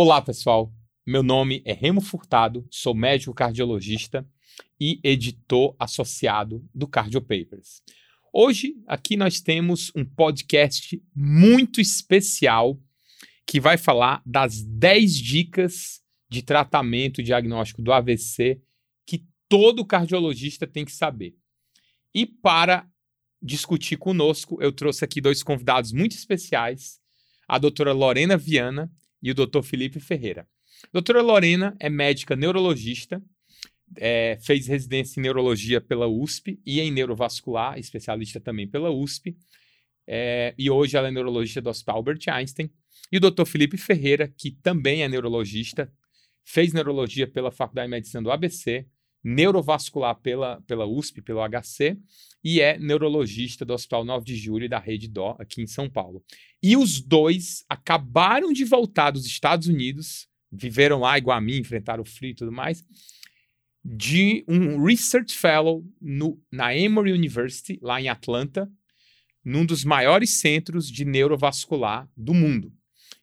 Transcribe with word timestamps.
Olá, 0.00 0.22
pessoal. 0.22 0.72
Meu 1.04 1.24
nome 1.24 1.60
é 1.64 1.72
Remo 1.72 2.00
Furtado, 2.00 2.64
sou 2.70 2.94
médico 2.94 3.34
cardiologista 3.34 4.24
e 4.80 5.00
editor 5.02 5.74
associado 5.76 6.64
do 6.72 6.86
Cardio 6.86 7.20
Papers. 7.20 7.82
Hoje, 8.32 8.76
aqui 8.86 9.16
nós 9.16 9.40
temos 9.40 9.90
um 9.96 10.04
podcast 10.04 11.02
muito 11.12 11.80
especial 11.80 12.80
que 13.44 13.58
vai 13.58 13.76
falar 13.76 14.22
das 14.24 14.62
10 14.62 15.16
dicas 15.16 16.00
de 16.30 16.42
tratamento 16.42 17.20
e 17.20 17.24
diagnóstico 17.24 17.82
do 17.82 17.92
AVC 17.92 18.62
que 19.04 19.26
todo 19.48 19.84
cardiologista 19.84 20.64
tem 20.64 20.84
que 20.84 20.92
saber. 20.92 21.34
E 22.14 22.24
para 22.24 22.88
discutir 23.42 23.96
conosco, 23.96 24.62
eu 24.62 24.70
trouxe 24.70 25.04
aqui 25.04 25.20
dois 25.20 25.42
convidados 25.42 25.90
muito 25.90 26.12
especiais, 26.12 27.00
a 27.48 27.58
doutora 27.58 27.92
Lorena 27.92 28.36
Viana 28.36 28.88
e 29.22 29.30
o 29.30 29.34
doutor 29.34 29.62
Felipe 29.62 30.00
Ferreira. 30.00 30.46
Doutora 30.92 31.22
Lorena 31.22 31.76
é 31.80 31.88
médica 31.88 32.36
neurologista, 32.36 33.22
é, 33.96 34.38
fez 34.40 34.66
residência 34.66 35.18
em 35.18 35.22
neurologia 35.22 35.80
pela 35.80 36.06
USP 36.06 36.60
e 36.64 36.80
em 36.80 36.90
neurovascular, 36.90 37.78
especialista 37.78 38.40
também 38.40 38.68
pela 38.68 38.90
USP. 38.90 39.36
É, 40.06 40.54
e 40.56 40.70
hoje 40.70 40.96
ela 40.96 41.08
é 41.08 41.10
neurologista 41.10 41.60
do 41.60 41.70
Hospital 41.70 41.96
Albert 41.96 42.20
Einstein. 42.28 42.70
E 43.10 43.16
o 43.16 43.20
doutor 43.20 43.46
Felipe 43.46 43.76
Ferreira, 43.76 44.28
que 44.28 44.50
também 44.50 45.02
é 45.02 45.08
neurologista, 45.08 45.92
fez 46.44 46.72
neurologia 46.72 47.26
pela 47.26 47.50
Faculdade 47.50 47.88
de 47.88 47.90
Medicina 47.90 48.22
do 48.22 48.30
ABC, 48.30 48.86
neurovascular 49.22 50.14
pela, 50.16 50.60
pela 50.62 50.86
USP, 50.86 51.20
pelo 51.20 51.40
HC, 51.46 51.98
e 52.42 52.60
é 52.60 52.78
neurologista 52.78 53.64
do 53.64 53.74
Hospital 53.74 54.04
9 54.04 54.24
de 54.24 54.36
Julho 54.36 54.64
e 54.64 54.68
da 54.68 54.78
Rede 54.78 55.08
Dó, 55.08 55.36
aqui 55.38 55.60
em 55.60 55.66
São 55.66 55.90
Paulo. 55.90 56.24
E 56.62 56.76
os 56.76 57.00
dois 57.00 57.64
acabaram 57.68 58.52
de 58.52 58.64
voltar 58.64 59.12
dos 59.12 59.26
Estados 59.26 59.68
Unidos, 59.68 60.28
viveram 60.50 61.00
lá 61.00 61.16
igual 61.16 61.36
a 61.36 61.40
mim, 61.40 61.58
enfrentaram 61.58 62.02
o 62.02 62.06
frio 62.06 62.30
e 62.30 62.34
tudo 62.34 62.50
mais, 62.50 62.84
de 63.84 64.44
um 64.48 64.84
Research 64.84 65.36
Fellow 65.36 65.84
no, 66.00 66.40
na 66.50 66.76
Emory 66.76 67.12
University, 67.12 67.78
lá 67.80 68.00
em 68.00 68.08
Atlanta, 68.08 68.70
num 69.44 69.64
dos 69.64 69.84
maiores 69.84 70.40
centros 70.40 70.90
de 70.90 71.04
neurovascular 71.04 72.08
do 72.16 72.34
mundo. 72.34 72.72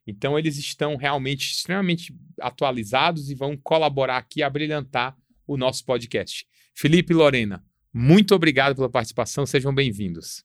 Então, 0.07 0.37
eles 0.37 0.57
estão 0.57 0.95
realmente 0.95 1.51
extremamente 1.51 2.15
atualizados 2.39 3.29
e 3.29 3.35
vão 3.35 3.57
colaborar 3.57 4.17
aqui 4.17 4.41
a 4.41 4.49
brilhantar 4.49 5.15
o 5.47 5.57
nosso 5.57 5.83
podcast. 5.83 6.47
Felipe 6.73 7.11
e 7.13 7.15
Lorena, 7.15 7.63
muito 7.93 8.33
obrigado 8.35 8.75
pela 8.75 8.89
participação, 8.89 9.45
sejam 9.45 9.73
bem-vindos. 9.73 10.43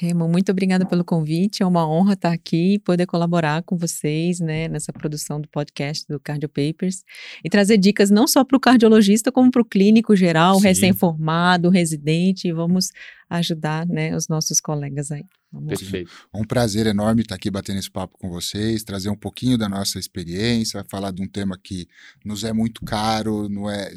Remo, 0.00 0.28
muito 0.28 0.52
obrigada 0.52 0.86
pelo 0.86 1.04
convite. 1.04 1.60
É 1.60 1.66
uma 1.66 1.84
honra 1.84 2.12
estar 2.12 2.32
aqui 2.32 2.74
e 2.74 2.78
poder 2.78 3.04
colaborar 3.04 3.64
com 3.64 3.76
vocês 3.76 4.38
né, 4.38 4.68
nessa 4.68 4.92
produção 4.92 5.40
do 5.40 5.48
podcast 5.48 6.06
do 6.06 6.20
Cardio 6.20 6.48
Papers 6.48 7.02
e 7.44 7.50
trazer 7.50 7.78
dicas 7.78 8.08
não 8.08 8.28
só 8.28 8.44
para 8.44 8.56
o 8.56 8.60
cardiologista, 8.60 9.32
como 9.32 9.50
para 9.50 9.60
o 9.60 9.64
clínico 9.64 10.14
geral, 10.14 10.60
recém-formado, 10.60 11.68
residente. 11.68 12.52
Vamos 12.52 12.92
ajudar 13.28 13.88
né, 13.88 14.14
os 14.14 14.28
nossos 14.28 14.60
colegas 14.60 15.10
aí. 15.10 15.24
Vamos 15.50 15.70
Perfeito. 15.70 16.12
Um 16.32 16.44
prazer 16.44 16.86
enorme 16.86 17.22
estar 17.22 17.34
aqui 17.34 17.50
batendo 17.50 17.80
esse 17.80 17.90
papo 17.90 18.16
com 18.18 18.30
vocês, 18.30 18.84
trazer 18.84 19.10
um 19.10 19.16
pouquinho 19.16 19.58
da 19.58 19.68
nossa 19.68 19.98
experiência, 19.98 20.86
falar 20.88 21.10
de 21.10 21.20
um 21.20 21.26
tema 21.26 21.58
que 21.60 21.88
nos 22.24 22.44
é 22.44 22.52
muito 22.52 22.84
caro, 22.84 23.48
não 23.48 23.68
é 23.68 23.92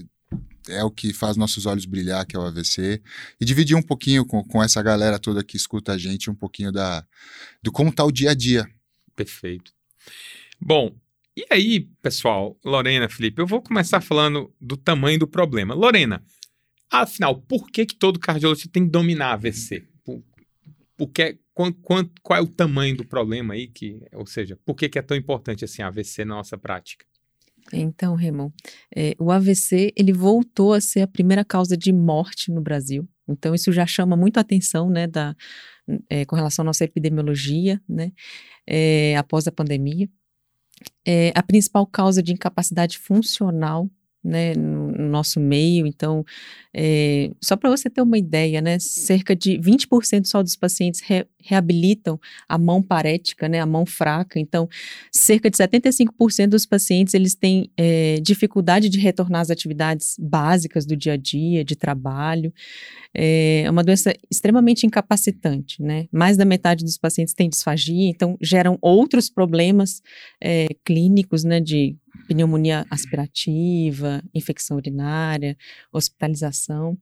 é 0.67 0.83
o 0.83 0.91
que 0.91 1.13
faz 1.13 1.37
nossos 1.37 1.65
olhos 1.65 1.85
brilhar, 1.85 2.25
que 2.25 2.35
é 2.35 2.39
o 2.39 2.43
AVC, 2.43 3.01
e 3.39 3.45
dividir 3.45 3.75
um 3.75 3.81
pouquinho 3.81 4.25
com, 4.25 4.43
com 4.43 4.61
essa 4.63 4.81
galera 4.81 5.19
toda 5.19 5.43
que 5.43 5.57
escuta 5.57 5.93
a 5.93 5.97
gente, 5.97 6.29
um 6.29 6.35
pouquinho 6.35 6.71
da, 6.71 7.05
do 7.61 7.71
como 7.71 7.89
está 7.89 8.03
o 8.03 8.11
dia 8.11 8.31
a 8.31 8.33
dia. 8.33 8.69
Perfeito. 9.15 9.73
Bom, 10.59 10.95
e 11.35 11.45
aí, 11.49 11.79
pessoal, 12.01 12.57
Lorena, 12.63 13.07
Felipe, 13.09 13.41
eu 13.41 13.47
vou 13.47 13.61
começar 13.61 14.01
falando 14.01 14.53
do 14.59 14.75
tamanho 14.75 15.19
do 15.19 15.27
problema. 15.27 15.73
Lorena, 15.73 16.23
afinal, 16.89 17.41
por 17.41 17.69
que, 17.69 17.85
que 17.85 17.95
todo 17.95 18.19
cardiologista 18.19 18.69
tem 18.71 18.85
que 18.85 18.91
dominar 18.91 19.33
AVC? 19.33 19.87
Por, 20.97 21.07
que, 21.07 21.39
qual, 21.53 21.71
qual 22.21 22.39
é 22.39 22.41
o 22.41 22.47
tamanho 22.47 22.97
do 22.97 23.05
problema 23.05 23.53
aí? 23.53 23.67
Que, 23.67 23.99
ou 24.13 24.25
seja, 24.25 24.57
por 24.65 24.75
que, 24.75 24.89
que 24.89 24.99
é 24.99 25.01
tão 25.01 25.17
importante 25.17 25.65
assim 25.65 25.81
AVC 25.81 26.25
na 26.25 26.35
nossa 26.35 26.57
prática? 26.57 27.05
Então, 27.77 28.15
Remon, 28.15 28.49
é, 28.95 29.15
o 29.19 29.31
AVC 29.31 29.93
ele 29.95 30.13
voltou 30.13 30.73
a 30.73 30.81
ser 30.81 31.01
a 31.01 31.07
primeira 31.07 31.43
causa 31.45 31.77
de 31.77 31.91
morte 31.91 32.51
no 32.51 32.61
Brasil. 32.61 33.07
Então, 33.27 33.55
isso 33.55 33.71
já 33.71 33.85
chama 33.85 34.15
muito 34.15 34.37
a 34.37 34.41
atenção, 34.41 34.89
né, 34.89 35.07
da, 35.07 35.35
é, 36.09 36.25
com 36.25 36.35
relação 36.35 36.63
à 36.63 36.65
nossa 36.65 36.83
epidemiologia, 36.83 37.81
né, 37.87 38.11
é, 38.67 39.15
após 39.17 39.47
a 39.47 39.51
pandemia. 39.51 40.09
É, 41.05 41.31
a 41.35 41.43
principal 41.43 41.85
causa 41.85 42.21
de 42.23 42.33
incapacidade 42.33 42.97
funcional 42.97 43.89
né, 44.23 44.53
no, 44.53 44.91
no, 44.91 45.09
nosso 45.09 45.39
meio. 45.39 45.87
Então, 45.87 46.23
é, 46.73 47.31
só 47.41 47.55
para 47.55 47.69
você 47.69 47.89
ter 47.89 48.01
uma 48.01 48.17
ideia, 48.17 48.61
né, 48.61 48.77
cerca 48.79 49.35
de 49.35 49.57
20% 49.57 50.25
só 50.25 50.43
dos 50.43 50.55
pacientes 50.55 51.01
re, 51.01 51.25
reabilitam 51.43 52.19
a 52.47 52.57
mão 52.57 52.81
parética, 52.81 53.49
né, 53.49 53.59
a 53.59 53.65
mão 53.65 53.85
fraca. 53.85 54.39
Então, 54.39 54.69
cerca 55.11 55.49
de 55.49 55.57
75% 55.57 56.47
dos 56.47 56.65
pacientes 56.65 57.13
eles 57.13 57.35
têm 57.35 57.71
é, 57.75 58.19
dificuldade 58.21 58.89
de 58.89 58.99
retornar 58.99 59.41
às 59.41 59.49
atividades 59.49 60.15
básicas 60.19 60.85
do 60.85 60.95
dia 60.95 61.13
a 61.13 61.17
dia, 61.17 61.63
de 61.63 61.75
trabalho. 61.75 62.53
É 63.13 63.65
uma 63.69 63.83
doença 63.83 64.13
extremamente 64.29 64.85
incapacitante, 64.85 65.81
né? 65.81 66.07
Mais 66.11 66.37
da 66.37 66.45
metade 66.45 66.85
dos 66.85 66.97
pacientes 66.97 67.33
tem 67.33 67.49
disfagia, 67.49 68.09
então 68.09 68.37
geram 68.41 68.77
outros 68.81 69.29
problemas 69.29 70.01
é, 70.41 70.67
clínicos, 70.85 71.43
né, 71.43 71.59
de 71.59 71.97
pneumonia 72.31 72.85
aspirativa, 72.89 74.23
infecção 74.33 74.77
urinária, 74.77 75.57
hospitalização. 75.91 76.97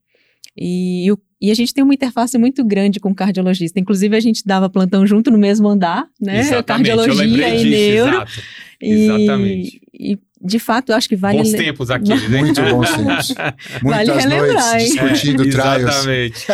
E, 0.58 1.06
e, 1.40 1.50
a 1.52 1.54
gente 1.54 1.72
tem 1.72 1.84
uma 1.84 1.94
interface 1.94 2.36
muito 2.36 2.64
grande 2.64 2.98
com 2.98 3.10
o 3.10 3.14
cardiologista. 3.14 3.78
Inclusive, 3.78 4.16
a 4.16 4.20
gente 4.20 4.44
dava 4.44 4.68
plantão 4.68 5.06
junto 5.06 5.30
no 5.30 5.38
mesmo 5.38 5.68
andar, 5.68 6.08
né? 6.20 6.40
Exatamente, 6.40 6.66
Cardiologia 6.66 7.54
e 7.54 7.64
neuro. 7.64 8.16
Exato. 8.16 8.32
Exatamente. 8.80 9.80
E, 9.94 10.18
de 10.42 10.58
fato, 10.58 10.90
eu 10.90 10.96
acho 10.96 11.08
que 11.08 11.14
vale. 11.14 11.38
Bons 11.38 11.52
tempos 11.52 11.90
aqui, 11.90 12.08
né? 12.28 12.40
Muito 12.40 12.60
bons 12.62 12.90
tempos. 12.90 13.34
Muitas 13.82 14.08
vale 14.08 14.12
relembrar, 14.12 14.72
noites 14.72 14.92
discutindo 14.92 15.42
é, 15.42 15.50
trials. 15.50 16.06
Exatamente. 16.06 16.46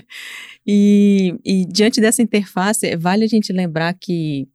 e, 0.66 1.34
e 1.44 1.64
diante 1.66 2.00
dessa 2.00 2.22
interface, 2.22 2.96
vale 2.96 3.24
a 3.24 3.28
gente 3.28 3.52
lembrar 3.52 3.92
que 3.92 4.48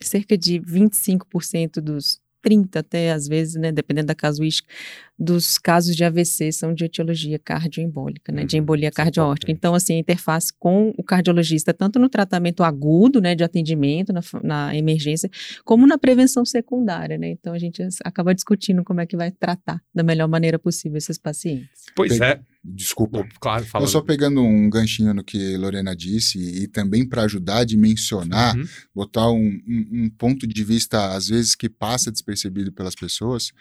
cerca 0.00 0.38
de 0.38 0.60
25% 0.60 1.80
dos 1.80 2.20
30 2.46 2.78
até, 2.80 3.10
às 3.12 3.26
vezes, 3.26 3.56
né, 3.56 3.72
dependendo 3.72 4.06
da 4.06 4.14
casuística, 4.14 4.72
dos 5.18 5.58
casos 5.58 5.96
de 5.96 6.04
AVC 6.04 6.52
são 6.52 6.74
de 6.74 6.84
etiologia 6.84 7.38
cardioembólica, 7.38 8.30
né, 8.32 8.44
de 8.44 8.56
uhum, 8.56 8.62
embolia 8.62 8.90
cardiórtica. 8.90 9.50
Então, 9.50 9.74
assim, 9.74 9.94
a 9.94 9.98
interface 9.98 10.52
com 10.58 10.92
o 10.96 11.02
cardiologista, 11.02 11.72
tanto 11.72 11.98
no 11.98 12.08
tratamento 12.08 12.62
agudo, 12.62 13.20
né, 13.20 13.34
de 13.34 13.42
atendimento, 13.42 14.12
na, 14.12 14.20
na 14.42 14.76
emergência, 14.76 15.30
como 15.64 15.86
na 15.86 15.96
prevenção 15.96 16.44
secundária, 16.44 17.16
né. 17.16 17.30
Então, 17.30 17.54
a 17.54 17.58
gente 17.58 17.82
acaba 18.04 18.34
discutindo 18.34 18.84
como 18.84 19.00
é 19.00 19.06
que 19.06 19.16
vai 19.16 19.30
tratar 19.30 19.80
da 19.94 20.02
melhor 20.02 20.28
maneira 20.28 20.58
possível 20.58 20.98
esses 20.98 21.18
pacientes. 21.18 21.86
Pois 21.94 22.20
é. 22.20 22.40
Desculpa. 22.68 23.26
Claro, 23.40 23.64
fala. 23.64 23.84
Eu 23.84 23.88
só 23.88 24.00
pegando 24.00 24.42
um 24.42 24.68
ganchinho 24.68 25.14
no 25.14 25.22
que 25.22 25.56
Lorena 25.56 25.94
disse 25.94 26.38
e 26.38 26.66
também 26.66 27.08
para 27.08 27.22
ajudar 27.22 27.58
a 27.58 27.64
dimensionar, 27.64 28.56
uhum. 28.56 28.64
botar 28.92 29.30
um, 29.30 29.60
um, 29.66 29.88
um, 29.92 30.10
ponto 30.10 30.46
de 30.46 30.64
vista, 30.64 31.14
às 31.14 31.28
vezes, 31.28 31.54
que 31.54 31.68
passa 31.68 32.10
despercebido 32.10 32.72
pelas 32.72 32.96
pessoas, 32.96 33.52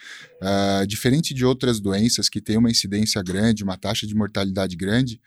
uh, 0.41 0.87
diferente 0.87 1.35
de 1.35 1.44
outras 1.45 1.79
doenças 1.79 2.29
que 2.29 2.41
têm 2.41 2.57
uma 2.57 2.71
incidência 2.71 3.21
grande, 3.21 3.63
uma 3.63 3.77
taxa 3.77 4.05
de 4.05 4.15
mortalidade 4.15 4.75
grande, 4.75 5.19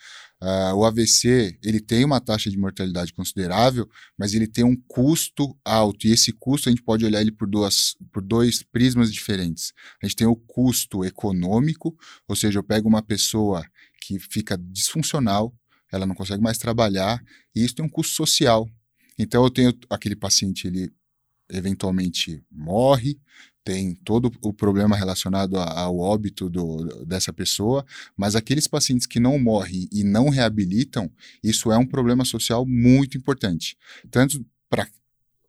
uh, 0.42 0.74
o 0.74 0.84
AVC 0.84 1.58
ele 1.62 1.80
tem 1.80 2.04
uma 2.04 2.20
taxa 2.20 2.50
de 2.50 2.58
mortalidade 2.58 3.12
considerável, 3.12 3.88
mas 4.16 4.34
ele 4.34 4.46
tem 4.46 4.64
um 4.64 4.76
custo 4.86 5.56
alto 5.64 6.06
e 6.06 6.12
esse 6.12 6.32
custo 6.32 6.68
a 6.68 6.72
gente 6.72 6.82
pode 6.82 7.04
olhar 7.04 7.20
ele 7.20 7.32
por, 7.32 7.48
duas, 7.48 7.96
por 8.12 8.22
dois 8.22 8.62
prismas 8.62 9.12
diferentes. 9.12 9.72
A 10.02 10.06
gente 10.06 10.16
tem 10.16 10.26
o 10.26 10.36
custo 10.36 11.04
econômico, 11.04 11.96
ou 12.26 12.36
seja, 12.36 12.58
eu 12.58 12.64
pego 12.64 12.88
uma 12.88 13.02
pessoa 13.02 13.64
que 14.00 14.18
fica 14.18 14.56
disfuncional, 14.58 15.54
ela 15.92 16.06
não 16.06 16.14
consegue 16.14 16.42
mais 16.42 16.58
trabalhar 16.58 17.22
e 17.54 17.64
isso 17.64 17.74
tem 17.74 17.84
um 17.84 17.88
custo 17.88 18.14
social. 18.14 18.68
Então 19.18 19.42
eu 19.42 19.50
tenho 19.50 19.72
aquele 19.90 20.14
paciente 20.14 20.66
ele 20.66 20.92
eventualmente 21.50 22.44
morre, 22.50 23.18
tem 23.68 23.94
todo 23.96 24.32
o 24.40 24.50
problema 24.50 24.96
relacionado 24.96 25.58
ao 25.58 25.98
óbito 25.98 26.48
do, 26.48 27.04
dessa 27.04 27.34
pessoa, 27.34 27.84
mas 28.16 28.34
aqueles 28.34 28.66
pacientes 28.66 29.06
que 29.06 29.20
não 29.20 29.38
morrem 29.38 29.86
e 29.92 30.02
não 30.02 30.30
reabilitam, 30.30 31.10
isso 31.44 31.70
é 31.70 31.76
um 31.76 31.84
problema 31.84 32.24
social 32.24 32.64
muito 32.64 33.18
importante, 33.18 33.76
tanto 34.10 34.42
para 34.70 34.88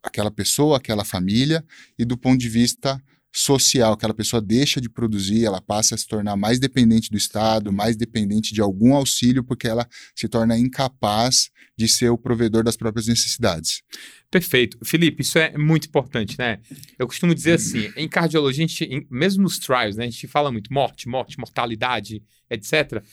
aquela 0.04 0.30
pessoa, 0.30 0.76
aquela 0.76 1.06
família, 1.06 1.64
e 1.98 2.04
do 2.04 2.18
ponto 2.18 2.38
de 2.38 2.50
vista 2.50 3.02
social, 3.32 3.94
aquela 3.94 4.14
pessoa 4.14 4.42
deixa 4.42 4.82
de 4.82 4.90
produzir, 4.90 5.46
ela 5.46 5.62
passa 5.62 5.96
a 5.96 5.98
se 5.98 6.08
tornar 6.08 6.36
mais 6.36 6.60
dependente 6.60 7.12
do 7.12 7.18
Estado, 7.18 7.72
mais 7.72 7.96
dependente 7.96 8.54
de 8.54 8.62
algum 8.62 8.94
auxílio, 8.94 9.44
porque 9.44 9.68
ela 9.68 9.88
se 10.16 10.28
torna 10.28 10.58
incapaz 10.58 11.50
de 11.78 11.88
ser 11.88 12.10
o 12.10 12.18
provedor 12.18 12.64
das 12.64 12.76
próprias 12.76 13.08
necessidades. 13.08 13.82
Perfeito. 14.30 14.78
Felipe, 14.84 15.22
isso 15.22 15.38
é 15.38 15.58
muito 15.58 15.88
importante, 15.88 16.38
né? 16.38 16.60
Eu 16.98 17.08
costumo 17.08 17.34
dizer 17.34 17.54
assim, 17.54 17.92
em 17.96 18.08
cardiologia, 18.08 18.66
a 18.66 18.68
gente, 18.68 19.08
mesmo 19.10 19.44
nos 19.44 19.60
trials, 19.60 19.96
né, 19.96 20.06
a 20.06 20.10
gente 20.10 20.28
fala 20.28 20.52
muito 20.52 20.74
morte, 20.74 21.08
morte, 21.08 21.38
mortalidade, 21.38 22.22
etc. 22.50 23.04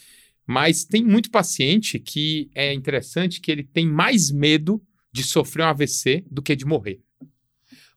Mas 0.46 0.84
tem 0.84 1.04
muito 1.04 1.30
paciente 1.30 1.98
que 1.98 2.50
é 2.54 2.72
interessante 2.72 3.40
que 3.40 3.50
ele 3.50 3.64
tem 3.64 3.86
mais 3.86 4.30
medo 4.30 4.82
de 5.12 5.22
sofrer 5.22 5.64
um 5.64 5.69
AVC 5.69 6.24
do 6.30 6.42
que 6.42 6.54
de 6.54 6.64
morrer. 6.64 7.00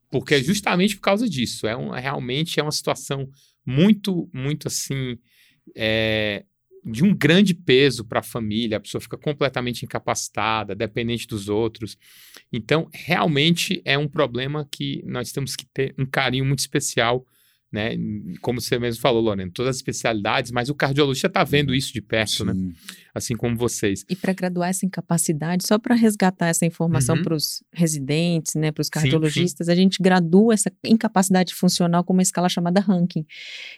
Porque 0.09 0.35
é 0.35 0.43
justamente 0.43 0.95
por 0.95 1.01
causa 1.01 1.29
disso. 1.29 1.67
É 1.67 1.75
um, 1.75 1.91
realmente 1.91 2.59
é 2.59 2.63
uma 2.63 2.71
situação 2.71 3.29
muito, 3.65 4.29
muito 4.33 4.67
assim, 4.67 5.17
é, 5.75 6.43
de 6.83 7.03
um 7.03 7.15
grande 7.15 7.53
peso 7.53 8.03
para 8.05 8.19
a 8.19 8.23
família. 8.23 8.77
A 8.77 8.79
pessoa 8.79 9.01
fica 9.01 9.17
completamente 9.17 9.83
incapacitada, 9.83 10.73
dependente 10.73 11.27
dos 11.27 11.49
outros. 11.49 11.97
Então, 12.51 12.89
realmente 12.93 13.81
é 13.85 13.97
um 13.97 14.07
problema 14.07 14.67
que 14.71 15.03
nós 15.05 15.31
temos 15.31 15.55
que 15.55 15.65
ter 15.65 15.93
um 15.97 16.05
carinho 16.05 16.45
muito 16.45 16.59
especial 16.59 17.25
né? 17.71 17.91
Como 18.41 18.59
você 18.59 18.79
mesmo 18.79 19.01
falou, 19.01 19.21
Lorena, 19.21 19.51
todas 19.53 19.71
as 19.71 19.75
especialidades, 19.77 20.51
mas 20.51 20.69
o 20.69 20.75
cardiologista 20.75 21.27
está 21.27 21.43
vendo 21.43 21.73
isso 21.73 21.93
de 21.93 22.01
perto, 22.01 22.43
né? 22.43 22.53
Sim. 22.53 22.67
né? 22.67 22.73
Assim 23.13 23.35
como 23.35 23.55
vocês. 23.55 24.05
E 24.09 24.15
para 24.15 24.33
graduar 24.33 24.69
essa 24.69 24.85
incapacidade, 24.85 25.65
só 25.67 25.77
para 25.77 25.95
resgatar 25.95 26.47
essa 26.47 26.65
informação 26.65 27.15
uhum. 27.15 27.23
para 27.23 27.35
os 27.35 27.63
residentes, 27.73 28.55
né, 28.55 28.71
para 28.71 28.81
os 28.81 28.89
cardiologistas, 28.89 29.65
sim, 29.65 29.73
sim. 29.73 29.79
a 29.79 29.81
gente 29.81 29.97
gradua 30.01 30.53
essa 30.53 30.71
incapacidade 30.85 31.53
funcional 31.53 32.03
com 32.03 32.13
uma 32.13 32.21
escala 32.21 32.47
chamada 32.47 32.79
ranking, 32.79 33.25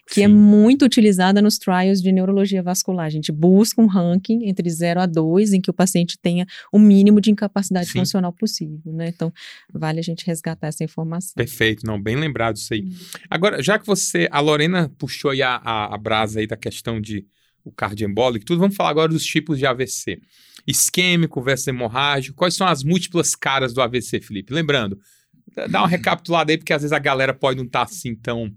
que 0.10 0.22
é 0.22 0.28
muito 0.28 0.86
utilizada 0.86 1.42
nos 1.42 1.58
trials 1.58 2.02
de 2.02 2.12
neurologia 2.12 2.62
vascular. 2.62 3.06
A 3.06 3.10
gente 3.10 3.32
busca 3.32 3.82
um 3.82 3.88
ranking 3.88 4.48
entre 4.48 4.70
0 4.70 5.02
a 5.02 5.06
2, 5.06 5.54
em 5.54 5.62
que 5.62 5.70
o 5.70 5.74
paciente 5.74 6.18
tenha 6.22 6.46
o 6.72 6.78
mínimo 6.78 7.20
de 7.20 7.32
incapacidade 7.32 7.92
funcional 7.92 8.32
possível, 8.32 8.94
né? 8.94 9.08
Então, 9.08 9.34
vale 9.74 10.00
a 10.00 10.04
gente 10.04 10.26
resgatar 10.26 10.68
essa 10.68 10.84
informação. 10.84 11.34
Perfeito, 11.36 11.86
não, 11.86 12.02
bem 12.02 12.16
lembrado 12.16 12.58
isso 12.58 12.74
aí. 12.74 12.88
Agora, 13.30 13.62
já 13.62 13.81
que 13.82 13.88
você, 13.88 14.28
a 14.32 14.40
Lorena 14.40 14.90
puxou 14.98 15.32
aí 15.32 15.42
a, 15.42 15.56
a, 15.56 15.96
a 15.96 15.98
brasa 15.98 16.40
aí 16.40 16.48
da 16.48 16.56
questão 16.56 17.02
de 17.02 17.26
o 17.64 17.72
cardioembólico, 17.72 18.46
tudo, 18.46 18.60
vamos 18.60 18.76
falar 18.76 18.90
agora 18.90 19.10
dos 19.10 19.24
tipos 19.24 19.58
de 19.60 19.66
AVC. 19.66 20.20
Isquêmico 20.66 21.42
versus 21.42 21.68
hemorrágico, 21.68 22.36
quais 22.36 22.56
são 22.56 22.68
as 22.68 22.84
múltiplas 22.84 23.36
caras 23.36 23.74
do 23.74 23.82
AVC, 23.82 24.22
Felipe? 24.22 24.54
Lembrando, 24.54 25.00
dá 25.70 25.82
uma 25.82 25.88
recapitulada 25.90 26.52
aí, 26.52 26.58
porque 26.58 26.74
às 26.74 26.82
vezes 26.82 26.94
a 26.94 27.00
galera 27.00 27.34
pode 27.34 27.58
não 27.58 27.66
estar 27.66 27.86
tá 27.86 27.92
assim 27.92 28.16
tão, 28.16 28.52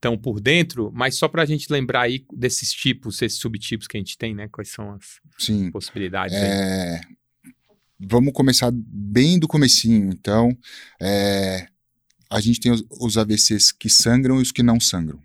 tão 0.00 0.16
por 0.16 0.40
dentro, 0.40 0.90
mas 0.92 1.16
só 1.16 1.28
para 1.28 1.42
a 1.42 1.46
gente 1.46 1.72
lembrar 1.72 2.02
aí 2.02 2.24
desses 2.32 2.72
tipos, 2.72 3.20
esses 3.22 3.38
subtipos 3.38 3.86
que 3.86 3.96
a 3.96 4.00
gente 4.00 4.16
tem, 4.16 4.34
né? 4.34 4.48
Quais 4.48 4.70
são 4.70 4.92
as 4.92 5.20
Sim, 5.38 5.70
possibilidades 5.70 6.36
é... 6.36 7.00
Vamos 8.02 8.32
começar 8.32 8.70
bem 8.72 9.38
do 9.38 9.46
comecinho, 9.46 10.10
então. 10.10 10.56
É 11.00 11.66
a 12.30 12.40
gente 12.40 12.60
tem 12.60 12.70
os, 12.70 12.84
os 12.88 13.18
AVCs 13.18 13.72
que 13.72 13.88
sangram 13.88 14.38
e 14.38 14.42
os 14.42 14.52
que 14.52 14.62
não 14.62 14.78
sangram. 14.78 15.20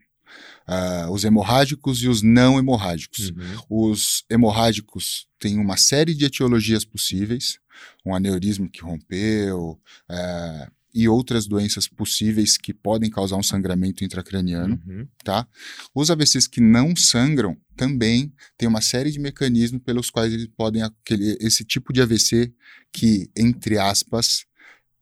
Uh, 0.67 1.11
os 1.11 1.23
hemorrágicos 1.23 2.01
e 2.01 2.09
os 2.09 2.23
não 2.23 2.57
hemorrágicos. 2.57 3.29
Uhum. 3.29 3.91
Os 3.91 4.25
hemorrágicos 4.29 5.27
têm 5.37 5.59
uma 5.59 5.77
série 5.77 6.15
de 6.15 6.25
etiologias 6.25 6.83
possíveis, 6.83 7.59
um 8.03 8.15
aneurisma 8.15 8.67
que 8.67 8.81
rompeu, 8.81 9.79
uh, 10.09 10.71
e 10.95 11.09
outras 11.09 11.45
doenças 11.45 11.89
possíveis 11.89 12.57
que 12.57 12.73
podem 12.73 13.09
causar 13.09 13.35
um 13.35 13.43
sangramento 13.43 14.03
intracraniano, 14.05 14.81
uhum. 14.87 15.05
tá? 15.25 15.45
Os 15.93 16.09
AVCs 16.09 16.47
que 16.47 16.61
não 16.61 16.95
sangram 16.95 17.57
também 17.75 18.33
tem 18.57 18.67
uma 18.67 18.81
série 18.81 19.11
de 19.11 19.19
mecanismos 19.19 19.81
pelos 19.83 20.09
quais 20.09 20.33
eles 20.33 20.47
podem 20.55 20.81
aquele, 20.81 21.37
esse 21.41 21.65
tipo 21.65 21.91
de 21.91 22.01
AVC 22.01 22.53
que 22.93 23.29
entre 23.35 23.77
aspas 23.77 24.45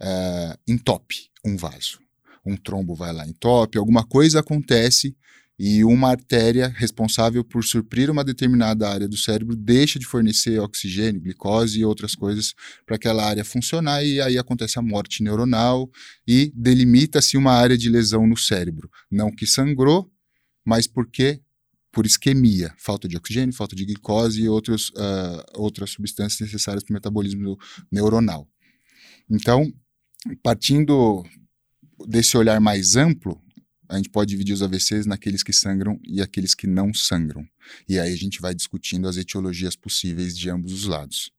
uh, 0.03 0.59
entope 0.67 1.29
um 1.45 1.55
vaso. 1.55 2.00
Um 2.45 2.57
trombo 2.57 2.94
vai 2.94 3.13
lá, 3.13 3.25
entope, 3.25 3.77
alguma 3.77 4.03
coisa 4.03 4.41
acontece 4.41 5.15
e 5.57 5.83
uma 5.83 6.09
artéria 6.09 6.67
responsável 6.67 7.44
por 7.44 7.63
suprir 7.63 8.09
uma 8.09 8.23
determinada 8.23 8.89
área 8.89 9.07
do 9.07 9.15
cérebro 9.15 9.55
deixa 9.55 10.00
de 10.00 10.05
fornecer 10.05 10.59
oxigênio, 10.59 11.21
glicose 11.21 11.79
e 11.79 11.85
outras 11.85 12.15
coisas 12.15 12.53
para 12.85 12.95
aquela 12.95 13.23
área 13.23 13.45
funcionar 13.45 14.03
e 14.03 14.19
aí 14.19 14.38
acontece 14.38 14.79
a 14.79 14.81
morte 14.81 15.23
neuronal 15.23 15.89
e 16.27 16.51
delimita-se 16.56 17.38
uma 17.38 17.53
área 17.53 17.77
de 17.77 17.88
lesão 17.88 18.27
no 18.27 18.35
cérebro. 18.35 18.89
Não 19.09 19.31
que 19.31 19.45
sangrou, 19.45 20.11
mas 20.65 20.88
porque 20.88 21.39
por 21.91 22.07
isquemia, 22.07 22.73
falta 22.77 23.07
de 23.07 23.15
oxigênio, 23.15 23.53
falta 23.53 23.75
de 23.75 23.85
glicose 23.85 24.41
e 24.41 24.49
outros, 24.49 24.89
uh, 24.89 25.44
outras 25.53 25.91
substâncias 25.91 26.41
necessárias 26.41 26.83
para 26.83 26.91
o 26.91 26.95
metabolismo 26.95 27.56
neuronal. 27.91 28.49
Então, 29.29 29.71
partindo 30.41 31.23
desse 32.07 32.37
olhar 32.37 32.59
mais 32.59 32.95
amplo, 32.95 33.41
a 33.89 33.97
gente 33.97 34.09
pode 34.09 34.29
dividir 34.29 34.53
os 34.53 34.61
AVCs 34.61 35.05
naqueles 35.05 35.43
que 35.43 35.53
sangram 35.53 35.99
e 36.03 36.21
aqueles 36.21 36.55
que 36.55 36.65
não 36.65 36.93
sangram. 36.93 37.45
E 37.87 37.99
aí 37.99 38.11
a 38.11 38.17
gente 38.17 38.41
vai 38.41 38.53
discutindo 38.53 39.07
as 39.07 39.17
etiologias 39.17 39.75
possíveis 39.75 40.37
de 40.37 40.49
ambos 40.49 40.73
os 40.73 40.85
lados. 40.85 41.31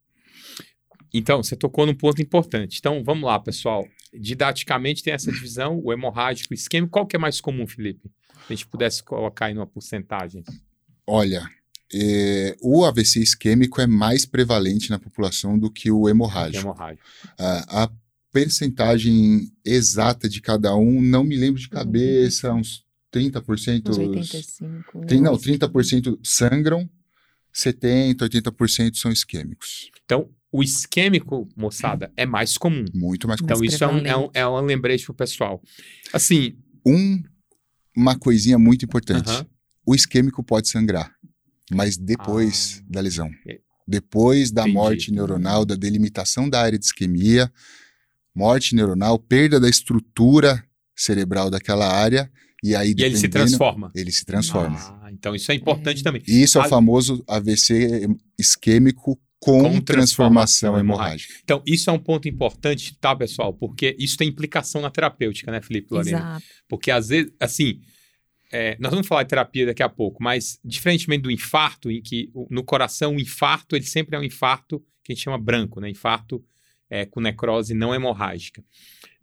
Então, 1.12 1.42
você 1.42 1.56
tocou 1.56 1.86
num 1.86 1.94
ponto 1.94 2.20
importante. 2.20 2.78
Então, 2.78 3.02
vamos 3.04 3.24
lá, 3.24 3.38
pessoal. 3.38 3.86
Didaticamente 4.12 5.02
tem 5.02 5.14
essa 5.14 5.30
divisão, 5.30 5.80
o 5.82 5.92
hemorrágico, 5.92 6.52
o 6.52 6.54
isquêmico. 6.54 6.92
Qual 6.92 7.06
que 7.06 7.16
é 7.16 7.18
mais 7.18 7.40
comum, 7.40 7.66
Felipe? 7.66 8.10
Se 8.46 8.52
a 8.52 8.54
gente 8.54 8.66
pudesse 8.66 9.02
colocar 9.02 9.46
aí 9.46 9.54
numa 9.54 9.66
porcentagem. 9.66 10.42
Olha, 11.06 11.48
é, 11.92 12.56
o 12.60 12.84
AVC 12.84 13.20
isquêmico 13.20 13.80
é 13.80 13.86
mais 13.86 14.26
prevalente 14.26 14.90
na 14.90 14.98
população 14.98 15.56
do 15.56 15.70
que 15.70 15.90
o 15.90 16.08
hemorrágico. 16.08 16.64
hemorrágico. 16.64 17.04
a 17.38 17.90
percentagem 18.34 19.48
exata 19.64 20.28
de 20.28 20.40
cada 20.40 20.74
um, 20.74 21.00
não 21.00 21.22
me 21.22 21.36
lembro 21.36 21.60
de 21.60 21.68
cabeça, 21.68 22.52
uns 22.52 22.84
30%. 23.14 23.90
Uns 23.90 23.96
85. 23.96 25.06
Tem, 25.06 25.20
não, 25.20 25.36
30% 25.36 26.18
sangram, 26.20 26.90
70%, 27.54 28.16
80% 28.16 28.96
são 28.96 29.12
isquêmicos. 29.12 29.88
Então, 30.04 30.28
o 30.50 30.64
isquêmico, 30.64 31.48
moçada, 31.56 32.12
é 32.16 32.26
mais 32.26 32.58
comum. 32.58 32.84
Muito 32.92 33.28
mais 33.28 33.40
comum. 33.40 33.54
Então, 33.54 33.64
isso 33.64 33.84
é 33.84 33.86
um, 33.86 33.98
é, 33.98 34.16
um, 34.16 34.30
é 34.34 34.48
um 34.48 34.60
lembrete 34.62 35.04
pro 35.04 35.14
pessoal. 35.14 35.62
Assim. 36.12 36.58
Um, 36.84 37.22
uma 37.96 38.18
coisinha 38.18 38.58
muito 38.58 38.84
importante. 38.84 39.30
Uh 39.30 39.42
-huh. 39.42 39.46
O 39.86 39.94
isquêmico 39.94 40.42
pode 40.42 40.68
sangrar, 40.68 41.14
mas 41.70 41.96
depois 41.96 42.80
ah. 42.80 42.86
da 42.90 43.00
lesão. 43.00 43.30
É. 43.46 43.60
Depois 43.86 44.50
da 44.50 44.62
Entendi. 44.62 44.74
morte 44.74 45.12
neuronal, 45.12 45.64
da 45.64 45.76
delimitação 45.76 46.48
da 46.48 46.60
área 46.60 46.78
de 46.78 46.86
isquemia, 46.86 47.52
morte 48.34 48.74
neuronal, 48.74 49.18
perda 49.18 49.60
da 49.60 49.68
estrutura 49.68 50.64
cerebral 50.94 51.50
daquela 51.50 51.86
área, 51.86 52.30
e 52.62 52.74
aí 52.74 52.94
e 52.96 53.02
ele 53.02 53.16
se 53.16 53.28
transforma. 53.28 53.90
Ele 53.94 54.10
se 54.10 54.24
transforma. 54.24 54.78
Ah, 55.02 55.12
então 55.12 55.34
isso 55.34 55.52
é 55.52 55.54
importante 55.54 56.02
também. 56.02 56.22
Isso 56.26 56.58
é 56.58 56.62
o 56.62 56.68
famoso 56.68 57.22
AVC 57.28 58.08
isquêmico 58.38 59.20
com, 59.44 59.62
com 59.62 59.80
transformação, 59.80 60.78
hemorrágica. 60.78 61.34
Então, 61.44 61.62
isso 61.66 61.90
é 61.90 61.92
um 61.92 61.98
ponto 61.98 62.26
importante, 62.26 62.96
tá, 62.98 63.14
pessoal? 63.14 63.52
Porque 63.52 63.94
isso 63.98 64.16
tem 64.16 64.28
implicação 64.28 64.80
na 64.80 64.90
terapêutica, 64.90 65.52
né, 65.52 65.60
Felipe 65.60 65.92
Lorena? 65.92 66.18
Exato. 66.18 66.44
Porque 66.66 66.90
às 66.90 67.08
vezes, 67.08 67.30
assim, 67.38 67.82
é, 68.50 68.76
nós 68.80 68.90
vamos 68.90 69.06
falar 69.06 69.24
de 69.24 69.28
terapia 69.28 69.66
daqui 69.66 69.82
a 69.82 69.88
pouco, 69.88 70.22
mas 70.22 70.58
diferentemente 70.64 71.22
do 71.22 71.30
infarto, 71.30 71.90
em 71.90 72.00
que 72.00 72.30
no 72.48 72.64
coração 72.64 73.16
o 73.16 73.20
infarto, 73.20 73.76
ele 73.76 73.84
sempre 73.84 74.16
é 74.16 74.18
um 74.18 74.24
infarto 74.24 74.82
que 75.02 75.12
a 75.12 75.14
gente 75.14 75.24
chama 75.24 75.36
branco, 75.36 75.80
né? 75.80 75.90
Infarto 75.90 76.42
é, 76.88 77.04
com 77.04 77.20
necrose 77.20 77.74
não 77.74 77.94
hemorrágica. 77.94 78.64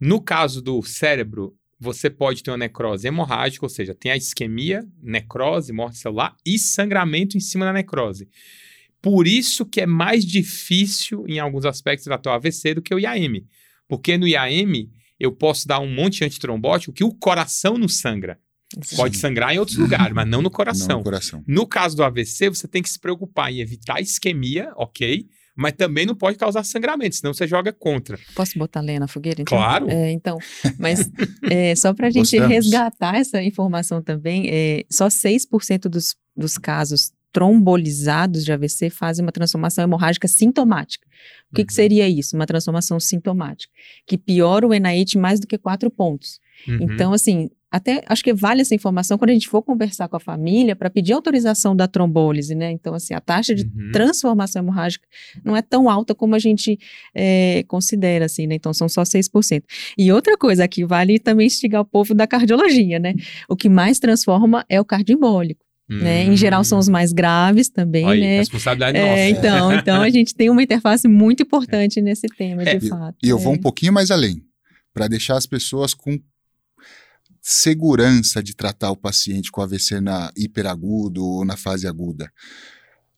No 0.00 0.20
caso 0.20 0.60
do 0.60 0.82
cérebro, 0.82 1.56
você 1.78 2.08
pode 2.08 2.42
ter 2.42 2.50
uma 2.50 2.56
necrose 2.56 3.08
hemorrágica, 3.08 3.64
ou 3.64 3.68
seja, 3.68 3.94
tem 3.94 4.12
a 4.12 4.16
isquemia, 4.16 4.86
necrose, 5.02 5.72
morte 5.72 5.98
celular 5.98 6.36
e 6.46 6.58
sangramento 6.58 7.36
em 7.36 7.40
cima 7.40 7.64
da 7.64 7.72
necrose. 7.72 8.28
Por 9.00 9.26
isso 9.26 9.66
que 9.66 9.80
é 9.80 9.86
mais 9.86 10.24
difícil, 10.24 11.24
em 11.26 11.40
alguns 11.40 11.64
aspectos, 11.64 12.04
tratar 12.04 12.30
o 12.30 12.34
AVC 12.34 12.74
do 12.74 12.82
que 12.82 12.94
o 12.94 13.00
IAM. 13.00 13.44
Porque 13.88 14.16
no 14.16 14.28
IAM, 14.28 14.88
eu 15.18 15.32
posso 15.32 15.66
dar 15.66 15.80
um 15.80 15.92
monte 15.92 16.18
de 16.18 16.24
antitrombótico 16.24 16.92
que 16.92 17.02
o 17.02 17.12
coração 17.12 17.76
não 17.76 17.88
sangra. 17.88 18.38
Sim. 18.80 18.96
Pode 18.96 19.18
sangrar 19.18 19.52
em 19.52 19.58
outros 19.58 19.76
lugares, 19.76 20.14
mas 20.14 20.26
não 20.26 20.40
no 20.40 20.50
coração. 20.50 20.88
Não 20.88 20.98
no 20.98 21.04
coração. 21.04 21.44
No 21.46 21.66
caso 21.66 21.96
do 21.96 22.04
AVC, 22.04 22.48
você 22.48 22.66
tem 22.68 22.82
que 22.82 22.88
se 22.88 22.98
preocupar 22.98 23.52
em 23.52 23.60
evitar 23.60 24.00
isquemia, 24.00 24.72
ok? 24.76 25.26
Mas 25.54 25.72
também 25.72 26.06
não 26.06 26.14
pode 26.14 26.38
causar 26.38 26.64
sangramento, 26.64 27.16
senão 27.16 27.34
você 27.34 27.46
joga 27.46 27.72
contra. 27.72 28.18
Posso 28.34 28.58
botar 28.58 28.80
lenha 28.80 29.00
na 29.00 29.08
fogueira? 29.08 29.42
Então? 29.42 29.56
Claro. 29.56 29.90
É, 29.90 30.10
então, 30.10 30.38
mas 30.78 31.10
é, 31.50 31.74
só 31.74 31.92
para 31.92 32.06
a 32.06 32.10
gente 32.10 32.36
Gostamos. 32.36 32.48
resgatar 32.48 33.16
essa 33.16 33.42
informação 33.42 34.02
também, 34.02 34.48
é, 34.50 34.84
só 34.90 35.08
6% 35.08 35.88
dos, 35.88 36.16
dos 36.36 36.56
casos 36.56 37.12
trombolizados 37.32 38.44
de 38.44 38.52
AVC 38.52 38.90
fazem 38.90 39.24
uma 39.24 39.32
transformação 39.32 39.82
hemorrágica 39.82 40.28
sintomática. 40.28 41.06
O 41.50 41.54
que, 41.54 41.62
uhum. 41.62 41.66
que 41.66 41.72
seria 41.72 42.08
isso? 42.08 42.36
Uma 42.36 42.46
transformação 42.46 43.00
sintomática, 43.00 43.72
que 44.06 44.18
piora 44.18 44.66
o 44.66 44.74
NIH 44.74 45.18
mais 45.18 45.40
do 45.40 45.46
que 45.46 45.56
quatro 45.56 45.90
pontos. 45.90 46.40
Uhum. 46.68 46.78
Então, 46.82 47.12
assim, 47.12 47.50
até 47.72 48.04
acho 48.06 48.22
que 48.22 48.34
vale 48.34 48.60
essa 48.60 48.74
informação 48.74 49.16
quando 49.16 49.30
a 49.30 49.32
gente 49.32 49.48
for 49.48 49.62
conversar 49.62 50.06
com 50.08 50.16
a 50.16 50.20
família 50.20 50.76
para 50.76 50.90
pedir 50.90 51.12
autorização 51.14 51.74
da 51.74 51.88
trombólise, 51.88 52.54
né? 52.54 52.70
Então, 52.70 52.92
assim, 52.94 53.14
a 53.14 53.20
taxa 53.20 53.54
de 53.54 53.64
Uhum. 53.64 53.90
transformação 53.92 54.62
hemorrágica 54.62 55.06
não 55.44 55.56
é 55.56 55.62
tão 55.62 55.88
alta 55.88 56.14
como 56.14 56.34
a 56.34 56.38
gente 56.38 56.78
é, 57.14 57.64
considera, 57.66 58.26
assim, 58.26 58.46
né? 58.46 58.54
Então, 58.56 58.72
são 58.74 58.88
só 58.88 59.02
6%. 59.04 59.64
E 59.96 60.12
outra 60.12 60.36
coisa 60.36 60.68
que 60.68 60.84
vale 60.84 61.18
também 61.18 61.46
instigar 61.46 61.80
o 61.80 61.84
povo 61.84 62.14
da 62.14 62.26
cardiologia, 62.26 62.98
né? 62.98 63.14
O 63.48 63.56
que 63.56 63.68
mais 63.68 63.98
transforma 63.98 64.64
é 64.68 64.78
o 64.80 64.84
cardioembólico, 64.84 65.64
né? 65.88 66.24
Em 66.24 66.36
geral, 66.36 66.62
são 66.64 66.78
os 66.78 66.88
mais 66.88 67.12
graves 67.12 67.68
também, 67.68 68.04
Hum. 68.04 68.08
Olha 68.08 68.14
aí, 68.24 68.30
né? 68.32 68.38
responsabilidade 68.38 68.98
É, 68.98 69.02
nossa. 69.30 69.38
então, 69.38 69.72
então 69.76 70.02
a 70.02 70.10
gente 70.10 70.34
tem 70.34 70.50
uma 70.50 70.62
interface 70.62 71.08
muito 71.08 71.42
importante 71.42 72.00
nesse 72.02 72.26
tema, 72.28 72.62
É, 72.62 72.76
de 72.76 72.88
fato. 72.88 73.16
E 73.22 73.28
eu 73.28 73.38
vou 73.38 73.52
É. 73.54 73.56
um 73.56 73.60
pouquinho 73.60 73.92
mais 73.92 74.10
além, 74.10 74.42
para 74.94 75.08
deixar 75.08 75.36
as 75.36 75.46
pessoas 75.46 75.94
com 75.94 76.18
segurança 77.42 78.40
de 78.40 78.54
tratar 78.54 78.92
o 78.92 78.96
paciente 78.96 79.50
com 79.50 79.60
AVC 79.60 80.00
na 80.00 80.32
hiperagudo 80.36 81.24
ou 81.24 81.44
na 81.44 81.56
fase 81.56 81.88
aguda. 81.88 82.32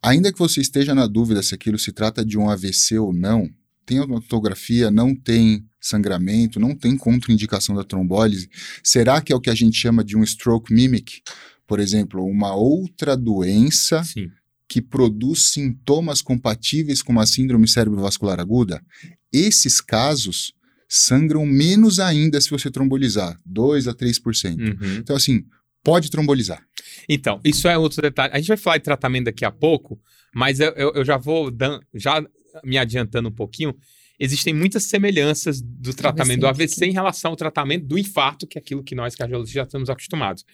Ainda 0.02 0.33
que 0.33 0.38
você 0.38 0.62
esteja 0.62 0.95
na 0.95 1.07
dúvida 1.07 1.43
se 1.43 1.54
aquilo 1.54 1.78
se 1.78 1.93
trata 1.93 2.25
de 2.25 2.38
um 2.38 2.49
AVC 2.49 2.99
ou 2.99 3.12
não, 3.12 3.49
tem 3.85 3.99
autografia, 3.99 4.90
não 4.90 5.14
tem 5.14 5.66
sangramento, 5.78 6.59
não 6.59 6.75
tem 6.75 6.97
contraindicação 6.97 7.75
da 7.75 7.85
trombólise, 7.85 8.49
será 8.83 9.21
que 9.21 9.31
é 9.31 9.37
o 9.37 9.40
que 9.40 9.50
a 9.50 9.54
gente 9.54 9.76
chama 9.76 10.02
de 10.02 10.16
um 10.16 10.25
stroke 10.25 10.73
mimic? 10.73 11.21
Por 11.66 11.78
exemplo, 11.78 12.25
uma 12.25 12.54
outra 12.54 13.14
doença 13.14 14.02
Sim. 14.04 14.31
que 14.66 14.81
produz 14.81 15.50
sintomas 15.50 16.23
compatíveis 16.23 17.02
com 17.02 17.12
uma 17.12 17.26
síndrome 17.26 17.69
cerebrovascular 17.69 18.40
aguda, 18.40 18.83
esses 19.31 19.83
casos 19.83 20.53
sangram 20.88 21.44
menos 21.46 21.98
ainda 22.00 22.40
se 22.40 22.50
você 22.50 22.70
trombolizar, 22.70 23.38
2 23.44 23.88
a 23.88 23.94
3%. 23.94 24.58
Uhum. 24.58 24.96
Então, 24.98 25.16
assim, 25.16 25.44
pode 25.82 26.10
trombolizar. 26.10 26.62
Então, 27.08 27.40
isso 27.44 27.68
é 27.68 27.76
outro 27.76 28.00
detalhe. 28.02 28.32
A 28.32 28.38
gente 28.38 28.48
vai 28.48 28.56
falar 28.56 28.78
de 28.78 28.84
tratamento 28.84 29.24
daqui 29.24 29.44
a 29.44 29.50
pouco, 29.50 30.00
mas 30.34 30.60
eu, 30.60 30.70
eu- 30.72 30.92
eu 30.94 31.04
já 31.04 31.16
vou 31.16 31.50
dan- 31.50 31.80
já 31.94 32.24
me 32.64 32.78
adiantando 32.78 33.28
um 33.28 33.32
pouquinho. 33.32 33.74
Existem 34.18 34.54
muitas 34.54 34.84
semelhanças 34.84 35.60
do 35.60 35.92
tratamento 35.92 36.40
do 36.40 36.46
AVC 36.46 36.86
em 36.86 36.92
relação 36.92 37.32
ao 37.32 37.36
tratamento 37.36 37.84
do 37.86 37.98
infarto, 37.98 38.46
que 38.46 38.56
é 38.56 38.60
aquilo 38.60 38.82
que 38.84 38.94
nós 38.94 39.14
cardiologistas 39.16 39.54
já 39.54 39.62
estamos 39.64 39.90
acostumados. 39.90 40.44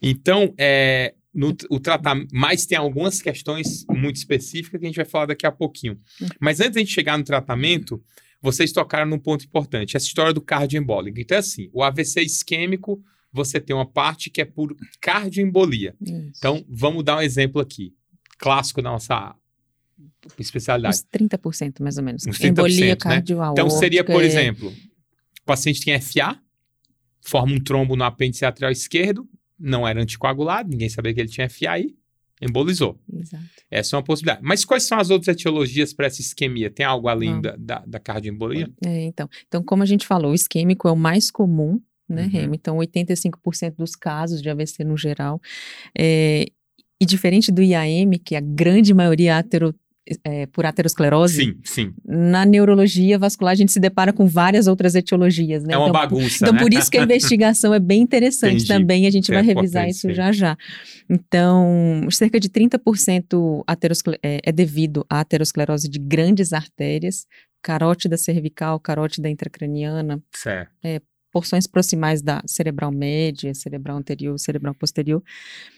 Então, 0.00 0.54
é, 0.58 1.14
no, 1.34 1.54
o 1.70 1.80
tratamento, 1.80 2.28
mas 2.32 2.64
tem 2.66 2.78
algumas 2.78 3.20
questões 3.20 3.84
muito 3.90 4.16
específicas 4.16 4.78
que 4.80 4.86
a 4.86 4.88
gente 4.88 4.96
vai 4.96 5.04
falar 5.04 5.26
daqui 5.26 5.46
a 5.46 5.52
pouquinho. 5.52 5.98
Mas 6.40 6.60
antes 6.60 6.72
de 6.74 6.78
a 6.78 6.82
gente 6.82 6.92
chegar 6.94 7.18
no 7.18 7.24
tratamento, 7.24 8.02
vocês 8.40 8.72
tocaram 8.72 9.08
num 9.08 9.18
ponto 9.18 9.44
importante, 9.44 9.96
essa 9.96 10.06
história 10.06 10.32
do 10.32 10.40
cardioembólico. 10.40 11.18
Então, 11.20 11.36
é 11.36 11.40
assim, 11.40 11.68
o 11.72 11.82
AVC 11.82 12.22
isquêmico, 12.22 13.02
você 13.32 13.60
tem 13.60 13.74
uma 13.74 13.86
parte 13.86 14.30
que 14.30 14.40
é 14.40 14.44
por 14.44 14.74
cardioembolia. 15.00 15.94
Isso. 16.00 16.32
Então, 16.36 16.64
vamos 16.68 17.04
dar 17.04 17.18
um 17.18 17.22
exemplo 17.22 17.60
aqui. 17.60 17.94
Clássico 18.38 18.82
da 18.82 18.90
nossa 18.90 19.34
especialidade. 20.38 20.96
Uns 20.96 21.04
30% 21.04 21.80
mais 21.80 21.96
ou 21.98 22.04
menos. 22.04 22.26
Uns 22.26 22.38
30%, 22.38 22.50
Embolia 22.50 22.98
né? 23.04 23.22
Então, 23.52 23.70
seria, 23.70 24.04
por 24.04 24.22
é- 24.22 24.26
exemplo, 24.26 24.68
o 24.68 25.44
paciente 25.44 25.84
tem 25.84 25.94
FA, 25.94 26.38
forma 27.20 27.54
um 27.54 27.60
trombo 27.60 27.96
no 27.96 28.04
apêndice 28.04 28.44
atrial 28.44 28.70
esquerdo, 28.70 29.28
não 29.58 29.86
era 29.86 30.00
anticoagulado, 30.00 30.68
ninguém 30.68 30.88
sabia 30.88 31.14
que 31.14 31.20
ele 31.20 31.28
tinha 31.28 31.48
FA 31.48 31.70
aí, 31.70 31.96
embolizou. 32.40 32.98
Exato. 33.12 33.44
Essa 33.70 33.94
é 33.94 33.98
uma 33.98 34.02
possibilidade. 34.04 34.40
Mas 34.44 34.64
quais 34.64 34.84
são 34.84 34.98
as 34.98 35.10
outras 35.10 35.34
etiologias 35.36 35.92
para 35.92 36.06
essa 36.06 36.20
isquemia? 36.20 36.70
Tem 36.70 36.84
algo 36.84 37.08
além 37.08 37.34
Não. 37.34 37.40
da, 37.40 37.56
da, 37.58 37.84
da 37.86 37.98
cardioembolia? 37.98 38.70
É, 38.84 39.04
então, 39.04 39.28
então, 39.46 39.62
como 39.62 39.82
a 39.82 39.86
gente 39.86 40.06
falou, 40.06 40.32
o 40.32 40.34
isquêmico 40.34 40.86
é 40.86 40.92
o 40.92 40.96
mais 40.96 41.30
comum, 41.30 41.80
né, 42.08 42.24
Uhum. 42.24 42.28
Remo? 42.28 42.54
Então, 42.54 42.76
85% 42.76 43.76
dos 43.76 43.96
casos 43.96 44.40
de 44.40 44.48
AVC 44.48 44.84
no 44.84 44.96
geral. 44.96 45.40
É, 45.98 46.46
e 47.00 47.04
diferente 47.04 47.52
do 47.52 47.62
IAM, 47.62 48.12
que 48.24 48.34
a 48.34 48.40
grande 48.40 48.94
maioria 48.94 49.32
é 49.32 49.34
atero, 49.34 49.74
é, 50.24 50.46
por 50.46 50.64
aterosclerose, 50.64 51.44
Sim, 51.44 51.54
sim. 51.64 51.94
na 52.06 52.44
neurologia 52.46 53.18
vascular 53.18 53.52
a 53.52 53.54
gente 53.56 53.72
se 53.72 53.80
depara 53.80 54.12
com 54.12 54.26
várias 54.26 54.66
outras 54.66 54.94
etiologias, 54.94 55.64
né? 55.64 55.74
É 55.74 55.76
uma 55.76 55.88
então, 55.88 55.92
bagunça, 56.00 56.36
Então, 56.44 56.52
né? 56.54 56.60
por 56.60 56.72
isso 56.72 56.90
que 56.90 56.96
a 56.98 57.02
investigação 57.02 57.74
é 57.74 57.78
bem 57.80 58.02
interessante 58.02 58.54
Entendi. 58.64 58.68
também, 58.68 59.06
a 59.06 59.10
gente 59.10 59.30
É 59.32 59.34
vai 59.34 59.42
revisar 59.42 59.88
isso 59.88 60.12
já 60.12 60.30
já. 60.32 60.56
Então, 61.08 62.06
cerca 62.10 62.38
de 62.38 62.48
30% 62.48 63.62
ateroscle- 63.66 64.18
é, 64.22 64.40
é 64.44 64.52
devido 64.52 65.04
à 65.08 65.20
aterosclerose 65.20 65.88
de 65.88 65.98
grandes 65.98 66.52
artérias, 66.52 67.26
carótida 67.62 68.16
cervical, 68.16 68.78
carótida 68.78 69.28
intracraniana, 69.28 70.22
Certo. 70.32 70.70
Porções 71.36 71.66
proximais 71.66 72.22
da 72.22 72.42
cerebral 72.46 72.90
média, 72.90 73.52
cerebral 73.52 73.98
anterior, 73.98 74.38
cerebral 74.38 74.74
posterior. 74.74 75.22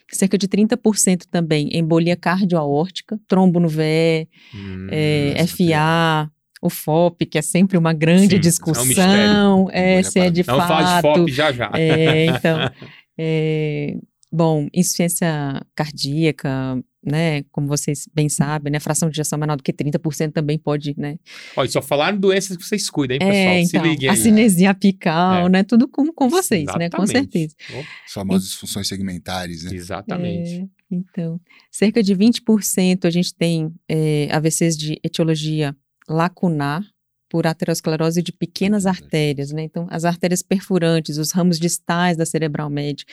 Cerca 0.09 0.39
de 0.39 0.47
30% 0.47 1.25
também 1.29 1.77
embolia 1.77 2.15
cardioaórtica, 2.15 3.19
trombo 3.27 3.59
no 3.59 3.69
VE, 3.69 4.29
Hum, 4.55 4.87
é, 4.89 5.45
FA, 5.49 6.31
o 6.63 6.71
FOP, 6.71 7.27
que 7.27 7.39
é 7.39 7.43
sempre 7.43 7.77
uma 7.77 7.93
grande 7.93 8.29
Sim, 8.29 8.37
é 8.37 8.39
um 8.39 8.41
discussão, 8.41 9.69
é, 9.73 10.01
se 10.05 10.21
é 10.21 10.31
de 10.31 10.45
Vamos 10.45 10.65
falar 10.65 10.97
de 10.97 11.03
fato. 11.03 11.19
FOP 11.19 11.33
já 11.33 11.51
já. 11.51 11.73
É, 11.75 12.27
então, 12.27 12.71
é, 13.19 13.97
bom, 14.31 14.69
insuficiência 14.75 15.61
cardíaca, 15.75 16.83
né, 17.05 17.43
como 17.51 17.67
vocês 17.67 18.07
bem 18.15 18.29
sabem, 18.29 18.71
né, 18.73 18.81
fração 18.81 19.09
de 19.09 19.15
ejeção 19.15 19.39
menor 19.39 19.57
do 19.57 19.63
que 19.63 19.73
30% 19.73 20.33
também 20.33 20.59
pode, 20.59 20.95
né, 20.99 21.17
Olha, 21.57 21.71
só 21.71 21.81
falaram 21.81 22.19
doenças 22.19 22.57
que 22.57 22.65
vocês 22.65 22.91
cuidam, 22.91 23.15
hein, 23.15 23.21
pessoal? 23.21 23.55
é, 23.55 23.65
Se 23.65 23.77
então, 23.77 23.91
liguem 23.91 24.11
a 24.11 24.17
cinesia 24.17 24.71
apical, 24.71 25.47
É. 25.47 25.49
né, 25.49 25.63
tudo 25.63 25.89
com, 25.89 26.13
com 26.13 26.29
vocês, 26.29 26.67
né, 26.77 26.91
com 26.91 27.03
Exatamente. 27.03 27.31
certeza. 27.39 27.55
Oh, 27.75 27.85
As 28.07 28.13
famosas 28.13 28.49
disfunções 28.49 28.89
segmentares, 28.89 29.65
né? 29.65 29.75
Exatamente. 29.75 30.61
É, 30.63 30.67
então, 30.91 31.41
cerca 31.71 32.03
de 32.03 32.15
20% 32.15 33.05
a 33.07 33.11
gente 33.11 33.35
tem 33.35 33.73
é, 33.89 34.29
AVCs 34.31 34.77
de 34.77 34.99
etiologia 35.05 35.75
lacunar 36.09 36.83
por 37.29 37.47
aterosclerose 37.47 38.23
de 38.23 38.33
pequenas 38.33 38.87
artérias, 38.87 39.53
né? 39.53 39.63
Então, 39.63 39.87
as 39.91 40.05
artérias 40.05 40.43
perfurantes, 40.43 41.19
os 41.19 41.31
ramos 41.33 41.59
distais 41.59 42.17
da 42.17 42.25
cerebral 42.25 42.71
média. 42.71 43.05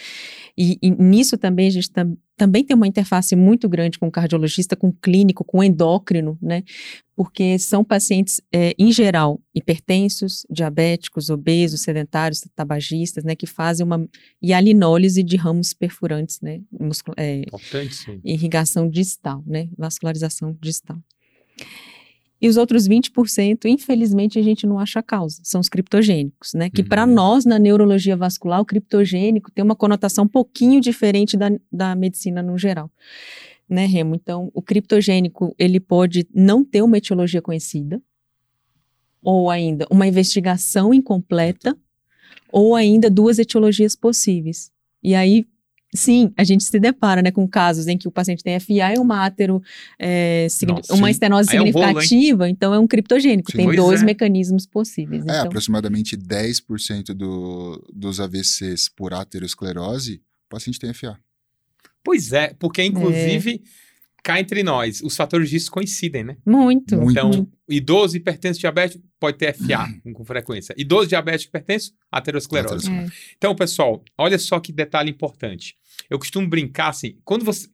E, 0.57 0.77
e 0.81 0.89
nisso 0.91 1.38
também 1.38 1.67
a 1.67 1.72
gente 1.72 1.91
tam- 1.91 2.17
também 2.38 2.63
tem 2.63 2.75
uma 2.75 2.88
interface 2.88 3.36
muito 3.36 3.67
grande 3.69 3.98
com 4.00 4.07
o 4.07 4.12
cardiologista, 4.12 4.75
com 4.75 4.88
o 4.89 4.93
clínico, 4.93 5.43
com 5.43 5.60
o 5.60 5.63
endócrino, 5.63 6.38
né? 6.41 6.63
Porque 7.15 7.57
são 7.60 7.81
pacientes, 7.84 8.41
é, 8.53 8.74
em 8.77 8.91
geral, 8.91 9.41
hipertensos, 9.53 10.45
diabéticos, 10.50 11.29
obesos, 11.29 11.81
sedentários, 11.81 12.41
tabagistas, 12.55 13.24
né? 13.24 13.36
Que 13.36 13.45
fazem 13.45 13.86
uma 13.86 14.05
hialinólise 14.41 15.24
de 15.24 15.36
ramos 15.38 15.74
perfurantes, 15.74 16.39
né? 16.41 16.62
muscu- 16.77 17.13
é, 17.17 17.39
Importante, 17.39 17.95
sim. 17.95 18.19
irrigação 18.24 18.89
distal, 18.89 19.43
né? 19.48 19.69
Vascularização 19.77 20.57
distal. 20.62 20.98
E 22.42 22.50
os 22.50 22.58
outros 22.58 22.88
20%, 22.88 23.65
infelizmente, 23.65 24.38
a 24.38 24.42
gente 24.42 24.68
não 24.68 24.77
acha 24.77 25.01
causa. 25.01 25.42
São 25.44 25.62
os 25.62 25.70
criptogênicos, 25.70 26.54
né? 26.54 26.70
Que 26.70 26.84
para 26.84 27.06
Uhum. 27.06 27.13
nós, 27.13 27.46
na 27.46 27.58
neurologia 27.58 28.15
vascular, 28.18 28.60
o 28.60 28.65
criptogênico 28.65 29.50
tem 29.51 29.63
uma 29.63 29.75
conotação 29.75 30.25
um 30.25 30.27
pouquinho 30.27 30.82
diferente 30.82 31.38
da, 31.38 31.50
da 31.72 31.96
medicina 31.96 32.44
no 32.44 32.58
geral. 32.58 32.92
Né, 33.68 33.86
Remo? 33.86 34.15
Então, 34.15 34.51
o 34.54 34.62
criptogênico, 34.62 35.56
ele 35.58 35.80
pode 35.80 36.27
não 36.34 36.63
ter 36.63 36.82
uma 36.84 36.98
etiologia 36.98 37.42
conhecida, 37.42 38.01
ou 39.24 39.50
ainda 39.50 39.88
uma 39.89 40.06
investigação 40.06 40.94
incompleta, 40.94 41.75
ou 42.51 42.75
ainda 42.75 43.10
duas 43.10 43.39
etiologias 43.39 43.96
possíveis. 43.96 44.72
E 45.01 45.15
aí, 45.15 45.46
sim, 45.96 46.32
a 46.38 46.44
gente 46.44 46.64
se 46.64 46.80
depara 46.80 47.22
né, 47.22 47.32
com 47.32 47.48
casos 47.48 47.88
em 47.88 47.98
que 47.98 48.08
o 48.08 48.12
paciente 48.12 48.44
tem 48.44 48.60
FA 48.60 48.94
e 48.96 49.00
uma 49.00 49.25
átero, 49.25 49.62
é, 49.98 50.48
Nossa, 50.68 50.94
uma 50.94 51.08
sim. 51.08 51.12
estenose 51.12 51.50
Aí 51.52 51.58
é 51.58 51.62
um 51.62 51.72
rolo, 51.72 52.02
significativa, 52.02 52.50
então 52.50 52.74
é 52.74 52.80
um 52.80 52.88
criptogênico. 52.88 53.52
Sim. 53.52 53.58
tem 53.58 53.75
dois 53.75 54.02
é. 54.02 54.06
mecanismos 54.06 54.66
possíveis. 54.66 55.22
É, 55.25 55.32
Então, 55.32 55.46
aproximadamente 55.46 56.18
10% 56.18 57.14
do, 57.14 57.84
dos 57.94 58.20
AVCs 58.20 58.90
por 58.90 59.14
aterosclerose, 59.14 60.22
o 60.46 60.50
paciente 60.50 60.80
tem 60.80 60.94
FA. 60.94 61.18
Pois 62.04 62.32
é, 62.34 62.54
porque 62.60 62.84
inclusive, 62.84 63.64
cá 64.24 64.40
entre 64.40 64.62
nós, 64.64 65.02
os 65.02 65.16
fatores 65.16 65.50
disso 65.50 65.72
coincidem, 65.72 66.24
né? 66.24 66.38
muito. 66.46 66.96
Muito. 66.98 67.12
Então, 67.12 67.48
idoso 67.68 68.16
hipertenso 68.16 68.60
diabético 68.60 69.04
pode 69.20 69.38
ter 69.38 69.54
FA 69.56 69.88
com- 70.04 70.14
com 70.14 70.24
frequência. 70.25 70.75
Idoso 70.78 71.08
diabético 71.08 71.50
hipertenso, 71.50 71.94
aterosclerose. 72.12 72.88
Aterosclerose. 72.88 73.12
É. 73.12 73.34
Então, 73.38 73.56
pessoal, 73.56 74.04
olha 74.18 74.38
só 74.38 74.60
que 74.60 74.72
detalhe 74.72 75.10
importante. 75.10 75.75
Eu 76.10 76.20
costumo 76.20 76.48
brincar 76.48 76.90
assim, 76.90 77.18
quando 77.24 77.46
você. 77.46 77.68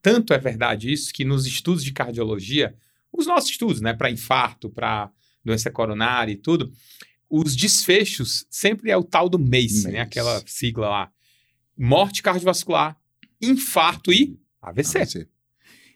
Tanto 0.00 0.32
é 0.32 0.38
verdade 0.38 0.92
isso 0.92 1.12
que 1.12 1.24
nos 1.24 1.46
estudos 1.46 1.82
de 1.82 1.92
cardiologia, 1.92 2.76
os 3.12 3.26
nossos 3.26 3.50
estudos, 3.50 3.80
né, 3.80 3.92
para 3.92 4.10
infarto, 4.10 4.70
para 4.70 5.10
doença 5.44 5.70
coronária 5.70 6.32
e 6.32 6.36
tudo, 6.36 6.72
os 7.28 7.56
desfechos 7.56 8.46
sempre 8.48 8.90
é 8.90 8.96
o 8.96 9.02
tal 9.02 9.28
do 9.28 9.38
MACE, 9.38 9.88
né, 9.88 10.00
aquela 10.00 10.42
sigla 10.46 10.88
lá. 10.88 11.12
Morte 11.76 12.22
cardiovascular, 12.22 12.96
infarto 13.40 14.12
e 14.12 14.38
AVC. 14.60 14.98
AVC. 14.98 15.28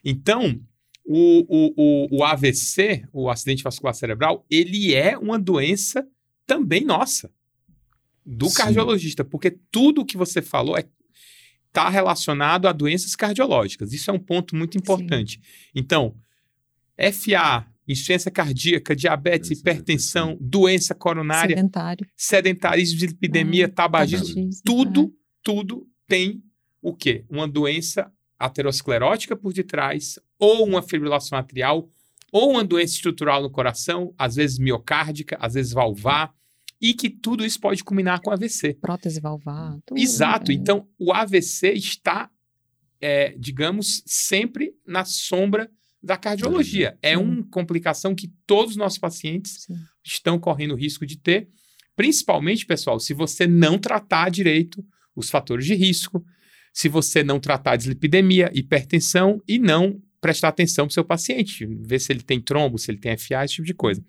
Então, 0.05 0.61
o, 1.05 1.47
o, 1.49 1.75
o, 1.76 2.19
o 2.19 2.25
AVC, 2.25 3.07
o 3.12 3.31
acidente 3.31 3.62
vascular 3.62 3.95
cerebral, 3.95 4.45
ele 4.50 4.95
é 4.95 5.16
uma 5.16 5.38
doença 5.38 6.07
também 6.45 6.85
nossa. 6.85 7.31
do 8.25 8.49
Sim. 8.49 8.57
cardiologista, 8.57 9.25
porque 9.25 9.52
tudo 9.71 10.00
o 10.00 10.05
que 10.05 10.16
você 10.16 10.43
falou 10.43 10.76
é 10.76 10.85
está 11.76 11.88
relacionado 11.90 12.66
a 12.66 12.73
doenças 12.73 13.14
cardiológicas. 13.14 13.92
Isso 13.92 14.11
é 14.11 14.14
um 14.14 14.18
ponto 14.18 14.56
muito 14.56 14.78
importante. 14.78 15.38
Então, 15.75 16.16
FA, 17.12 17.66
insuficiência 17.87 18.30
cardíaca, 18.30 18.97
diabetes, 18.97 19.49
Doença 19.50 19.61
hipertensão, 19.61 20.38
doença 20.40 20.95
coronária, 20.95 21.54
Sedentário. 21.54 22.06
sedentarismo, 22.16 22.99
dislipidemia, 22.99 23.66
Ah, 23.66 23.68
tabagismo, 23.68 24.26
tabagismo, 24.26 24.62
tudo, 24.64 25.14
tudo 25.42 25.87
tem 26.06 26.42
o 26.80 26.95
quê? 26.95 27.25
Uma 27.28 27.47
doença 27.47 28.11
aterosclerótica 28.38 29.37
por 29.37 29.52
detrás, 29.52 30.18
ou 30.38 30.66
uma 30.66 30.80
fibrilação 30.83 31.37
atrial, 31.38 31.88
ou 32.33 32.52
uma 32.52 32.64
doença 32.64 32.95
estrutural 32.95 33.42
no 33.42 33.50
coração, 33.50 34.14
às 34.18 34.37
vezes 34.37 34.59
miocárdica, 34.59 35.37
às 35.40 35.54
vezes 35.54 35.73
valvar, 35.73 36.33
e 36.80 36.95
que 36.95 37.09
tudo 37.09 37.45
isso 37.45 37.61
pode 37.61 37.83
culminar 37.83 38.21
com 38.21 38.30
AVC. 38.30 38.75
Prótese 38.80 39.21
valvar. 39.21 39.78
tudo, 39.85 39.99
Exato. 39.99 40.50
é. 40.50 40.54
Então, 40.54 40.87
o 40.99 41.12
AVC 41.12 41.73
está, 41.73 42.30
é, 43.00 43.35
digamos, 43.38 44.02
sempre 44.06 44.75
na 44.87 45.04
sombra 45.04 45.71
da 46.02 46.16
cardiologia. 46.16 46.99
É 47.02 47.16
Sim. 47.16 47.23
uma 47.23 47.45
complicação 47.50 48.14
que 48.14 48.33
todos 48.47 48.73
os 48.73 48.76
nossos 48.76 48.99
pacientes 48.99 49.64
Sim. 49.64 49.75
estão 50.04 50.38
correndo 50.38 50.75
risco 50.75 51.06
de 51.06 51.18
ter, 51.18 51.49
principalmente, 51.97 52.66
pessoal, 52.66 53.00
se 53.00 53.14
você 53.14 53.47
não 53.47 53.78
tratar 53.78 54.30
direito 54.30 54.85
os 55.14 55.30
fatores 55.30 55.64
de 55.64 55.75
risco, 55.75 56.25
se 56.73 56.88
você 56.90 57.25
não 57.25 57.40
tratar 57.40 57.73
a 57.73 57.76
dislipidemia, 57.76 58.50
hipertensão 58.54 59.40
e 59.49 59.59
não 59.59 60.00
prestar 60.20 60.49
atenção 60.49 60.87
para 60.87 60.90
o 60.90 60.94
seu 60.94 61.04
paciente, 61.04 61.66
ver 61.66 61.99
se 61.99 62.12
ele 62.12 62.23
tem 62.23 62.40
trombo, 62.40 62.78
se 62.78 62.90
ele 62.90 62.99
tem 62.99 63.16
FA, 63.16 63.44
esse 63.44 63.54
tipo 63.54 63.66
de 63.66 63.75
coisa. 63.75 64.02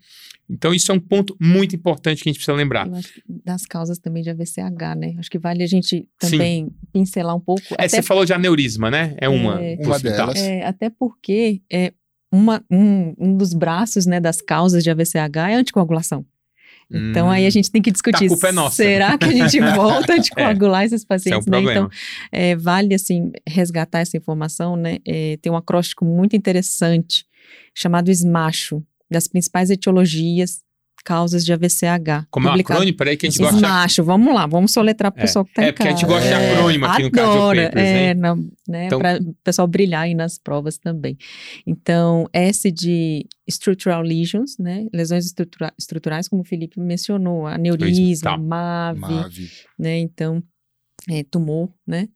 Então, 0.50 0.72
isso 0.72 0.90
é 0.90 0.94
um 0.94 1.00
ponto 1.00 1.36
muito 1.38 1.76
importante 1.76 2.22
que 2.22 2.28
a 2.28 2.32
gente 2.32 2.38
precisa 2.38 2.56
lembrar. 2.56 2.86
Eu 2.88 2.94
acho 2.94 3.12
que 3.12 3.22
das 3.44 3.66
causas 3.66 3.98
também 3.98 4.22
de 4.22 4.30
AVCH, 4.30 4.96
né? 4.96 5.14
Acho 5.18 5.30
que 5.30 5.38
vale 5.38 5.62
a 5.62 5.66
gente 5.66 6.08
também 6.18 6.70
pincelar 6.90 7.36
um 7.36 7.40
pouco. 7.40 7.62
É, 7.76 7.86
você 7.86 8.00
falou 8.00 8.24
de 8.24 8.32
aneurisma, 8.32 8.90
né? 8.90 9.14
É 9.18 9.28
uma. 9.28 9.62
É. 9.62 9.76
Uma 9.76 9.98
delas. 9.98 10.38
É, 10.38 10.64
até 10.64 10.88
porque 10.88 11.60
é 11.70 11.92
uma, 12.32 12.64
um, 12.70 13.14
um 13.18 13.36
dos 13.36 13.52
braços 13.52 14.06
né, 14.06 14.20
das 14.20 14.40
causas 14.40 14.82
de 14.82 14.90
AVCH 14.90 15.36
é 15.36 15.54
a 15.54 15.58
anticoagulação. 15.58 16.24
Então 16.90 17.26
Hum. 17.26 17.30
aí 17.30 17.44
a 17.46 17.50
gente 17.50 17.70
tem 17.70 17.82
que 17.82 17.90
discutir. 17.90 18.24
A 18.24 18.28
culpa 18.28 18.48
é 18.48 18.52
nossa. 18.52 18.76
Será 18.76 19.18
que 19.18 19.26
a 19.26 19.32
gente 19.32 19.60
volta 19.76 20.12
a 20.12 20.16
anticoagular 20.16 20.84
esses 20.84 21.02
Esse 21.02 21.32
é 21.32 21.36
um 21.36 21.42
pacientes? 21.42 21.46
né? 21.46 21.70
Então 21.72 21.90
é, 22.32 22.56
vale 22.56 22.94
assim 22.94 23.30
resgatar 23.46 24.00
essa 24.00 24.16
informação, 24.16 24.74
né? 24.76 24.98
É, 25.06 25.36
tem 25.42 25.52
um 25.52 25.56
acróstico 25.56 26.04
muito 26.04 26.34
interessante 26.34 27.26
chamado 27.74 28.10
SMASHO, 28.10 28.82
das 29.10 29.28
principais 29.28 29.70
etiologias, 29.70 30.60
causas 31.08 31.42
de 31.42 31.52
AVCH. 31.54 32.26
Como 32.30 32.46
é 32.46 32.50
um 32.50 32.52
publicado- 32.52 32.76
acrônimo, 32.80 32.96
peraí, 32.98 33.16
que 33.16 33.26
a 33.26 33.30
gente 33.30 33.38
gosta. 33.40 33.56
Smash, 33.56 33.96
vamos 34.04 34.34
lá, 34.34 34.46
vamos 34.46 34.72
soletrar 34.72 35.10
para 35.10 35.20
o 35.20 35.22
É, 35.22 35.26
pessoal 35.26 35.44
que 35.46 35.50
está 35.52 35.62
é 35.62 35.68
em 35.68 35.72
porque 35.72 35.82
a 35.82 35.86
casa. 35.86 35.96
gente 35.98 36.06
gosta 36.06 36.28
de 36.28 36.34
acrônimo 36.34 36.84
aqui 36.84 37.02
no 37.04 37.10
Cardio 37.10 37.40
Papers, 37.40 37.74
é, 37.88 38.14
não, 38.14 38.36
né, 38.68 38.86
Então- 38.86 38.98
para 38.98 39.18
o 39.22 39.34
pessoal 39.42 39.66
brilhar 39.66 40.02
aí 40.02 40.14
nas 40.14 40.38
provas 40.38 40.76
também. 40.76 41.16
Então, 41.66 42.26
S 42.32 42.70
de 42.70 43.26
structural 43.48 44.02
lesions, 44.02 44.58
né, 44.58 44.86
lesões 44.92 45.24
estrutura- 45.24 45.72
estruturais, 45.78 46.28
como 46.28 46.42
o 46.42 46.44
Felipe 46.44 46.78
mencionou, 46.78 47.46
aneurisma, 47.46 48.30
Tá. 48.32 48.36
MAVE, 48.36 49.00
Mave. 49.00 49.50
né, 49.78 49.98
então, 49.98 50.42
é, 51.08 51.24
tumor, 51.24 51.72
né. 51.86 52.06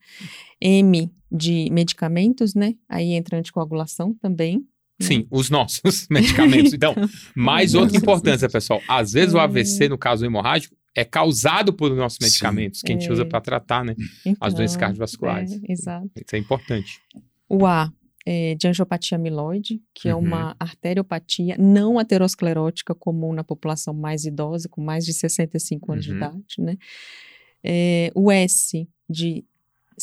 M 0.60 1.10
de 1.30 1.68
medicamentos, 1.72 2.54
né, 2.54 2.74
aí 2.88 3.12
entra 3.14 3.38
anticoagulação 3.38 4.14
também. 4.20 4.62
Sim, 5.02 5.26
os 5.30 5.50
nossos 5.50 6.06
medicamentos. 6.10 6.72
Então, 6.72 6.94
mais 7.36 7.74
outra 7.74 7.96
importância, 7.96 8.48
pessoal. 8.48 8.80
Às 8.88 9.12
vezes 9.12 9.34
o 9.34 9.38
É. 9.38 9.42
AVC, 9.42 9.88
no 9.88 9.98
caso 9.98 10.24
hemorrágico, 10.24 10.74
é 10.94 11.04
causado 11.04 11.72
por 11.72 11.90
nossos 11.94 12.18
Sim. 12.20 12.26
medicamentos 12.26 12.82
que 12.82 12.92
a 12.92 12.94
gente 12.94 13.08
É. 13.08 13.12
usa 13.12 13.24
para 13.24 13.40
tratar, 13.40 13.84
né? 13.84 13.94
As 14.40 14.52
doenças 14.54 14.76
cardiovasculares. 14.76 15.52
É, 15.52 15.72
exato. 15.72 16.10
Isso 16.16 16.36
é 16.36 16.38
importante. 16.38 17.00
O 17.48 17.64
A 17.66 17.90
é 18.26 18.54
de 18.54 18.68
angiopatia 18.68 19.16
amiloide, 19.16 19.80
que 19.94 20.08
é 20.08 20.14
Uhum. 20.14 20.20
uma 20.22 20.54
arteriopatia 20.60 21.56
não 21.58 21.98
aterosclerótica 21.98 22.94
comum 22.94 23.32
na 23.32 23.42
população 23.42 23.92
mais 23.94 24.24
idosa, 24.24 24.68
com 24.68 24.80
mais 24.82 25.04
de 25.04 25.12
65 25.12 25.92
anos 25.92 26.04
de 26.04 26.10
Uhum. 26.12 26.16
idade, 26.18 26.54
né? 26.58 26.76
É, 27.64 28.10
o 28.14 28.30
S 28.30 28.88
de 29.08 29.44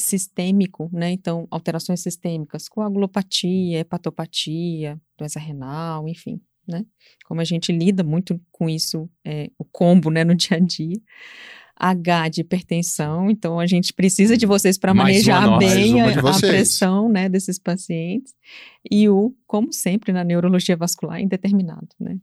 sistêmico, 0.01 0.89
né? 0.91 1.12
Então, 1.12 1.47
alterações 1.49 2.01
sistêmicas, 2.01 2.67
coagulopatia, 2.67 3.79
hepatopatia, 3.79 4.99
doença 5.17 5.39
renal, 5.39 6.07
enfim, 6.07 6.41
né? 6.67 6.85
Como 7.25 7.41
a 7.41 7.43
gente 7.43 7.71
lida 7.71 8.03
muito 8.03 8.39
com 8.51 8.69
isso, 8.69 9.09
é, 9.25 9.49
o 9.57 9.65
combo, 9.65 10.09
né, 10.09 10.23
no 10.23 10.33
dia 10.35 10.57
a 10.57 10.59
dia. 10.59 10.99
H 11.81 12.27
de 12.27 12.41
hipertensão, 12.41 13.29
então 13.29 13.57
a 13.57 13.65
gente 13.65 13.93
precisa 13.93 14.35
de 14.35 14.45
vocês 14.45 14.77
para 14.77 14.93
manejar 14.93 15.57
bem 15.57 16.01
a, 16.01 16.09
a 16.09 16.38
pressão 16.38 17.07
né, 17.07 17.29
desses 17.29 17.57
pacientes. 17.57 18.33
E 18.91 19.07
o, 19.07 19.33
como 19.47 19.71
sempre, 19.71 20.12
na 20.12 20.25
neurologia 20.25 20.75
vascular, 20.75 21.21
indeterminado, 21.21 21.88
né? 21.97 22.17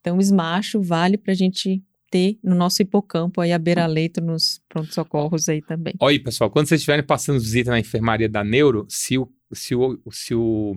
Então, 0.00 0.16
o 0.16 0.20
esmacho 0.20 0.80
vale 0.80 1.18
para 1.18 1.32
a 1.32 1.36
gente 1.36 1.82
ter 2.10 2.38
no 2.42 2.54
nosso 2.54 2.82
hipocampo 2.82 3.40
aí 3.40 3.52
a 3.52 3.58
beira-leito 3.58 4.20
nos 4.20 4.60
pronto-socorros 4.68 5.48
aí 5.48 5.62
também. 5.62 5.94
Olha 6.00 6.12
aí, 6.12 6.18
pessoal, 6.18 6.50
quando 6.50 6.66
vocês 6.66 6.80
estiverem 6.80 7.04
passando 7.04 7.38
visita 7.38 7.70
na 7.70 7.78
enfermaria 7.78 8.28
da 8.28 8.42
Neuro, 8.42 8.84
se 8.88 9.16
o, 9.16 9.30
se 9.52 9.74
o, 9.74 9.98
se 10.10 10.34
o, 10.34 10.76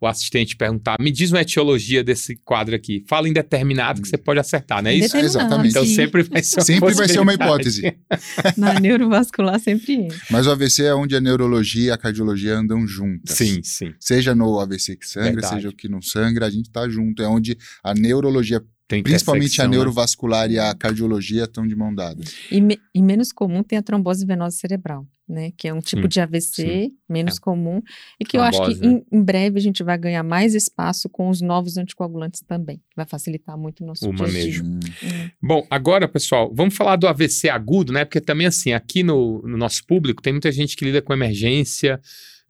o 0.00 0.06
assistente 0.06 0.56
perguntar, 0.56 0.96
me 1.00 1.10
diz 1.10 1.30
uma 1.30 1.40
etiologia 1.40 2.04
desse 2.04 2.36
quadro 2.36 2.74
aqui, 2.74 3.04
fala 3.08 3.28
indeterminado 3.28 4.02
que 4.02 4.08
você 4.08 4.18
pode 4.18 4.38
acertar, 4.40 4.82
não 4.82 4.90
é 4.90 4.94
isso? 4.94 5.16
Exatamente. 5.16 5.70
Então 5.70 5.86
sempre 5.86 6.22
vai 6.22 6.42
ser 6.42 6.58
uma 6.58 6.64
Sempre 6.64 6.94
vai 6.94 7.08
ser 7.08 7.20
uma 7.20 7.34
hipótese. 7.34 7.96
Na 8.56 8.78
neurovascular 8.78 9.58
sempre 9.58 9.94
entra. 9.94 10.18
Mas 10.30 10.46
o 10.46 10.50
AVC 10.50 10.84
é 10.84 10.94
onde 10.94 11.16
a 11.16 11.20
neurologia 11.20 11.88
e 11.88 11.90
a 11.90 11.96
cardiologia 11.96 12.56
andam 12.56 12.86
juntas. 12.86 13.36
Sim, 13.36 13.62
sim. 13.62 13.94
Seja 13.98 14.34
no 14.34 14.58
AVC 14.58 14.96
que 14.96 15.08
sangra, 15.08 15.32
Verdade. 15.32 15.54
seja 15.54 15.68
o 15.68 15.72
que 15.72 15.88
não 15.88 16.02
sangra, 16.02 16.46
a 16.46 16.50
gente 16.50 16.70
tá 16.70 16.88
junto. 16.88 17.22
É 17.22 17.28
onde 17.28 17.56
a 17.82 17.94
neurologia, 17.94 18.62
Tem 18.86 19.02
principalmente 19.02 19.60
a 19.62 19.64
né? 19.64 19.70
neurovascular 19.70 20.50
e 20.50 20.58
a 20.58 20.74
cardiologia 20.74 21.44
estão 21.44 21.66
de 21.66 21.74
mão 21.74 21.94
dadas. 21.94 22.34
E, 22.50 22.60
me- 22.60 22.78
e 22.94 23.02
menos 23.02 23.32
comum 23.32 23.62
tem 23.62 23.78
a 23.78 23.82
trombose 23.82 24.26
venosa 24.26 24.56
cerebral, 24.58 25.06
né? 25.26 25.52
Que 25.56 25.68
é 25.68 25.72
um 25.74 25.80
tipo 25.80 26.02
Sim, 26.02 26.08
de 26.08 26.20
AVC 26.20 26.92
menos 27.08 27.38
É. 27.38 27.40
comum 27.40 27.80
e 28.20 28.26
que 28.26 28.36
eu 28.36 28.42
acho 28.42 28.58
que 28.62 28.74
Trombose, 28.74 28.86
né? 28.94 29.02
em, 29.10 29.18
em 29.18 29.22
breve 29.22 29.58
a 29.58 29.62
gente 29.62 29.82
vai 29.82 29.96
ganhar 29.96 30.22
mais 30.22 30.54
espaço 30.54 31.08
com 31.08 31.30
os 31.30 31.40
novos 31.40 31.78
anticoagulantes 31.78 32.42
também. 32.46 32.78
Vai 32.94 33.06
facilitar 33.06 33.56
muito 33.56 33.82
o 33.82 33.86
nosso 33.86 34.06
O 34.06 34.12
manejo. 34.12 34.62
Hum, 34.62 34.80
Hum. 35.02 35.30
Bom, 35.42 35.66
agora, 35.70 36.06
pessoal, 36.06 36.52
vamos 36.54 36.76
falar 36.76 36.96
do 36.96 37.08
AVC 37.08 37.48
agudo, 37.48 37.90
né? 37.90 38.04
Porque 38.04 38.20
também, 38.20 38.46
assim, 38.46 38.72
aqui 38.74 39.02
no, 39.02 39.40
no 39.46 39.56
nosso 39.56 39.82
público 39.86 40.20
tem 40.22 40.32
muita 40.34 40.52
gente 40.52 40.76
que 40.76 40.84
lida 40.84 41.00
com 41.00 41.12
emergência. 41.14 41.98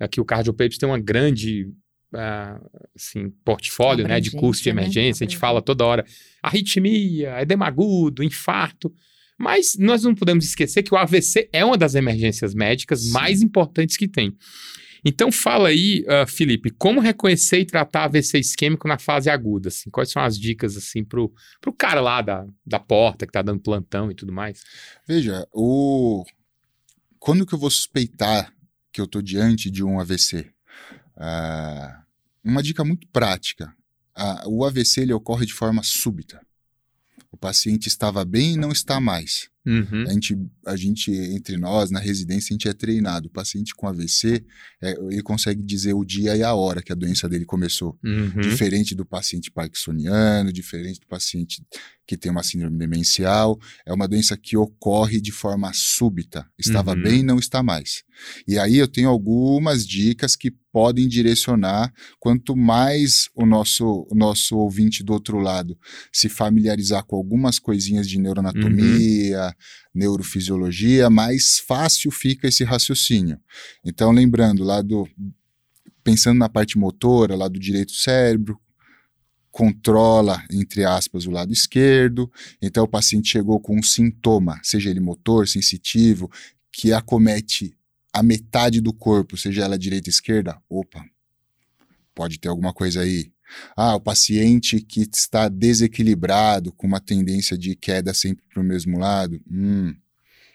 Aqui 0.01 0.20
o 0.20 0.25
Cardio 0.25 0.53
Papers 0.53 0.79
tem 0.79 0.88
uma 0.88 0.99
grande, 0.99 1.68
assim, 2.94 3.31
portfólio, 3.44 4.07
né? 4.07 4.20
De 4.20 4.31
curso 4.31 4.62
de 4.62 4.72
né? 4.72 4.83
emergência. 4.83 5.24
A 5.24 5.29
gente 5.29 5.38
fala 5.38 5.62
toda 5.62 5.85
hora 5.85 6.05
arritmia, 6.42 7.40
edema 7.40 7.66
agudo, 7.66 8.22
infarto. 8.22 8.92
Mas 9.38 9.77
nós 9.79 10.03
não 10.05 10.14
podemos 10.14 10.44
esquecer 10.44 10.83
que 10.83 10.94
o 10.94 10.96
AVC 10.96 11.48
é 11.53 11.64
uma 11.64 11.77
das 11.77 11.94
emergências 11.94 12.55
médicas 12.55 13.03
Sim. 13.03 13.11
mais 13.11 13.42
importantes 13.42 13.96
que 13.96 14.07
tem. 14.07 14.37
Então 15.05 15.31
fala 15.31 15.68
aí, 15.68 16.03
ah, 16.09 16.27
Felipe, 16.27 16.70
como 16.70 17.00
reconhecer 17.00 17.61
e 17.61 17.66
tratar 17.66 18.05
AVC 18.05 18.38
isquêmico 18.38 18.88
na 18.88 18.98
fase 18.98 19.29
aguda? 19.29 19.68
Assim? 19.68 19.90
Quais 19.90 20.11
são 20.11 20.22
as 20.22 20.38
dicas 20.38 20.77
assim 20.79 21.05
pro, 21.05 21.31
pro 21.61 21.74
cara 21.74 22.00
lá 22.00 22.22
da, 22.22 22.46
da 22.64 22.79
porta 22.79 23.27
que 23.27 23.33
tá 23.33 23.42
dando 23.42 23.61
plantão 23.61 24.11
e 24.11 24.14
tudo 24.14 24.33
mais? 24.33 24.62
Veja, 25.07 25.46
o... 25.53 26.24
quando 27.18 27.44
que 27.44 27.55
eu 27.55 27.59
vou 27.59 27.70
suspeitar 27.70 28.50
que 28.90 29.00
eu 29.00 29.05
estou 29.05 29.20
diante 29.20 29.70
de 29.70 29.85
um 29.85 30.00
AVC? 30.00 30.46
Ah, 31.16 32.04
uma 32.44 32.62
dica 32.62 32.85
muito 32.85 33.07
prática. 33.09 33.72
Ah, 34.14 34.44
o 34.46 34.64
AVC 34.64 35.00
ele 35.02 35.12
ocorre 35.12 35.46
de 35.46 35.52
forma 35.54 35.83
súbita. 35.83 36.40
O 37.33 37.37
paciente 37.37 37.88
estava 37.88 38.24
bem 38.24 38.54
e 38.54 38.57
não 38.57 38.70
está 38.70 39.00
mais. 39.00 39.48
Uhum. 39.66 40.04
A 40.07 40.12
gente, 40.12 40.38
a 40.66 40.76
gente, 40.76 41.11
entre 41.11 41.57
nós, 41.57 41.90
na 41.90 41.98
residência, 41.98 42.52
a 42.52 42.54
gente 42.54 42.68
é 42.68 42.72
treinado. 42.72 43.26
O 43.26 43.30
paciente 43.30 43.74
com 43.74 43.88
AVC, 43.88 44.44
é, 44.80 44.92
ele 45.11 45.22
consegue 45.22 45.61
dizer 45.62 45.94
o 45.94 46.04
dia 46.04 46.37
e 46.37 46.42
a 46.44 46.54
hora 46.54 46.83
que 46.83 46.92
a 46.92 46.94
doença 46.94 47.28
dele 47.28 47.44
começou. 47.44 47.98
Uhum. 48.04 48.40
Diferente 48.40 48.94
do 48.94 49.04
paciente 49.04 49.50
parkinsoniano, 49.50 50.52
diferente 50.52 51.00
do 51.00 51.07
paciente 51.09 51.61
que 52.07 52.16
tem 52.16 52.30
uma 52.30 52.42
síndrome 52.42 52.78
demencial. 52.78 53.59
É 53.87 53.92
uma 53.92 54.07
doença 54.07 54.37
que 54.37 54.57
ocorre 54.57 55.20
de 55.20 55.33
forma 55.33 55.72
súbita. 55.72 56.46
Estava 56.59 56.92
Uhum. 56.92 57.02
bem 57.02 57.20
e 57.20 57.24
não 57.24 57.38
está 57.38 57.62
mais. 57.62 58.04
E 58.46 58.59
aí 58.59 58.76
eu 58.76 58.87
tenho 58.87 59.09
algumas 59.09 59.85
dicas 59.87 60.37
que 60.37 60.54
podem 60.75 61.07
direcionar. 61.07 61.95
Quanto 62.19 62.57
mais 62.57 63.29
o 63.33 63.47
nosso, 63.47 64.09
o 64.11 64.15
nosso 64.17 64.57
ouvinte 64.57 65.05
do 65.05 65.13
outro 65.13 65.39
lado 65.39 65.79
se 66.13 66.29
familiarizar 66.29 67.05
com 67.05 67.15
algumas 67.15 67.61
coisinhas 67.61 68.09
de 68.09 68.19
neuroanatomia, 68.19 69.55
neurofisiologia, 69.95 71.09
mais 71.09 71.61
fácil 71.61 72.11
fica 72.11 72.49
esse 72.49 72.65
raciocínio. 72.65 73.39
Então, 73.85 74.11
lembrando 74.11 74.65
lá 74.65 74.83
do. 74.83 75.09
Pensando 76.03 76.39
na 76.39 76.49
parte 76.49 76.77
motora, 76.77 77.37
lá 77.37 77.47
do 77.47 77.59
direito 77.59 77.93
do 77.93 77.97
cérebro, 77.97 78.59
controla, 79.53 80.45
entre 80.51 80.85
aspas, 80.85 81.25
o 81.25 81.31
lado 81.31 81.53
esquerdo. 81.53 82.29
Então, 82.61 82.83
o 82.83 82.89
paciente 82.89 83.31
chegou 83.31 83.61
com 83.61 83.79
um 83.79 83.83
sintoma, 83.83 84.61
seja 84.63 84.91
ele 84.91 85.01
motor, 85.01 85.47
sensitivo, 85.47 86.29
que 86.73 86.93
acomete 86.93 87.75
a 88.14 88.22
metade 88.22 88.81
do 88.81 88.92
corpo, 88.92 89.37
seja 89.37 89.64
ela 89.64 89.77
direita 89.77 90.09
ou 90.09 90.12
esquerda. 90.12 90.62
Opa, 90.68 91.05
pode 92.14 92.38
ter 92.38 92.48
alguma 92.48 92.72
coisa 92.72 93.00
aí. 93.00 93.33
Ah, 93.77 93.96
o 93.96 94.00
paciente 94.00 94.81
que 94.81 95.03
está 95.12 95.48
desequilibrado, 95.48 96.72
com 96.72 96.87
uma 96.87 97.00
tendência 97.00 97.59
de 97.59 97.74
queda 97.74 98.14
sempre 98.14 98.44
para 98.48 98.62
o 98.62 98.64
mesmo 98.64 98.98
lado. 98.98 99.40
Hum, 99.50 99.94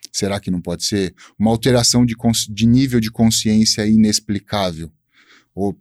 será 0.09 0.39
que 0.39 0.49
não 0.49 0.61
pode 0.61 0.85
ser? 0.85 1.13
Uma 1.37 1.51
alteração 1.51 2.05
de, 2.05 2.15
de 2.49 2.65
nível 2.65 3.01
de 3.01 3.11
consciência 3.11 3.85
inexplicável. 3.85 4.89
Ou, 5.53 5.77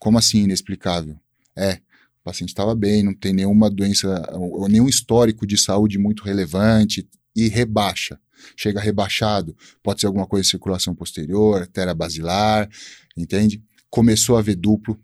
como 0.00 0.18
assim 0.18 0.42
inexplicável? 0.42 1.16
É, 1.56 1.74
o 2.20 2.24
paciente 2.24 2.50
estava 2.50 2.74
bem, 2.74 3.04
não 3.04 3.14
tem 3.14 3.32
nenhuma 3.32 3.70
doença, 3.70 4.28
ou 4.32 4.68
nenhum 4.68 4.88
histórico 4.88 5.46
de 5.46 5.56
saúde 5.56 5.96
muito 5.96 6.24
relevante 6.24 7.08
e 7.36 7.48
rebaixa. 7.48 8.18
Chega 8.56 8.80
rebaixado, 8.80 9.56
pode 9.82 10.00
ser 10.00 10.06
alguma 10.06 10.26
coisa 10.26 10.44
de 10.44 10.50
circulação 10.50 10.94
posterior, 10.94 11.62
artéria 11.62 11.94
basilar, 11.94 12.68
entende? 13.16 13.62
Começou 13.88 14.36
a 14.36 14.42
ver 14.42 14.56
duplo. 14.56 15.00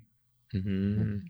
Uhum. 0.54 1.22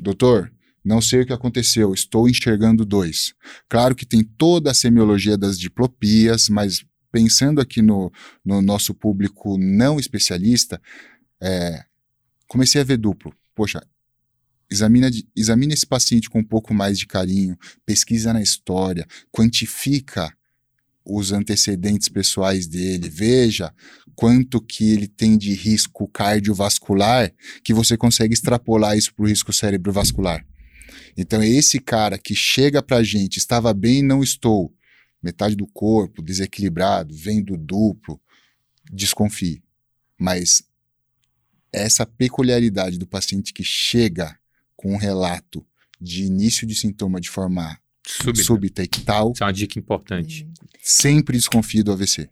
Doutor, 0.00 0.52
não 0.84 1.00
sei 1.00 1.22
o 1.22 1.26
que 1.26 1.32
aconteceu, 1.32 1.94
estou 1.94 2.28
enxergando 2.28 2.84
dois. 2.84 3.34
Claro 3.68 3.94
que 3.94 4.04
tem 4.04 4.24
toda 4.24 4.70
a 4.70 4.74
semiologia 4.74 5.38
das 5.38 5.58
diplopias, 5.58 6.48
mas 6.48 6.84
pensando 7.12 7.60
aqui 7.60 7.80
no, 7.82 8.10
no 8.44 8.60
nosso 8.60 8.94
público 8.94 9.56
não 9.58 10.00
especialista, 10.00 10.80
é, 11.40 11.84
comecei 12.48 12.80
a 12.80 12.84
ver 12.84 12.96
duplo. 12.96 13.32
Poxa, 13.54 13.80
examina, 14.70 15.08
examina 15.36 15.74
esse 15.74 15.86
paciente 15.86 16.28
com 16.28 16.40
um 16.40 16.44
pouco 16.44 16.74
mais 16.74 16.98
de 16.98 17.06
carinho, 17.06 17.56
pesquisa 17.84 18.32
na 18.32 18.42
história, 18.42 19.06
quantifica 19.30 20.34
os 21.04 21.32
antecedentes 21.32 22.08
pessoais 22.08 22.66
dele, 22.66 23.08
veja 23.08 23.74
quanto 24.14 24.60
que 24.60 24.92
ele 24.92 25.08
tem 25.08 25.36
de 25.36 25.54
risco 25.54 26.06
cardiovascular, 26.08 27.32
que 27.64 27.72
você 27.72 27.96
consegue 27.96 28.34
extrapolar 28.34 28.96
isso 28.96 29.14
para 29.14 29.24
o 29.24 29.28
risco 29.28 29.52
cerebrovascular. 29.52 30.46
Então, 31.16 31.42
é 31.42 31.48
esse 31.48 31.78
cara 31.78 32.18
que 32.18 32.34
chega 32.34 32.82
para 32.82 32.98
a 32.98 33.02
gente, 33.02 33.38
estava 33.38 33.72
bem, 33.74 34.02
não 34.02 34.22
estou, 34.22 34.74
metade 35.22 35.56
do 35.56 35.66
corpo, 35.66 36.22
desequilibrado, 36.22 37.14
vem 37.14 37.42
do 37.42 37.56
duplo, 37.56 38.20
desconfie. 38.92 39.62
Mas 40.18 40.62
essa 41.72 42.04
peculiaridade 42.04 42.98
do 42.98 43.06
paciente 43.06 43.52
que 43.52 43.64
chega 43.64 44.38
com 44.76 44.92
um 44.92 44.98
relato 44.98 45.66
de 46.00 46.24
início 46.24 46.66
de 46.66 46.74
sintoma 46.74 47.20
de 47.20 47.30
forma 47.30 47.78
súbita, 48.06 48.44
súbita 48.44 48.82
e 48.82 48.88
tal. 48.88 49.32
Isso 49.32 49.42
é 49.42 49.46
uma 49.46 49.52
dica 49.52 49.78
importante. 49.78 50.48
Sempre 50.82 51.36
desconfie 51.36 51.82
do 51.82 51.92
AVC. 51.92 52.28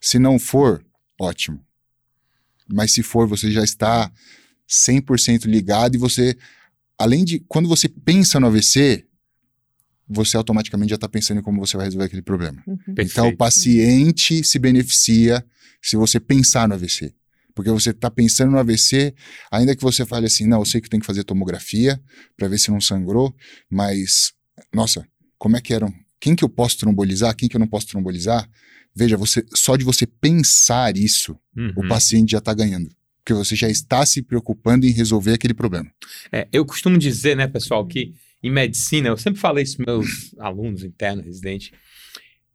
Se 0.00 0.18
não 0.18 0.38
for, 0.38 0.84
ótimo. 1.20 1.64
Mas 2.68 2.92
se 2.92 3.02
for, 3.02 3.26
você 3.26 3.50
já 3.50 3.62
está 3.62 4.10
100% 4.68 5.46
ligado 5.46 5.94
e 5.94 5.98
você, 5.98 6.36
além 6.98 7.24
de, 7.24 7.40
quando 7.40 7.68
você 7.68 7.88
pensa 7.88 8.40
no 8.40 8.46
AVC, 8.46 9.06
você 10.08 10.36
automaticamente 10.36 10.90
já 10.90 10.96
está 10.96 11.08
pensando 11.08 11.38
em 11.38 11.42
como 11.42 11.60
você 11.60 11.76
vai 11.76 11.86
resolver 11.86 12.06
aquele 12.06 12.22
problema. 12.22 12.62
Uhum. 12.66 12.78
Então, 12.98 13.28
o 13.28 13.36
paciente 13.36 14.44
se 14.44 14.58
beneficia 14.58 15.44
se 15.80 15.96
você 15.96 16.20
pensar 16.20 16.68
no 16.68 16.74
AVC. 16.74 17.14
Porque 17.54 17.70
você 17.70 17.90
está 17.90 18.10
pensando 18.10 18.52
no 18.52 18.58
AVC, 18.58 19.14
ainda 19.50 19.76
que 19.76 19.82
você 19.82 20.06
fale 20.06 20.26
assim, 20.26 20.46
não, 20.46 20.60
eu 20.60 20.64
sei 20.64 20.80
que 20.80 20.88
tem 20.88 21.00
que 21.00 21.06
fazer 21.06 21.24
tomografia 21.24 22.00
para 22.36 22.48
ver 22.48 22.58
se 22.58 22.70
não 22.70 22.80
sangrou, 22.80 23.34
mas 23.68 24.32
nossa, 24.72 25.06
como 25.38 25.56
é 25.56 25.60
que 25.60 25.72
eram? 25.72 25.92
Quem 26.20 26.36
que 26.36 26.44
eu 26.44 26.48
posso 26.48 26.78
trombolizar? 26.78 27.34
Quem 27.34 27.48
que 27.48 27.56
eu 27.56 27.60
não 27.60 27.66
posso 27.66 27.86
trombolizar? 27.86 28.48
Veja, 28.94 29.16
você 29.16 29.44
só 29.54 29.76
de 29.76 29.84
você 29.84 30.06
pensar 30.06 30.96
isso, 30.96 31.36
uhum. 31.56 31.72
o 31.76 31.88
paciente 31.88 32.32
já 32.32 32.38
está 32.38 32.52
ganhando. 32.52 32.90
Porque 33.24 33.34
você 33.34 33.54
já 33.54 33.68
está 33.68 34.04
se 34.04 34.20
preocupando 34.20 34.84
em 34.84 34.90
resolver 34.90 35.32
aquele 35.32 35.54
problema. 35.54 35.90
É, 36.30 36.48
eu 36.52 36.64
costumo 36.66 36.98
dizer, 36.98 37.36
né, 37.36 37.46
pessoal, 37.46 37.86
que 37.86 38.14
em 38.42 38.50
medicina, 38.50 39.08
eu 39.08 39.16
sempre 39.16 39.40
falei 39.40 39.62
isso 39.62 39.76
para 39.76 39.94
meus 39.94 40.34
alunos 40.38 40.82
internos, 40.82 41.24
residentes, 41.24 41.70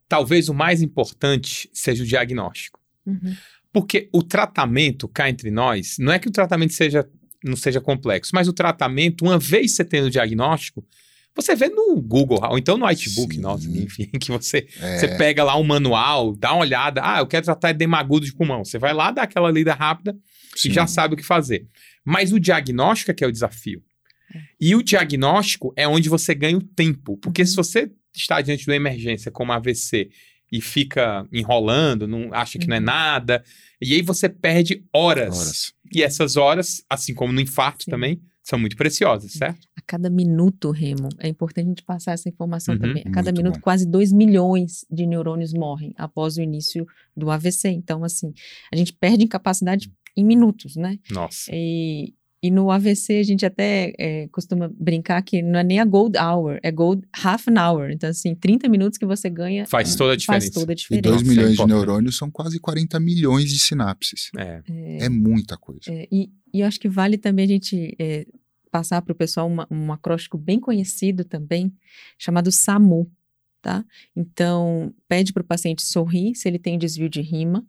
talvez 0.07 0.49
o 0.49 0.53
mais 0.53 0.81
importante 0.81 1.69
seja 1.73 2.03
o 2.03 2.07
diagnóstico. 2.07 2.79
Uhum. 3.05 3.35
Porque 3.71 4.09
o 4.11 4.21
tratamento, 4.21 5.07
cá 5.07 5.29
entre 5.29 5.49
nós, 5.49 5.97
não 5.97 6.11
é 6.11 6.19
que 6.19 6.27
o 6.27 6.31
tratamento 6.31 6.73
seja, 6.73 7.07
não 7.43 7.55
seja 7.55 7.79
complexo, 7.79 8.31
mas 8.33 8.47
o 8.47 8.53
tratamento, 8.53 9.23
uma 9.23 9.39
vez 9.39 9.75
você 9.75 9.85
tendo 9.85 10.07
o 10.07 10.11
diagnóstico, 10.11 10.85
você 11.37 11.55
vê 11.55 11.69
no 11.69 12.01
Google, 12.01 12.39
ou 12.49 12.57
então 12.57 12.77
no 12.77 12.85
Whitebook, 12.85 13.39
nossa, 13.39 13.69
enfim, 13.69 14.05
que 14.19 14.31
você, 14.31 14.67
é. 14.81 14.97
você 14.97 15.07
pega 15.17 15.43
lá 15.43 15.57
um 15.57 15.63
manual, 15.63 16.35
dá 16.35 16.51
uma 16.51 16.61
olhada, 16.61 17.01
ah, 17.03 17.19
eu 17.19 17.27
quero 17.27 17.45
tratar 17.45 17.69
edema 17.69 17.97
agudo 17.97 18.25
de 18.25 18.33
pulmão. 18.33 18.65
Você 18.65 18.77
vai 18.77 18.93
lá, 18.93 19.11
dá 19.11 19.23
aquela 19.23 19.49
lida 19.49 19.73
rápida 19.73 20.15
Sim. 20.55 20.69
e 20.69 20.73
já 20.73 20.85
sabe 20.85 21.13
o 21.13 21.17
que 21.17 21.23
fazer. 21.23 21.65
Mas 22.03 22.33
o 22.33 22.39
diagnóstico 22.39 23.11
é 23.11 23.13
que 23.13 23.23
é 23.23 23.27
o 23.27 23.31
desafio. 23.31 23.81
É. 24.33 24.39
E 24.59 24.75
o 24.75 24.83
diagnóstico 24.83 25.73
é 25.75 25.87
onde 25.87 26.09
você 26.09 26.35
ganha 26.35 26.57
o 26.57 26.61
tempo. 26.61 27.17
Porque 27.17 27.41
uhum. 27.41 27.47
se 27.47 27.55
você 27.55 27.91
está 28.15 28.41
diante 28.41 28.63
de 28.63 28.69
uma 28.69 28.75
emergência 28.75 29.31
como 29.31 29.51
AVC 29.51 30.09
e 30.51 30.61
fica 30.61 31.27
enrolando, 31.31 32.07
não 32.07 32.33
acha 32.33 32.57
que 32.57 32.67
não 32.67 32.75
é 32.75 32.79
uhum. 32.79 32.85
nada, 32.85 33.43
e 33.81 33.93
aí 33.93 34.01
você 34.01 34.27
perde 34.27 34.83
horas. 34.93 35.37
horas. 35.37 35.73
E 35.93 36.01
essas 36.01 36.35
horas, 36.35 36.83
assim 36.89 37.13
como 37.13 37.31
no 37.31 37.41
infarto 37.41 37.83
Sim. 37.83 37.91
também, 37.91 38.21
são 38.47 38.57
muito 38.57 38.77
preciosas, 38.77 39.33
certo? 39.33 39.67
A 39.75 39.81
cada 39.85 40.09
minuto, 40.09 40.71
Remo, 40.71 41.09
é 41.19 41.27
importante 41.27 41.65
a 41.65 41.69
gente 41.69 41.83
passar 41.83 42.13
essa 42.13 42.29
informação 42.29 42.75
uhum, 42.75 42.79
também. 42.79 43.03
A 43.05 43.11
cada 43.11 43.29
minuto, 43.29 43.55
bom. 43.55 43.61
quase 43.61 43.85
2 43.85 44.13
milhões 44.13 44.85
de 44.89 45.05
neurônios 45.05 45.51
morrem 45.53 45.93
após 45.97 46.37
o 46.37 46.41
início 46.41 46.87
do 47.15 47.29
AVC. 47.29 47.67
Então, 47.67 48.05
assim, 48.05 48.33
a 48.71 48.75
gente 48.77 48.93
perde 48.93 49.25
em 49.25 49.27
capacidade 49.27 49.91
em 50.15 50.23
minutos, 50.23 50.77
né? 50.77 50.97
Nossa. 51.11 51.51
E, 51.53 52.13
e 52.41 52.49
no 52.49 52.71
AVC 52.71 53.19
a 53.19 53.23
gente 53.23 53.45
até 53.45 53.93
é, 53.99 54.29
costuma 54.29 54.71
brincar 54.79 55.21
que 55.23 55.41
não 55.41 55.59
é 55.59 55.63
nem 55.63 55.79
a 55.81 55.85
gold 55.85 56.17
hour, 56.17 56.57
é 56.63 56.71
gold 56.71 57.05
half 57.21 57.49
an 57.49 57.61
hour. 57.61 57.91
Então, 57.91 58.09
assim, 58.09 58.33
30 58.33 58.69
minutos 58.69 58.97
que 58.97 59.05
você 59.05 59.29
ganha 59.29 59.65
faz 59.65 59.93
toda 59.97 60.13
a 60.13 60.15
diferença. 60.15 60.45
Faz 60.45 60.53
toda 60.53 60.71
a 60.71 60.75
diferença. 60.75 61.05
E 61.05 61.11
2 61.11 61.23
milhões 61.23 61.59
é 61.59 61.61
de 61.61 61.67
neurônios 61.67 62.15
são 62.15 62.31
quase 62.31 62.61
40 62.61 62.97
milhões 63.01 63.49
de 63.49 63.59
sinapses. 63.59 64.29
É, 64.37 64.61
é, 64.69 65.05
é 65.05 65.09
muita 65.09 65.57
coisa. 65.57 65.81
É, 65.89 66.07
e, 66.09 66.31
e 66.53 66.61
eu 66.61 66.67
acho 66.67 66.79
que 66.79 66.89
vale 66.89 67.17
também 67.17 67.45
a 67.45 67.47
gente 67.47 67.95
é, 67.99 68.25
passar 68.71 69.01
para 69.01 69.11
o 69.11 69.15
pessoal 69.15 69.47
uma, 69.47 69.67
um 69.69 69.91
acróstico 69.91 70.37
bem 70.37 70.59
conhecido 70.59 71.23
também, 71.23 71.73
chamado 72.17 72.51
SAMU, 72.51 73.09
tá? 73.61 73.83
Então, 74.15 74.93
pede 75.07 75.33
para 75.33 75.41
o 75.41 75.47
paciente 75.47 75.81
sorrir 75.81 76.35
se 76.35 76.47
ele 76.47 76.59
tem 76.59 76.77
desvio 76.77 77.09
de 77.09 77.21
rima, 77.21 77.65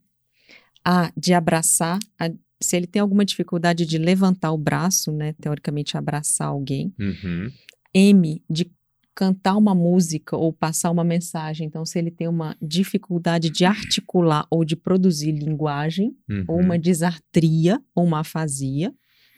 A, 0.84 1.12
de 1.16 1.34
abraçar, 1.34 1.98
a, 2.18 2.30
se 2.60 2.76
ele 2.76 2.86
tem 2.86 3.00
alguma 3.00 3.24
dificuldade 3.24 3.86
de 3.86 3.98
levantar 3.98 4.52
o 4.52 4.58
braço, 4.58 5.12
né, 5.12 5.32
teoricamente 5.34 5.96
abraçar 5.96 6.48
alguém, 6.48 6.92
uhum. 6.98 7.50
M, 7.94 8.42
de 8.48 8.70
cantar 9.18 9.57
uma 9.57 9.74
música 9.74 10.37
ou 10.37 10.52
passar 10.52 10.92
uma 10.92 11.02
mensagem. 11.02 11.66
Então, 11.66 11.85
se 11.85 11.98
ele 11.98 12.09
tem 12.09 12.28
uma 12.28 12.57
dificuldade 12.62 13.50
de 13.50 13.64
articular 13.64 14.46
ou 14.48 14.64
de 14.64 14.76
produzir 14.76 15.33
linguagem, 15.33 16.16
uhum. 16.31 16.44
ou 16.46 16.61
uma 16.61 16.78
disartria 16.78 17.83
ou 17.96 18.04
uma 18.04 18.20
afasia, 18.20 18.94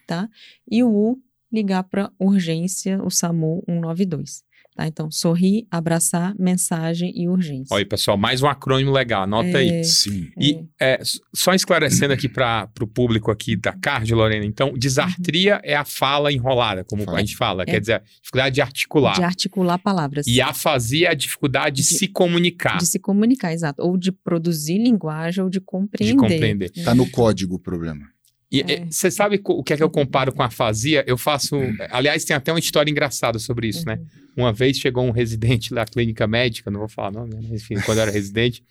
tá? 0.07 0.29
E 0.71 0.85
o 0.85 0.91
U, 0.91 1.23
ligar 1.51 1.85
para 1.85 2.13
urgência, 2.19 3.03
o 3.03 3.11
SAMU 3.11 3.65
192. 3.67 4.45
Tá? 4.75 4.87
Então, 4.87 5.11
sorrir, 5.11 5.67
abraçar, 5.71 6.35
mensagem 6.39 7.13
e 7.15 7.29
urgência. 7.29 7.75
Olha, 7.75 7.85
pessoal, 7.85 8.17
mais 8.17 8.41
um 8.41 8.47
acrônimo 8.47 8.93
legal, 8.93 9.25
anota 9.25 9.49
é, 9.49 9.57
aí. 9.57 9.85
Sim. 9.85 10.31
E 10.39 10.65
é. 10.81 10.93
É, 10.93 11.01
só 11.35 11.55
esclarecendo 11.55 12.13
aqui 12.13 12.29
para 12.29 12.69
o 12.81 12.87
público 12.87 13.31
aqui 13.31 13.57
da 13.57 13.73
CARD, 13.73 14.15
Lorena, 14.15 14.45
então, 14.45 14.73
disartria 14.73 15.57
uhum. 15.57 15.61
é 15.65 15.77
a 15.77 15.85
fala 15.85 16.33
enrolada, 16.33 16.85
como 16.85 17.05
fala. 17.05 17.19
a 17.19 17.21
gente 17.21 17.37
fala, 17.37 17.65
quer 17.65 17.77
é. 17.77 17.81
dizer, 17.81 17.95
a 17.95 17.99
dificuldade 17.99 18.55
de 18.55 18.61
articular. 18.61 19.15
De 19.15 19.23
articular 19.23 19.79
palavras. 19.79 20.27
E 20.27 20.41
afasia 20.41 21.09
é 21.09 21.11
a 21.11 21.15
dificuldade 21.15 21.77
de, 21.77 21.89
de, 21.89 21.95
se 21.95 22.09
comunicar. 22.09 22.79
De 22.79 22.87
se 22.87 22.99
comunicar, 22.99 23.53
exato. 23.53 23.83
Ou 23.83 23.97
de 23.97 24.13
produzir 24.13 24.79
linguagem 24.79 25.43
ou 25.43 25.51
de 25.51 25.61
compreender. 25.61 26.15
De 26.15 26.19
compreender. 26.19 26.73
Está 26.75 26.95
no 26.95 27.11
código 27.11 27.57
o 27.57 27.59
problema. 27.59 28.07
E 28.51 28.63
é. 28.63 28.85
você 28.85 29.11
sabe 29.13 29.41
o 29.45 29.63
que 29.63 29.73
é 29.73 29.77
que 29.77 29.83
eu 29.83 29.89
comparo 29.89 30.33
com 30.33 30.43
a 30.43 30.47
afasia? 30.47 31.05
Eu 31.07 31.17
faço. 31.17 31.57
Aliás, 31.91 32.25
tem 32.25 32.35
até 32.35 32.53
uma 32.53 32.59
história 32.59 32.91
engraçada 32.91 33.39
sobre 33.39 33.69
isso, 33.69 33.87
né? 33.87 33.95
Uhum. 33.95 34.45
Uma 34.45 34.53
vez 34.53 34.77
chegou 34.77 35.05
um 35.05 35.13
residente 35.13 35.73
da 35.73 35.85
clínica 35.85 36.27
médica, 36.27 36.71
não 36.71 36.81
vou 36.81 36.89
falar 36.89 37.13
nome, 37.13 37.35
né? 37.35 37.41
enfim, 37.53 37.75
quando 37.85 37.99
eu 37.99 38.03
era 38.03 38.11
residente, 38.11 38.65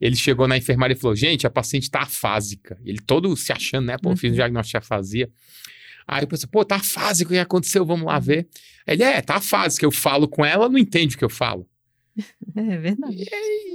ele 0.00 0.16
chegou 0.16 0.48
na 0.48 0.56
enfermaria 0.56 0.96
e 0.96 0.98
falou: 0.98 1.14
gente, 1.14 1.46
a 1.46 1.50
paciente 1.50 1.88
tá 1.88 2.00
afásica. 2.00 2.76
Ele 2.84 2.98
todo 2.98 3.36
se 3.36 3.52
achando, 3.52 3.86
né? 3.86 3.96
Pô, 3.96 4.10
uhum. 4.10 4.16
fiz 4.16 4.30
um 4.30 4.32
uhum. 4.32 4.36
diagnóstico 4.36 4.80
de 4.80 4.84
afasia. 4.84 5.30
Aí 6.06 6.24
eu 6.24 6.26
pensei, 6.26 6.48
pô, 6.50 6.64
tá 6.64 6.76
afásico, 6.76 7.30
o 7.30 7.34
que 7.34 7.38
aconteceu? 7.38 7.86
Vamos 7.86 8.06
lá 8.06 8.18
ver. 8.18 8.48
Ele 8.86 9.04
é, 9.04 9.20
tá 9.22 9.36
afásico. 9.36 9.84
Eu 9.84 9.92
falo 9.92 10.26
com 10.26 10.44
ela, 10.44 10.68
não 10.68 10.76
entende 10.76 11.14
o 11.14 11.18
que 11.18 11.24
eu 11.24 11.30
falo. 11.30 11.64
É 12.54 12.76
verdade. 12.76 13.16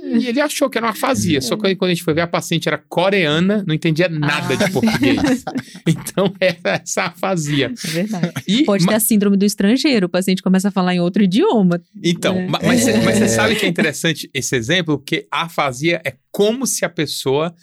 E, 0.04 0.17
e 0.19 0.28
ele 0.28 0.39
achou 0.39 0.69
que 0.69 0.78
era 0.78 0.86
uma 0.86 0.91
afasia. 0.93 1.41
Só 1.41 1.56
que 1.58 1.76
quando 1.76 1.89
a 1.89 1.93
gente 1.95 2.04
foi 2.04 2.13
ver, 2.13 2.21
a 2.21 2.28
paciente 2.28 2.67
era 2.67 2.78
coreana, 2.78 3.63
não 3.67 3.73
entendia 3.73 4.08
nada 4.08 4.54
Ah. 4.54 4.56
de 4.56 4.71
português. 4.71 5.43
então 5.88 6.32
era 6.39 6.76
essa 6.84 7.06
afasia. 7.06 7.73
É 7.86 7.88
verdade. 7.88 8.34
E, 8.47 8.63
Pode 8.63 8.86
ma- 8.86 8.91
ter 8.91 8.95
a 8.97 9.00
síndrome 9.00 9.36
do 9.38 9.45
estrangeiro, 9.45 10.06
o 10.06 10.10
paciente 10.10 10.43
começa 10.43 10.67
a 10.67 10.71
falar 10.71 10.93
em 10.93 11.00
outro 11.00 11.23
idioma. 11.23 11.82
Então, 12.04 12.38
É. 12.38 12.47
ma- 12.47 12.60
mas, 12.63 12.82
você- 12.82 12.97
mas 12.97 13.17
você 13.17 13.23
É. 13.23 13.28
sabe 13.30 13.56
que 13.56 13.65
é 13.65 13.69
interessante 13.69 14.30
esse 14.34 14.56
exemplo? 14.56 15.00
Porque 15.00 15.26
a 15.32 15.43
afasia 15.45 16.00
é 16.06 16.13
como 16.32 16.67
se 16.67 16.86
a 16.86 16.89
pessoa. 16.89 17.56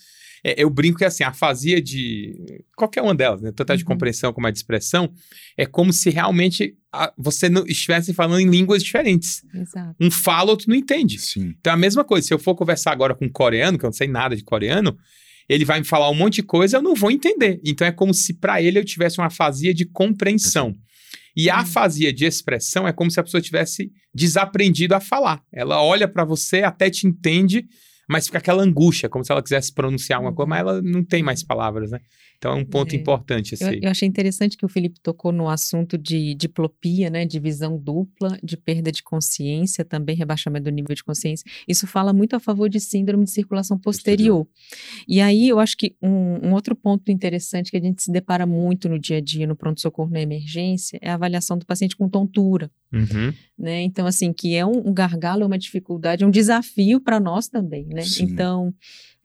É, 0.45 0.63
eu 0.63 0.69
brinco 0.69 0.99
que 0.99 1.05
assim, 1.07 1.25
a 1.25 1.29
afasia 1.31 1.81
de. 1.81 2.63
Qualquer 2.77 3.01
uma 3.03 3.15
delas, 3.15 3.41
né? 3.41 3.51
Tanto 3.51 3.73
a 3.73 3.77
de 3.77 3.83
Uhum. 3.83 3.89
compreensão 3.89 4.33
como 4.33 4.47
a 4.47 4.51
de 4.51 4.59
expressão, 4.59 5.11
é 5.57 5.65
como 5.65 5.93
se 5.93 6.11
realmente 6.11 6.77
a- 6.93 7.13
você 7.17 7.49
não 7.49 7.65
estivesse 7.67 8.13
falando 8.13 8.41
em 8.41 8.49
línguas 8.49 8.83
diferentes. 8.83 9.43
Exato. 9.55 9.97
Um 10.01 10.11
fala, 10.11 10.51
outro 10.51 10.69
não 10.69 10.77
entende. 10.77 11.19
Sim. 11.19 11.55
Então 11.59 11.73
é 11.73 11.75
a 11.75 11.79
mesma 11.79 12.05
coisa. 12.05 12.27
Se 12.27 12.35
eu 12.35 12.39
for 12.39 12.55
conversar 12.55 12.93
agora 12.93 13.15
com 13.15 13.25
um 13.25 13.33
coreano, 13.33 13.79
que 13.79 13.85
eu 13.85 13.89
não 13.89 13.93
sei 13.95 14.07
nada 14.07 14.37
de 14.37 14.45
coreano, 14.45 14.97
ele 15.49 15.65
vai 15.65 15.79
me 15.81 15.85
falar 15.87 16.11
um 16.11 16.15
monte 16.15 16.37
de 16.37 16.43
coisa, 16.43 16.77
eu 16.77 16.83
não 16.83 16.95
vou 16.95 17.11
entender. 17.11 17.61
Então 17.65 17.87
é 17.87 17.91
como 17.93 18.13
se 18.15 18.35
para 18.35 18.61
ele 18.63 18.79
eu 18.79 18.85
tivesse 18.85 19.19
uma 19.19 19.29
afasia 19.29 19.73
de 19.75 19.85
compreensão. 19.87 20.75
E 21.37 21.51
a 21.51 21.57
Hum. 21.57 21.61
afasia 21.61 22.13
de 22.13 22.25
expressão 22.27 22.87
é 22.87 22.93
como 22.93 23.11
se 23.11 23.19
a 23.19 23.23
pessoa 23.23 23.41
tivesse 23.41 23.91
desaprendido 24.15 24.95
a 24.95 25.01
falar. 25.01 25.43
Ela 25.53 25.83
olha 25.83 26.07
para 26.07 26.25
você, 26.25 26.63
até 26.63 26.89
te 26.89 27.07
entende, 27.07 27.67
mas 28.09 28.27
fica 28.27 28.39
aquela 28.39 28.63
angústia, 28.63 29.09
como 29.09 29.25
se 29.25 29.33
ela 29.33 29.43
quisesse 29.43 29.73
pronunciar 29.73 30.21
uma 30.21 30.33
coisa, 30.33 30.49
mas 30.49 30.61
ela 30.61 30.83
não 30.83 31.05
tem 31.05 31.23
mais 31.23 31.43
palavras, 31.43 31.91
né? 31.91 32.01
Então 32.39 32.53
é 32.53 32.55
um 32.57 32.65
ponto 32.65 32.95
É. 32.95 32.99
importante 32.99 33.55
esse 33.55 33.65
Eu, 33.65 33.73
eu 33.83 33.91
achei 33.91 34.07
interessante 34.07 34.57
que 34.57 34.65
o 34.65 34.69
Felipe 34.69 35.01
tocou 35.01 35.33
no 35.33 35.49
assunto 35.49 35.97
de 35.97 36.35
diplopia, 36.35 37.09
né, 37.09 37.25
de 37.25 37.41
visão 37.41 37.79
dupla, 37.79 38.39
de 38.43 38.57
perda 38.57 38.93
de 38.93 39.03
consciência, 39.03 39.85
também 39.85 40.15
rebaixamento 40.17 40.65
do 40.65 40.71
nível 40.71 40.95
de 40.95 41.03
consciência. 41.03 41.45
Isso 41.67 41.87
fala 41.87 42.13
muito 42.13 42.37
a 42.37 42.41
favor 42.41 42.69
de 42.69 42.81
síndrome 42.81 43.25
de 43.25 43.31
circulação 43.31 43.79
posterior. 43.79 44.47
E 45.09 45.21
aí 45.21 45.49
eu 45.49 45.59
acho 45.59 45.77
que 45.77 45.97
um, 46.03 46.49
um 46.49 46.53
outro 46.53 46.77
ponto 46.77 47.11
interessante 47.11 47.71
que 47.71 47.77
a 47.77 47.81
gente 47.81 48.03
se 48.03 48.13
depara 48.13 48.47
muito 48.47 48.89
no 48.89 48.99
dia 48.99 49.19
a 49.19 49.21
dia 49.21 49.47
no 49.47 49.57
pronto-socorro 49.57 50.11
na 50.11 50.21
emergência 50.21 50.99
é 51.01 51.11
a 51.11 51.15
avaliação 51.15 51.57
do 51.57 51.65
paciente 51.67 51.97
com 51.97 52.09
tontura. 52.09 52.71
Uhum. 52.93 53.33
né? 53.59 53.83
Então, 53.83 54.07
assim, 54.07 54.33
que 54.33 54.55
é 54.55 54.65
um, 54.65 54.89
um 54.89 54.95
gargalo, 54.95 55.43
é 55.43 55.47
uma 55.47 55.59
dificuldade, 55.59 56.23
é 56.23 56.27
um 56.27 56.31
desafio 56.31 57.01
para 57.01 57.19
nós 57.19 57.49
também, 57.49 57.87
né? 57.87 58.03
Sim. 58.03 58.23
Então, 58.25 58.73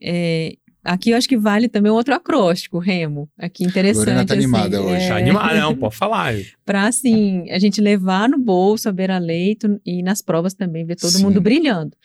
é, 0.02 0.56
aqui 0.84 1.10
eu 1.10 1.16
acho 1.16 1.28
que 1.28 1.36
vale 1.36 1.68
também 1.68 1.90
um 1.90 1.94
outro 1.94 2.14
acróstico, 2.14 2.78
Remo. 2.78 3.28
Aqui 3.38 3.64
interessante. 3.64 4.06
Lorena 4.06 4.26
tá 4.26 4.34
assim, 4.34 4.42
animada 4.44 4.82
hoje. 4.82 5.08
Tá 5.08 5.18
é, 5.18 5.22
animado, 5.22 5.56
não, 5.56 5.76
pode 5.76 5.96
falar. 5.96 6.34
Para, 6.64 6.86
assim, 6.86 7.50
a 7.50 7.58
gente 7.58 7.80
levar 7.80 8.28
no 8.28 8.38
bolso, 8.38 8.88
a 8.88 8.92
beira-leito 8.92 9.80
e 9.84 10.02
nas 10.02 10.20
provas 10.22 10.54
também, 10.54 10.84
ver 10.84 10.96
todo 10.96 11.10
Sim. 11.12 11.24
mundo 11.24 11.40
brilhando. 11.40 11.96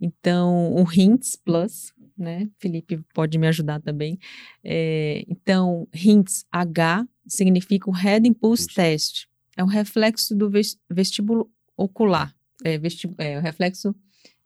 Então, 0.00 0.74
o 0.74 0.82
HINTS 0.84 1.36
Plus, 1.44 1.92
né? 2.16 2.48
Felipe 2.58 3.00
pode 3.14 3.38
me 3.38 3.46
ajudar 3.46 3.80
também. 3.80 4.18
É, 4.64 5.24
então, 5.28 5.86
HINTS 5.94 6.44
H 6.50 7.06
significa 7.26 7.88
o 7.88 7.92
Head 7.92 8.28
Impulse 8.28 8.64
Impulse. 8.64 8.74
Test. 8.74 9.26
É 9.56 9.62
o 9.62 9.66
reflexo 9.66 10.34
do 10.34 10.48
ves- 10.48 10.78
vestíbulo 10.90 11.50
ocular. 11.76 12.34
É, 12.64 12.78
vesti- 12.78 13.12
é 13.18 13.38
o 13.38 13.40
reflexo 13.40 13.94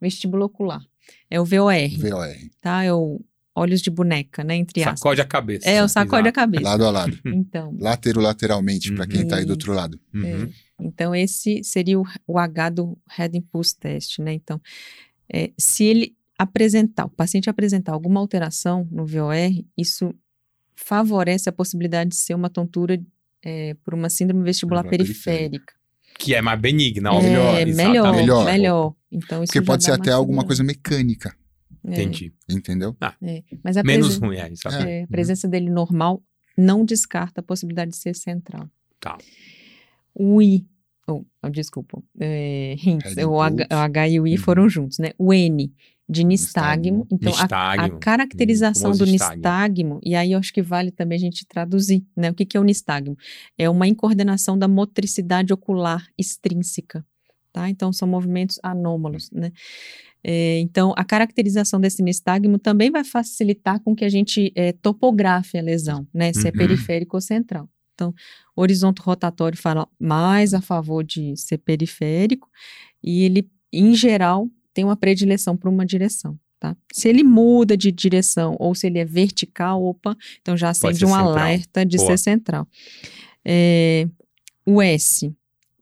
vestíbulo 0.01 0.45
ocular. 0.45 0.81
É 1.29 1.39
o 1.39 1.45
VOR, 1.45 1.73
VOR. 1.99 2.35
tá? 2.61 2.83
É 2.83 2.93
o 2.93 3.19
olhos 3.55 3.81
de 3.81 3.89
boneca, 3.91 4.43
né? 4.43 4.55
Entre 4.55 4.81
aspas. 4.81 4.99
Sacode 4.99 5.21
a 5.21 5.25
cabeça. 5.25 5.69
É, 5.69 5.83
o 5.83 5.87
sacode 5.87 6.27
a 6.27 6.31
Exato. 6.31 6.35
cabeça. 6.35 6.63
Lado 6.63 6.85
a 6.85 6.91
lado. 6.91 7.19
Então, 7.25 7.75
Latero-lateralmente, 7.79 8.91
para 8.93 9.05
quem 9.07 9.27
tá 9.27 9.35
aí 9.37 9.43
do 9.45 9.49
Uhum. 9.49 9.53
outro 9.53 9.73
lado. 9.73 9.99
Uhum. 10.13 10.25
É. 10.45 10.49
Então, 10.79 11.13
esse 11.15 11.63
seria 11.63 11.99
o, 11.99 12.03
o 12.27 12.37
H 12.39 12.69
do 12.69 12.97
Head 13.09 13.37
Impulse 13.37 13.77
Test, 13.77 14.19
né? 14.19 14.33
Então, 14.33 14.59
é, 15.31 15.51
se 15.57 15.83
ele 15.83 16.15
apresentar, 16.37 17.05
o 17.05 17.09
paciente 17.09 17.49
apresentar 17.49 17.93
alguma 17.93 18.19
alteração 18.19 18.87
no 18.91 19.05
VOR, 19.05 19.35
isso 19.77 20.13
favorece 20.75 21.47
a 21.47 21.51
possibilidade 21.51 22.09
de 22.09 22.15
ser 22.15 22.33
uma 22.33 22.49
tontura 22.49 22.99
é, 23.43 23.75
por 23.83 23.93
uma 23.93 24.09
síndrome 24.09 24.43
vestibular 24.43 24.83
periférica. 24.83 25.23
periférica. 25.37 25.73
Que 26.19 26.33
é 26.35 26.41
mais 26.41 26.59
benigna, 26.59 27.09
É, 27.09 27.13
óbvio. 27.13 27.75
melhor, 27.75 28.13
melhor, 28.15 28.45
Melhor. 28.45 28.93
Então, 29.11 29.43
isso 29.43 29.53
Porque 29.53 29.65
pode 29.65 29.83
ser 29.83 29.91
até 29.91 30.11
alguma 30.11 30.43
coisa 30.45 30.63
mecânica, 30.63 31.29
É, 31.29 31.42
Entendi. 31.85 32.33
entendeu? 32.49 32.95
é. 33.21 33.43
Mas 33.63 33.77
a 33.77 33.83
Menos 33.83 34.17
presen- 34.17 34.27
ruim, 34.27 34.37
é 34.37 34.51
isso. 34.51 34.67
É. 34.69 34.99
é, 34.99 35.03
a 35.03 35.07
presença 35.07 35.47
dele 35.47 35.69
normal 35.69 36.23
não 36.57 36.85
descarta 36.85 37.41
a 37.41 37.43
possibilidade 37.43 37.91
de 37.91 37.97
ser 37.97 38.15
central. 38.15 38.69
Tá. 38.99 39.17
O 40.13 40.41
I, 40.41 40.65
oh, 41.07 41.25
oh, 41.41 41.49
desculpa, 41.49 42.01
é, 42.19 42.75
hints, 42.83 43.15
o 43.17 43.41
H, 43.41 43.67
o 43.71 43.75
H 43.75 44.07
e 44.09 44.19
o 44.19 44.27
I 44.27 44.31
Uhum. 44.33 44.37
foram 44.37 44.69
juntos, 44.69 44.99
né? 44.99 45.11
O 45.17 45.33
N 45.33 45.73
de 46.07 46.23
nistagmo, 46.23 46.99
Nistagmo. 46.99 47.07
então 47.11 47.31
a- 47.33 47.37
a, 47.37 47.41
Nistagmo. 47.77 47.99
caracterização 47.99 48.91
Hum, 48.91 48.97
do 48.97 49.05
nistagmo. 49.05 49.35
nistagmo, 49.37 49.99
e 50.03 50.15
aí 50.15 50.33
eu 50.33 50.39
acho 50.39 50.53
que 50.53 50.61
vale 50.61 50.91
também 50.91 51.15
a 51.15 51.19
gente 51.19 51.45
traduzir, 51.47 52.05
né? 52.15 52.29
O 52.29 52.33
que, 52.35 52.45
que 52.45 52.55
é 52.55 52.59
o 52.59 52.63
nistagmo? 52.63 53.17
É 53.57 53.69
uma 53.69 53.87
incoordenação 53.87 54.57
da 54.57 54.67
motricidade 54.67 55.51
ocular 55.53 56.05
extrínseca, 56.17 57.03
tá? 57.53 57.69
Então 57.69 57.93
são 57.93 58.07
movimentos 58.07 58.59
anômalos, 58.63 59.29
né? 59.31 59.51
É, 60.25 60.59
então, 60.59 60.93
a 60.95 61.03
caracterização 61.03 61.81
desse 61.81 62.01
nistagmo 62.01 62.57
também 62.57 62.89
vai 62.89 63.03
facilitar 63.03 63.81
com 63.81 63.93
que 63.93 64.05
a 64.05 64.09
gente 64.09 64.53
é, 64.55 64.71
topografe 64.71 65.57
a 65.57 65.61
lesão, 65.61 66.07
né? 66.13 66.31
Se 66.31 66.47
é 66.47 66.51
Uhum. 66.51 66.57
periférico 66.57 67.17
ou 67.17 67.21
central. 67.21 67.69
Então, 67.93 68.13
o 68.55 68.61
horizonte 68.61 69.01
rotatório 69.01 69.57
fala 69.57 69.85
mais 69.99 70.53
a 70.53 70.61
favor 70.61 71.03
de 71.03 71.35
ser 71.35 71.57
periférico 71.57 72.49
e 73.03 73.23
ele, 73.23 73.49
em 73.71 73.93
geral, 73.93 74.49
tem 74.73 74.83
uma 74.85 74.95
predileção 74.95 75.55
para 75.57 75.69
uma 75.69 75.85
direção. 75.85 76.39
Tá? 76.57 76.75
Se 76.93 77.09
ele 77.09 77.23
muda 77.23 77.75
de 77.75 77.91
direção 77.91 78.55
ou 78.57 78.73
se 78.73 78.87
ele 78.87 78.97
é 78.99 79.03
vertical, 79.05 79.83
opa, 79.83 80.15
então 80.41 80.55
já 80.55 80.69
acende 80.69 81.03
um 81.05 81.09
central. 81.09 81.27
alerta 81.37 81.85
de 81.85 81.97
Boa. 81.97 82.07
ser 82.07 82.17
central. 82.17 82.65
É, 83.45 84.07
o 84.65 84.81
S 84.81 85.29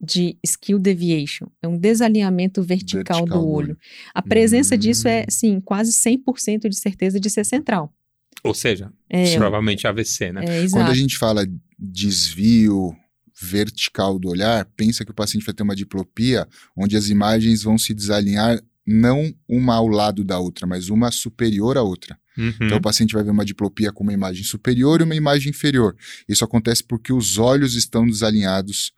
de 0.02 0.36
skill 0.44 0.78
deviation 0.78 1.46
é 1.62 1.68
um 1.68 1.78
desalinhamento 1.78 2.62
vertical, 2.62 3.18
Vertical 3.18 3.26
do 3.40 3.46
olho. 3.48 3.78
A 4.12 4.20
presença 4.20 4.76
disso 4.76 5.06
é, 5.06 5.22
Hum. 5.22 5.24
sim, 5.28 5.60
quase 5.60 5.92
100% 5.92 6.68
de 6.68 6.76
certeza 6.76 7.20
de 7.20 7.30
ser 7.30 7.44
central. 7.44 7.94
Ou 8.42 8.52
seja, 8.54 8.92
É, 9.08 9.36
provavelmente 9.36 9.86
AVC, 9.86 10.32
né? 10.32 10.42
é, 10.64 10.68
Quando 10.68 10.90
a 10.90 10.94
gente 10.94 11.16
fala 11.16 11.46
desvio 11.78 12.96
vertical 13.40 14.18
do 14.18 14.28
olhar, 14.28 14.64
pensa 14.76 15.04
que 15.04 15.10
o 15.10 15.14
paciente 15.14 15.44
vai 15.44 15.54
ter 15.54 15.62
uma 15.62 15.76
diplopia 15.76 16.46
onde 16.76 16.96
as 16.96 17.08
imagens 17.08 17.62
vão 17.62 17.78
se 17.78 17.94
desalinhar 17.94 18.60
não 18.86 19.32
uma 19.48 19.74
ao 19.76 19.86
lado 19.86 20.24
da 20.24 20.38
outra, 20.40 20.66
mas 20.66 20.88
uma 20.88 21.10
superior 21.12 21.78
à 21.78 21.82
outra. 21.82 22.18
Uhum. 22.36 22.52
Então 22.62 22.78
o 22.78 22.82
paciente 22.82 23.14
vai 23.14 23.22
ver 23.22 23.30
uma 23.30 23.44
diplopia 23.44 23.92
com 23.92 24.02
uma 24.02 24.12
imagem 24.12 24.42
superior 24.42 25.00
e 25.00 25.04
uma 25.04 25.14
imagem 25.14 25.50
inferior. 25.50 25.94
Isso 26.28 26.44
acontece 26.44 26.82
porque 26.82 27.12
os 27.12 27.38
olhos 27.38 27.74
estão 27.76 28.06
desalinhados, 28.06 28.92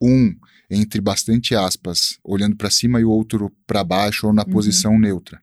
um 0.00 0.34
entre 0.70 1.00
bastante 1.00 1.54
aspas, 1.54 2.18
olhando 2.24 2.56
para 2.56 2.70
cima 2.70 3.00
e 3.00 3.04
o 3.04 3.10
outro 3.10 3.52
para 3.66 3.84
baixo 3.84 4.26
ou 4.26 4.32
na 4.32 4.42
Uhum. 4.44 4.50
posição 4.50 4.98
neutra. 4.98 5.40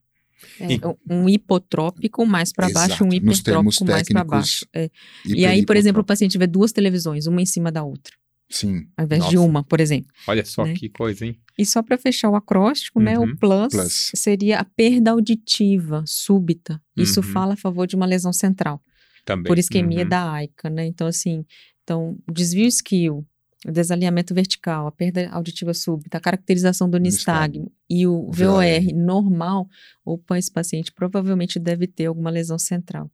É, 0.59 0.77
um 1.09 1.27
hipotrópico 1.29 2.25
mais 2.25 2.51
para 2.51 2.69
baixo, 2.69 3.03
um 3.05 3.13
hipertrópico 3.13 3.85
mais 3.85 4.07
para 4.07 4.23
baixo. 4.23 4.65
É. 4.73 4.89
E 5.25 5.45
aí, 5.45 5.65
por 5.65 5.75
exemplo, 5.77 6.01
o 6.01 6.05
paciente 6.05 6.37
vê 6.37 6.45
duas 6.45 6.71
televisões, 6.73 7.25
uma 7.25 7.41
em 7.41 7.45
cima 7.45 7.71
da 7.71 7.83
outra, 7.83 8.13
sim, 8.49 8.85
ao 8.97 9.05
invés 9.05 9.27
de 9.29 9.35
Nossa. 9.37 9.47
uma, 9.47 9.63
por 9.63 9.79
exemplo. 9.79 10.11
Olha 10.27 10.43
só 10.45 10.65
né? 10.65 10.73
que 10.73 10.89
coisa, 10.89 11.25
hein? 11.25 11.39
E 11.57 11.65
só 11.65 11.81
para 11.81 11.97
fechar 11.97 12.29
o 12.29 12.35
acróstico, 12.35 12.99
né, 12.99 13.17
Uhum. 13.17 13.25
o 13.31 13.37
plus, 13.37 13.69
Plus. 13.73 14.11
seria 14.15 14.59
a 14.59 14.63
perda 14.65 15.11
auditiva 15.11 16.03
súbita. 16.05 16.81
Isso 16.97 17.21
Uhum. 17.21 17.27
fala 17.27 17.53
a 17.53 17.57
favor 17.57 17.87
de 17.87 17.95
uma 17.95 18.05
lesão 18.05 18.33
central, 18.33 18.81
Também. 19.25 19.45
por 19.45 19.57
isquemia 19.57 20.03
Uhum. 20.03 20.09
da 20.09 20.31
AICA, 20.33 20.69
né? 20.69 20.85
Então, 20.85 21.07
assim, 21.07 21.45
então, 21.83 22.17
o 22.27 22.31
desvio 22.33 22.67
esquio, 22.67 23.25
o 23.65 23.71
desalinhamento 23.71 24.33
vertical, 24.33 24.87
a 24.87 24.91
perda 24.91 25.29
auditiva 25.29 25.73
súbita, 25.73 26.17
a 26.17 26.21
caracterização 26.21 26.89
do 26.89 26.97
nistagmo 26.97 27.71
e 27.89 28.05
o 28.05 28.29
VOR 28.31 28.93
normal, 28.93 29.67
opa, 30.05 30.37
esse 30.37 30.51
paciente 30.51 30.91
provavelmente 30.91 31.59
deve 31.59 31.87
ter 31.87 32.07
alguma 32.07 32.29
lesão 32.29 32.59
central. 32.59 33.09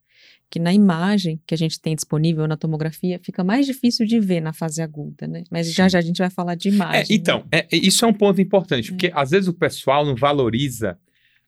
Que 0.49 0.59
na 0.59 0.73
imagem 0.73 1.39
que 1.45 1.53
a 1.53 1.57
gente 1.57 1.79
tem 1.79 1.95
disponível 1.95 2.47
na 2.47 2.57
tomografia, 2.57 3.19
fica 3.23 3.43
mais 3.43 3.67
difícil 3.67 4.05
de 4.05 4.19
ver 4.19 4.41
na 4.41 4.51
fase 4.51 4.81
aguda, 4.81 5.27
né? 5.27 5.43
Mas 5.51 5.71
já 5.71 5.87
já 5.87 5.99
a 5.99 6.01
gente 6.01 6.17
vai 6.17 6.29
falar 6.29 6.55
de 6.55 6.69
imagem. 6.69 7.01
É, 7.01 7.15
então, 7.15 7.45
né? 7.51 7.67
é, 7.71 7.77
isso 7.77 8.03
é 8.03 8.07
um 8.07 8.13
ponto 8.13 8.41
importante, 8.41 8.91
porque 8.91 9.11
às 9.13 9.29
vezes 9.29 9.47
o 9.47 9.53
pessoal 9.53 10.03
não 10.03 10.15
valoriza 10.15 10.97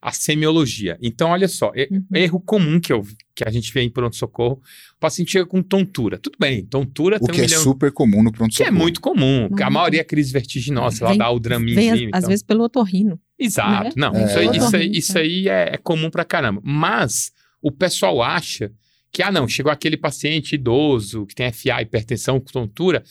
a 0.02 0.12
semiologia. 0.12 0.98
Então, 1.02 1.30
olha 1.30 1.48
só, 1.48 1.72
Uhum. 1.92 2.04
erro 2.16 2.40
comum 2.40 2.80
que, 2.80 2.92
eu, 2.92 3.06
que 3.36 3.48
a 3.48 3.52
gente 3.52 3.72
vê 3.72 3.82
em 3.82 3.90
pronto-socorro, 3.90 4.60
o 4.96 5.00
paciente 5.00 5.32
chega 5.34 5.46
com 5.46 5.62
tontura. 5.62 6.18
Tudo 6.18 6.38
bem, 6.40 6.66
tontura 6.66 7.18
o 7.18 7.20
tem 7.20 7.36
que 7.36 7.42
um 7.42 7.44
é 7.44 7.48
milhão... 7.48 7.62
super 7.62 7.92
comum 7.92 8.24
no 8.24 8.32
Que 8.50 8.64
é 8.64 8.72
muito 8.72 9.00
comum, 9.00 9.48
a 9.62 9.70
maioria 9.70 10.02
é 10.02 10.04
crise 10.04 10.34
vertiginosa, 10.34 11.06
ela 11.06 11.16
dá 11.16 11.30
o 11.30 11.40
draminzinho. 11.40 11.76
Vem, 11.76 11.92
às- 11.92 12.00
então. 12.02 12.18
às 12.20 12.28
vezes, 12.28 12.44
pelo 12.44 12.64
otorrino. 12.64 13.20
Exato. 13.38 13.84
né? 13.90 13.92
Não, 13.96 14.16
É. 14.16 14.26
isso, 14.26 14.40
aí, 14.40 14.58
isso, 14.58 14.76
aí, 14.76 14.92
isso 14.92 15.18
é. 15.18 15.22
aí 15.22 15.48
é, 15.48 15.70
é 15.74 15.78
comum 15.78 16.10
pra 16.10 16.26
caramba. 16.26 16.60
Mas 16.64 17.32
o 17.62 17.72
pessoal 17.72 18.24
acha 18.24 18.72
que, 19.12 19.22
ah, 19.22 19.32
não, 19.32 19.48
chegou 19.48 19.72
aquele 19.72 19.98
paciente 19.98 20.56
idoso 20.56 21.28
que 21.28 21.36
tem 21.36 21.52
FA, 21.52 21.82
hipertensão 21.82 22.40
com 22.40 22.52
tontura. 22.52 23.04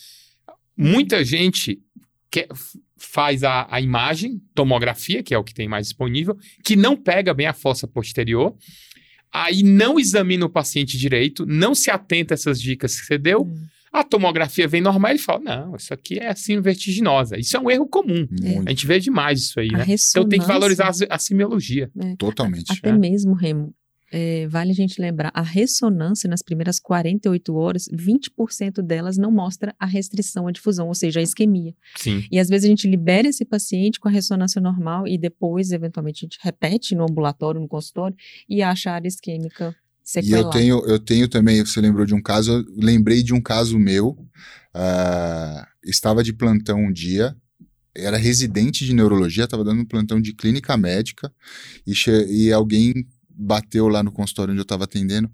Muita 0.77 1.23
gente 1.25 1.79
quer- 2.31 2.49
faz 3.03 3.43
a, 3.43 3.67
a 3.71 3.81
imagem, 3.81 4.41
tomografia, 4.55 5.23
que 5.23 5.33
é 5.35 5.39
o 5.39 5.43
que 5.43 5.55
tem 5.55 5.67
mais 5.67 5.87
disponível, 5.89 6.37
que 6.63 6.77
não 6.77 6.95
pega 6.97 7.33
bem 7.33 7.47
a 7.47 7.53
fossa 7.55 7.89
posterior, 7.89 8.55
aí 9.33 9.63
não 9.63 9.99
examina 9.99 10.45
o 10.45 10.51
paciente 10.51 10.99
direito, 10.99 11.47
não 11.47 11.75
se 11.75 11.91
atenta 11.91 12.35
a 12.35 12.37
essas 12.37 12.61
dicas 12.61 13.01
que 13.01 13.07
você 13.07 13.17
deu, 13.19 13.43
Hum. 13.43 13.67
a 13.93 14.05
tomografia 14.05 14.69
vem 14.69 14.81
normal 14.81 15.11
e 15.11 15.15
ele 15.15 15.19
fala: 15.23 15.41
não, 15.41 15.77
isso 15.77 15.93
aqui 15.95 16.19
é 16.19 16.29
assim 16.29 16.61
vertiginosa. 16.61 17.39
Isso 17.39 17.57
é 17.57 17.61
um 17.61 17.71
erro 17.71 17.89
comum. 17.89 18.27
Muito, 18.31 18.67
A 18.69 18.71
gente 18.71 18.87
vê 18.87 19.01
demais 19.01 19.41
isso 19.41 19.59
aí, 19.59 19.69
A 19.75 19.79
né? 19.79 19.85
Então 20.11 20.29
tem 20.29 20.39
que 20.41 20.47
valorizar 20.47 20.89
a, 20.91 21.15
a 21.15 21.19
semiologia. 21.19 21.91
totalmente. 22.19 22.71
Até 22.71 22.91
É. 22.91 22.93
mesmo, 22.93 23.35
Remo, 23.35 23.75
é, 24.11 24.47
vale 24.49 24.73
a 24.73 24.75
gente 24.75 25.01
lembrar, 25.01 25.31
a 25.35 25.43
ressonância 25.43 26.29
nas 26.29 26.43
primeiras 26.43 26.81
48 26.81 27.55
horas, 27.55 27.89
20% 27.93 28.83
delas 28.83 29.17
não 29.17 29.31
mostra 29.31 29.75
a 29.79 29.87
restrição 29.87 30.47
à 30.47 30.53
difusão, 30.53 30.89
ou 30.89 30.95
seja, 30.95 31.21
a 31.21 31.23
isquemia. 31.23 31.75
Sim. 31.97 32.25
E 32.31 32.39
às 32.39 32.49
vezes 32.49 32.67
a 32.67 32.69
gente 32.69 32.89
libera 32.89 33.29
esse 33.29 33.45
paciente 33.45 34.01
com 34.01 34.09
a 34.09 34.11
ressonância 34.11 34.61
normal 34.61 35.07
e 35.07 35.17
depois, 35.17 35.71
eventualmente, 35.71 36.25
a 36.25 36.27
gente 36.27 36.39
repete 36.43 36.95
no 36.95 37.05
ambulatório, 37.05 37.61
no 37.61 37.69
consultório 37.69 38.17
e 38.49 38.63
acha 38.63 38.91
a 38.91 38.95
área 38.95 39.09
isquêmica 39.09 39.75
E 40.29 40.33
eu 40.33 40.51
tenho, 40.51 40.85
eu 40.87 40.99
tenho 40.99 41.29
também, 41.29 41.65
você 41.65 41.81
lembrou 41.81 42.05
de 42.05 42.15
um 42.15 42.23
caso, 42.23 42.53
eu 42.53 42.65
lembrei 42.77 43.23
de 43.23 43.33
um 43.33 43.41
caso 43.41 43.79
meu, 43.79 44.19
ah, 44.75 45.69
estava 45.85 46.25
de 46.25 46.33
plantão 46.33 46.81
um 46.81 46.93
dia, 46.93 47.37
era 47.95 48.17
residente 48.17 48.85
de 48.85 48.93
neurologia, 48.93 49.45
estava 49.45 49.63
dando 49.63 49.83
um 49.83 49.85
plantão 49.85 50.21
de 50.21 50.33
clínica 50.33 50.77
médica, 50.77 51.33
e, 51.87 51.93
e 52.29 52.53
alguém 52.53 53.07
bateu 53.41 53.89
lá 53.89 54.03
no 54.03 54.13
consultório 54.13 54.53
onde 54.53 54.61
eu 54.61 54.65
estava 54.65 54.85
atendendo, 54.85 55.31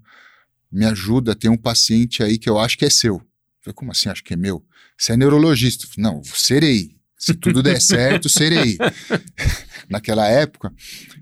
me 0.71 0.85
ajuda, 0.85 1.35
tem 1.35 1.49
um 1.49 1.57
paciente 1.57 2.23
aí 2.23 2.37
que 2.37 2.49
eu 2.49 2.57
acho 2.59 2.77
que 2.77 2.85
é 2.85 2.89
seu. 2.89 3.15
Eu 3.15 3.21
falei, 3.61 3.73
como 3.73 3.91
assim, 3.91 4.09
acho 4.09 4.23
que 4.23 4.33
é 4.33 4.37
meu? 4.37 4.65
Você 4.97 5.13
é 5.13 5.17
neurologista? 5.17 5.85
Eu 5.85 5.89
falei, 5.89 6.11
Não, 6.11 6.23
serei. 6.23 6.95
Se 7.17 7.33
tudo 7.33 7.63
der 7.63 7.79
certo, 7.81 8.29
serei. 8.29 8.77
Naquela 9.89 10.27
época, 10.27 10.73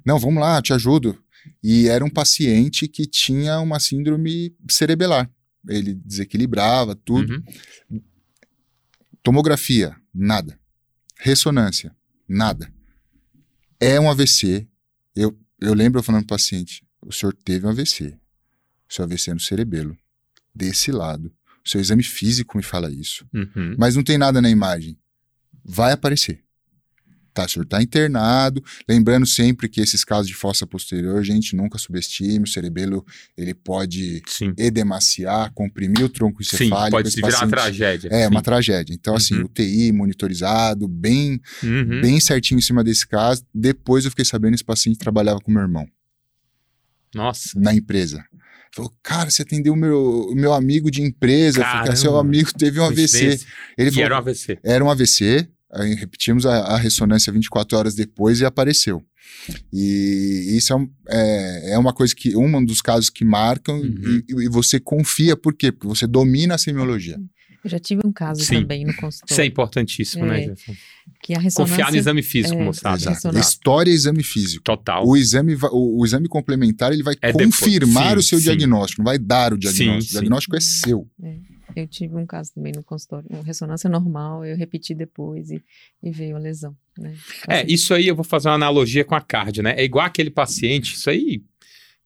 não, 0.06 0.19
vamos 0.19 0.41
lá, 0.41 0.62
te 0.62 0.74
ajudo. 0.74 1.17
E 1.63 1.88
era 1.88 2.04
um 2.04 2.10
paciente 2.10 2.88
que 2.88 3.06
tinha 3.06 3.60
uma 3.60 3.80
síndrome 3.80 4.56
cerebelar. 4.69 5.30
Ele 5.67 5.93
desequilibrava 5.93 6.95
tudo. 6.95 7.43
Uhum. 7.89 8.02
Tomografia, 9.24 9.95
nada. 10.13 10.60
Ressonância, 11.19 11.95
nada. 12.28 12.71
É 13.80 14.00
um 14.00 14.10
AVC. 14.10 14.67
Eu, 15.15 15.38
eu 15.59 15.73
lembro 15.73 15.99
eu 15.99 16.03
falando 16.03 16.21
pro 16.21 16.35
paciente: 16.35 16.85
o 17.01 17.11
senhor 17.11 17.33
teve 17.33 17.65
um 17.65 17.69
AVC. 17.69 18.17
O 18.89 18.93
seu 18.93 19.03
AVC 19.03 19.31
é 19.31 19.33
no 19.33 19.39
cerebelo. 19.39 19.97
Desse 20.53 20.91
lado. 20.91 21.33
O 21.65 21.69
seu 21.69 21.81
exame 21.81 22.03
físico 22.03 22.57
me 22.57 22.63
fala 22.63 22.91
isso. 22.91 23.27
Uhum. 23.33 23.75
Mas 23.77 23.95
não 23.95 24.03
tem 24.03 24.17
nada 24.17 24.41
na 24.41 24.49
imagem. 24.49 24.97
Vai 25.63 25.91
aparecer. 25.91 26.44
Tá, 27.36 27.43
o 27.43 27.50
senhor 27.50 27.65
tá 27.65 27.84
internado. 27.84 28.63
Lembrando 28.88 29.26
sempre 29.26 29.67
que 29.67 29.82
esses 29.82 30.06
casos 30.06 30.26
de 30.28 30.34
fossa 30.34 30.65
posterior, 30.65 31.21
gente, 31.21 31.54
nunca 31.54 31.78
subestime. 31.78 32.45
O 32.45 32.48
cerebelo, 32.48 33.06
ele 33.38 33.54
pode 33.54 34.21
Sim. 34.26 34.54
edemaciar, 34.58 35.52
comprimir 35.54 36.06
o 36.06 36.08
tronco 36.10 36.41
Sim, 36.41 36.56
encefálico. 36.56 36.91
pode 36.91 37.10
esse 37.10 37.15
se 37.19 37.21
virar 37.21 37.39
uma 37.43 37.50
tragédia. 37.50 38.08
É, 38.10 38.24
Sim. 38.24 38.30
uma 38.32 38.41
tragédia. 38.41 38.93
Então, 38.93 39.15
assim, 39.17 39.36
Uhum. 39.36 39.43
UTI 39.43 39.91
monitorizado, 39.91 40.88
bem, 40.88 41.41
Uhum. 41.62 42.00
bem 42.02 42.21
certinho 42.21 42.58
em 42.58 42.62
cima 42.62 42.82
desse 42.86 43.06
caso. 43.06 43.43
Depois 43.54 44.06
eu 44.06 44.12
fiquei 44.12 44.24
sabendo 44.24 44.52
que 44.52 44.56
esse 44.56 44.63
paciente 44.63 44.98
trabalhava 44.98 45.41
com 45.41 45.52
meu 45.52 45.62
irmão 45.62 45.86
Nossa. 47.13 47.60
na 47.60 47.74
empresa. 47.74 48.24
Falou, 48.74 48.93
cara, 49.02 49.30
você 49.32 49.41
atendeu 49.41 49.71
o 49.74 49.76
meu, 49.76 50.32
meu 50.36 50.54
amigo 50.54 50.91
de 50.91 51.02
empresa. 51.02 51.63
Falei, 51.63 51.95
seu 51.95 52.17
amigo 52.17 52.52
teve 52.58 52.78
um 52.80 52.86
AVC. 52.86 53.39
Ele 53.78 53.89
falou, 53.91 54.06
era 54.06 54.15
um 54.15 54.17
AVC. 54.17 54.60
era 54.63 54.84
um 54.86 54.89
AVC, 54.89 55.48
aí 55.75 55.93
repetimos 55.95 56.45
a, 56.45 56.55
a 56.57 56.77
ressonância 56.77 57.31
24 57.31 57.77
horas 57.77 57.95
depois 57.95 58.39
e 58.39 58.45
apareceu. 58.45 59.03
E 59.73 60.53
isso 60.57 60.73
é, 60.73 60.75
um- 60.75 60.89
é, 61.09 61.73
é 61.73 61.77
uma 61.77 61.93
coisa 61.93 62.15
que, 62.15 62.35
um 62.35 62.63
dos 62.63 62.81
casos 62.81 63.09
que 63.09 63.25
marcam 63.25 63.79
Uhum. 63.79 64.21
e, 64.29 64.45
e 64.45 64.49
você 64.49 64.79
confia, 64.79 65.35
por 65.35 65.53
quê? 65.53 65.71
Porque 65.71 65.88
você 65.88 66.07
domina 66.07 66.55
a 66.55 66.57
semiologia. 66.57 67.17
Eu 67.63 67.69
já 67.69 67.79
tive 67.79 68.01
um 68.05 68.11
caso 68.11 68.43
Sim. 68.43 68.61
também 68.61 68.83
no 68.85 68.91
Isso 68.91 68.99
é 68.99 69.01
consultório, 69.01 69.45
importantíssimo, 69.45 70.25
né, 70.25 70.38
É. 70.38 70.41
Jefferson? 70.49 70.73
que 71.23 71.33
a 71.33 71.39
ressonância... 71.39 71.75
Confiar 71.75 71.91
no 71.91 71.97
exame 71.97 72.21
físico, 72.21 72.55
é. 72.61 72.67
Exato. 72.69 73.09
ressonância. 73.09 73.39
História 73.49 73.89
e 73.91 73.93
exame 73.95 74.21
físico. 74.23 74.63
Total. 74.63 75.03
O 75.07 75.17
exame, 75.17 75.55
o, 75.71 75.99
o 75.99 76.05
exame 76.05 76.27
complementar 76.27 76.93
ele 76.93 77.01
vai 77.01 77.15
É 77.21 77.31
confirmar 77.33 78.13
Sim, 78.13 78.19
o 78.19 78.23
seu 78.23 78.38
sim. 78.38 78.43
diagnóstico, 78.45 79.01
não 79.01 79.05
vai 79.05 79.17
dar 79.17 79.53
o 79.53 79.57
diagnóstico. 79.57 80.01
sim. 80.03 80.07
O 80.09 80.11
diagnóstico 80.11 80.55
é 80.55 80.59
seu. 80.61 81.07
Eu 81.75 81.88
tive 81.88 82.15
um 82.15 82.25
caso 82.25 82.53
também 82.53 82.71
no 82.73 82.83
consultório, 82.83 83.27
uma 83.29 83.43
ressonância 83.43 83.89
normal, 83.89 84.45
eu 84.45 84.55
repeti 84.55 84.95
depois 84.95 85.51
e, 85.51 85.61
e 86.01 86.11
veio 86.11 86.35
a 86.35 86.39
lesão, 86.39 86.75
né? 86.97 87.15
É, 87.47 87.65
isso 87.65 87.93
aí 87.93 88.07
eu 88.07 88.15
vou 88.15 88.23
fazer 88.23 88.47
uma 88.47 88.55
analogia 88.55 89.03
com 89.03 89.15
a 89.15 89.21
cardio, 89.21 89.61
né? 89.61 89.75
É 89.77 89.83
igual 89.83 90.05
aquele 90.05 90.29
paciente, 90.29 90.93
isso 90.93 91.09
aí, 91.09 91.43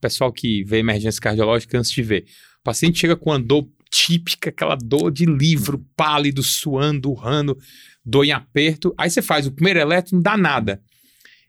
pessoal 0.02 0.32
que 0.32 0.64
vê 0.64 0.80
emergência 0.80 1.22
cardiológica 1.22 1.78
antes 1.78 1.92
de 1.92 2.02
ver. 2.02 2.26
O 2.62 2.64
paciente 2.64 3.00
chega 3.00 3.16
com 3.16 3.30
uma 3.30 3.40
dor 3.40 3.70
típica, 3.92 4.50
aquela 4.50 4.76
dor 4.76 5.12
de 5.12 5.26
livro, 5.26 5.86
pálido, 5.96 6.44
suando, 6.44 7.10
urrando, 7.10 7.58
dor 8.06 8.24
em 8.24 8.32
aperto. 8.32 8.94
Aí 8.98 9.10
você 9.10 9.22
faz 9.22 9.48
o 9.48 9.52
primeiro 9.52 9.80
eletro, 9.80 10.16
não 10.16 10.22
dá 10.22 10.38
nada. 10.38 10.82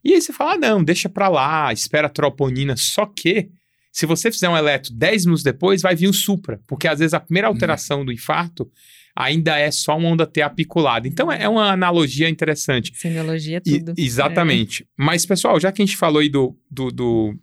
E 0.03 0.15
aí 0.15 0.21
você 0.21 0.33
fala, 0.33 0.55
ah, 0.55 0.59
não, 0.59 0.83
deixa 0.83 1.09
pra 1.09 1.29
lá, 1.29 1.73
espera 1.73 2.07
a 2.07 2.11
troponina. 2.11 2.77
Só 2.77 3.05
que, 3.05 3.51
se 3.93 4.07
você 4.07 4.31
fizer 4.31 4.49
um 4.49 4.57
eletro 4.57 4.93
10 4.95 5.25
minutos 5.27 5.43
depois, 5.43 5.83
vai 5.83 5.95
vir 5.97 6.09
um 6.09 6.13
supra. 6.13 6.61
Porque 6.67 6.87
às 6.89 6.99
vezes 7.01 7.15
a 7.15 7.21
primeira 7.21 7.49
alteração 7.49 8.05
do 8.05 8.13
infarto 8.13 8.71
ainda 9.17 9.59
é 9.59 9.71
só 9.71 9.97
uma 9.99 10.09
onda 10.09 10.27
T 10.27 10.41
apiculada. 10.43 11.09
Então 11.09 11.31
é 11.31 11.43
é 11.43 11.49
uma 11.49 11.73
analogia 11.73 12.29
interessante. 12.29 12.93
Semiologia 12.95 13.57
é 13.59 13.63
E- 13.67 13.79
tudo. 13.79 13.95
exatamente. 13.99 14.87
Mas, 14.97 15.27
pessoal, 15.27 15.59
já 15.59 15.73
que 15.73 15.83
a 15.83 15.85
gente 15.85 15.97
falou 15.97 16.21
aí 16.21 16.29
do, 16.29 16.57
do, 16.71 16.91
do- 16.91 17.35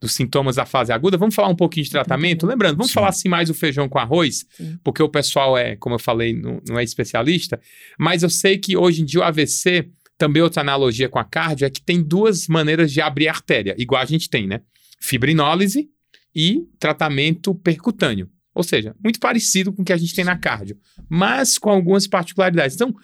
dos 0.00 0.12
sintomas 0.12 0.56
da 0.56 0.66
fase 0.66 0.92
aguda, 0.92 1.16
vamos 1.16 1.34
falar 1.34 1.48
um 1.48 1.54
pouquinho 1.56 1.84
de 1.84 1.90
tratamento? 1.90 2.40
Tratamento. 2.40 2.46
Lembrando, 2.46 2.76
vamos 2.76 2.88
Sim. 2.90 2.94
falar 2.94 3.08
assim 3.08 3.28
mais 3.28 3.48
o 3.50 3.54
feijão 3.54 3.88
com 3.88 3.98
arroz, 3.98 4.44
Sim. 4.50 4.78
porque 4.84 5.02
o 5.02 5.08
pessoal 5.08 5.56
é, 5.56 5.76
como 5.76 5.94
eu 5.94 5.98
falei, 5.98 6.34
não, 6.34 6.60
não 6.68 6.78
é 6.78 6.84
especialista, 6.84 7.60
mas 7.98 8.22
eu 8.22 8.28
sei 8.30 8.58
que 8.58 8.76
hoje 8.76 9.02
em 9.02 9.04
dia 9.04 9.20
o 9.20 9.22
AVC, 9.22 9.88
também 10.18 10.42
outra 10.42 10.60
analogia 10.62 11.08
com 11.08 11.18
a 11.18 11.24
cardio, 11.24 11.64
é 11.66 11.70
que 11.70 11.80
tem 11.82 12.02
duas 12.02 12.48
maneiras 12.48 12.92
de 12.92 13.00
abrir 13.00 13.28
a 13.28 13.32
artéria, 13.32 13.74
igual 13.78 14.00
a 14.02 14.04
gente 14.04 14.28
tem, 14.28 14.46
né? 14.46 14.60
Fibrinólise 15.04 15.90
e 16.34 16.66
tratamento 16.78 17.54
percutâneo. 17.54 18.30
Ou 18.54 18.62
seja, 18.62 18.94
muito 19.02 19.18
parecido 19.18 19.72
com 19.72 19.82
o 19.82 19.84
que 19.84 19.92
a 19.92 19.96
gente 19.96 20.14
tem 20.14 20.24
na 20.24 20.38
cardio, 20.38 20.78
mas 21.08 21.58
com 21.58 21.68
algumas 21.70 22.06
particularidades. 22.06 22.76
Então, 22.76 22.94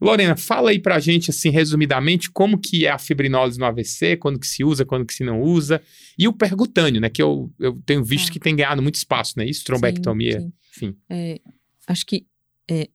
Lorena, 0.00 0.36
fala 0.36 0.70
aí 0.70 0.80
pra 0.80 0.98
gente, 0.98 1.30
assim, 1.30 1.48
resumidamente, 1.48 2.28
como 2.30 2.58
que 2.58 2.84
é 2.86 2.90
a 2.90 2.98
fibrinólise 2.98 3.58
no 3.58 3.64
AVC, 3.64 4.16
quando 4.16 4.38
que 4.38 4.46
se 4.46 4.64
usa, 4.64 4.84
quando 4.84 5.06
que 5.06 5.14
se 5.14 5.22
não 5.24 5.40
usa, 5.40 5.80
e 6.18 6.26
o 6.26 6.32
percutâneo, 6.32 7.00
né, 7.00 7.08
que 7.08 7.22
eu, 7.22 7.50
eu 7.60 7.80
tenho 7.86 8.04
visto 8.04 8.26
Tá. 8.26 8.32
que 8.32 8.40
tem 8.40 8.56
ganhado 8.56 8.82
muito 8.82 8.96
espaço, 8.96 9.34
né, 9.38 9.46
isso, 9.46 9.64
trombectomia, 9.64 10.40
Sim, 10.40 10.52
sim. 10.72 10.86
enfim. 10.88 10.96
É, 11.08 11.40
acho 11.86 12.04
que 12.04 12.26
é, 12.68 12.88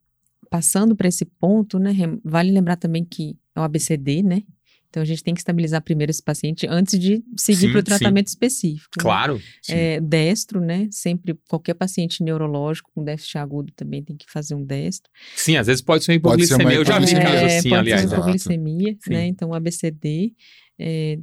passando 0.49 0.95
para 0.95 1.07
esse 1.07 1.23
ponto, 1.23 1.79
né, 1.79 1.93
vale 2.23 2.51
lembrar 2.51 2.75
também 2.75 3.05
que 3.05 3.37
é 3.55 3.59
o 3.59 3.63
ABCD, 3.63 4.21
né? 4.21 4.43
Então 4.91 5.01
a 5.01 5.05
gente 5.05 5.23
tem 5.23 5.33
que 5.33 5.39
estabilizar 5.39 5.81
primeiro 5.81 6.11
esse 6.11 6.21
paciente 6.21 6.67
antes 6.69 6.99
de 6.99 7.23
seguir 7.37 7.69
para 7.71 7.77
o 7.77 7.79
sim. 7.79 7.85
tratamento 7.85 8.27
específico. 8.27 8.91
né? 8.97 9.01
Claro, 9.03 9.41
Sim. 9.61 9.73
É, 9.73 10.01
destro, 10.01 10.59
né? 10.59 10.89
Sempre 10.91 11.33
qualquer 11.49 11.73
paciente 11.75 12.21
neurológico 12.21 12.91
com 12.93 13.01
déficit 13.03 13.37
agudo 13.37 13.71
também 13.73 14.03
tem 14.03 14.17
que 14.17 14.25
fazer 14.29 14.53
um 14.53 14.65
destro. 14.65 15.09
sim, 15.35 15.55
às 15.55 15.67
vezes 15.67 15.81
pode 15.81 16.03
ser 16.03 16.11
uma 16.11 16.19
Pode 16.19 16.45
ser 16.45 16.55
uma 16.55 16.63
hipoglicemia, 16.63 16.79
eu 16.81 16.85
já 16.85 16.99
vi 16.99 17.05
hipoglicemia. 17.05 17.31
casos 17.31 17.51
É, 17.53 17.57
assim, 17.57 17.69
pode 17.69 17.79
aliás. 17.79 18.01
ser 18.01 18.07
né? 18.07 18.13
Exato. 18.13 18.21
hipoglicemia, 18.21 18.97
né? 19.07 19.27
Então, 19.27 19.53
ABCD, 19.53 20.33
é, 20.77 21.19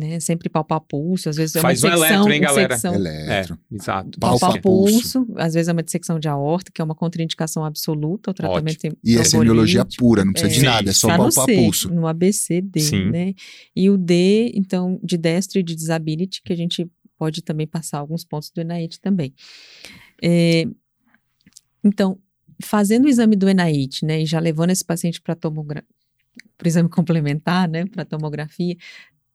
né? 0.00 0.18
Sempre 0.18 0.48
palpar 0.48 0.80
pulso, 0.80 1.28
às 1.28 1.36
vezes 1.36 1.54
é 1.56 1.60
Faz 1.60 1.84
um 1.84 1.86
uma 1.86 1.94
dissecção, 1.94 2.16
eletro, 2.16 2.32
hein, 2.32 2.40
galera? 2.40 2.78
Eletro. 2.94 3.58
É, 3.70 3.74
exato. 3.74 4.18
Palpa 4.18 4.40
palpar 4.40 4.62
pulso. 4.62 5.24
pulso, 5.24 5.34
às 5.36 5.54
vezes 5.54 5.68
é 5.68 5.72
uma 5.72 5.82
dissecção 5.82 6.18
de 6.18 6.28
aorta, 6.28 6.72
que 6.72 6.80
é 6.80 6.84
uma 6.84 6.94
contraindicação 6.94 7.64
absoluta 7.64 8.30
ao 8.30 8.34
tratamento 8.34 8.96
E 9.04 9.16
é 9.16 9.24
semiologia 9.24 9.86
pura, 9.98 10.24
não 10.24 10.32
precisa 10.32 10.52
de 10.52 10.60
Sim, 10.60 10.66
nada, 10.66 10.90
é 10.90 10.92
só 10.92 11.08
Tá 11.08 11.18
no 11.18 11.24
palpar 11.24 11.44
C, 11.44 11.54
pulso. 11.54 11.94
no 11.94 12.06
ABCD, 12.06 12.80
Sim. 12.80 13.10
né? 13.10 13.34
E 13.76 13.90
o 13.90 13.96
D, 13.96 14.50
então, 14.54 14.98
de 15.02 15.16
destro 15.16 15.60
e 15.60 15.62
de 15.62 15.74
disability, 15.74 16.40
que 16.42 16.52
a 16.52 16.56
gente 16.56 16.90
pode 17.18 17.42
também 17.42 17.66
passar 17.66 17.98
alguns 17.98 18.24
pontos 18.24 18.50
do 18.50 18.62
ENAIT 18.62 18.98
também. 18.98 19.34
É, 20.22 20.64
então, 21.84 22.18
fazendo 22.62 23.04
o 23.04 23.08
exame 23.08 23.36
do 23.36 23.48
ENAIT, 23.48 24.04
né, 24.04 24.22
e 24.22 24.26
já 24.26 24.38
levando 24.38 24.70
esse 24.70 24.84
paciente 24.84 25.20
para 25.20 25.34
tomogra... 25.34 25.84
o 26.62 26.66
exame 26.66 26.88
complementar, 26.88 27.68
né, 27.68 27.84
para 27.86 28.04
tomografia, 28.04 28.76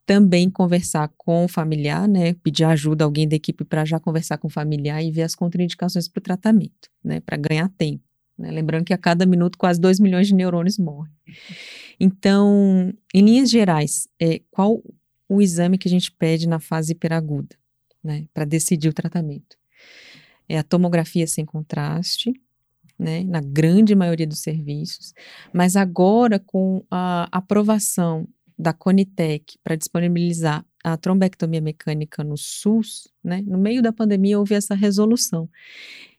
também 0.06 0.50
conversar 0.50 1.10
com 1.18 1.46
o 1.46 1.48
familiar, 1.48 2.08
né, 2.08 2.34
pedir 2.36 2.64
ajuda 2.64 3.04
a 3.04 3.08
alguém 3.08 3.28
da 3.28 3.36
equipe 3.36 3.66
para 3.66 3.84
já 3.84 4.00
conversar 4.00 4.38
com 4.38 4.48
o 4.48 4.52
familiar 4.52 5.04
e 5.04 5.12
ver 5.12 5.24
as 5.24 5.36
contraindicações 5.36 6.08
para 6.08 6.20
o 6.20 6.24
tratamento, 6.24 6.90
né, 7.04 7.20
para 7.20 7.38
ganhar 7.38 7.70
tempo. 7.70 8.04
né? 8.38 8.52
Lembrando 8.52 8.86
que 8.86 8.94
a 8.94 8.98
cada 8.98 9.26
minuto 9.26 9.58
quase 9.58 9.80
2 9.80 10.00
milhões 10.00 10.28
de 10.28 10.36
neurônios 10.36 10.78
morrem. 10.78 11.14
Então, 12.00 12.94
em 13.14 13.22
linhas 13.22 13.50
gerais, 13.50 14.08
é, 14.20 14.42
qual 14.52 14.84
o 15.28 15.42
exame 15.42 15.78
que 15.78 15.88
a 15.88 15.92
gente 15.92 16.12
pede 16.12 16.48
na 16.48 16.60
fase 16.60 16.92
hiperaguda, 16.92 17.56
né, 18.04 18.28
para 18.34 18.46
decidir 18.46 18.90
o 18.90 18.94
tratamento? 18.94 19.58
É 20.48 20.58
a 20.60 20.64
tomografia 20.64 21.26
sem 21.26 21.46
contraste, 21.46 22.34
né, 23.00 23.24
na 23.24 23.42
grande 23.42 23.96
maioria 23.96 24.28
dos 24.28 24.40
serviços, 24.40 25.14
mas 25.52 25.76
agora 25.76 26.40
com 26.40 26.86
a 26.90 27.28
aprovação 27.32 28.28
da 28.58 28.74
Conitec 28.74 29.58
para 29.64 29.76
disponibilizar 29.76 30.66
a 30.84 30.96
trombectomia 30.98 31.62
mecânica 31.62 32.24
no 32.24 32.38
SUS, 32.38 33.08
né, 33.24 33.44
no 33.48 33.58
meio 33.58 33.82
da 33.82 33.92
pandemia 33.92 34.38
houve 34.38 34.54
essa 34.54 34.76
resolução. 34.76 35.50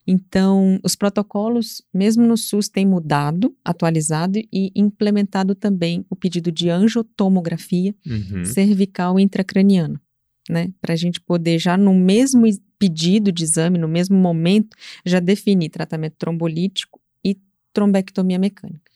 Então, 0.07 0.79
os 0.85 0.95
protocolos, 0.95 1.83
mesmo 1.93 2.25
no 2.25 2.37
SUS, 2.37 2.69
têm 2.69 2.87
mudado, 2.87 3.55
atualizado 3.65 4.39
e 4.53 4.71
implementado 4.75 5.55
também 5.55 6.07
o 6.09 6.15
pedido 6.15 6.53
de 6.53 6.71
angiotomografia 6.71 7.95
Uhum. 8.07 8.45
cervical 8.45 9.19
intracraniana, 9.19 10.01
né? 10.49 10.69
Para 10.81 10.95
a 10.95 10.97
gente 10.97 11.21
poder 11.21 11.59
já 11.59 11.77
no 11.77 11.93
mesmo 11.93 12.45
pedido 12.79 13.33
de 13.33 13.43
exame, 13.43 13.79
no 13.79 13.89
mesmo 13.89 14.17
momento, 14.17 14.77
já 15.05 15.19
definir 15.19 15.71
tratamento 15.71 16.15
trombolítico 16.19 17.01
e 17.25 17.37
trombectomia 17.73 18.39
mecânica. 18.39 18.93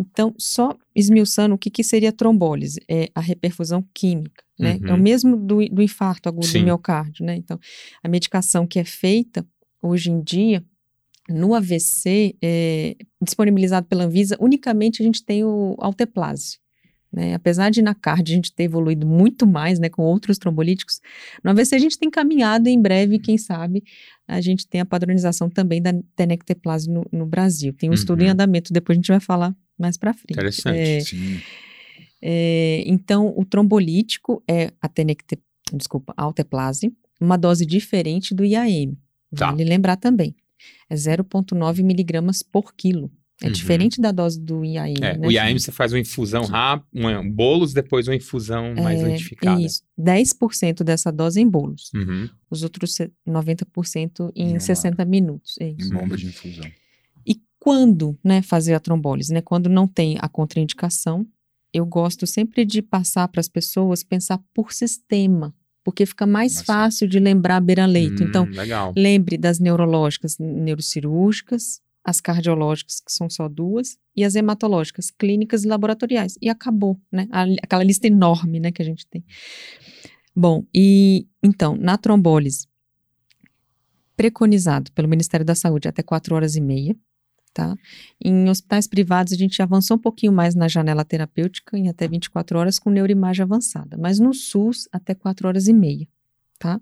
Então, 0.00 0.34
só 0.38 0.74
esmiuçando 0.96 1.54
o 1.54 1.58
que, 1.58 1.68
que 1.70 1.84
seria 1.84 2.10
trombólise, 2.10 2.80
é 2.88 3.10
a 3.14 3.20
reperfusão 3.20 3.84
química, 3.92 4.42
né? 4.58 4.78
É 4.82 4.92
o 4.92 4.96
Uhum. 4.96 5.02
mesmo 5.02 5.36
do, 5.36 5.56
do 5.68 5.82
infarto 5.82 6.28
agudo 6.28 6.46
Sim. 6.46 6.60
do 6.60 6.64
miocárdio, 6.64 7.24
né? 7.26 7.36
Então, 7.36 7.58
a 8.02 8.08
medicação 8.08 8.66
que 8.66 8.78
é 8.78 8.84
feita 8.84 9.46
hoje 9.82 10.10
em 10.10 10.22
dia 10.22 10.64
no 11.28 11.54
AVC, 11.54 12.34
é, 12.42 12.96
disponibilizado 13.22 13.86
pela 13.86 14.04
Anvisa, 14.04 14.36
unicamente 14.40 15.02
a 15.02 15.04
gente 15.04 15.22
tem 15.24 15.44
o 15.44 15.76
alteplase. 15.78 16.58
Né? 17.12 17.34
Apesar 17.34 17.70
de 17.70 17.82
na 17.82 17.94
CARD 17.94 18.32
a 18.32 18.34
gente 18.36 18.52
ter 18.54 18.64
evoluído 18.64 19.06
muito 19.06 19.46
mais 19.46 19.78
né, 19.78 19.88
com 19.88 20.02
outros 20.02 20.38
trombolíticos, 20.38 21.00
no 21.44 21.50
AVC 21.50 21.74
a 21.74 21.78
gente 21.78 21.98
tem 21.98 22.08
caminhado 22.10 22.68
em 22.68 22.80
breve, 22.80 23.18
quem 23.18 23.36
sabe, 23.36 23.82
a 24.26 24.40
gente 24.40 24.66
tem 24.66 24.80
a 24.80 24.84
padronização 24.86 25.50
também 25.50 25.82
da 25.82 25.92
tenecteplase 26.16 26.88
no, 26.88 27.04
no 27.12 27.26
Brasil. 27.26 27.72
Tem 27.72 27.90
um 27.90 27.94
estudo 27.94 28.22
em 28.22 28.26
Uhum. 28.26 28.32
andamento, 28.32 28.72
depois 28.72 28.96
a 28.96 29.00
gente 29.00 29.08
vai 29.08 29.20
falar 29.20 29.54
mais 29.80 29.96
para 29.96 30.12
frente. 30.14 30.32
Interessante. 30.32 30.78
É, 30.78 31.00
Sim. 31.00 31.40
é, 32.22 32.82
então, 32.86 33.32
o 33.36 33.44
trombolítico 33.44 34.42
é 34.48 34.70
a 34.80 34.88
tenecte, 34.88 35.38
desculpa, 35.72 36.12
a 36.16 36.22
alteplase, 36.24 36.92
uma 37.20 37.36
dose 37.36 37.64
diferente 37.66 38.34
do 38.34 38.44
IAM. 38.44 38.96
Tá. 39.34 39.50
Vale 39.50 39.64
lembrar 39.64 39.96
também. 39.96 40.34
É 40.88 40.94
0,9 40.94 41.82
miligramas 41.82 42.42
por 42.42 42.74
quilo. 42.74 43.10
É 43.42 43.46
Uhum. 43.46 43.52
diferente 43.52 43.98
da 44.02 44.12
dose 44.12 44.38
do 44.38 44.62
IAM. 44.62 44.94
É, 45.00 45.16
né, 45.16 45.26
o 45.26 45.30
IAM 45.30 45.44
Felipe? 45.46 45.60
você 45.60 45.72
faz 45.72 45.92
uma 45.94 45.98
infusão 45.98 46.44
rápida, 46.44 47.20
um 47.20 47.30
bolos, 47.30 47.72
depois 47.72 48.06
uma 48.06 48.14
infusão 48.14 48.74
mais 48.74 49.00
É, 49.00 49.04
lentificada. 49.06 49.58
Isso. 49.62 49.82
10% 49.98 50.84
dessa 50.84 51.10
dose 51.10 51.40
em 51.40 51.48
bolos. 51.48 51.90
Uhum. 51.94 52.28
Os 52.50 52.62
outros 52.62 52.94
se- 52.94 53.10
90% 53.26 54.30
Em 54.36 54.48
em 54.48 54.50
uma 54.50 54.60
60 54.60 55.04
minutos. 55.06 55.54
É 55.58 55.68
Em 55.68 55.76
isso. 55.78 55.90
bomba 55.90 56.18
de 56.18 56.26
infusão. 56.26 56.70
Quando 57.60 58.18
né, 58.24 58.40
fazer 58.42 58.74
a 58.74 58.80
trombólise? 58.80 59.32
Né? 59.32 59.40
Quando 59.42 59.68
não 59.68 59.86
tem 59.86 60.16
a 60.18 60.28
contraindicação, 60.28 61.26
eu 61.72 61.84
gosto 61.86 62.26
sempre 62.26 62.64
de 62.64 62.80
passar 62.82 63.28
para 63.28 63.38
as 63.40 63.48
pessoas 63.48 64.02
pensar 64.02 64.40
por 64.54 64.72
sistema, 64.72 65.54
porque 65.84 66.04
fica 66.06 66.26
mais 66.26 66.54
Mas- 66.56 66.66
fácil 66.66 67.06
de 67.06 67.20
lembrar 67.20 67.60
beira-leito. 67.60 68.24
Hum, 68.24 68.26
Então, 68.28 68.44
legal. 68.46 68.92
lembre 68.96 69.36
das 69.36 69.58
neurológicas, 69.60 70.36
neurocirúrgicas, 70.38 71.80
as 72.02 72.18
cardiológicas, 72.20 72.98
que 72.98 73.12
são 73.12 73.28
só 73.28 73.46
duas, 73.46 73.98
e 74.16 74.24
as 74.24 74.34
hematológicas, 74.34 75.10
clínicas 75.10 75.62
e 75.64 75.68
laboratoriais. 75.68 76.36
E 76.40 76.48
acabou, 76.48 76.98
né? 77.12 77.28
Aquela 77.62 77.84
lista 77.84 78.06
enorme, 78.06 78.58
né, 78.58 78.72
que 78.72 78.80
a 78.80 78.84
gente 78.84 79.06
tem. 79.06 79.22
Bom, 80.34 80.64
e 80.74 81.28
então, 81.42 81.76
na 81.76 81.98
trombólise, 81.98 82.66
preconizado 84.16 84.90
pelo 84.92 85.08
Ministério 85.08 85.44
da 85.44 85.54
Saúde 85.54 85.88
até 85.88 86.02
4 86.02 86.34
horas 86.34 86.56
e 86.56 86.60
meia, 86.60 86.96
tá? 87.52 87.74
Em 88.24 88.48
hospitais 88.48 88.86
privados, 88.86 89.32
a 89.32 89.36
gente 89.36 89.60
avançou 89.62 89.96
um 89.96 90.00
pouquinho 90.00 90.32
mais 90.32 90.54
na 90.54 90.68
janela 90.68 91.04
terapêutica, 91.04 91.76
em 91.76 91.88
até 91.88 92.06
24 92.08 92.58
horas, 92.58 92.78
com 92.78 92.90
neuroimagem 92.90 93.42
avançada. 93.42 93.96
Mas 93.98 94.18
no 94.18 94.32
SUS, 94.32 94.88
até 94.92 95.14
4 95.14 95.48
horas 95.48 95.66
e 95.66 95.72
meia, 95.72 96.06
tá? 96.58 96.80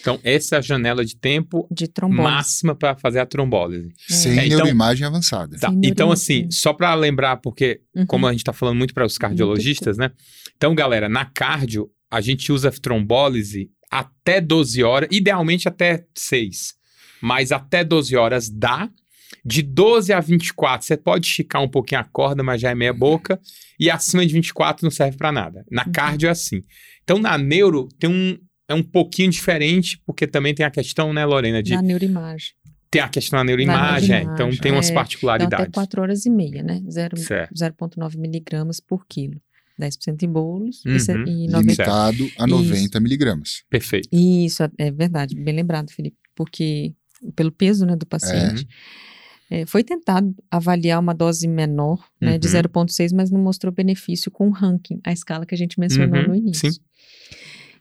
Então, 0.00 0.18
essa 0.22 0.56
é 0.56 0.58
a 0.58 0.62
janela 0.62 1.04
de 1.04 1.16
tempo 1.16 1.66
De 1.70 1.88
máxima 2.08 2.74
para 2.74 2.96
fazer 2.96 3.20
a 3.20 3.26
trombólise. 3.26 3.92
Sem 4.08 4.32
É, 4.38 4.46
então- 4.46 4.58
neuroimagem 4.58 5.06
avançada. 5.06 5.56
Tá, 5.58 5.68
Sem 5.70 5.80
Então, 5.84 6.10
assim, 6.12 6.50
só 6.50 6.72
para 6.72 6.94
lembrar, 6.94 7.36
porque 7.38 7.80
Uhum. 7.94 8.06
como 8.06 8.26
a 8.26 8.30
gente 8.32 8.40
está 8.40 8.52
falando 8.52 8.76
muito 8.76 8.92
para 8.94 9.06
os 9.06 9.16
cardiologistas, 9.18 9.96
né? 9.96 10.10
Então, 10.56 10.74
galera, 10.74 11.08
na 11.08 11.24
cardio, 11.24 11.90
a 12.10 12.20
gente 12.20 12.52
usa 12.52 12.70
trombólise 12.72 13.70
até 13.90 14.40
12 14.40 14.82
horas, 14.82 15.08
idealmente 15.12 15.66
até 15.68 16.04
6, 16.14 16.74
mas 17.22 17.50
até 17.52 17.82
12 17.84 18.16
horas 18.16 18.48
dá. 18.50 18.88
De 19.44 19.62
12 19.62 20.12
a 20.12 20.20
24, 20.20 20.86
você 20.86 20.96
pode 20.96 21.26
esticar 21.26 21.62
um 21.62 21.68
pouquinho 21.68 22.00
a 22.00 22.04
corda, 22.04 22.42
mas 22.42 22.60
já 22.60 22.70
é 22.70 22.74
meia 22.74 22.92
boca. 22.92 23.40
E 23.78 23.90
acima 23.90 24.24
de 24.26 24.32
24 24.32 24.84
não 24.84 24.90
serve 24.90 25.16
para 25.16 25.32
nada. 25.32 25.64
Na 25.70 25.84
Uhum. 25.86 25.92
cardio 25.92 26.28
é 26.28 26.30
assim. 26.32 26.62
Então, 27.02 27.18
na 27.18 27.36
neuro, 27.38 27.88
tem 27.98 28.10
um, 28.10 28.36
é 28.68 28.74
um 28.74 28.82
pouquinho 28.82 29.30
diferente, 29.30 30.00
porque 30.06 30.26
também 30.26 30.54
tem 30.54 30.64
a 30.66 30.70
questão, 30.70 31.12
né, 31.12 31.24
Lorena, 31.24 31.62
de 31.62 31.74
Na 31.74 31.82
neuroimagem. 31.82 32.50
tem 32.90 33.00
a 33.02 33.08
questão 33.08 33.38
da 33.38 33.44
neuroimagem, 33.44 34.14
é, 34.14 34.22
então 34.22 34.50
tem 34.56 34.72
umas 34.72 34.86
é. 34.86 34.90
Então, 34.90 34.94
particularidades. 35.02 35.64
até 35.64 35.72
4 35.72 36.02
horas 36.02 36.26
e 36.26 36.30
meia, 36.30 36.62
né? 36.62 36.82
Zero- 36.90 37.16
Certo. 37.16 37.54
0,9 37.56 38.18
miligramas 38.18 38.78
por 38.80 39.06
quilo. 39.06 39.40
10% 39.78 40.22
em 40.24 40.28
bolos 40.30 40.82
e 40.84 40.88
Uhum. 40.90 41.24
e 41.26 41.48
90%. 41.48 41.60
Limitado 41.62 42.30
a 42.38 42.46
90 42.46 43.00
miligramas. 43.00 43.62
Perfeito. 43.70 44.08
Isso, 44.12 44.62
é- 44.62 44.70
é 44.76 44.90
verdade, 44.90 45.34
bem 45.34 45.54
lembrado, 45.54 45.90
Felipe, 45.90 46.18
porque 46.34 46.92
pelo 47.34 47.50
peso 47.50 47.86
né, 47.86 47.96
do 47.96 48.04
paciente. 48.06 48.66
é, 48.68 49.19
foi 49.66 49.82
tentado 49.82 50.34
avaliar 50.50 51.00
uma 51.00 51.14
dose 51.14 51.46
menor, 51.48 52.04
né, 52.20 52.38
de 52.38 52.46
Uhum. 52.46 52.54
0,6, 52.86 53.12
mas 53.12 53.30
não 53.30 53.40
mostrou 53.40 53.72
benefício 53.72 54.30
com 54.30 54.48
o 54.48 54.50
ranking, 54.52 55.00
a 55.04 55.12
escala 55.12 55.44
que 55.44 55.54
a 55.54 55.58
gente 55.58 55.78
mencionou 55.80 56.20
Uhum, 56.20 56.28
no 56.28 56.34
início. 56.36 56.72
sim. 56.72 56.80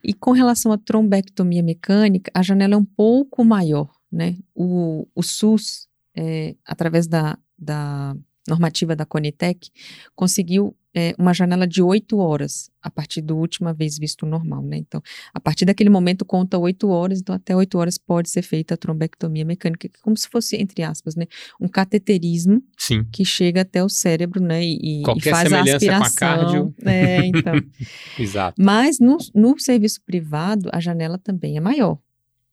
E 0.03 0.13
com 0.13 0.31
relação 0.31 0.71
à 0.71 0.77
trombectomia 0.77 1.61
mecânica, 1.61 2.31
a 2.33 2.41
janela 2.41 2.73
é 2.73 2.77
um 2.77 2.85
pouco 2.85 3.43
maior, 3.43 3.89
né? 4.11 4.37
O, 4.55 5.05
o 5.13 5.21
SUS, 5.21 5.87
é, 6.15 6.55
através 6.65 7.05
da, 7.05 7.37
da 7.57 8.15
normativa 8.47 8.95
da 8.95 9.05
Conitec, 9.05 9.69
conseguiu 10.15 10.73
é, 10.95 11.13
uma 11.19 11.33
janela 11.33 11.67
de 11.67 11.81
oito 11.81 12.17
horas, 12.17 12.69
a 12.81 12.89
partir 12.89 13.21
da 13.21 13.33
última 13.33 13.73
vez 13.73 13.97
visto 13.97 14.25
normal, 14.25 14.63
né? 14.63 14.77
Então, 14.77 15.01
a 15.33 15.39
partir 15.39 15.65
daquele 15.65 15.89
momento 15.89 16.25
conta 16.25 16.57
oito 16.57 16.89
horas, 16.89 17.19
então 17.19 17.35
até 17.35 17.55
oito 17.55 17.77
horas 17.77 17.97
pode 17.97 18.29
ser 18.29 18.41
feita 18.41 18.73
a 18.73 18.77
trombectomia 18.77 19.45
mecânica, 19.45 19.87
que 19.87 19.97
é 19.97 20.01
como 20.01 20.17
se 20.17 20.27
fosse, 20.27 20.55
entre 20.57 20.81
aspas, 20.81 21.15
né? 21.15 21.25
Um 21.61 21.67
cateterismo 21.67 22.63
Sim. 22.77 23.05
que 23.11 23.23
chega 23.23 23.61
até 23.61 23.83
o 23.83 23.89
cérebro, 23.89 24.41
né? 24.41 24.63
E, 24.63 25.03
e 25.03 25.21
faz 25.21 25.53
a 25.53 25.63
semelhança 25.63 25.85
com 25.85 25.91
a 25.91 25.97
aspiração. 25.97 26.15
cardio. 26.15 26.75
É, 26.85 27.25
então. 27.25 27.53
Exato. 28.17 28.61
Mas 28.61 28.99
no, 28.99 29.17
no 29.35 29.59
serviço 29.59 30.01
privado, 30.03 30.69
a 30.73 30.79
janela 30.79 31.17
também 31.17 31.55
é 31.57 31.59
maior, 31.61 31.99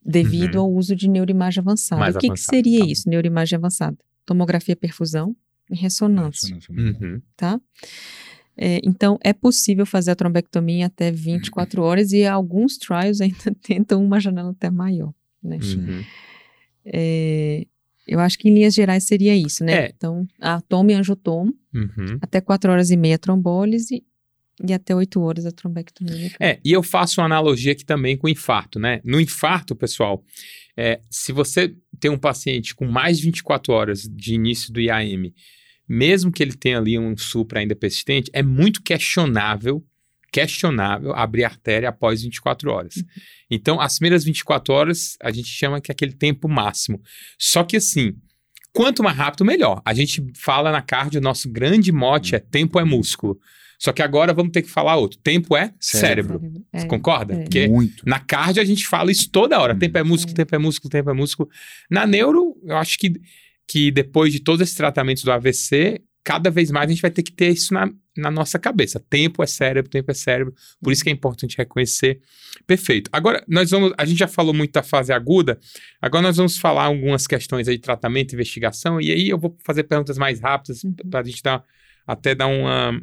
devido 0.05 0.57
Uhum. 0.57 0.61
ao 0.63 0.73
uso 0.73 0.95
de 0.95 1.09
neuroimagem 1.09 1.61
avançada. 1.63 2.01
Mais 2.01 2.15
o 2.15 2.19
que, 2.19 2.27
que 2.27 2.33
avançado, 2.33 2.55
seria 2.55 2.81
tá 2.81 2.87
isso, 2.87 3.09
neuroimagem 3.09 3.57
avançada? 3.57 3.97
Tomografia 4.27 4.77
perfusão 4.77 5.35
e 5.71 5.75
ressonância, 5.77 6.57
Uhum. 6.71 7.21
tá? 7.37 7.61
É, 8.57 8.81
então, 8.85 9.19
é 9.23 9.33
possível 9.35 9.85
fazer 9.85 10.13
a 10.13 10.17
trombectomia 10.17 10.77
em 10.79 10.85
até 10.85 11.11
24 11.11 11.83
horas 11.83 12.13
e 12.13 12.25
alguns 12.25 12.79
trials 12.79 13.21
ainda 13.51 13.55
tentam 13.63 14.03
uma 14.03 14.19
janela 14.19 14.51
até 14.53 14.71
maior, 14.71 15.13
né? 15.43 15.59
Uhum. 15.63 16.03
É, 16.85 17.67
eu 18.07 18.21
acho 18.21 18.39
que 18.39 18.49
em 18.49 18.55
linhas 18.55 18.73
gerais 18.75 19.05
seria 19.05 19.35
isso, 19.37 19.65
né? 19.65 19.73
É. 19.87 19.93
Então, 19.95 20.27
a 20.41 20.61
tomo 20.61 20.91
e 20.91 20.95
angiotomo, 20.95 21.55
Uhum. 21.75 22.19
até 22.23 22.41
4 22.41 22.73
horas 22.73 22.91
e 22.91 22.97
meia 22.97 23.19
trombólise 23.19 24.03
e 24.65 24.73
até 24.73 24.95
8 24.95 25.21
horas 25.21 25.45
a 25.45 25.53
trombectomia. 25.53 26.33
É, 26.41 26.59
e 26.65 26.73
eu 26.73 26.83
faço 26.83 27.21
uma 27.21 27.27
analogia 27.27 27.73
aqui 27.73 27.85
também 27.85 28.17
com 28.17 28.27
o 28.27 28.31
infarto, 28.31 28.79
né? 28.79 29.01
No 29.05 29.21
infarto, 29.21 29.77
pessoal, 29.77 30.25
é, 30.77 31.01
se 31.11 31.33
você 31.33 31.75
tem 32.01 32.11
um 32.11 32.19
paciente 32.19 32.75
com 32.75 32.87
mais 32.87 33.19
de 33.19 33.25
24 33.25 33.73
horas 33.73 34.03
de 34.03 34.35
início 34.35 34.73
do 34.73 34.81
IAM, 34.81 35.33
mesmo 35.89 36.33
que 36.33 36.43
ele 36.43 36.55
tenha 36.55 36.79
ali 36.79 36.99
um 36.99 37.17
supra 37.17 37.61
ainda 37.61 37.77
persistente, 37.77 38.31
é 38.33 38.43
muito 38.43 38.83
questionável, 38.83 39.85
questionável 40.33 41.15
abrir 41.15 41.45
artéria 41.45 41.89
após 41.89 42.23
24 42.23 42.71
horas. 42.71 42.95
Então, 43.51 43.81
as 43.81 43.99
primeiras 43.99 44.25
24 44.25 44.75
horas, 44.75 45.17
a 45.23 45.31
gente 45.31 45.49
chama 45.49 45.81
que 45.81 45.91
é 45.91 45.95
aquele 45.95 46.13
tempo 46.13 46.49
máximo. 46.49 47.01
Só 47.39 47.63
que 47.63 47.77
assim, 47.77 48.15
quanto 48.73 49.03
mais 49.03 49.17
rápido, 49.17 49.45
melhor. 49.45 49.81
A 49.85 49.95
gente 49.95 50.23
fala 50.35 50.73
na 50.73 50.83
cardio, 50.83 51.21
nosso 51.21 51.51
grande 51.51 51.93
mote 51.93 52.35
é 52.35 52.41
tempo 52.41 52.81
é 52.81 52.85
músculo. 52.85 53.39
Só 53.79 53.93
que 53.93 54.03
agora 54.03 54.33
vamos 54.33 54.53
ter 54.53 54.63
que 54.63 54.71
falar 54.71 54.97
outro. 54.97 55.19
Tempo 55.23 55.57
é 55.57 55.73
cérebro. 55.81 56.39
Cérebro. 56.41 56.65
É, 56.73 56.81
Você 56.81 56.87
concorda? 56.87 57.35
é. 57.35 57.43
Porque 57.43 57.69
Muito. 57.69 58.03
na 58.07 58.19
cardio 58.19 58.63
a 58.63 58.65
gente 58.65 58.87
fala 58.87 59.11
isso 59.11 59.31
toda 59.31 59.59
hora. 59.61 59.75
Tempo 59.75 59.99
é 59.99 60.03
músculo, 60.03 60.33
É. 60.33 60.37
tempo 60.37 60.55
é 60.55 60.59
músculo, 60.59 60.91
tempo 60.91 61.11
é 61.11 61.13
músculo. 61.15 61.49
Na 61.91 62.07
neuro, 62.07 62.57
eu 62.65 62.77
acho 62.77 62.99
que, 62.99 63.13
que 63.69 63.91
depois 63.91 64.33
de 64.33 64.41
todos 64.41 64.61
esses 64.63 64.75
tratamentos 64.75 65.23
do 65.25 65.31
AVC, 65.33 66.01
cada 66.25 66.51
vez 66.51 66.71
mais 66.71 66.87
a 66.89 66.93
gente 66.93 67.03
vai 67.03 67.11
ter 67.11 67.23
que 67.23 67.33
ter 67.33 67.51
isso 67.51 67.73
na, 67.73 67.89
na 68.17 68.31
nossa 68.31 68.59
cabeça. 68.59 68.99
Tempo 69.09 69.43
é 69.43 69.47
cérebro, 69.47 69.91
tempo 69.91 70.11
é 70.11 70.15
cérebro. 70.15 70.55
Por 70.83 70.93
isso 70.93 71.05
que 71.05 71.09
é 71.11 71.13
importante 71.13 71.57
reconhecer. 71.57 72.19
Perfeito. 72.67 73.09
Agora, 73.13 73.45
nós 73.47 73.71
vamos. 73.71 73.93
A 73.99 74.05
gente 74.05 74.19
já 74.19 74.27
falou 74.27 74.53
muito 74.55 74.73
da 74.73 74.83
fase 74.83 75.13
aguda. 75.13 75.59
Agora 76.01 76.23
nós 76.23 76.37
vamos 76.37 76.57
falar 76.59 76.85
algumas 76.85 77.27
questões 77.27 77.69
aí 77.69 77.77
de 77.77 77.83
tratamento, 77.83 78.33
investigação. 78.35 79.01
E 79.01 79.13
aí 79.13 79.29
eu 79.29 79.39
vou 79.39 79.57
fazer 79.65 79.85
perguntas 79.85 80.17
mais 80.19 80.41
rápidas 80.41 80.83
Uhum. 80.83 80.95
para 81.11 81.21
a 81.21 81.23
gente 81.23 81.43
dar, 81.43 81.63
até 82.07 82.35
dar 82.35 82.47
uma, 82.49 83.01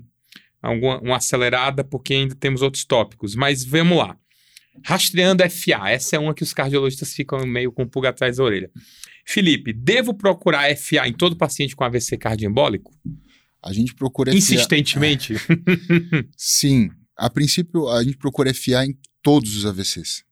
alguma, 0.64 0.99
uma 1.01 1.18
acelerada, 1.18 1.84
porque 1.84 2.14
ainda 2.14 2.36
temos 2.36 2.61
outros 2.61 2.86
tópicos. 2.86 3.36
Mas 3.36 3.64
vamos 3.64 3.97
lá. 3.97 4.18
Rastreando 4.84 5.43
FA. 5.49 5.89
Essa 5.89 6.16
é 6.16 6.20
uma 6.20 6.34
que 6.34 6.41
os 6.41 6.53
cardiologistas 6.53 7.14
ficam 7.14 7.45
meio 7.45 7.72
com 7.72 7.84
o 7.84 7.88
pulga 7.88 8.09
atrás 8.09 8.38
da 8.38 8.43
orelha. 8.43 8.72
Felipe, 9.26 9.72
devo 9.74 10.14
procurar 10.14 10.76
FA 10.76 11.07
em 11.07 11.14
todo 11.14 11.36
paciente 11.36 11.76
com 11.76 11.84
AVC 11.84 12.18
cardioembólico? 12.18 12.91
A 13.61 13.72
gente 13.72 13.93
procura 13.93 14.32
FA. 14.32 14.38
Insistentemente? 14.38 15.36
Sim. 16.36 16.89
A 17.16 17.30
princípio, 17.30 17.88
a 17.89 18.03
gente 18.03 18.18
procura 18.18 18.53
FA 18.53 18.86
em 18.86 18.97
todos 19.22 19.55
os 19.55 19.66
AVCs. 19.66 20.24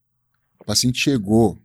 O 0.60 0.64
paciente 0.64 0.98
chegou, 0.98 1.58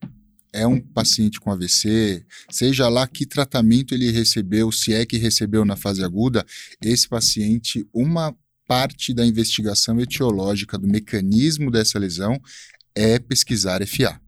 é 0.54 0.66
um 0.66 0.80
paciente 0.80 1.40
com 1.40 1.52
AVC, 1.52 2.26
seja 2.50 2.88
lá 2.88 3.08
que 3.08 3.26
tratamento 3.26 3.94
ele 3.94 4.12
recebeu, 4.12 4.72
se 4.72 4.94
é 4.94 5.06
que 5.06 5.18
recebeu 5.18 5.66
na 5.66 5.76
fase 5.76 6.04
aguda, 6.04 6.46
esse 6.82 7.08
paciente, 7.08 7.88
uma 7.94 8.36
parte 8.68 9.14
da 9.14 9.26
investigação 9.26 10.00
etiológica 10.00 10.78
do 10.78 10.88
mecanismo 10.88 11.72
dessa 11.72 11.98
lesão 11.98 12.40
é 12.94 13.18
pesquisar 13.20 13.82
FA. 13.88 14.20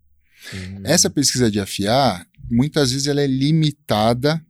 Hum. 0.54 0.82
Essa 0.84 1.10
pesquisa 1.10 1.52
de 1.52 1.60
FA, 1.66 2.26
muitas 2.50 2.92
vezes 2.92 3.08
ela 3.08 3.22
é 3.22 3.28
limitada 3.28 4.44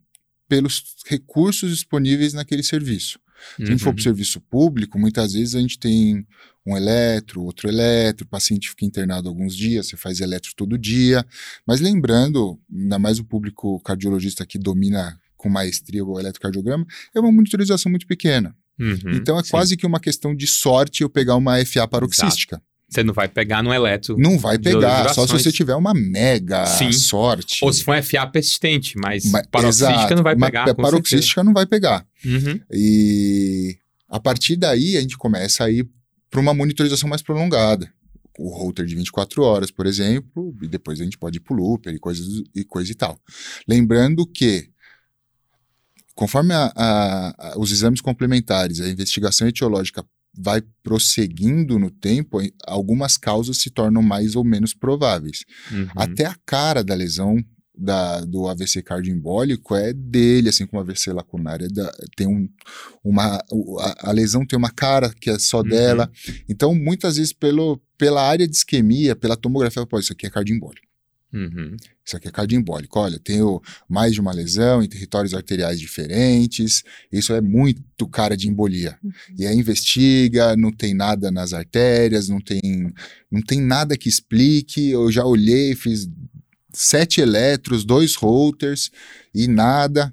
pelos 0.48 0.82
recursos 1.06 1.70
disponíveis 1.70 2.32
naquele 2.32 2.62
serviço. 2.62 3.18
Se 3.56 3.62
a 3.62 3.66
gente 3.66 3.78
for 3.78 3.84
para 3.86 3.96
o 3.96 4.00
Uhum. 4.00 4.02
serviço 4.02 4.40
público, 4.40 4.98
muitas 4.98 5.32
vezes 5.32 5.54
a 5.54 5.60
gente 5.60 5.78
tem 5.78 6.26
um 6.66 6.76
eletro, 6.76 7.42
outro 7.42 7.68
eletro, 7.68 8.26
o 8.26 8.28
paciente 8.28 8.68
fica 8.68 8.84
internado 8.84 9.28
alguns 9.28 9.56
dias, 9.56 9.86
você 9.88 9.96
faz 9.96 10.20
eletro 10.20 10.52
todo 10.54 10.76
dia. 10.76 11.24
Mas 11.66 11.80
lembrando, 11.80 12.60
ainda 12.70 12.98
mais 12.98 13.18
o 13.18 13.24
público 13.24 13.80
cardiologista 13.80 14.44
que 14.44 14.58
domina 14.58 15.18
com 15.36 15.48
maestria 15.48 16.04
o 16.04 16.20
eletrocardiograma, 16.20 16.86
é 17.14 17.20
uma 17.20 17.32
monitorização 17.32 17.88
muito 17.88 18.06
pequena. 18.06 18.54
Uhum, 18.80 19.12
então 19.12 19.38
é 19.38 19.42
sim. 19.44 19.50
quase 19.50 19.76
que 19.76 19.86
uma 19.86 20.00
questão 20.00 20.34
de 20.34 20.46
sorte 20.46 21.02
eu 21.02 21.10
pegar 21.10 21.36
uma 21.36 21.62
FA 21.64 21.86
paroxística. 21.86 22.60
Você 22.88 23.04
não 23.04 23.14
vai 23.14 23.28
pegar 23.28 23.62
no 23.62 23.72
eletro. 23.72 24.16
Não 24.18 24.36
vai 24.36 24.58
pegar, 24.58 25.14
só 25.14 25.24
se 25.24 25.32
você 25.32 25.52
tiver 25.52 25.76
uma 25.76 25.94
mega 25.94 26.66
Sim. 26.66 26.90
sorte. 26.90 27.64
Ou 27.64 27.72
se 27.72 27.84
for 27.84 27.96
um 27.96 28.02
FA 28.02 28.26
persistente, 28.26 28.98
mas 28.98 29.24
Ma- 29.30 29.44
paroxística 29.48 29.92
Exato, 29.94 30.14
não 30.16 30.22
vai 30.24 30.34
mas 30.34 30.50
pegar. 30.50 30.74
com 30.74 30.82
paroxística 30.82 31.44
não 31.44 31.52
vai 31.52 31.66
pegar. 31.66 32.04
certeza. 32.20 32.50
Uhum. 32.50 32.60
E 32.72 33.76
a 34.08 34.18
partir 34.18 34.56
daí 34.56 34.96
a 34.96 35.00
gente 35.00 35.16
começa 35.16 35.62
a 35.64 35.70
ir 35.70 35.88
para 36.28 36.40
uma 36.40 36.52
monitorização 36.52 37.08
mais 37.08 37.22
prolongada. 37.22 37.88
O 38.38 38.48
router 38.48 38.84
de 38.86 38.96
24 38.96 39.40
horas, 39.42 39.70
por 39.70 39.86
exemplo, 39.86 40.52
e 40.60 40.66
depois 40.66 41.00
a 41.00 41.04
gente 41.04 41.16
pode 41.18 41.36
ir 41.36 41.40
para 41.40 41.54
o 41.54 41.56
looper 41.56 41.94
e 41.94 41.98
coisas 41.98 42.26
e 42.56 42.64
coisa 42.64 42.90
e 42.90 42.94
tal. 42.94 43.16
Lembrando 43.68 44.26
que, 44.26 44.68
conforme 46.20 46.52
a- 46.52 46.70
a- 46.76 47.34
a- 47.38 47.58
os 47.58 47.72
exames 47.72 48.02
complementares, 48.02 48.78
a 48.78 48.88
investigação 48.90 49.48
etiológica 49.48 50.04
vai 50.38 50.60
prosseguindo 50.82 51.78
no 51.78 51.90
tempo, 51.90 52.38
algumas 52.66 53.16
causas 53.16 53.56
se 53.56 53.70
tornam 53.70 54.02
mais 54.02 54.36
ou 54.36 54.44
menos 54.44 54.74
prováveis. 54.74 55.44
Uhum. 55.72 55.88
Até 55.96 56.26
a 56.26 56.36
cara 56.44 56.84
da 56.84 56.94
lesão 56.94 57.42
da- 57.74 58.20
do 58.20 58.46
AVC 58.46 58.82
cardioembólico 58.82 59.74
é 59.74 59.94
dele, 59.94 60.50
assim 60.50 60.66
como 60.66 60.78
a 60.80 60.82
AVC 60.84 61.10
lacunar 61.14 61.62
é 61.62 61.68
da- 61.68 61.90
tem 62.14 62.26
um, 62.26 62.46
uma 63.02 63.42
o- 63.50 63.78
a, 63.80 64.10
a 64.10 64.12
lesão 64.12 64.44
tem 64.44 64.58
uma 64.58 64.70
cara 64.70 65.10
que 65.18 65.30
é 65.30 65.38
só 65.38 65.60
Uhum. 65.62 65.68
dela. 65.70 66.10
Então, 66.46 66.74
muitas 66.74 67.16
vezes 67.16 67.32
pelo, 67.32 67.80
pela 67.96 68.22
área 68.22 68.46
de 68.46 68.54
isquemia, 68.54 69.16
pela 69.16 69.34
tomografia, 69.36 69.86
pô, 69.86 69.98
isso 69.98 70.12
aqui 70.12 70.26
é 70.26 70.30
cardioembólico. 70.30 70.86
Uhum. 71.32 71.76
Isso 72.04 72.16
aqui 72.16 72.28
é 72.28 72.30
cardioembólico. 72.30 72.98
Olha, 72.98 73.18
tenho 73.18 73.62
mais 73.88 74.12
de 74.12 74.20
uma 74.20 74.32
lesão 74.32 74.82
em 74.82 74.88
territórios 74.88 75.32
arteriais 75.32 75.78
diferentes. 75.78 76.82
Isso 77.10 77.32
é 77.32 77.40
muito 77.40 78.08
cara 78.08 78.36
de 78.36 78.48
embolia. 78.48 78.98
E 79.38 79.46
aí 79.46 79.56
investiga, 79.56 80.56
não 80.56 80.72
tem 80.72 80.92
nada 80.92 81.30
nas 81.30 81.52
artérias, 81.52 82.28
não 82.28 82.40
tem, 82.40 82.92
não 83.30 83.40
tem 83.40 83.60
nada 83.60 83.96
que 83.96 84.08
explique. 84.08 84.90
Eu 84.90 85.10
já 85.12 85.24
olhei, 85.24 85.74
fiz 85.76 86.08
sete 86.72 87.20
eletros, 87.20 87.84
dois 87.84 88.16
routers 88.16 88.90
e 89.34 89.46
nada. 89.46 90.12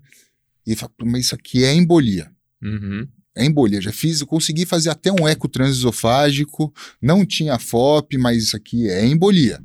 E 0.65 0.75
falo, 0.75 0.91
mas 1.03 1.25
isso 1.25 1.35
aqui 1.35 1.63
é 1.63 1.73
embolia. 1.73 2.29
Uhum. 2.61 3.07
É 3.35 3.45
embolia. 3.45 3.81
Já 3.81 3.91
fiz, 3.91 4.21
eu 4.21 4.27
consegui 4.27 4.65
fazer 4.65 4.89
até 4.89 5.11
um 5.11 5.27
eco 5.27 5.47
transesofágico, 5.47 6.73
não 7.01 7.25
tinha 7.25 7.57
FOP, 7.57 8.17
mas 8.17 8.43
isso 8.43 8.57
aqui 8.57 8.89
é 8.89 9.05
embolia. 9.05 9.59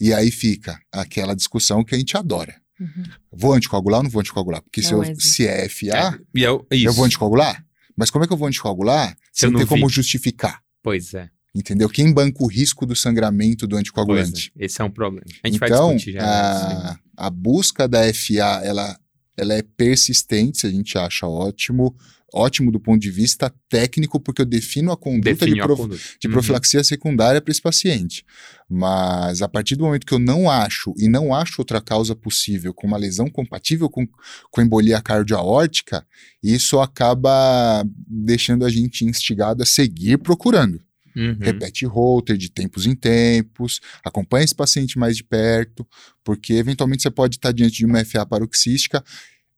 E 0.00 0.12
aí 0.12 0.30
fica 0.30 0.80
aquela 0.92 1.34
discussão 1.34 1.84
que 1.84 1.94
a 1.94 1.98
gente 1.98 2.16
adora. 2.16 2.54
Uhum. 2.80 3.02
Vou 3.32 3.52
anticoagular 3.54 3.98
ou 3.98 4.04
não 4.04 4.10
vou 4.10 4.20
anticoagular? 4.20 4.62
Porque 4.62 4.82
se, 4.82 4.92
É 4.92 4.96
o 4.96 5.02
eu, 5.02 5.20
se 5.20 5.46
é 5.46 5.68
FA, 5.68 6.18
E 6.34 6.42
eu, 6.42 6.66
isso. 6.70 6.86
eu 6.86 6.92
vou 6.92 7.04
anticoagular? 7.04 7.64
Mas 7.96 8.10
como 8.10 8.24
é 8.24 8.28
que 8.28 8.32
eu 8.32 8.36
vou 8.36 8.46
anticoagular 8.46 9.16
se 9.32 9.44
Eu 9.44 9.50
não 9.50 9.58
não 9.58 9.66
tem 9.66 9.76
como 9.76 9.88
justificar? 9.90 10.62
Pois 10.82 11.12
é. 11.14 11.28
Entendeu? 11.54 11.88
Quem 11.88 12.12
banca 12.12 12.42
o 12.42 12.46
risco 12.46 12.86
do 12.86 12.94
sangramento 12.94 13.66
do 13.66 13.76
anticoagulante? 13.76 14.52
é. 14.56 14.64
Esse 14.66 14.80
é 14.80 14.84
um 14.84 14.90
problema. 14.90 15.26
A 15.42 15.48
gente 15.48 15.58
vai 15.58 15.68
então, 15.68 15.96
discutir 15.96 16.12
já. 16.12 16.20
a, 16.22 16.90
isso. 16.92 17.00
a 17.16 17.30
busca 17.30 17.88
da 17.88 18.14
FA, 18.14 18.60
ela, 18.62 18.96
ela 19.36 19.54
é 19.54 19.62
persistente, 19.62 20.66
a 20.66 20.70
gente 20.70 20.96
acha 20.96 21.26
ótimo, 21.26 21.96
ótimo 22.32 22.70
do 22.70 22.78
ponto 22.78 23.00
de 23.00 23.10
vista 23.10 23.52
técnico, 23.68 24.20
porque 24.20 24.42
eu 24.42 24.46
defino 24.46 24.92
a 24.92 24.96
conduta 24.96 25.30
de, 25.32 25.38
Definiu 25.38 25.64
a 25.64 25.66
prof- 25.66 25.80
conduta. 25.82 26.02
de 26.20 26.26
Uhum. 26.26 26.32
profilaxia 26.34 26.84
secundária 26.84 27.40
para 27.40 27.50
esse 27.50 27.62
paciente. 27.62 28.24
Mas 28.68 29.40
a 29.40 29.48
partir 29.48 29.76
do 29.76 29.84
momento 29.84 30.06
que 30.06 30.12
eu 30.12 30.18
não 30.18 30.50
acho 30.50 30.92
e 30.98 31.08
não 31.08 31.34
acho 31.34 31.54
outra 31.60 31.80
causa 31.80 32.14
possível 32.14 32.74
com 32.74 32.86
uma 32.86 32.98
lesão 32.98 33.30
compatível 33.30 33.88
com, 33.88 34.06
com 34.50 34.60
embolia 34.60 35.00
cardioaórtica, 35.00 36.06
isso 36.42 36.78
acaba 36.80 37.82
deixando 38.06 38.64
a 38.66 38.70
gente 38.70 39.04
instigado 39.04 39.62
a 39.62 39.66
seguir 39.66 40.18
procurando. 40.18 40.80
Uhum. 41.16 41.36
Repete 41.40 41.84
router 41.86 42.36
de 42.36 42.48
tempos 42.50 42.86
em 42.86 42.94
tempos, 42.94 43.80
acompanha 44.04 44.44
esse 44.44 44.54
paciente 44.54 44.98
mais 44.98 45.16
de 45.16 45.24
perto, 45.24 45.84
porque 46.22 46.52
eventualmente 46.52 47.02
você 47.02 47.10
pode 47.10 47.36
estar 47.36 47.50
diante 47.52 47.78
de 47.78 47.86
uma 47.86 48.04
FA 48.04 48.24
paroxística 48.26 49.02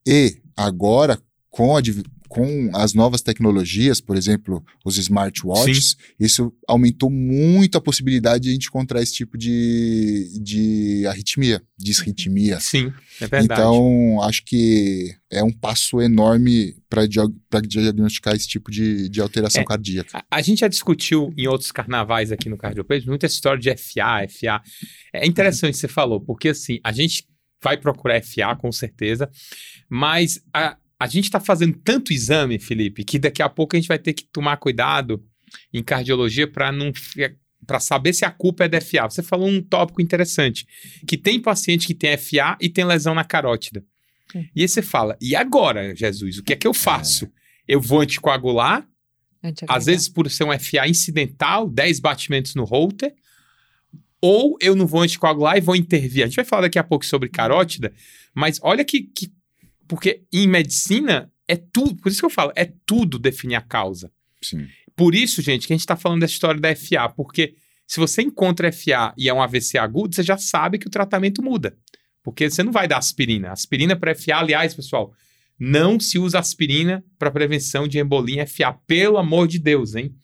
e 0.07 0.39
agora 0.57 1.21
com, 1.51 1.77
a 1.77 1.83
com 2.31 2.71
as 2.75 2.95
novas 2.95 3.23
tecnologias, 3.23 4.01
por 4.01 4.17
exemplo, 4.17 4.65
os 4.85 4.97
smartwatches, 4.99 5.97
isso 6.19 6.53
aumentou 6.69 7.11
muito 7.11 7.77
a 7.77 7.81
possibilidade 7.81 8.45
de 8.45 8.51
a 8.51 8.53
gente 8.53 8.69
encontrar 8.69 9.03
esse 9.03 9.13
tipo 9.13 9.37
de, 9.37 10.39
de 10.41 11.05
arritmia, 11.09 11.61
disritmia. 11.77 12.61
Sim, 12.61 12.93
é 13.21 13.27
verdade. 13.27 13.61
Então, 13.61 14.23
acho 14.23 14.45
que 14.45 15.13
é 15.29 15.43
um 15.43 15.51
passo 15.51 16.01
enorme 16.01 16.77
para 16.89 17.05
diagnosticar 17.67 18.37
esse 18.37 18.47
tipo 18.47 18.71
de, 18.71 19.09
de 19.09 19.21
alteração 19.21 19.63
É. 19.63 19.65
cardíaca. 19.65 20.25
A, 20.31 20.37
a 20.37 20.41
gente 20.41 20.61
já 20.61 20.69
discutiu 20.69 21.35
em 21.37 21.49
outros 21.49 21.73
carnavais 21.73 22.31
aqui 22.31 22.49
no 22.49 22.57
Cardiopage 22.57 23.09
muito 23.09 23.27
essa 23.27 23.35
história 23.35 23.61
de 23.61 23.77
FA, 23.77 24.25
FA. 24.29 24.63
É 25.13 25.27
interessante 25.27 25.77
você 25.77 25.89
falou, 25.89 26.21
porque 26.21 26.51
assim, 26.51 26.79
a 26.85 26.93
gente 26.93 27.25
vai 27.61 27.77
procurar 27.77 28.23
FA 28.23 28.55
com 28.57 28.71
certeza, 28.71 29.29
mas 29.89 30.41
a, 30.55 30.77
a 31.01 31.07
gente 31.07 31.25
está 31.25 31.41
fazendo 31.41 31.79
tanto 31.83 32.13
exame, 32.13 32.59
Felipe, 32.59 33.03
que 33.05 33.19
daqui 33.19 33.43
a 33.43 33.49
pouco 33.49 33.75
a 33.75 33.79
gente 33.81 33.89
vai 33.89 33.99
ter 33.99 34.13
que 34.13 34.25
tomar 34.31 34.59
cuidado 34.59 35.25
em 35.73 35.83
cardiologia 35.83 36.47
para 36.47 36.71
não 36.71 36.93
para 37.67 37.81
saber 37.81 38.13
se 38.13 38.25
a 38.25 38.31
culpa 38.31 38.65
é 38.65 38.69
da 38.69 38.81
FA. 38.81 39.09
Você 39.09 39.23
falou 39.23 39.49
um 39.49 39.63
tópico 39.63 40.01
interessante, 40.03 40.67
que 41.07 41.17
tem 41.17 41.41
paciente 41.41 41.87
que 41.87 41.95
tem 41.95 42.17
FA 42.17 42.57
e 42.61 42.69
tem 42.69 42.85
lesão 42.85 43.15
na 43.15 43.25
carótida. 43.25 43.83
É. 44.35 44.45
E 44.55 44.63
aí 44.63 44.69
você 44.69 44.83
fala, 44.83 45.17
e 45.21 45.35
agora, 45.35 45.95
Jesus, 45.95 46.39
o 46.39 46.43
que 46.43 46.53
é 46.53 46.57
que 46.57 46.67
eu 46.67 46.75
faço? 46.75 47.31
Eu 47.67 47.81
vou 47.81 48.01
anticoagular, 48.01 48.87
Antiagregar. 49.43 49.77
às 49.77 49.87
vezes, 49.87 50.09
por 50.09 50.31
ser 50.31 50.45
um 50.45 50.59
FA 50.59 50.87
incidental, 50.89 51.69
10 51.69 52.01
batimentos 52.01 52.55
no 52.55 52.65
holter, 52.65 53.15
ou 54.21 54.57
eu 54.61 54.77
não 54.77 54.87
vou 54.87 55.01
anticoagular 55.03 55.57
e 55.57 55.61
vou 55.61 55.75
intervir. 55.77 56.25
A 56.25 56.27
gente 56.27 56.37
vai 56.37 56.45
falar 56.45 56.63
daqui 56.63 56.79
a 56.79 56.85
pouco 56.85 57.07
sobre 57.07 57.29
carótida, 57.29 57.93
mas 58.35 58.59
olha 58.63 58.85
que. 58.85 59.03
que- 59.03 59.33
porque 59.91 60.23
em 60.33 60.47
medicina 60.47 61.29
é 61.49 61.57
tudo, 61.57 61.97
por 61.97 62.13
isso 62.13 62.21
que 62.21 62.25
eu 62.25 62.31
falo, 62.31 62.53
é 62.55 62.73
tudo 62.87 63.19
definir 63.19 63.57
a 63.57 63.61
causa. 63.61 64.09
Sim. 64.41 64.69
Por 64.95 65.17
isso, 65.17 65.43
gente, 65.43 65.67
que 65.67 65.73
a 65.73 65.75
gente 65.75 65.81
está 65.81 65.97
falando 65.97 66.21
dessa 66.21 66.35
história 66.35 66.61
da 66.61 66.77
FA, 66.77 67.09
porque 67.09 67.57
se 67.89 67.99
você 67.99 68.23
encontra 68.23 68.71
FA 68.71 69.13
e 69.19 69.29
é 69.29 69.35
um 69.35 69.43
AVC 69.43 69.79
agudo, 69.79 70.15
você 70.15 70.23
já 70.23 70.39
sabe 70.39 70.79
que 70.79 70.87
o 70.87 70.91
tratamento 70.91 71.43
muda. 71.43 71.77
Porque 72.23 72.49
você 72.49 72.63
não 72.63 72.71
vai 72.71 72.87
dar 72.87 72.99
aspirina. 72.99 73.51
Aspirina 73.51 73.97
para 73.97 74.15
FA, 74.15 74.37
aliás, 74.37 74.75
pessoal, 74.75 75.13
não 75.59 75.99
se 75.99 76.21
usa 76.21 76.39
aspirina 76.39 77.05
para 77.19 77.29
prevenção 77.29 77.89
de 77.89 77.99
embolia 77.99 78.45
em 78.45 78.47
FA, 78.47 78.73
pelo 78.87 79.19
amor 79.19 79.49
de 79.49 79.59
Deus, 79.59 79.97
hein? 79.97 80.15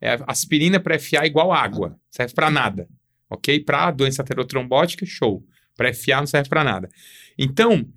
É, 0.00 0.18
aspirina 0.26 0.80
para 0.80 0.98
FA 0.98 1.18
é 1.22 1.26
igual 1.26 1.52
água, 1.52 1.96
serve 2.10 2.34
para 2.34 2.50
nada, 2.50 2.88
ok? 3.30 3.60
Para 3.60 3.92
doença 3.92 4.22
aterotrombótica, 4.22 5.06
show. 5.06 5.46
Para 5.76 5.94
FA 5.94 6.16
não 6.16 6.26
serve 6.26 6.48
para 6.48 6.64
nada. 6.64 6.90
Então, 7.38 7.88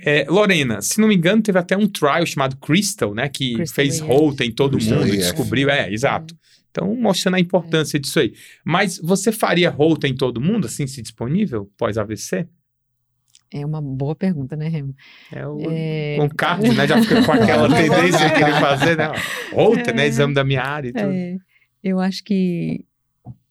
É, 0.00 0.26
Lorena, 0.28 0.82
se 0.82 1.00
não 1.00 1.08
me 1.08 1.14
engano, 1.14 1.42
teve 1.42 1.58
até 1.58 1.76
um 1.76 1.86
trial 1.86 2.26
chamado 2.26 2.56
Crystal, 2.56 3.14
né? 3.14 3.28
Que 3.28 3.54
Crystal 3.54 3.74
fez 3.74 4.00
AF. 4.00 4.10
Holter 4.10 4.46
em 4.46 4.52
todo 4.52 4.76
Crystal 4.76 4.98
mundo, 4.98 5.08
AF. 5.08 5.16
descobriu, 5.16 5.70
é, 5.70 5.92
exato. 5.92 6.36
Então, 6.70 6.92
mostrando 6.96 7.36
a 7.36 7.40
importância 7.40 8.00
disso 8.00 8.18
aí. 8.18 8.34
Mas 8.64 8.98
você 8.98 9.30
faria 9.30 9.70
Holter 9.70 10.10
em 10.10 10.16
todo 10.16 10.40
mundo, 10.40 10.66
assim, 10.66 10.86
se 10.88 11.00
disponível, 11.00 11.70
pós-AVC? 11.78 12.48
É 13.52 13.64
uma 13.64 13.80
boa 13.80 14.16
pergunta, 14.16 14.56
né, 14.56 14.66
Remo? 14.66 14.92
É 15.30 15.46
o... 15.46 15.58
É, 15.70 16.16
Com 16.18 16.74
né? 16.74 16.88
Já 16.88 17.00
fica 17.00 17.24
com 17.24 17.30
aquela 17.32 17.68
tendência 17.68 18.28
de 18.28 18.34
querer 18.34 18.60
fazer, 18.60 18.96
né? 18.96 19.12
Holter, 19.52 19.94
né? 19.94 20.04
É. 20.04 20.06
Exame 20.08 20.34
da 20.34 20.42
minha 20.42 20.62
área 20.62 20.88
e 20.88 20.92
tudo. 20.92 21.12
É, 21.12 21.36
eu 21.80 22.00
acho 22.00 22.24
que, 22.24 22.84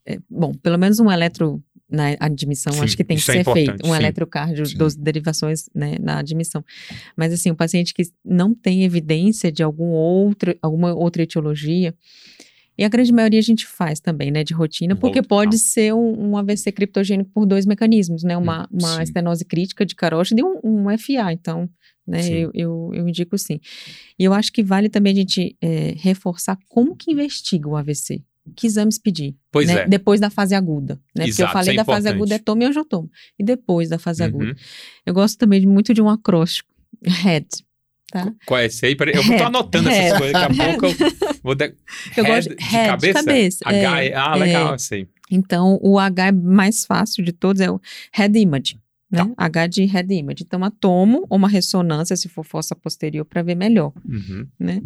é, 0.06 0.20
bom, 0.30 0.54
pelo 0.56 0.78
menos 0.78 1.00
um 1.00 1.10
eletro 1.10 1.64
na 1.94 2.18
admissão, 2.20 2.74
Sim, 2.74 2.82
acho 2.82 2.98
que 2.98 3.04
tem 3.04 3.16
que 3.16 3.30
é 3.30 3.44
ser 3.44 3.54
feito, 3.54 3.86
um 3.86 3.92
sim. 3.92 3.96
eletrocardio 3.96 4.66
Sim. 4.66 4.78
das 4.78 4.96
derivações 4.96 5.70
né, 5.76 5.96
na 6.02 6.18
admissão. 6.18 6.66
Mas 7.16 7.32
assim, 7.32 7.52
o 7.52 7.56
paciente 7.56 7.94
que 7.94 8.02
não 8.26 8.54
tem 8.56 8.84
evidência 8.84 9.52
de 9.52 9.62
algum 9.62 9.90
outro, 9.90 10.58
alguma 10.60 10.94
outra 10.94 11.22
etiologia, 11.22 11.94
e 12.76 12.84
a 12.84 12.90
grande 12.90 13.14
maioria 13.14 13.40
a 13.40 13.44
gente 13.44 13.68
faz 13.68 14.00
também, 14.00 14.32
né, 14.32 14.44
de 14.44 14.56
rotina, 14.56 14.96
porque 14.96 15.22
Volta, 15.22 15.28
pode 15.28 15.60
tá. 15.60 15.64
ser 15.64 15.94
um, 15.94 16.32
um 16.32 16.38
AVC 16.38 16.72
criptogênico 16.72 17.30
por 17.32 17.46
dois 17.46 17.68
mecanismos, 17.68 18.24
né, 18.24 18.36
uma, 18.36 18.68
uma 18.72 18.96
sim. 18.96 19.04
estenose 19.04 19.46
crítica 19.46 19.86
de 19.86 19.94
carótida 19.94 20.42
e 20.42 20.44
um, 20.44 20.60
um 20.64 20.98
FA, 20.98 21.32
então, 21.32 21.70
né, 22.08 22.28
eu, 22.28 22.50
eu, 22.56 22.92
eu 22.92 23.08
indico 23.08 23.38
sim. 23.38 23.60
E 24.18 24.24
eu 24.24 24.34
acho 24.34 24.52
que 24.52 24.64
vale 24.64 24.90
também 24.90 25.14
a 25.14 25.16
gente 25.16 25.56
é, 25.62 25.94
reforçar 25.98 26.58
como 26.68 26.96
que 26.96 27.12
investiga 27.12 27.70
o 27.70 27.78
AVC. 27.78 28.24
Que 28.56 28.68
exames 28.68 29.00
pedir? 29.00 29.36
Pois 29.52 29.68
né? 29.68 29.82
é. 29.84 29.88
Depois 29.88 30.20
da 30.20 30.30
fase 30.30 30.54
aguda. 30.54 30.96
Né? 31.16 31.26
Porque 31.26 31.30
Exato, 31.30 31.50
eu 31.50 31.54
falei 31.54 31.74
é 31.74 31.78
da 31.78 31.86
fase 31.86 32.10
aguda, 32.10 32.36
é 32.36 32.40
toma 32.40 32.64
e 32.64 32.66
angiotomo. 32.68 33.10
E 33.40 33.44
depois 33.44 33.90
da 33.90 33.98
fase 33.98 34.24
aguda. 34.24 34.46
Uhum. 34.46 34.56
Eu 35.06 35.14
gosto 35.14 35.38
também 35.38 35.62
de- 35.62 35.68
muito 35.68 35.94
de 35.94 36.02
um 36.02 36.10
acróstico. 36.10 36.70
HEAD. 37.26 37.48
Tá? 38.12 38.32
Qual 38.46 38.60
é 38.60 38.66
esse 38.66 38.86
aí? 38.86 38.96
Peraí, 38.96 39.16
eu 39.16 39.24
tô 39.24 39.30
Head. 39.30 39.44
anotando 39.44 39.90
essas 39.90 40.04
Head. 40.04 40.18
coisas, 40.20 40.34
daqui 40.34 40.62
a 40.62 40.66
pouco 40.78 40.86
eu 40.86 40.94
vou 41.44 41.56
dar... 41.56 41.66
Eu 41.68 42.24
Head 42.24 42.28
gosto 42.28 42.56
de 42.56 42.64
head, 42.64 42.84
de 42.84 42.90
cabeça? 42.90 43.14
cabeça, 43.24 43.60
H, 43.66 44.04
é, 44.04 44.14
ah, 44.14 44.36
legal, 44.36 44.70
é. 44.70 44.74
eu 44.76 44.80
sei. 44.80 45.08
Então, 45.32 45.80
o 45.82 45.98
H 45.98 46.32
mais 46.32 46.86
fácil 46.86 47.24
de 47.24 47.32
todos 47.32 47.60
é 47.62 47.72
o 47.72 47.82
head 48.14 48.38
image. 48.38 48.78
Né? 49.10 49.20
Tá. 49.26 49.32
H 49.38 49.68
de 49.68 49.86
head 49.86 50.14
image. 50.14 50.44
Então, 50.44 50.64
a 50.64 50.70
tomo 50.70 51.26
ou 51.30 51.38
uma 51.38 51.48
ressonância, 51.48 52.16
se 52.16 52.30
for 52.30 52.44
fossa 52.44 52.76
posterior, 52.76 53.26
para 53.26 53.42
ver 53.42 53.56
melhor. 53.56 53.92
Uhum. 54.08 54.48
Né? 54.60 54.82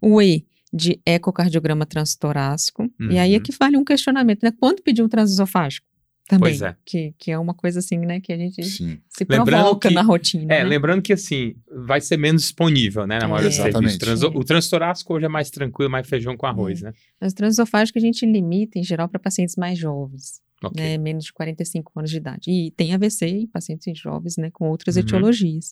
O 0.00 0.20
E 0.20 0.44
de 0.72 1.00
ecocardiograma 1.04 1.84
transtorácico. 1.86 2.88
E 3.10 3.18
aí 3.18 3.34
é 3.34 3.36
Uhum. 3.38 3.42
que 3.42 3.52
vale 3.58 3.76
um 3.76 3.84
questionamento, 3.84 4.42
né? 4.42 4.52
Quando 4.58 4.82
pedir 4.82 5.02
um 5.02 5.08
transesofágico? 5.08 5.86
Também. 6.28 6.50
Pois 6.52 6.62
é. 6.62 6.76
Que, 6.84 7.12
que 7.18 7.30
é 7.32 7.36
uma 7.38 7.52
coisa 7.54 7.80
assim, 7.80 7.98
né? 7.98 8.20
Que 8.20 8.32
a 8.32 8.36
gente 8.38 8.62
Sim. 8.62 8.98
se 9.08 9.24
Lembrando 9.28 9.46
provoca 9.46 9.88
que- 9.88 9.94
na 9.94 10.02
rotina. 10.02 10.44
É, 10.54 10.62
né? 10.62 10.64
lembrando 10.64 11.02
que 11.02 11.12
assim, 11.12 11.56
vai 11.84 12.00
ser 12.00 12.16
menos 12.16 12.42
disponível, 12.42 13.04
né, 13.04 13.18
na 13.18 13.26
maioria 13.26 13.48
dos 13.48 13.58
Exatamente. 13.58 13.98
serviços. 13.98 14.20
Trans- 14.20 14.34
É. 14.34 14.38
O 14.38 14.44
transtorácico 14.44 15.12
hoje 15.12 15.24
é 15.26 15.28
mais 15.28 15.50
tranquilo, 15.50 15.90
mais 15.90 16.08
feijão 16.08 16.36
com 16.36 16.46
arroz, 16.46 16.82
né? 16.82 16.92
Mas 17.20 17.32
o 17.32 17.34
transesofágico 17.34 17.98
a 17.98 18.00
gente 18.00 18.24
limita, 18.24 18.78
em 18.78 18.84
geral, 18.84 19.08
para 19.08 19.18
pacientes 19.18 19.56
mais 19.56 19.76
jovens. 19.78 20.40
Ok. 20.62 20.78
né, 20.78 20.98
menos 20.98 21.24
de 21.24 21.32
45 21.32 21.90
anos 21.98 22.10
de 22.10 22.18
idade. 22.18 22.50
E 22.50 22.70
tem 22.72 22.92
AVC 22.92 23.26
em 23.26 23.46
pacientes 23.46 23.98
jovens, 23.98 24.36
né, 24.36 24.50
com 24.52 24.68
outras 24.68 24.96
Uhum. 24.96 25.00
etiologias. 25.02 25.70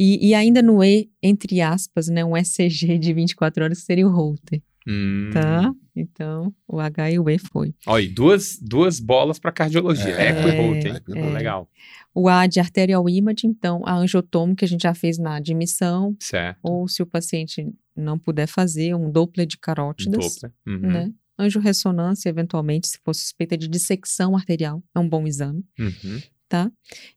E, 0.00 0.28
e 0.28 0.34
ainda 0.34 0.62
no 0.62 0.82
E, 0.84 1.10
entre 1.20 1.60
aspas, 1.60 2.06
né, 2.08 2.24
um 2.24 2.36
ECG 2.36 2.98
de 2.98 3.12
24 3.12 3.64
horas 3.64 3.78
que 3.80 3.84
seria 3.84 4.06
o 4.06 4.10
Holter, 4.12 4.62
Hum. 4.86 5.30
tá? 5.32 5.74
Então, 5.96 6.54
o 6.68 6.78
H 6.78 7.10
e 7.10 7.18
o 7.18 7.28
E 7.28 7.36
foi. 7.38 7.74
Olha, 7.84 8.08
duas, 8.10 8.56
duas 8.62 9.00
bolas 9.00 9.38
para 9.40 9.50
cardiologia. 9.50 10.14
É. 10.14 10.28
Eco 10.28 10.48
e 10.48 10.56
Holter, 10.56 10.86
hein? 10.86 10.96
Eco 10.96 11.10
e 11.10 11.14
Holter. 11.18 11.34
Legal. 11.34 11.68
O 12.14 12.28
A 12.28 12.46
de 12.46 12.60
arterial 12.60 13.08
imaging, 13.08 13.48
então, 13.48 13.82
a 13.84 13.96
angiotomo 13.96 14.54
que 14.54 14.64
a 14.64 14.68
gente 14.68 14.82
já 14.82 14.94
fez 14.94 15.18
na 15.18 15.34
admissão, 15.36 16.16
Certo. 16.20 16.58
ou 16.62 16.86
se 16.86 17.02
o 17.02 17.06
paciente 17.06 17.66
não 17.96 18.16
puder 18.18 18.46
fazer, 18.46 18.94
um 18.94 19.10
Doppler 19.10 19.46
de 19.46 19.58
carótidas, 19.58 20.36
Doppler. 20.36 20.52
Uhum. 20.66 20.78
né? 20.92 21.12
Angiorressonância, 21.36 22.28
eventualmente, 22.28 22.88
se 22.88 22.98
for 23.04 23.14
suspeita 23.14 23.56
de 23.56 23.68
dissecção 23.68 24.36
arterial, 24.36 24.82
é 24.94 24.98
um 24.98 25.08
bom 25.08 25.26
exame. 25.26 25.64
Uhum. 25.78 26.20
Tá? 26.48 26.70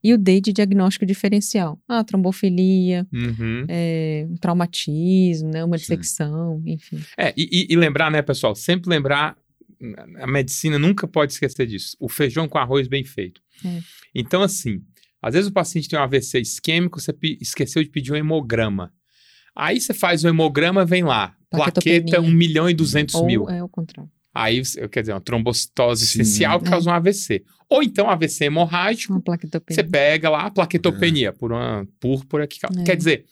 E 0.03 0.13
o 0.13 0.17
D 0.17 0.41
de 0.41 0.51
diagnóstico 0.53 1.05
diferencial. 1.05 1.79
Ah, 1.87 2.03
trombofilia, 2.03 3.07
Uhum. 3.13 3.65
é, 3.69 4.27
um 4.29 4.35
traumatismo, 4.35 5.49
né? 5.49 5.63
Uma 5.63 5.77
Sim. 5.77 5.81
dissecção, 5.81 6.61
enfim. 6.65 6.99
É, 7.17 7.33
e, 7.37 7.67
e- 7.69 7.75
lembrar, 7.75 8.11
né, 8.11 8.21
pessoal? 8.21 8.53
Sempre 8.55 8.89
lembrar, 8.89 9.37
a 10.19 10.27
medicina 10.27 10.77
nunca 10.77 11.07
pode 11.07 11.33
esquecer 11.33 11.65
disso. 11.65 11.95
O 11.99 12.07
feijão 12.09 12.47
com 12.47 12.57
arroz 12.57 12.87
bem 12.87 13.03
feito. 13.03 13.41
É. 13.65 13.79
Então, 14.13 14.41
assim, 14.43 14.81
às 15.21 15.33
vezes 15.33 15.49
o 15.49 15.53
paciente 15.53 15.87
tem 15.89 15.97
um 15.97 16.01
AVC 16.03 16.39
isquêmico, 16.39 16.99
você 16.99 17.13
esqueceu 17.39 17.83
de 17.83 17.89
pedir 17.89 18.11
um 18.11 18.15
hemograma. 18.15 18.91
Aí 19.55 19.79
você 19.81 19.93
faz 19.93 20.23
o 20.23 20.27
hemograma, 20.27 20.85
vem 20.85 21.03
lá, 21.03 21.35
plaqueta 21.49 21.81
Plaquetopenia. 21.81 22.21
1 22.21 22.31
milhão 22.31 22.69
e 22.69 22.73
200 22.73 23.15
Ou 23.15 23.25
mil. 23.25 23.49
é 23.49 23.63
o 23.63 23.67
contrário. 23.69 24.09
Aí, 24.33 24.61
quer 24.91 25.01
dizer, 25.01 25.13
uma 25.13 25.21
trombocitose 25.21 26.05
Sim. 26.05 26.21
essencial 26.21 26.59
É. 26.59 26.63
causa 26.69 26.89
um 26.89 26.93
AVC. 26.93 27.43
Ou 27.69 27.83
então 27.83 28.09
AVC 28.09 28.45
hemorrágico, 28.45 29.13
Uma 29.13 29.21
plaquetopenia. 29.21 29.75
você 29.75 29.83
pega 29.83 30.29
lá 30.29 30.45
a 30.45 30.51
plaquetopenia 30.51 31.33
por 31.33 31.51
uma 31.51 31.85
púrpura 31.99 32.47
que 32.47 32.59
causa. 32.59 32.79
É. 32.81 32.83
Quer 32.83 32.95
dizer, 32.95 33.25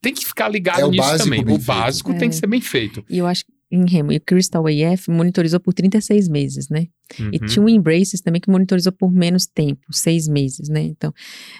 tem 0.00 0.12
que 0.14 0.24
ficar 0.26 0.48
ligado 0.48 0.80
É 0.82 0.88
nisso 0.88 1.18
também. 1.18 1.40
O 1.46 1.58
básico 1.58 2.08
feito. 2.10 2.18
tem 2.20 2.26
É. 2.26 2.30
que 2.30 2.36
ser 2.36 2.46
bem 2.46 2.60
feito. 2.60 3.04
E 3.08 3.18
eu 3.18 3.26
acho 3.26 3.44
que 3.44 3.52
em 3.70 3.84
Remo, 3.88 4.10
e 4.12 4.16
o 4.16 4.20
Crystal 4.20 4.64
AF 4.66 5.10
monitorizou 5.10 5.60
por 5.60 5.72
36 5.72 6.28
meses, 6.28 6.68
né? 6.68 6.86
E 7.18 7.22
Uhum. 7.38 7.46
tinha 7.46 7.64
o 7.64 7.68
Embraces 7.68 8.20
também 8.20 8.40
que 8.40 8.50
monitorizou 8.50 8.92
por 8.92 9.12
menos 9.12 9.46
tempo, 9.46 9.80
seis 9.92 10.26
meses, 10.28 10.68
né? 10.68 10.80
Então, 10.82 11.12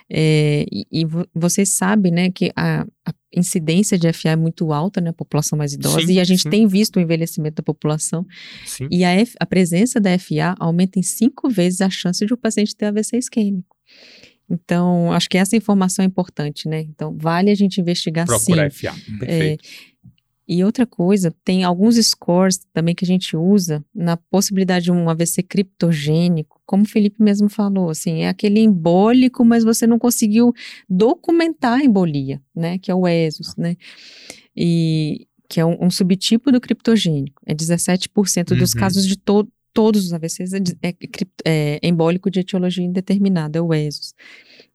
é, 0.08 0.64
e, 0.72 0.86
e 0.90 1.04
vo- 1.04 1.26
vocês 1.34 1.68
sabem, 1.70 2.10
né, 2.12 2.30
que 2.30 2.50
a, 2.56 2.82
a 3.06 3.12
incidência 3.36 3.96
de 3.98 4.08
FA 4.12 4.30
é 4.30 4.36
muito 4.36 4.72
alta, 4.72 5.00
né? 5.00 5.10
A 5.10 5.12
população 5.12 5.56
mais 5.58 5.72
idosa, 5.72 6.06
Sim, 6.06 6.12
e 6.14 6.20
a 6.20 6.24
gente 6.24 6.42
sim. 6.42 6.50
tem 6.50 6.66
visto 6.66 6.96
o 6.96 7.00
envelhecimento 7.00 7.56
da 7.56 7.62
população. 7.62 8.26
Sim. 8.64 8.88
E 8.90 9.04
a, 9.04 9.10
F- 9.12 9.36
a 9.40 9.46
presença 9.46 10.00
da 10.00 10.10
FA 10.18 10.54
aumenta 10.58 10.98
em 10.98 11.02
cinco 11.02 11.48
vezes 11.48 11.80
a 11.80 11.90
chance 11.90 12.24
de 12.26 12.32
o 12.32 12.36
paciente 12.36 12.74
ter 12.76 12.86
AVC 12.86 13.16
isquêmico. 13.18 13.76
Então, 14.52 15.12
acho 15.12 15.28
que 15.28 15.38
essa 15.38 15.56
informação 15.56 16.04
é 16.04 16.06
importante, 16.08 16.68
né? 16.68 16.80
Então, 16.80 17.16
vale 17.16 17.50
a 17.52 17.54
gente 17.54 17.80
investigar 17.80 18.26
Procura 18.26 18.68
sim. 18.68 18.76
FA. 18.88 18.94
Perfeito. 19.20 19.64
E 20.52 20.64
outra 20.64 20.84
coisa, 20.84 21.32
tem 21.44 21.62
alguns 21.62 21.94
scores 22.04 22.58
também 22.72 22.92
que 22.92 23.04
a 23.04 23.06
gente 23.06 23.36
usa 23.36 23.84
na 23.94 24.16
possibilidade 24.16 24.86
de 24.86 24.90
um 24.90 25.08
AVC 25.08 25.44
criptogênico, 25.44 26.60
como 26.66 26.82
o 26.82 26.88
Felipe 26.88 27.22
mesmo 27.22 27.48
falou, 27.48 27.88
assim, 27.88 28.22
é 28.22 28.28
aquele 28.28 28.58
embólico, 28.58 29.44
mas 29.44 29.62
você 29.62 29.86
não 29.86 29.96
conseguiu 29.96 30.52
documentar 30.88 31.78
a 31.78 31.84
embolia, 31.84 32.42
né? 32.52 32.78
Que 32.78 32.90
é 32.90 32.94
o 32.94 33.06
ESOS, 33.06 33.54
né? 33.56 33.76
E 34.56 35.28
que 35.48 35.60
é 35.60 35.64
um, 35.64 35.76
um 35.86 35.90
subtipo 35.90 36.50
do 36.50 36.60
criptogênico. 36.60 37.40
É 37.46 37.54
17% 37.54 38.56
dos 38.56 38.72
Uhum. 38.74 38.80
casos 38.80 39.06
de 39.06 39.16
to 39.16 39.48
todos 39.72 40.04
os 40.06 40.12
AVCs 40.12 40.52
é, 40.52 40.58
é 40.82 40.92
cripto- 40.92 41.44
é 41.44 41.78
embólico 41.80 42.28
de 42.28 42.40
etiologia 42.40 42.84
indeterminada, 42.84 43.56
é 43.56 43.62
o 43.62 43.72
ESOS. 43.72 44.14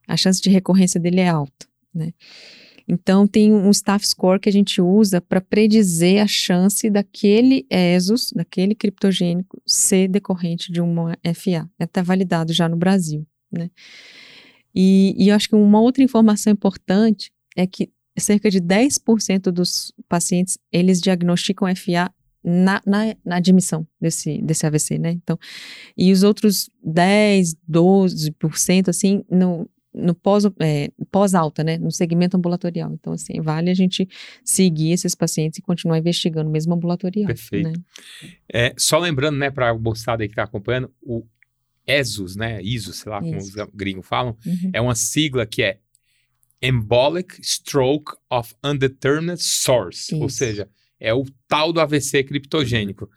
A 0.08 0.16
chance 0.16 0.42
de 0.42 0.50
recorrência 0.50 1.02
dele 1.02 1.20
é 1.20 1.28
alta, 1.28 1.68
né? 1.94 2.14
Então, 2.88 3.26
tem 3.26 3.52
um 3.52 3.72
staff 3.72 4.08
score 4.08 4.40
que 4.40 4.50
a 4.50 4.52
gente 4.52 4.80
usa 4.80 5.20
para 5.20 5.42
predizer 5.42 6.22
a 6.22 6.28
chance 6.28 6.90
daquele 6.90 7.66
ESOS, 7.70 8.32
daquele 8.36 8.76
criptogênico, 8.76 9.62
ser 9.66 10.08
decorrente 10.08 10.72
de 10.72 10.82
uma 10.82 11.18
FA. 11.34 11.70
É 11.80 11.84
até 11.86 12.04
validado 12.04 12.54
já 12.54 12.70
no 12.70 12.78
Brasil, 12.78 13.26
né? 13.52 13.70
E, 14.74 15.16
e 15.18 15.30
eu 15.30 15.36
acho 15.36 15.48
que 15.48 15.56
uma 15.56 15.80
outra 15.80 16.04
informação 16.04 16.52
importante 16.52 17.32
é 17.56 17.66
que 17.66 17.90
cerca 18.18 18.50
de 18.50 18.62
10% 18.62 19.52
dos 19.52 19.94
pacientes, 20.08 20.58
eles 20.72 21.02
diagnosticam 21.02 21.74
FA 21.76 22.14
na, 22.44 22.82
na, 22.86 23.16
na 23.26 23.38
admissão 23.38 23.88
desse, 24.00 24.40
desse 24.42 24.66
AVC, 24.66 25.00
né? 25.00 25.12
Então, 25.12 25.38
e 25.98 26.12
os 26.12 26.24
outros 26.24 26.70
10, 26.84 27.56
12%, 27.70 28.90
assim, 28.90 29.24
no, 29.30 29.68
no 29.96 30.14
pós, 30.14 30.43
é, 30.60 30.89
pós-alta, 31.10 31.64
né? 31.64 31.78
No 31.78 31.91
segmento 31.91 32.36
ambulatorial. 32.36 32.91
Então, 32.93 33.14
assim, 33.14 33.39
vale 33.41 33.70
a 33.70 33.74
gente 33.74 34.08
seguir 34.43 34.91
esses 34.91 35.16
pacientes 35.16 35.60
e 35.60 35.62
continuar 35.62 35.98
investigando 35.98 36.50
mesmo 36.50 36.74
ambulatorial. 36.74 37.28
Perfeito. 37.28 37.70
Né? 37.70 37.74
É, 38.52 38.74
só 38.78 39.00
lembrando, 39.00 39.38
né, 39.38 39.50
para 39.50 39.70
a 39.70 39.74
moçada 39.78 40.24
aí 40.24 40.28
que 40.28 40.34
está 40.34 40.43
acompanhando, 40.43 40.91
o 41.02 41.26
ESUS, 41.88 42.36
né, 42.36 42.62
ISO, 42.62 42.93
sei 42.93 43.12
lá 43.12 43.20
como 43.20 43.38
Isso. 43.38 43.60
os 43.60 43.70
gringos 43.74 44.06
falam, 44.08 44.36
Uhum. 44.46 44.72
é 44.74 44.82
uma 44.82 44.96
sigla 44.96 45.46
que 45.46 45.64
é 45.64 45.80
Embolic 46.62 47.38
Stroke 47.43 48.14
of 48.30 48.56
Undetermined 48.64 49.41
Source, 49.41 50.14
ou 50.16 50.28
Isso. 50.28 50.38
seja, 50.38 50.68
é 51.00 51.14
o 51.14 51.24
tal 51.48 51.74
do 51.74 51.80
AVC 51.80 52.24
criptogênico. 52.24 53.10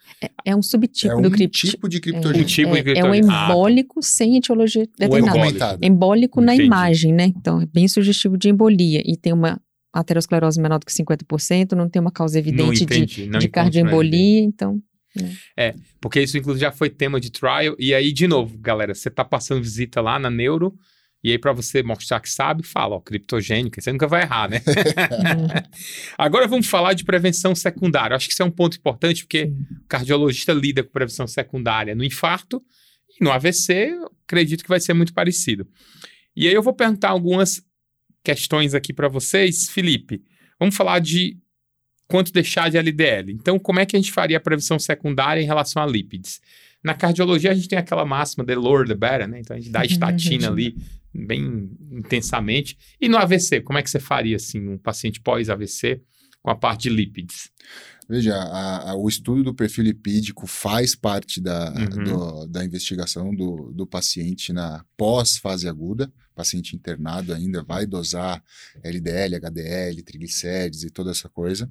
É 0.44 0.54
um 0.54 0.62
subtipo 0.62 1.12
é 1.12 1.16
um 1.16 1.22
do 1.22 1.30
cripto. 1.30 1.58
tipo 1.58 1.88
de 1.88 1.98
É, 1.98 2.00
criptogênico. 2.00 2.40
Um 2.40 2.44
tipo 2.46 2.74
de 2.74 2.78
é, 2.78 2.98
é 2.98 3.04
um 3.04 3.10
criptogênico. 3.10 3.30
Ah, 3.30 3.34
tá. 3.34 3.44
embólico 3.46 4.02
sem 4.02 4.36
etiologia 4.36 4.86
determinada. 4.98 5.38
embólico. 5.38 5.86
Embólico 5.86 6.40
na 6.40 6.56
imagem, 6.56 7.12
né? 7.12 7.24
Então, 7.24 7.60
é 7.60 7.66
bem 7.66 7.86
sugestivo 7.88 8.36
de 8.36 8.48
embolia. 8.48 9.02
E 9.04 9.16
tem 9.16 9.32
uma 9.32 9.60
aterosclerose 9.92 10.60
menor 10.60 10.78
do 10.78 10.86
que 10.86 10.92
50%, 10.92 11.72
não 11.72 11.88
tem 11.88 12.00
uma 12.00 12.12
causa 12.12 12.34
Não 12.34 12.40
evidente 12.40 12.84
de, 12.84 12.84
entendi. 12.84 13.20
não 13.26 13.38
de 13.38 13.46
evidência. 13.46 13.48
cardioembolia, 13.50 14.40
então... 14.40 14.80
Porque 16.00 16.20
isso, 16.20 16.36
inclusive, 16.38 16.60
já 16.60 16.70
foi 16.70 16.90
tema 16.90 17.18
de 17.20 17.30
trial. 17.30 17.74
E 17.78 17.94
aí, 17.94 18.12
de 18.12 18.28
novo, 18.28 18.56
galera, 18.58 18.94
você 18.94 19.10
tá 19.10 19.24
passando 19.24 19.62
visita 19.62 20.00
lá 20.00 20.18
na 20.18 20.30
neuro, 20.30 20.74
E 21.22 21.32
aí, 21.32 21.38
para 21.38 21.52
você 21.52 21.82
mostrar 21.82 22.20
que 22.20 22.30
sabe, 22.30 22.62
fala, 22.62 22.94
ó, 22.94 23.00
criptogênica, 23.00 23.80
você 23.80 23.90
nunca 23.90 24.06
vai 24.06 24.22
errar, 24.22 24.48
né? 24.48 24.62
Agora 26.16 26.46
vamos 26.46 26.68
falar 26.68 26.92
de 26.92 27.04
prevenção 27.04 27.56
secundária. 27.56 28.14
Acho 28.14 28.28
que 28.28 28.32
isso 28.32 28.42
é 28.42 28.46
um 28.46 28.50
ponto 28.50 28.76
importante, 28.76 29.24
porque 29.24 29.44
o 29.84 29.88
cardiologista 29.88 30.52
lida 30.52 30.84
com 30.84 30.90
prevenção 30.90 31.26
secundária 31.26 31.94
no 31.94 32.04
infarto 32.04 32.62
e 33.20 33.24
no 33.24 33.32
AVC, 33.32 33.90
acredito 34.24 34.62
que 34.62 34.68
vai 34.68 34.78
ser 34.78 34.94
muito 34.94 35.12
parecido. 35.12 35.66
E 36.36 36.46
aí 36.46 36.54
eu 36.54 36.62
vou 36.62 36.72
perguntar 36.72 37.08
algumas 37.08 37.60
questões 38.22 38.72
aqui 38.72 38.92
para 38.92 39.08
vocês. 39.08 39.68
Felipe, 39.70 40.22
vamos 40.58 40.76
falar 40.76 41.00
de 41.00 41.36
quanto 42.06 42.32
deixar 42.32 42.70
de 42.70 42.78
LDL. 42.78 43.32
Então, 43.32 43.58
como 43.58 43.80
é 43.80 43.86
que 43.86 43.96
a 43.96 43.98
gente 43.98 44.12
faria 44.12 44.36
a 44.36 44.40
prevenção 44.40 44.78
secundária 44.78 45.40
em 45.40 45.46
relação 45.46 45.82
a 45.82 45.86
lípides? 45.86 46.40
Na 46.82 46.94
cardiologia, 46.94 47.50
a 47.50 47.54
gente 47.54 47.68
tem 47.68 47.78
aquela 47.78 48.04
máxima, 48.04 48.44
the 48.44 48.54
lower 48.54 48.86
the 48.86 48.94
better, 48.94 49.26
né? 49.26 49.40
Então, 49.40 49.56
a 49.56 49.60
gente 49.60 49.72
dá 49.72 49.82
estatina 49.84 50.48
ali 50.48 50.76
bem 51.26 51.70
intensamente. 51.90 52.76
E 53.00 53.08
no 53.08 53.16
AVC, 53.16 53.60
como 53.60 53.78
é 53.78 53.82
que 53.82 53.90
você 53.90 54.00
faria, 54.00 54.36
assim, 54.36 54.68
um 54.68 54.78
paciente 54.78 55.20
pós-AVC 55.20 56.02
com 56.42 56.50
a 56.50 56.56
parte 56.56 56.82
de 56.82 56.90
lípides? 56.90 57.50
Veja, 58.08 58.34
a, 58.34 58.90
a, 58.90 58.94
o 58.94 59.06
estudo 59.06 59.44
do 59.44 59.54
perfil 59.54 59.84
lipídico 59.84 60.46
faz 60.46 60.94
parte 60.94 61.42
da, 61.42 61.74
uhum. 61.74 62.04
do, 62.04 62.46
da 62.46 62.64
investigação 62.64 63.34
do, 63.34 63.70
do 63.70 63.86
paciente 63.86 64.50
na 64.50 64.82
pós-fase 64.96 65.68
aguda. 65.68 66.10
O 66.32 66.34
paciente 66.34 66.74
internado 66.74 67.34
ainda 67.34 67.62
vai 67.62 67.84
dosar 67.84 68.42
LDL, 68.82 69.36
HDL, 69.36 70.02
triglicérides 70.02 70.84
e 70.84 70.90
toda 70.90 71.10
essa 71.10 71.28
coisa. 71.28 71.70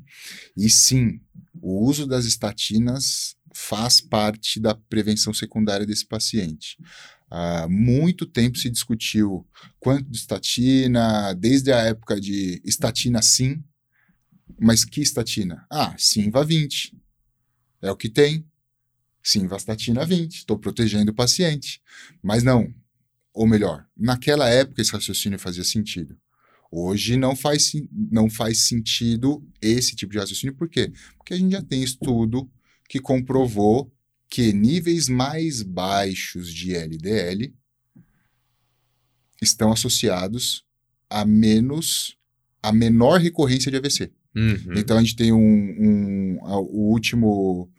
E 0.55 0.69
sim, 0.69 1.19
o 1.59 1.83
uso 1.83 2.05
das 2.05 2.25
estatinas 2.25 3.35
faz 3.51 3.99
parte 3.99 4.59
da 4.59 4.75
prevenção 4.75 5.33
secundária 5.33 5.87
desse 5.87 6.05
paciente. 6.05 6.77
Há 7.29 7.67
muito 7.67 8.25
tempo 8.25 8.57
se 8.57 8.69
discutiu 8.69 9.45
quanto 9.79 10.09
de 10.09 10.17
estatina, 10.17 11.33
desde 11.33 11.71
a 11.73 11.79
época 11.79 12.19
de 12.19 12.61
estatina 12.63 13.21
sim, 13.21 13.61
mas 14.59 14.85
que 14.85 15.01
estatina? 15.01 15.65
Ah, 15.69 15.93
Simva 15.97 16.43
20. 16.43 16.95
É 17.81 17.91
o 17.91 17.97
que 17.97 18.09
tem. 18.09 18.45
Simvastatina 19.21 20.05
20. 20.05 20.37
Estou 20.37 20.57
protegendo 20.57 21.11
o 21.11 21.15
paciente. 21.15 21.81
Mas 22.23 22.43
não. 22.43 22.73
Ou 23.33 23.45
melhor, 23.45 23.85
naquela 23.95 24.49
época 24.49 24.81
esse 24.81 24.91
raciocínio 24.91 25.37
fazia 25.37 25.63
sentido. 25.63 26.17
Hoje 26.71 27.17
não 27.17 27.35
faz, 27.35 27.71
não 27.91 28.29
faz 28.29 28.67
sentido 28.67 29.45
esse 29.61 29.95
tipo 29.95 30.11
de 30.13 30.17
raciocínio. 30.17 30.55
Por 30.55 30.67
quê? 30.67 30.91
Porque 31.17 31.33
a 31.33 31.37
gente 31.37 31.51
já 31.51 31.61
tem 31.61 31.83
estudo 31.83 32.49
que 32.89 32.99
comprovou 32.99 33.93
que 34.29 34.51
níveis 34.53 35.07
mais 35.07 35.61
baixos 35.61 36.53
de 36.53 36.75
LDL 36.75 37.53
estão 39.41 39.71
associados 39.71 40.65
a 41.09 41.25
menos 41.25 42.17
a 42.61 42.71
menor 42.71 43.19
recorrência 43.19 43.71
de 43.71 43.77
AVC. 43.77 44.11
Uhum. 44.35 44.73
Então 44.75 44.97
a 44.97 44.99
gente 45.01 45.15
tem 45.15 45.31
um, 45.31 45.37
um 45.39 46.37
o 46.41 46.91
último 46.91 47.71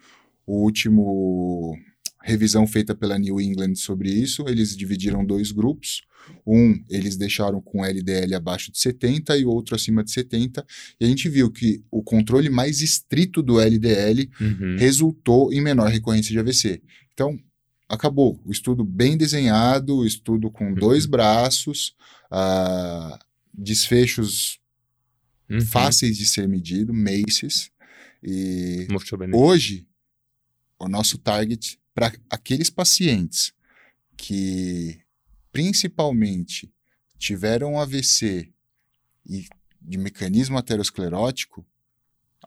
o 0.47 0.63
último 0.63 1.79
revisão 2.23 2.67
feita 2.67 2.95
pela 2.95 3.19
New 3.19 3.41
England 3.41 3.75
sobre 3.77 4.11
isso, 4.11 4.45
eles 4.49 4.77
dividiram 4.77 5.25
dois 5.25 5.53
grupos. 5.53 6.03
Um, 6.47 6.83
eles 6.91 7.17
deixaram 7.17 7.61
com 7.61 7.85
LDL 7.85 8.35
abaixo 8.35 8.71
de 8.71 8.79
70 8.79 9.39
e 9.39 9.45
o 9.45 9.51
outro 9.51 9.75
acima 9.75 10.05
de 10.05 10.11
70. 10.11 10.65
E 11.01 11.05
a 11.05 11.09
gente 11.09 11.29
viu 11.29 11.51
que 11.51 11.83
o 11.91 12.03
controle 12.03 12.51
mais 12.51 12.81
estrito 12.81 13.43
do 13.43 13.61
LDL 13.61 14.29
uhum. 14.41 14.77
resultou 14.79 15.53
em 15.53 15.61
menor 15.61 15.89
recorrência 15.89 16.33
de 16.33 16.39
AVC. 16.39 16.83
Então, 17.15 17.39
acabou. 17.89 18.41
O 18.45 18.51
estudo 18.51 18.85
bem 18.85 19.17
desenhado, 19.17 19.97
o 19.97 20.07
estudo 20.07 20.51
com 20.51 20.67
uhum. 20.67 20.75
dois 20.75 21.07
braços, 21.07 21.95
uh, 22.31 23.19
desfechos 23.55 24.61
uhum. 25.49 25.61
fáceis 25.61 26.17
de 26.19 26.27
ser 26.27 26.47
medido, 26.47 26.93
MACES. 26.93 27.71
E 28.23 28.87
hoje, 29.33 29.87
o 30.79 30.89
nosso 30.89 31.19
target 31.19 31.78
para 31.99 32.13
aqueles 32.31 32.71
pacientes 32.71 33.53
que 34.17 35.01
principalmente 35.51 36.73
tiveram 37.19 37.81
AVC 37.81 38.49
e 39.27 39.45
de 39.83 39.99
mecanismo 39.99 40.57
aterosclerótico, 40.57 41.67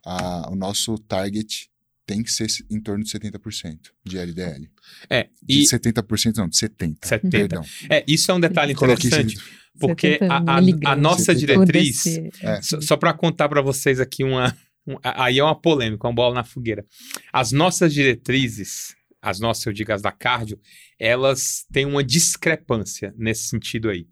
a, 0.06 0.50
o 0.50 0.56
nosso 0.56 0.98
target 1.00 1.70
tem 2.06 2.24
que 2.24 2.32
ser 2.32 2.48
em 2.70 2.80
torno 2.80 3.04
de 3.04 3.12
70% 3.12 3.78
de 4.06 4.18
LDL. 4.18 4.70
É, 5.10 5.28
e... 5.46 5.64
De 5.64 5.64
70% 5.64 6.38
não, 6.38 6.48
de 6.48 6.58
70%. 6.58 7.00
70%. 7.02 7.30
Perdão. 7.30 7.66
É, 7.90 8.06
isso 8.08 8.32
é 8.32 8.34
um 8.34 8.40
detalhe 8.40 8.72
interessante. 8.72 9.38
Porque 9.78 10.18
a, 10.30 10.38
a, 10.38 10.94
a, 10.94 10.96
nossa 10.96 11.36
diretriz, 11.36 12.06
é. 12.42 12.62
só, 12.62 12.80
só 12.80 12.98
para 12.98 13.14
contar 13.14 13.50
para 13.50 13.62
vocês 13.62 14.00
aqui 14.00 14.24
uma. 14.24 14.56
Um, 14.88 14.96
aí 15.04 15.40
é 15.40 15.44
uma 15.44 15.60
polêmica, 15.60 16.08
uma 16.08 16.14
bola 16.14 16.36
na 16.36 16.44
fogueira. 16.44 16.86
As 17.32 17.52
nossas 17.52 17.94
diretrizes, 17.94 18.96
as 19.22 19.40
nossas, 19.40 19.66
eu 19.66 19.74
digo, 19.74 19.94
as 19.94 20.02
da 20.02 20.12
cardio, 20.12 20.60
elas 20.98 21.66
têm 21.72 21.86
uma 21.86 22.04
discrepância 22.04 23.14
nesse 23.18 23.44
sentido 23.44 23.90
aí. 23.90 24.08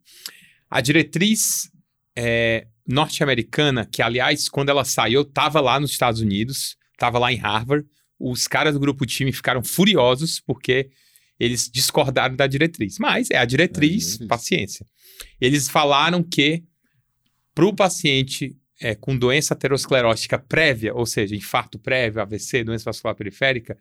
A 0.70 0.82
diretriz 0.82 1.72
é, 2.16 2.68
norte-americana, 2.88 3.86
que 3.86 4.01
aliás, 4.01 4.47
quando 4.47 4.70
ela 4.70 4.86
saiu, 4.86 5.22
estava 5.22 5.60
lá 5.60 5.80
nos 5.80 5.91
Estados 5.91 6.22
Unidos, 6.22 6.78
estava 6.93 7.18
lá 7.18 7.34
em 7.34 7.38
Harvard, 7.38 7.88
os 8.20 8.47
caras 8.47 8.74
do 8.74 8.80
grupo 8.80 9.05
time 9.05 9.32
ficaram 9.32 9.64
furiosos 9.64 10.39
porque 10.39 10.89
eles 11.39 11.70
discordaram 11.74 12.36
da 12.36 12.45
diretriz. 12.45 12.99
Mas 12.99 13.32
é 13.32 13.38
a 13.38 13.45
diretriz, 13.45 14.20
é 14.20 14.28
paciência. 14.28 14.86
Eles 15.39 15.70
falaram 15.70 16.22
que 16.22 16.64
para 17.55 17.66
o 17.66 17.74
paciente 17.74 18.57
é, 18.82 18.93
com 18.95 19.18
doença 19.18 19.53
aterosclerótica 19.53 20.38
prévia, 20.38 20.93
ou 20.93 21.05
seja, 21.05 21.36
infarto 21.36 21.80
prévio, 21.80 22.22
AVC, 22.22 22.64
doença 22.64 22.86
vascular 22.86 23.16
periférica, 23.16 23.78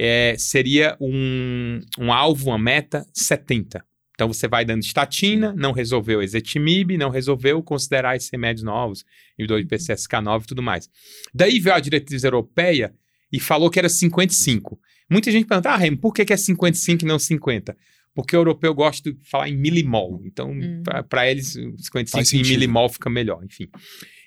é, 0.00 0.36
seria 0.38 0.96
um, 1.00 1.80
um 1.98 2.12
alvo, 2.12 2.50
uma 2.50 2.58
meta 2.58 3.04
70. 3.12 3.84
Então 4.14 4.28
você 4.28 4.46
vai 4.46 4.64
dando 4.64 4.82
estatina, 4.82 5.52
não 5.56 5.72
resolveu 5.72 6.22
ezetimibe, 6.22 6.96
não 6.96 7.10
resolveu 7.10 7.60
considerar 7.62 8.16
esses 8.16 8.30
remédios 8.30 8.62
novos, 8.62 9.04
inibidor 9.36 9.60
de 9.60 9.66
PCSK9 9.66 10.44
e 10.44 10.46
tudo 10.46 10.62
mais. 10.62 10.88
Daí 11.34 11.58
veio 11.58 11.74
a 11.74 11.80
diretriz 11.80 12.22
europeia 12.22 12.94
e 13.32 13.40
falou 13.40 13.70
que 13.70 13.78
era 13.78 13.88
55. 13.88 14.78
Muita 15.10 15.32
gente 15.32 15.46
pergunta, 15.46 15.70
ah, 15.70 15.76
Remo, 15.76 15.98
por 15.98 16.14
que, 16.14 16.24
que 16.24 16.32
é 16.32 16.36
55 16.36 17.04
e 17.04 17.08
não 17.08 17.18
50? 17.18 17.76
Porque 18.14 18.36
o 18.36 18.40
europeu 18.40 18.74
gosta 18.74 19.12
de 19.12 19.18
falar 19.28 19.48
em 19.48 19.56
milimol. 19.56 20.20
Então, 20.24 20.50
hum. 20.52 20.82
para 21.08 21.28
eles, 21.28 21.52
55 21.52 22.36
em 22.36 22.48
milimol 22.48 22.88
fica 22.88 23.10
melhor, 23.10 23.44
enfim. 23.44 23.68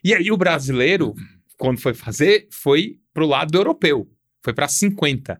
E 0.03 0.13
aí 0.13 0.31
o 0.31 0.37
brasileiro, 0.37 1.13
quando 1.57 1.79
foi 1.79 1.93
fazer, 1.93 2.47
foi 2.49 2.97
para 3.13 3.23
o 3.23 3.27
lado 3.27 3.51
do 3.51 3.57
europeu. 3.57 4.09
Foi 4.41 4.53
para 4.53 4.67
50. 4.67 5.39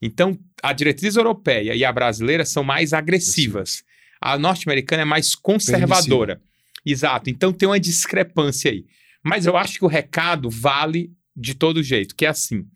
Então, 0.00 0.38
a 0.62 0.72
diretriz 0.72 1.16
europeia 1.16 1.74
e 1.74 1.84
a 1.84 1.92
brasileira 1.92 2.44
são 2.44 2.64
mais 2.64 2.92
agressivas. 2.92 3.82
A 4.20 4.38
norte-americana 4.38 5.02
é 5.02 5.04
mais 5.04 5.34
conservadora. 5.34 6.36
Permissiva. 6.36 6.50
Exato. 6.84 7.30
Então, 7.30 7.52
tem 7.52 7.68
uma 7.68 7.80
discrepância 7.80 8.70
aí. 8.70 8.86
Mas 9.22 9.44
eu 9.46 9.56
acho 9.56 9.78
que 9.78 9.84
o 9.84 9.88
recado 9.88 10.48
vale 10.48 11.12
de 11.36 11.54
todo 11.54 11.82
jeito, 11.82 12.16
que 12.16 12.24
é 12.24 12.28
assim 12.28 12.66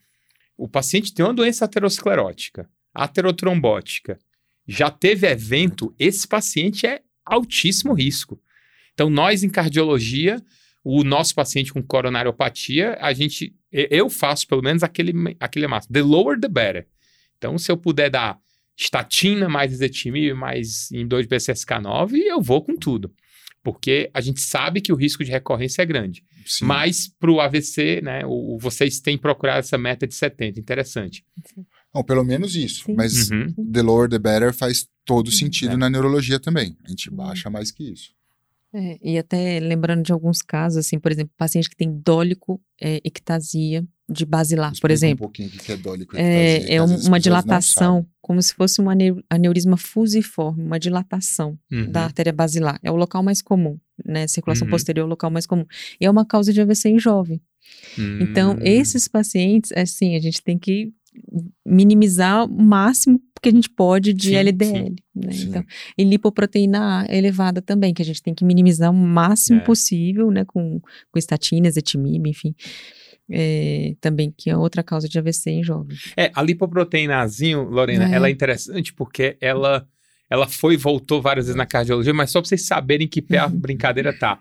o 0.57 0.69
paciente 0.69 1.13
tem 1.13 1.25
uma 1.25 1.35
doença 1.35 1.65
aterosclerótica, 1.65 2.69
aterotrombótica, 2.95 4.19
já 4.67 4.91
teve 4.91 5.27
evento, 5.27 5.95
esse 5.99 6.27
paciente 6.27 6.87
é 6.87 7.03
altíssimo 7.25 7.93
risco. 7.93 8.41
Então, 8.93 9.11
nós 9.11 9.43
em 9.43 9.51
cardiologia, 9.51 10.41
o 10.83 11.03
nosso 11.03 11.35
paciente 11.35 11.73
com 11.73 11.83
coronariopatia, 11.83 12.97
a 13.01 13.13
gente, 13.13 13.55
eu 13.71 14.09
faço 14.09 14.47
pelo 14.47 14.63
menos 14.63 14.83
aquele, 14.83 15.13
aquele 15.41 15.67
máximo. 15.67 15.93
The 15.93 16.03
lower, 16.03 16.39
the 16.39 16.49
better. 16.49 16.87
Então, 17.45 17.59
se 17.59 17.71
eu 17.71 17.77
puder 17.77 18.09
dar 18.09 18.39
estatina, 18.75 19.51
mais 19.51 19.71
ezetimibe, 19.71 20.33
mais 20.33 20.91
em 20.91 21.07
2 21.07 21.27
PCSK9, 21.27 22.15
eu 22.15 22.41
vou 22.41 22.65
com 22.65 22.75
tudo. 22.75 23.13
Porque 23.63 24.11
a 24.15 24.21
gente 24.23 24.41
sabe 24.41 24.81
que 24.81 24.91
o 24.91 24.97
risco 24.97 25.23
de 25.23 25.31
recorrência 25.31 25.83
é 25.83 25.87
grande. 25.87 26.25
Sim. 26.47 26.65
Mas 26.65 27.07
para 27.07 27.31
o 27.31 27.43
AVC, 27.43 28.01
né, 28.03 28.23
o, 28.25 28.57
vocês 28.59 28.99
têm 28.99 29.19
procurado 29.19 29.59
essa 29.59 29.77
meta 29.77 30.07
de 30.07 30.15
70. 30.15 30.59
Interessante. 30.59 31.23
Não, 31.95 32.03
pelo 32.03 32.25
menos 32.25 32.57
isso. 32.57 32.85
Sim. 32.87 32.95
Mas 32.95 33.31
uhum. 33.31 33.55
the 33.71 33.83
lower 33.83 34.09
the 34.09 34.19
better 34.19 34.55
faz 34.55 34.89
todo 35.05 35.31
sentido 35.31 35.75
é. 35.75 35.77
na 35.77 35.91
neurologia 35.91 36.41
também. 36.41 36.79
A 36.83 36.89
gente 36.89 37.11
baixa 37.11 37.51
mais 37.51 37.71
que 37.71 37.93
isso. 37.93 38.11
É, 38.75 38.99
e 39.01 39.17
até 39.17 39.61
lembrando 39.61 40.03
de 40.03 40.13
alguns 40.13 40.43
casos, 40.43 40.79
assim, 40.79 40.99
por 40.99 41.13
exemplo, 41.13 41.33
paciente 41.37 41.71
que 41.71 41.77
tem 41.77 41.93
dólico 41.93 42.61
é, 42.83 43.01
ectasia 43.05 43.87
de 44.11 44.27
basilar, 44.27 44.73
Explica 44.73 44.81
por 44.81 44.91
exemplo. 44.91 45.25
Um 45.25 45.29
pouquinho 45.29 45.49
o 45.49 45.53
que 45.53 45.73
é 45.73 45.77
dólico 45.77 46.17
ectasia. 46.17 46.73
É, 46.73 46.75
é 46.75 46.83
uma 46.83 47.21
dilatação, 47.21 48.05
como 48.21 48.43
se 48.43 48.53
fosse 48.53 48.83
um 48.83 48.87
aneurisma 49.31 49.77
fusiforme, 49.77 50.65
uma 50.65 50.79
dilatação 50.79 51.57
uhum. 51.71 51.91
da 51.91 52.03
artéria 52.03 52.33
basilar. 52.33 52.81
É 52.83 52.91
o 52.91 52.97
local 52.97 53.23
mais 53.23 53.41
comum, 53.41 53.79
né? 54.05 54.27
Circulação 54.27 54.67
uhum. 54.67 54.73
posterior 54.73 55.05
é 55.05 55.07
o 55.07 55.11
local 55.11 55.31
mais 55.31 55.47
comum. 55.47 55.65
E 56.01 56.05
é 56.05 56.11
uma 56.11 56.27
causa 56.27 56.53
de 56.53 56.61
AVC 56.61 56.89
em 56.89 56.99
jovem. 56.99 57.41
Então, 58.21 58.55
uhum. 58.55 58.59
esses 58.63 59.09
pacientes, 59.09 59.73
assim, 59.73 60.17
a 60.17 60.21
gente 60.21 60.43
tem 60.43 60.59
que 60.59 60.93
minimizar 61.65 62.45
o 62.45 62.63
máximo 62.63 63.21
que 63.43 63.49
a 63.49 63.53
gente 63.53 63.69
pode 63.69 64.15
de 64.15 64.29
Sim, 64.29 64.37
LDL, 64.37 64.95
né? 65.15 65.33
Sim. 65.33 65.49
Então, 65.49 65.65
e 65.99 66.05
lipoproteína 66.05 67.03
A 67.03 67.15
elevada 67.15 67.61
também, 67.61 67.93
que 67.93 68.01
a 68.01 68.05
gente 68.05 68.23
tem 68.23 68.35
que 68.35 68.45
minimizar 68.45 68.91
o 68.91 68.95
máximo 68.95 69.61
É. 69.61 69.65
possível, 69.65 70.31
né? 70.31 70.45
Com, 70.47 70.81
com 70.81 71.19
estatinas, 71.19 71.77
etimib, 71.77 72.27
enfim. 72.27 72.55
É, 73.31 73.95
também, 74.01 74.33
que 74.37 74.51
é 74.51 74.57
outra 74.57 74.83
causa 74.83 75.09
de 75.09 75.19
AVC 75.19 75.51
em 75.51 75.63
jovens. 75.65 76.13
É, 76.17 76.31
a 76.35 76.43
lipoproteínazinho, 76.43 77.63
Lorena, 77.65 78.09
É. 78.11 78.15
ela 78.15 78.29
é 78.29 78.31
interessante 78.31 78.93
porque 78.93 79.37
ela, 79.41 79.87
ela 80.29 80.47
foi 80.47 80.75
e 80.75 80.79
voltou 80.79 81.21
várias 81.23 81.47
vezes 81.47 81.57
na 81.57 81.67
cardiologia, 81.67 82.13
mas 82.15 82.31
só 82.31 82.41
para 82.41 82.49
vocês 82.49 82.67
saberem 82.67 83.09
que 83.09 83.21
pé 83.23 83.39
a 83.39 83.49
brincadeira 83.49 84.13
tá. 84.13 84.39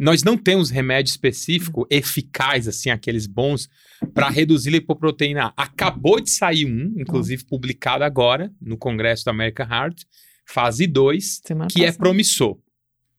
Nós 0.00 0.22
não 0.22 0.34
temos 0.38 0.70
remédio 0.70 1.10
específico, 1.10 1.86
eficaz, 1.90 2.66
assim, 2.66 2.88
aqueles 2.88 3.26
bons, 3.26 3.68
para 4.14 4.30
reduzir 4.30 4.70
a 4.70 4.72
lipoproteína 4.72 5.52
A. 5.54 5.64
Acabou 5.64 6.18
de 6.22 6.30
sair 6.30 6.64
um, 6.64 6.94
inclusive 6.98 7.44
publicado 7.44 8.02
agora, 8.02 8.50
no 8.58 8.78
Congresso 8.78 9.26
da 9.26 9.30
American 9.30 9.66
Heart, 9.66 10.04
fase 10.46 10.86
2, 10.86 11.42
Semana 11.44 11.68
que 11.70 11.82
é 11.82 11.86
passada. 11.88 11.98
promissor. 12.02 12.56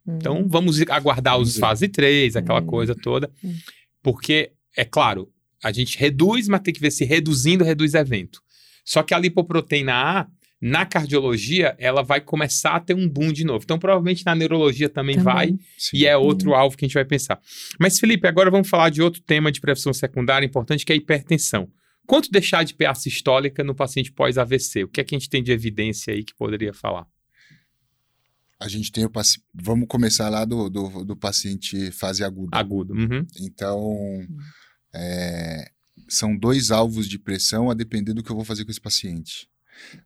Hum. 0.07 0.15
Então, 0.17 0.47
vamos 0.49 0.81
aguardar 0.89 1.37
os 1.37 1.53
ver. 1.53 1.59
fase 1.59 1.87
3, 1.87 2.35
aquela 2.35 2.61
Hum. 2.61 2.65
coisa 2.65 2.95
toda. 2.95 3.31
Hum. 3.43 3.53
Porque, 4.01 4.51
é 4.75 4.83
claro, 4.83 5.31
a 5.63 5.71
gente 5.71 5.99
reduz, 5.99 6.47
mas 6.47 6.61
tem 6.61 6.73
que 6.73 6.81
ver 6.81 6.89
se 6.89 7.05
reduzindo 7.05 7.63
reduz 7.63 7.93
evento. 7.93 8.41
Só 8.83 9.03
que 9.03 9.13
a 9.13 9.19
lipoproteína 9.19 9.93
A, 9.93 10.27
na 10.61 10.85
cardiologia, 10.85 11.75
ela 11.79 12.03
vai 12.03 12.21
começar 12.21 12.75
a 12.75 12.79
ter 12.79 12.93
um 12.93 13.09
boom 13.09 13.33
de 13.33 13.43
novo. 13.43 13.63
Então, 13.63 13.79
provavelmente 13.79 14.23
na 14.23 14.35
neurologia 14.35 14.87
também, 14.87 15.15
Também. 15.15 15.33
vai, 15.33 15.47
Sim. 15.75 15.97
e 15.97 16.05
é 16.05 16.15
outro 16.15 16.53
alvo 16.53 16.77
que 16.77 16.85
a 16.85 16.87
gente 16.87 16.93
vai 16.93 17.05
pensar. 17.05 17.41
Mas, 17.79 17.99
Felipe, 17.99 18.27
agora 18.27 18.51
vamos 18.51 18.69
falar 18.69 18.89
de 18.89 19.01
outro 19.01 19.21
tema 19.21 19.51
de 19.51 19.59
prevenção 19.59 19.91
secundária 19.91 20.45
importante, 20.45 20.85
que 20.85 20.91
é 20.91 20.95
a 20.95 20.97
hipertensão. 20.97 21.67
Quanto 22.05 22.29
deixar 22.29 22.63
de 22.63 22.75
PA 22.75 22.93
sistólica 22.93 23.63
no 23.63 23.73
paciente 23.73 24.11
pós-AVC? 24.11 24.83
O 24.83 24.87
que 24.87 25.01
é 25.01 25.03
que 25.03 25.15
a 25.15 25.17
gente 25.17 25.29
tem 25.29 25.41
de 25.41 25.51
evidência 25.51 26.13
aí 26.13 26.23
que 26.23 26.35
poderia 26.35 26.73
falar? 26.73 27.07
A 28.59 28.67
gente 28.67 28.91
tem 28.91 29.03
o 29.03 29.09
paciente. 29.09 29.43
Vamos 29.53 29.87
começar 29.87 30.29
lá 30.29 30.45
do, 30.45 30.69
do, 30.69 31.03
do 31.03 31.15
paciente 31.15 31.89
fase 31.91 32.23
aguda. 32.23 32.55
Agudo. 32.55 32.93
Uhum. 32.93 33.25
Então, 33.39 34.27
é, 34.93 35.71
são 36.07 36.37
dois 36.37 36.69
alvos 36.69 37.07
de 37.07 37.17
pressão 37.17 37.71
a 37.71 37.73
depender 37.73 38.13
do 38.13 38.21
que 38.21 38.29
eu 38.31 38.35
vou 38.35 38.45
fazer 38.45 38.63
com 38.63 38.71
esse 38.71 38.81
paciente. 38.81 39.49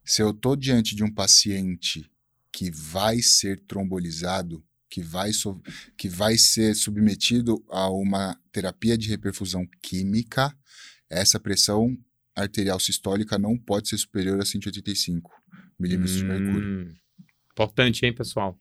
Se 0.04 0.22
eu 0.22 0.32
estou 0.32 0.56
diante 0.56 0.96
de 0.96 1.04
um 1.04 1.12
paciente 1.12 2.10
que 2.52 2.72
vai 2.72 3.22
ser 3.22 3.60
trombolizado, 3.62 4.64
que 4.90 5.02
vai, 5.02 5.34
so- 5.34 5.62
que 5.98 6.08
vai 6.08 6.38
ser 6.38 6.76
submetido 6.76 7.64
a 7.70 7.90
uma 7.90 8.40
terapia 8.52 8.98
de 8.98 9.10
reperfusão 9.10 9.68
química, 9.82 10.56
essa 11.10 11.40
pressão 11.40 11.98
arterial 12.36 12.80
sistólica 12.80 13.38
não 13.38 13.58
pode 13.58 13.90
ser 13.90 13.98
superior 13.98 14.40
a 14.42 14.46
185 14.46 15.32
milímetros 15.80 16.16
de 16.18 16.24
mercúrio. 16.24 16.90
Hum. 16.90 16.94
Importante, 17.52 18.06
hein, 18.06 18.14
pessoal? 18.14 18.60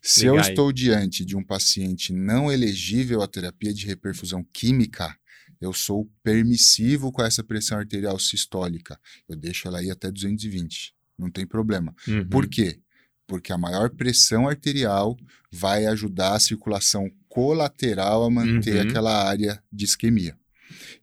Se 0.00 0.20
Ligar 0.20 0.34
eu 0.34 0.40
aí. 0.42 0.48
estou 0.50 0.72
diante 0.72 1.24
de 1.24 1.36
um 1.36 1.42
paciente 1.42 2.12
não 2.12 2.50
elegível 2.52 3.22
à 3.22 3.26
terapia 3.26 3.72
de 3.74 3.86
reperfusão 3.86 4.44
química, 4.52 5.16
eu 5.60 5.72
sou 5.72 6.10
permissivo 6.22 7.10
com 7.12 7.22
essa 7.22 7.42
pressão 7.42 7.78
arterial 7.78 8.18
sistólica. 8.18 8.98
Eu 9.28 9.36
deixo 9.36 9.66
ela 9.68 9.82
ir 9.82 9.90
até 9.90 10.10
220, 10.10 10.94
não 11.18 11.30
tem 11.30 11.46
problema. 11.46 11.94
Uhum. 12.06 12.28
Por 12.28 12.46
quê? 12.46 12.80
Porque 13.26 13.52
a 13.52 13.58
maior 13.58 13.90
pressão 13.90 14.48
arterial 14.48 15.16
vai 15.50 15.86
ajudar 15.86 16.34
a 16.34 16.40
circulação 16.40 17.10
colateral 17.28 18.24
a 18.24 18.30
manter 18.30 18.76
Uhum. 18.76 18.88
aquela 18.88 19.28
área 19.28 19.62
de 19.72 19.84
isquemia. 19.84 20.38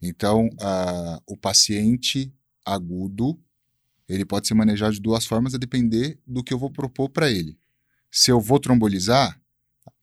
Então, 0.02 0.50
o 1.28 1.36
paciente 1.38 2.34
agudo, 2.66 3.40
ele 4.08 4.26
pode 4.26 4.48
ser 4.48 4.54
manejado 4.54 4.94
de 4.94 5.02
duas 5.02 5.26
formas 5.26 5.54
a 5.54 5.58
depender 5.58 6.20
do 6.26 6.44
que 6.44 6.54
eu 6.54 6.60
vou 6.60 6.70
propor 6.72 7.10
para 7.10 7.30
ele. 7.30 7.58
Se 8.12 8.32
eu 8.32 8.40
vou 8.40 8.60
trombolizar, 8.60 9.40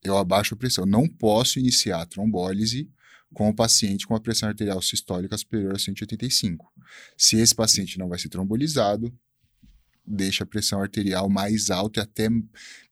eu 0.03 0.16
abaixo 0.16 0.55
a 0.55 0.57
pressão. 0.57 0.84
Não 0.84 1.07
posso 1.09 1.59
iniciar 1.59 2.01
a 2.03 2.07
trombólise 2.07 2.90
com 3.32 3.48
o 3.48 3.54
paciente 3.54 4.06
com 4.06 4.14
a 4.14 4.20
pressão 4.20 4.48
arterial 4.48 4.80
sistólica 4.82 5.36
superior 5.36 5.74
a 5.74 5.78
185. 5.78 6.72
Se 7.16 7.36
esse 7.36 7.54
paciente 7.54 7.98
não 7.98 8.08
vai 8.08 8.18
ser 8.18 8.28
trombolizado, 8.28 9.12
deixa 10.06 10.44
a 10.44 10.46
pressão 10.46 10.80
arterial 10.80 11.28
mais 11.28 11.70
alta 11.70 12.00
e 12.00 12.02
até 12.02 12.28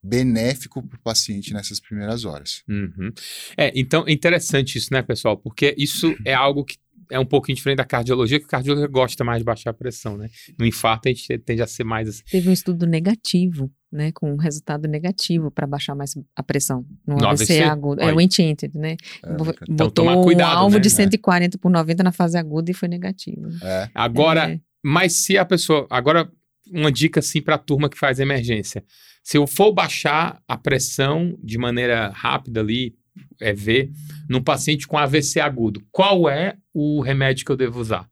benéfico 0.03 0.83
para 0.83 0.97
o 0.97 1.03
paciente 1.03 1.53
nessas 1.53 1.81
primeiras 1.81 2.25
horas. 2.25 2.63
Uhum. 2.69 3.13
É, 3.57 3.73
então 3.75 4.05
é 4.07 4.13
interessante 4.13 4.79
isso, 4.79 4.93
né, 4.93 5.03
pessoal? 5.03 5.37
Porque 5.37 5.75
isso 5.77 6.17
é 6.25 6.35
algo 6.35 6.65
que 6.65 6.77
é 7.11 7.19
um 7.19 7.25
pouquinho 7.25 7.57
diferente 7.57 7.79
da 7.79 7.85
cardiologia, 7.85 8.39
que 8.39 8.45
o 8.45 8.49
cardiologia 8.49 8.87
gosta 8.87 9.25
mais 9.25 9.39
de 9.39 9.45
baixar 9.45 9.71
a 9.71 9.75
pressão, 9.75 10.17
né? 10.17 10.29
No 10.59 10.67
infarto, 10.67 11.09
a 11.09 11.13
gente 11.13 11.39
tende 11.39 11.63
a 11.63 11.67
ser 11.67 11.85
mais 11.85 12.09
assim. 12.09 12.23
Teve 12.31 12.51
um 12.51 12.53
estudo 12.53 12.87
negativo, 12.87 13.73
né, 13.91 14.13
com 14.13 14.33
um 14.33 14.37
resultado 14.37 14.87
negativo 14.87 15.51
para 15.51 15.67
baixar 15.67 15.95
mais 15.95 16.15
a 16.37 16.43
pressão 16.43 16.85
no, 17.07 17.17
No 17.17 17.27
AVC, 17.29 17.55
AVC? 17.61 17.63
agudo. 17.63 18.01
É 18.03 18.07
Olha. 18.07 18.17
o 18.17 18.21
Enchanted, 18.21 18.77
né? 18.77 18.93
É. 18.93 18.97
Então, 19.33 19.37
Botou 19.77 19.91
tomar 19.91 20.23
cuidado, 20.23 20.55
um 20.57 20.59
alvo 20.59 20.77
né? 20.77 20.81
de 20.83 20.89
É. 20.89 20.91
140 20.91 21.59
por 21.59 21.71
90 21.71 22.03
na 22.03 22.13
fase 22.13 22.37
aguda 22.37 22.71
e 22.71 22.75
foi 22.75 22.89
negativo. 22.89 23.49
É, 23.63 23.89
Agora, 23.95 24.51
É. 24.53 24.61
mas 24.83 25.15
se 25.15 25.39
a 25.39 25.45
pessoa. 25.45 25.87
Agora, 25.91 26.31
uma 26.71 26.93
dica 26.93 27.21
assim 27.21 27.41
para 27.41 27.55
a 27.55 27.59
turma 27.59 27.89
que 27.89 27.99
faz 27.99 28.21
emergência. 28.21 28.85
Se 29.23 29.37
eu 29.39 29.47
for 29.47 29.73
baixar 29.73 30.43
a 30.47 30.57
pressão 30.57 31.39
de 31.43 31.57
maneira 31.59 32.11
rápida 32.11 32.61
ali, 32.61 32.95
é 33.41 33.53
ver, 33.53 33.91
num 34.29 34.43
paciente 34.43 34.87
com 34.87 34.97
AVC 34.99 35.41
agudo, 35.41 35.83
qual 35.91 36.29
é 36.29 36.57
o 36.75 37.01
remédio 37.01 37.45
que 37.45 37.53
eu 37.53 37.57
devo 37.57 37.81
usar? 37.81 38.09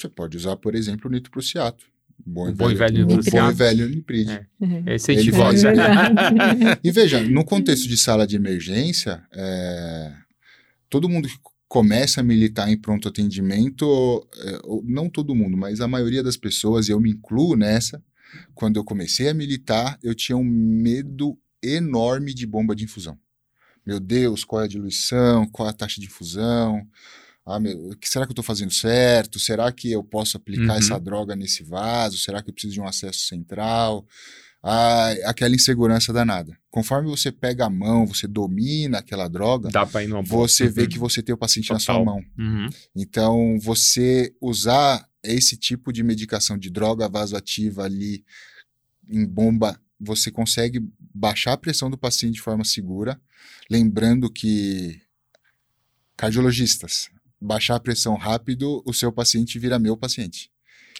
você 0.00 0.08
pode 0.08 0.36
usar, 0.36 0.56
por 0.56 0.74
exemplo, 0.74 1.08
o 1.08 1.12
nitroprusiato. 1.12 1.86
Bom, 2.26 2.48
O 2.50 2.54
bom 2.54 2.70
e 2.70 2.74
velho 2.74 3.04
o 3.04 3.06
bom 3.06 3.16
nitroprusiato. 3.16 3.50
e 3.52 3.54
velho 3.54 3.88
nipride. 3.88 4.32
É. 4.32 4.46
Uhum. 4.60 4.84
Esse 4.86 5.12
Ele 5.12 5.30
vai-. 5.30 5.54
É 5.54 5.58
verdade. 5.60 6.80
E 6.82 6.90
veja, 6.90 7.22
no 7.22 7.44
contexto 7.44 7.86
de 7.88 7.96
sala 7.96 8.26
de 8.26 8.36
emergência, 8.36 9.22
é, 9.32 10.12
todo 10.88 11.08
mundo 11.08 11.28
que 11.28 11.36
começa 11.68 12.20
a 12.20 12.24
militar 12.24 12.68
em 12.70 12.76
pronto 12.78 13.08
atendimento, 13.08 14.26
é, 14.42 14.58
ou- 14.64 14.82
não 14.86 15.08
todo 15.10 15.34
mundo, 15.34 15.56
mas 15.56 15.80
a 15.80 15.88
maioria 15.88 16.22
das 16.22 16.36
pessoas, 16.36 16.88
e 16.88 16.92
eu 16.92 17.00
me 17.00 17.10
incluo 17.10 17.56
nessa, 17.56 18.02
quando 18.54 18.76
eu 18.76 18.84
comecei 18.84 19.28
a 19.28 19.34
militar, 19.34 19.98
eu 20.02 20.14
tinha 20.14 20.36
um 20.36 20.44
medo 20.44 21.36
enorme 21.62 22.32
de 22.34 22.46
bomba 22.46 22.74
de 22.74 22.84
infusão. 22.84 23.18
Meu 23.86 24.00
Deus, 24.00 24.44
qual 24.44 24.62
é 24.62 24.64
a 24.64 24.68
diluição? 24.68 25.46
Qual 25.48 25.68
é 25.68 25.70
a 25.70 25.74
taxa 25.74 26.00
de 26.00 26.06
infusão? 26.06 26.86
Ah, 27.46 27.60
meu, 27.60 27.90
o 27.90 27.96
que 27.96 28.08
será 28.08 28.24
que 28.24 28.30
eu 28.30 28.32
estou 28.34 28.44
fazendo 28.44 28.72
certo? 28.72 29.38
Será 29.38 29.70
que 29.70 29.90
eu 29.92 30.02
posso 30.02 30.36
aplicar 30.36 30.72
Uhum. 30.74 30.78
essa 30.78 30.98
droga 30.98 31.36
nesse 31.36 31.62
vaso? 31.62 32.16
Será 32.18 32.42
que 32.42 32.48
eu 32.48 32.54
preciso 32.54 32.74
de 32.74 32.80
um 32.80 32.86
acesso 32.86 33.20
central? 33.26 34.06
Ah, 34.62 35.10
aquela 35.26 35.54
insegurança 35.54 36.10
danada. 36.10 36.56
Conforme 36.70 37.06
você 37.10 37.30
pega 37.30 37.66
a 37.66 37.70
mão, 37.70 38.06
você 38.06 38.26
domina 38.26 38.98
aquela 38.98 39.28
droga, 39.28 39.68
Dá 39.68 39.84
para 39.84 40.02
ir 40.04 40.06
numa 40.08 40.22
boa. 40.22 40.48
você 40.48 40.66
vê 40.68 40.82
Uhum. 40.82 40.88
que 40.88 40.98
você 40.98 41.22
tem 41.22 41.34
o 41.34 41.38
paciente 41.38 41.70
na 41.70 41.78
Total. 41.78 41.96
sua 41.96 42.04
mão. 42.04 42.24
Uhum. 42.38 42.68
Então, 42.96 43.58
você 43.60 44.34
usar 44.40 45.06
esse 45.22 45.54
tipo 45.58 45.92
de 45.92 46.02
medicação 46.02 46.56
de 46.56 46.70
droga 46.70 47.06
vasoativa 47.10 47.84
ali 47.84 48.24
em 49.06 49.26
bomba, 49.26 49.78
você 50.00 50.30
consegue 50.30 50.80
baixar 51.14 51.52
a 51.52 51.56
pressão 51.58 51.90
do 51.90 51.98
paciente 51.98 52.34
de 52.36 52.40
forma 52.40 52.64
segura. 52.64 53.20
Lembrando 53.70 54.30
que, 54.30 54.98
cardiologistas, 56.16 57.08
baixar 57.44 57.76
a 57.76 57.80
pressão 57.80 58.14
rápido, 58.16 58.82
o 58.86 58.92
seu 58.92 59.12
paciente 59.12 59.58
vira 59.58 59.78
meu 59.78 59.96
paciente. 59.96 60.50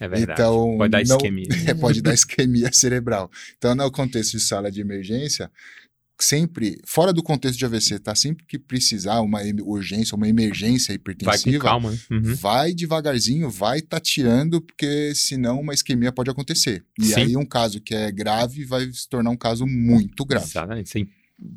É 0.01 0.09
verdade. 0.09 0.33
Então, 0.41 0.77
Pode 0.77 0.91
dar 0.91 1.05
não- 1.07 1.17
isquemia. 1.17 1.49
É, 1.71 1.75
pode 1.75 2.03
dar 2.03 2.13
isquemia 2.15 2.71
cerebral. 2.75 3.31
Então, 3.57 3.75
no 3.75 3.91
contexto 3.91 4.33
de 4.33 4.41
sala 4.41 4.71
de 4.71 4.81
emergência, 4.81 5.51
sempre, 6.21 6.81
fora 6.87 7.13
do 7.13 7.23
contexto 7.23 7.59
de 7.59 7.65
AVC, 7.65 7.99
tá? 7.99 8.15
Sempre 8.15 8.45
que 8.47 8.59
precisar 8.59 9.21
uma 9.21 9.41
urgência, 9.63 10.15
uma 10.17 10.29
emergência 10.29 10.93
Vai 10.93 10.99
com 10.99 11.11
hipertensiva, 11.13 11.65
calma. 11.65 11.91
né? 11.91 11.99
Uhum. 12.11 12.35
vai 12.35 12.73
devagarzinho, 12.73 13.51
vai 13.51 13.81
tateando, 13.81 14.61
porque 14.61 15.13
senão 15.15 15.61
uma 15.61 15.75
isquemia 15.75 16.13
pode 16.13 16.31
acontecer. 16.31 16.85
E 16.99 17.07
Sim. 17.07 17.15
aí 17.21 17.37
um 17.37 17.45
caso 17.47 17.81
que 17.81 17.95
é 17.95 18.11
grave 18.13 18.65
vai 18.65 18.91
se 18.93 19.09
tornar 19.09 19.31
um 19.31 19.37
caso 19.37 19.67
muito 19.67 20.25
grave. 20.25 20.47
Exatamente. 20.47 20.91
Sim. 20.91 21.07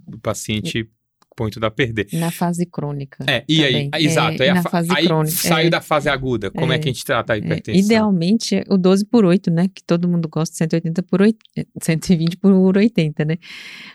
O 0.08 0.18
paciente 0.20 0.90
põe 1.38 1.50
tudo 1.52 1.66
a 1.66 1.72
perder. 1.72 2.08
Na 2.14 2.32
fase 2.32 2.66
crônica. 2.66 3.24
É, 3.28 3.46
e 3.48 3.64
aí? 3.64 3.72
Também. 3.74 3.90
Ah, 3.94 4.02
Exato. 4.02 4.42
É, 4.42 4.46
aí 4.46 4.50
a 4.50 4.56
na 4.56 4.64
fa- 4.64 4.70
fase 4.72 4.90
aí 4.94 5.06
crônica, 5.06 5.36
saiu 5.38 5.68
é. 5.68 5.70
da 5.70 5.80
fase 5.80 6.10
aguda. 6.10 6.50
Como 6.52 6.74
é, 6.74 6.76
É. 6.76 6.80
que 6.80 6.90
a 6.90 6.92
gente 6.92 7.06
trata 7.06 7.34
a 7.34 7.36
É, 7.36 7.40
hipertensão? 7.40 7.80
idealmente, 7.86 8.56
é 8.56 8.64
o 8.70 8.78
12 8.78 9.06
por 9.06 9.24
8, 9.24 9.50
né? 9.52 9.68
Que 9.74 9.84
todo 9.84 10.08
mundo 10.10 10.28
gosta, 10.28 10.56
180 10.56 11.04
por 11.04 11.22
8, 11.22 11.38
é, 11.56 11.66
120 11.82 12.36
por 12.38 12.76
80, 12.76 13.24
né? 13.24 13.38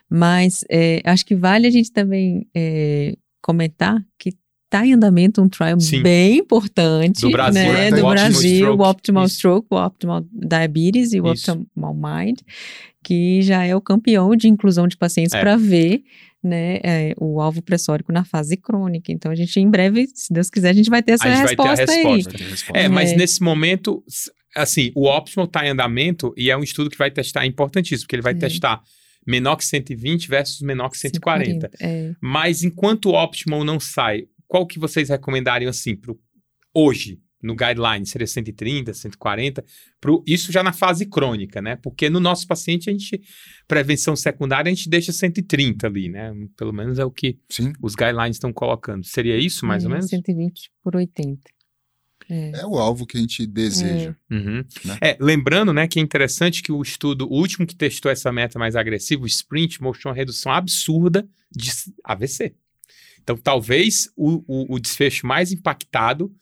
Mas 0.09 0.65
é, 0.71 1.01
acho 1.05 1.27
que 1.27 1.35
vale 1.35 1.67
a 1.67 1.71
gente 1.71 1.91
também 1.93 2.47
é, 2.55 3.15
comentar 3.43 4.01
que 4.19 4.31
está 4.65 4.87
em 4.87 4.95
andamento 4.95 5.43
um 5.43 5.49
trial 5.49 5.79
Sim. 5.81 6.03
bem 6.03 6.39
importante 6.39 7.21
Do 7.21 7.31
Brasil, 7.31 7.61
né? 7.63 7.91
né? 7.91 7.91
do 7.91 7.97
O 7.97 8.09
Optimal 8.09 8.11
Brasil, 8.15 8.57
Stroke. 8.57 8.81
o 8.83 8.89
Optimal 8.91 9.25
Isso. 9.27 9.35
Stroke, 9.37 9.67
o 9.71 9.77
Optimal 9.85 10.25
Diabetes 10.33 11.13
e 11.13 11.21
o 11.21 11.33
Isso. 11.33 11.53
Optimal 11.53 11.95
Mind, 11.95 12.39
que 13.05 13.43
já 13.43 13.65
é 13.65 13.75
o 13.77 13.81
campeão 13.81 14.35
de 14.35 14.49
inclusão 14.49 14.87
de 14.89 14.97
pacientes 14.97 15.35
É. 15.35 15.41
para 15.41 15.57
ver 15.57 16.03
né, 16.43 16.81
é, 16.83 17.15
o 17.19 17.41
alvo 17.41 17.63
pressórico 17.63 18.13
na 18.13 18.25
fase 18.25 18.57
crônica. 18.57 19.13
Então, 19.13 19.31
a 19.31 19.35
gente, 19.35 19.59
em 19.61 19.71
breve, 19.71 20.09
se 20.15 20.33
Deus 20.33 20.51
quiser, 20.51 20.71
a 20.71 20.73
gente 20.73 20.91
vai 20.91 21.03
ter 21.03 21.13
essa 21.13 21.25
A 21.25 21.31
gente 21.35 21.45
vai 21.45 21.57
ter 21.57 21.63
a 21.63 21.75
resposta 21.75 21.93
aí. 21.93 22.17
resposta. 22.17 22.45
Resposta. 22.45 22.79
É, 22.79 22.89
mas 22.89 23.13
É. 23.13 23.17
nesse 23.17 23.43
momento, 23.43 24.03
assim, 24.57 24.91
o 24.95 25.07
optimal 25.09 25.47
está 25.47 25.65
em 25.67 25.71
andamento 25.71 26.35
e 26.37 26.51
é 26.51 26.57
um 26.57 26.63
estudo 26.63 26.91
que 26.91 26.99
vai 26.99 27.11
testar, 27.11 27.45
é 27.45 27.47
importantíssimo, 27.47 28.05
porque 28.07 28.17
ele 28.17 28.23
vai 28.23 28.35
Sim. 28.35 28.41
testar 28.41 28.83
menor 29.27 29.55
que 29.57 29.65
120 29.65 30.29
versus 30.29 30.61
menor 30.63 30.89
que 30.91 30.99
140. 30.99 31.71
140, 31.71 31.71
É. 31.81 32.13
Mas 32.21 32.65
enquanto 32.65 33.07
o 33.11 33.15
optimal 33.15 33.63
não 33.63 33.79
sai, 33.79 34.25
qual 34.49 34.67
que 34.67 34.79
vocês 34.81 35.09
recomendariam 35.11 35.71
assim 35.71 35.95
pro 35.95 36.19
hoje 36.75 37.19
no 37.43 37.55
guideline? 37.57 38.07
Seria 38.07 38.27
130, 38.27 38.95
140? 38.95 39.65
Pro, 40.01 40.23
isso 40.27 40.53
já 40.53 40.63
na 40.63 40.73
fase 40.73 41.07
crônica, 41.07 41.61
né? 41.61 41.77
Porque 41.77 42.09
no 42.09 42.21
nosso 42.21 42.47
paciente 42.47 42.89
a 42.89 42.93
gente 42.93 43.21
prevenção 43.67 44.15
secundária 44.15 44.71
a 44.71 44.75
gente 44.75 44.89
deixa 44.89 45.13
130 45.13 45.87
ali, 45.87 46.09
né? 46.09 46.33
Pelo 46.57 46.73
menos 46.73 46.99
é 46.99 47.05
o 47.05 47.11
que 47.11 47.39
Sim. 47.49 47.73
os 47.83 47.95
guidelines 47.95 48.37
estão 48.37 48.53
colocando. 48.53 49.05
Seria 49.05 49.37
isso 49.37 49.67
mais 49.67 49.85
ou 49.85 49.91
É, 49.91 49.95
menos? 49.95 50.09
120 50.09 50.71
por 50.83 50.97
80. 50.97 51.41
É. 52.29 52.61
É 52.61 52.67
o 52.67 52.79
alvo 52.79 53.05
que 53.07 53.17
a 53.17 53.21
gente 53.21 53.47
deseja. 53.47 54.15
Uhum. 54.31 54.65
Né? 54.85 54.99
É, 55.01 55.17
lembrando, 55.21 55.73
né, 55.73 55.89
que 55.89 55.99
é 55.99 56.03
interessante 56.03 56.63
que 56.63 56.71
o 56.71 56.81
estudo, 56.81 57.27
o 57.29 57.35
último 57.35 57.67
que 57.67 57.75
testou 57.75 58.11
essa 58.11 58.31
meta 58.33 58.59
mais 58.59 58.77
agressiva, 58.77 59.25
o 59.25 59.27
Sprint, 59.27 59.83
mostrou 59.83 60.13
uma 60.13 60.17
redução 60.17 60.53
absurda 60.53 61.29
de 61.51 61.71
AVC. 62.05 62.55
Então, 63.23 63.37
talvez 63.37 64.11
o, 64.17 64.43
o, 64.47 64.75
o 64.75 64.79
desfecho 64.79 65.27
mais 65.27 65.53
impactado 65.53 66.33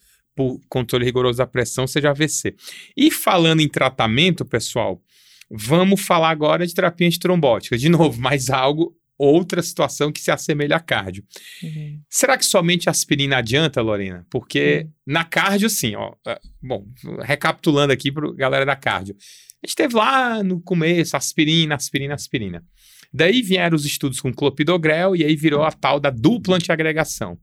por 0.41 0.59
controle 0.71 1.05
rigoroso 1.05 1.37
da 1.37 1.47
pressão 1.47 1.87
seja 1.87 2.09
AVC. 2.11 2.55
E 2.97 3.11
falando 3.11 3.61
em 3.61 3.69
tratamento, 3.69 4.43
pessoal, 4.43 5.03
vamos 5.51 6.01
falar 6.01 6.31
agora 6.31 6.67
de 6.67 6.73
terapia 6.73 7.07
antitrombótica. 7.07 7.77
De 7.77 7.91
novo, 7.91 8.19
mais 8.23 8.49
algo, 8.49 8.97
outra 9.19 9.63
situação 9.63 10.11
que 10.11 10.19
se 10.19 10.31
assemelha 10.31 10.77
a 10.77 10.81
cardio. 10.81 11.23
Uhum. 11.63 12.01
Será 12.09 12.39
que 12.39 12.47
somente 12.47 12.89
aspirina 12.89 13.37
adianta, 13.37 13.83
Lorena? 13.83 14.27
Porque 14.31 14.87
na 15.07 15.25
cardio, 15.25 15.69
sim, 15.69 15.95
ó. 15.95 16.15
é, 16.27 16.41
Bom, 16.63 16.87
recapitulando 17.21 17.93
aqui 17.93 18.11
para 18.11 18.33
galera 18.33 18.65
da 18.65 18.75
cardio. 18.75 19.15
A 19.63 19.67
gente 19.67 19.77
teve 19.77 19.95
lá 19.95 20.43
no 20.43 20.59
começo 20.63 21.19
aspirina, 21.19 21.75
aspirina, 21.75 22.15
aspirina. 22.15 22.65
Daí 23.13 23.43
vieram 23.43 23.75
os 23.77 23.85
estudos 23.85 24.21
com 24.21 24.33
clopidogrel 24.33 25.17
e 25.17 25.25
aí 25.25 25.35
virou 25.35 25.63
a 25.65 25.73
tal 25.73 25.99
da 25.99 26.11
dupla 26.11 26.57
antiagregação. 26.57 27.37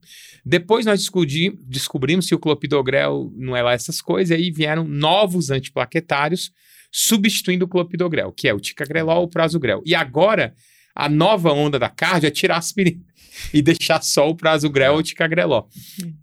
Depois 0.45 0.85
nós 0.85 0.99
descobri- 1.01 1.57
descobrimos 1.65 2.27
que 2.27 2.35
o 2.35 2.39
clopidogrel 2.39 3.31
não 3.35 3.55
é 3.55 3.61
lá 3.61 3.73
essas 3.73 3.99
coisas, 4.01 4.29
e 4.31 4.41
aí 4.41 4.51
vieram 4.51 4.85
novos 4.87 5.49
antiplaquetários 5.49 6.51
substituindo 6.91 7.65
o 7.65 7.67
clopidogrel, 7.67 8.31
que 8.31 8.47
é 8.47 8.53
o 8.53 8.59
ticagrelol, 8.59 9.23
o 9.23 9.27
prasugrel. 9.27 9.81
E 9.85 9.93
agora, 9.93 10.53
a 10.95 11.09
nova 11.09 11.51
onda 11.51 11.77
da 11.77 11.89
cardio 11.89 12.27
é 12.27 12.31
tirar 12.31 12.55
a 12.55 12.59
aspirina 12.59 13.03
e 13.53 13.61
deixar 13.61 14.01
só 14.01 14.29
o 14.29 14.35
prasugrel 14.35 14.93
ou 14.93 14.99
o 14.99 15.03
ticagrelol. 15.03 15.67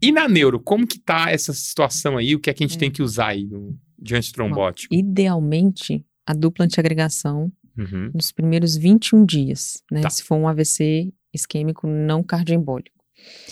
E 0.00 0.10
na 0.10 0.26
neuro, 0.26 0.58
como 0.58 0.86
que 0.86 0.98
tá 0.98 1.30
essa 1.30 1.52
situação 1.52 2.16
aí? 2.16 2.34
O 2.34 2.40
que 2.40 2.48
é 2.48 2.54
que 2.54 2.64
a 2.64 2.66
gente 2.66 2.76
É. 2.76 2.80
tem 2.80 2.90
que 2.90 3.02
usar 3.02 3.28
aí 3.28 3.44
no, 3.44 3.78
de 3.98 4.14
antitrombótico? 4.16 4.94
Idealmente, 4.94 6.02
a 6.26 6.32
dupla 6.32 6.64
antiagregação 6.64 7.52
Uhum. 7.76 8.10
nos 8.14 8.30
primeiros 8.32 8.76
21 8.76 9.24
dias, 9.24 9.82
né? 9.90 10.00
Tá. 10.02 10.10
Se 10.10 10.22
for 10.22 10.36
um 10.36 10.46
AVC 10.48 11.12
isquêmico 11.32 11.86
não 11.86 12.22
cardioembólico. 12.22 12.90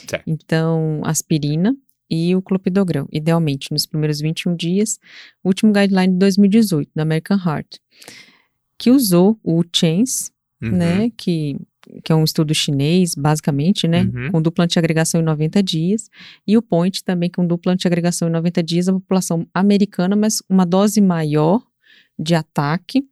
Certo. 0.06 0.22
Então, 0.26 1.00
aspirina 1.04 1.74
e 2.10 2.36
o 2.36 2.42
clopidogrel, 2.42 3.08
idealmente, 3.10 3.72
nos 3.72 3.86
primeiros 3.86 4.20
21 4.20 4.54
dias. 4.54 4.98
Último 5.42 5.72
guideline 5.72 6.12
de 6.12 6.18
2018, 6.18 6.90
da 6.94 7.02
American 7.02 7.38
Heart, 7.38 7.78
que 8.78 8.90
usou 8.90 9.38
o 9.42 9.62
CHANCE, 9.72 10.30
Uhum. 10.62 10.70
né? 10.76 11.10
Que, 11.16 11.56
que 12.04 12.12
é 12.12 12.14
um 12.14 12.22
estudo 12.22 12.54
chinês, 12.54 13.16
basicamente, 13.16 13.88
né? 13.88 14.04
Uhum. 14.14 14.30
Com 14.30 14.42
dupla 14.42 14.64
antiagregação 14.64 15.20
em 15.20 15.24
90 15.24 15.60
dias. 15.60 16.08
E 16.46 16.56
o 16.56 16.62
POINT 16.62 17.00
também 17.04 17.28
com 17.28 17.44
dupla 17.44 17.72
antiagregação 17.72 18.28
em 18.28 18.30
90 18.30 18.62
dias, 18.62 18.88
a 18.88 18.92
população 18.92 19.44
americana, 19.52 20.14
mas 20.14 20.40
uma 20.48 20.64
dose 20.64 21.00
maior 21.00 21.60
de 22.16 22.34
ataque 22.36 23.02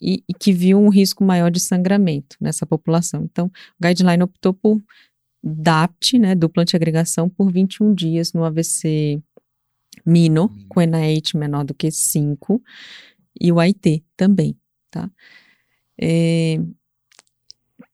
e, 0.00 0.22
e 0.28 0.34
que 0.34 0.52
viu 0.52 0.78
um 0.78 0.88
risco 0.88 1.24
maior 1.24 1.50
de 1.50 1.60
sangramento 1.60 2.36
nessa 2.40 2.66
população. 2.66 3.24
Então, 3.24 3.46
o 3.46 3.86
guideline 3.86 4.22
optou 4.22 4.54
por 4.54 4.80
DAPT, 5.42 6.18
né? 6.18 6.34
Dupla 6.34 6.62
antiagregação 6.62 7.28
por 7.28 7.50
21 7.52 7.94
dias 7.94 8.32
no 8.32 8.44
AVC 8.44 9.22
Mino, 10.04 10.48
Mino. 10.48 10.66
com 10.68 10.80
NIH 10.80 11.36
menor 11.36 11.64
do 11.64 11.74
que 11.74 11.90
5, 11.90 12.62
e 13.40 13.52
o 13.52 13.60
AIT 13.60 14.04
também, 14.16 14.56
tá? 14.90 15.10
É, 16.00 16.60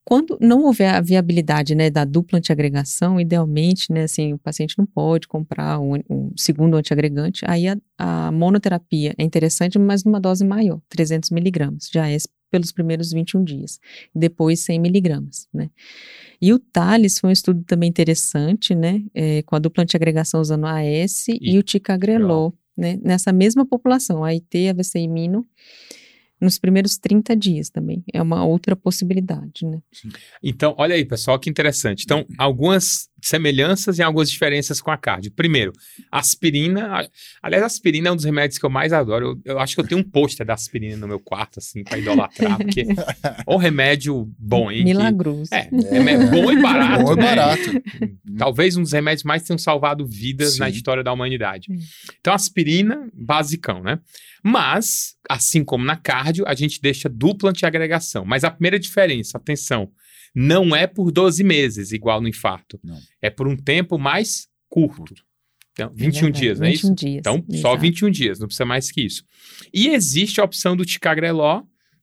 quando 0.05 0.37
não 0.41 0.65
houver 0.65 0.95
a 0.95 1.01
viabilidade 1.01 1.75
né, 1.75 1.89
da 1.89 2.05
dupla 2.05 2.39
antiagregação, 2.39 3.19
idealmente, 3.19 3.91
né, 3.91 4.03
assim, 4.03 4.35
o 4.35 4.39
paciente 4.39 4.77
não 4.77 4.85
pode 4.85 5.27
comprar 5.27 5.81
um, 5.81 5.95
um 6.11 6.31
segundo 6.37 6.77
antiagregante, 6.77 7.43
aí 7.47 7.67
a, 7.67 7.77
a 7.97 8.31
monoterapia 8.31 9.15
é 9.17 9.23
interessante, 9.23 9.79
mas 9.79 10.05
numa 10.05 10.21
dose 10.21 10.45
maior, 10.45 10.79
300 10.91 11.31
miligramas, 11.31 11.89
já 11.93 12.09
é 12.09 12.19
pelos 12.51 12.71
primeiros 12.71 13.13
21 13.13 13.43
dias, 13.43 13.81
depois 14.15 14.61
100 14.61 14.79
miligramas, 14.79 15.49
né. 15.53 15.71
E 16.41 16.53
o 16.53 16.59
TALIS 16.59 17.19
foi 17.19 17.31
um 17.31 17.33
estudo 17.33 17.65
também 17.65 17.89
interessante, 17.89 18.75
né, 18.75 19.03
é, 19.15 19.43
com 19.43 19.57
a 19.57 19.59
dupla 19.59 19.85
antiagregação 19.85 20.41
usando 20.41 20.67
a 20.67 20.81
AS 20.81 21.29
e, 21.29 21.39
E 21.41 21.59
o 21.59 21.63
ticagrelol, 21.63 22.53
né, 22.77 22.99
nessa 23.03 23.33
mesma 23.33 23.65
população, 23.65 24.23
AIT, 24.23 24.69
AVC 24.69 24.99
e 24.99 25.09
Mino, 25.09 25.47
nos 26.45 26.59
primeiros 26.59 26.97
30 26.97 27.35
dias 27.35 27.71
também. 27.71 28.05
É 28.13 28.23
uma 28.23 28.45
outra 28.45 28.77
possibilidade, 28.77 29.67
né? 29.67 29.81
Então, 30.43 30.75
olha 30.79 30.95
aí, 30.95 31.05
pessoal, 31.05 31.39
que 31.39 31.51
interessante. 31.51 32.05
Então, 32.05 32.25
algumas 32.39 33.09
semelhanças 33.27 33.99
e 33.99 34.03
algumas 34.03 34.31
diferenças 34.31 34.81
com 34.81 34.91
a 34.91 34.97
cardio. 34.97 35.33
Primeiro, 35.33 35.72
aspirina. 36.11 37.01
a- 37.01 37.09
Aliás, 37.43 37.62
a 37.62 37.66
aspirina 37.66 38.09
é 38.09 38.12
um 38.12 38.16
dos 38.16 38.25
remédios 38.25 38.59
que 38.59 38.64
eu 38.66 38.70
mais 38.70 38.93
adoro. 38.93 39.41
Eu, 39.45 39.55
eu 39.55 39.59
acho 39.59 39.75
que 39.75 39.81
eu 39.81 39.87
tenho 39.87 40.01
um 40.01 40.05
pôster 40.05 40.47
da 40.47 40.55
aspirina 40.55 40.97
no 40.97 41.09
meu 41.09 41.18
quarto, 41.20 41.59
assim, 41.59 41.83
pra 41.85 41.99
idolatrar, 41.99 42.59
porque 42.59 42.83
é 42.83 42.85
um 43.53 43.57
remédio 43.57 44.31
bom, 44.39 44.70
hein? 44.70 44.79
que- 44.79 44.85
Milagroso. 44.85 45.53
É, 45.55 45.68
é 45.70 46.27
bom 46.31 46.53
e 46.53 46.61
barato. 46.61 47.03
Bom 47.05 47.12
e 47.12 47.16
né? 47.16 47.22
barato. 47.22 47.83
Talvez 48.39 48.77
um 48.77 48.83
dos 48.83 48.93
remédios 48.93 49.25
mais 49.25 49.43
tenham 49.43 49.59
salvado 49.59 50.07
vidas 50.07 50.59
na 50.59 50.66
Sim. 50.70 50.77
história 50.77 51.03
da 51.03 51.12
humanidade. 51.12 51.68
Hum. 51.70 51.79
Então, 52.20 52.35
aspirina, 52.35 53.09
basicão, 53.14 53.83
né? 53.83 53.99
Mas, 54.43 55.14
assim 55.29 55.64
como 55.64 55.85
na 55.85 55.97
cardio, 55.97 56.45
a 56.47 56.55
gente 56.55 56.81
deixa 56.81 57.09
dupla 57.09 57.51
antiagregação. 57.51 58.25
Mas 58.25 58.45
a 58.45 58.51
primeira 58.51 58.79
diferença, 58.79 59.39
atenção, 59.39 59.89
não 60.35 60.74
é 60.74 60.87
por 60.87 61.12
12 61.12 61.45
meses, 61.45 61.93
igual 61.93 62.20
no 62.20 62.28
infarto. 62.28 62.80
Não. 62.82 62.99
É 63.22 63.30
por 63.30 63.47
um 63.47 63.57
tempo 63.57 63.99
mais 63.99 64.49
curto. 64.68 65.14
Então, 65.72 65.91
21 65.95 66.12
verdade, 66.12 66.41
dias, 66.41 66.61
não 66.61 66.66
é 66.66 66.70
21 66.70 66.87
isso? 66.89 66.95
dias, 66.95 67.18
Então, 67.18 67.45
só 67.51 67.57
exato. 67.57 67.78
21 67.78 68.11
dias, 68.11 68.39
não 68.39 68.47
precisa 68.47 68.64
mais 68.64 68.91
que 68.91 69.03
isso. 69.03 69.24
E 69.72 69.89
existe 69.89 70.41
a 70.41 70.45
opção 70.45 70.76
do 70.76 70.85
ticagreló 70.85 71.62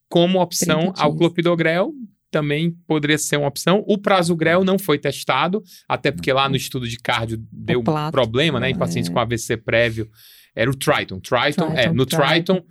como 0.09 0.41
opção 0.41 0.91
30 0.91 1.01
ao 1.01 1.15
clopidogrel, 1.15 1.93
também 2.29 2.71
poderia 2.85 3.17
ser 3.17 3.37
uma 3.37 3.47
opção. 3.47 3.83
O 3.87 3.97
prasugrel 3.97 4.63
não 4.63 4.77
foi 4.77 4.97
testado, 4.97 5.61
até 5.87 6.11
porque 6.11 6.31
lá 6.31 6.49
no 6.49 6.55
estudo 6.55 6.87
de 6.87 6.97
cardio 6.97 7.37
deu 7.51 7.83
plato, 7.83 8.11
problema, 8.11 8.59
né, 8.59 8.69
em 8.69 8.73
é. 8.73 8.77
pacientes 8.77 9.09
com 9.09 9.19
AVC 9.19 9.57
prévio. 9.57 10.09
Era 10.55 10.69
o 10.69 10.75
Triton. 10.75 11.19
Triton, 11.19 11.71
é, 11.71 11.83
Triton, 11.83 11.93
no 11.93 12.05
Triton, 12.05 12.25
Triton. 12.25 12.65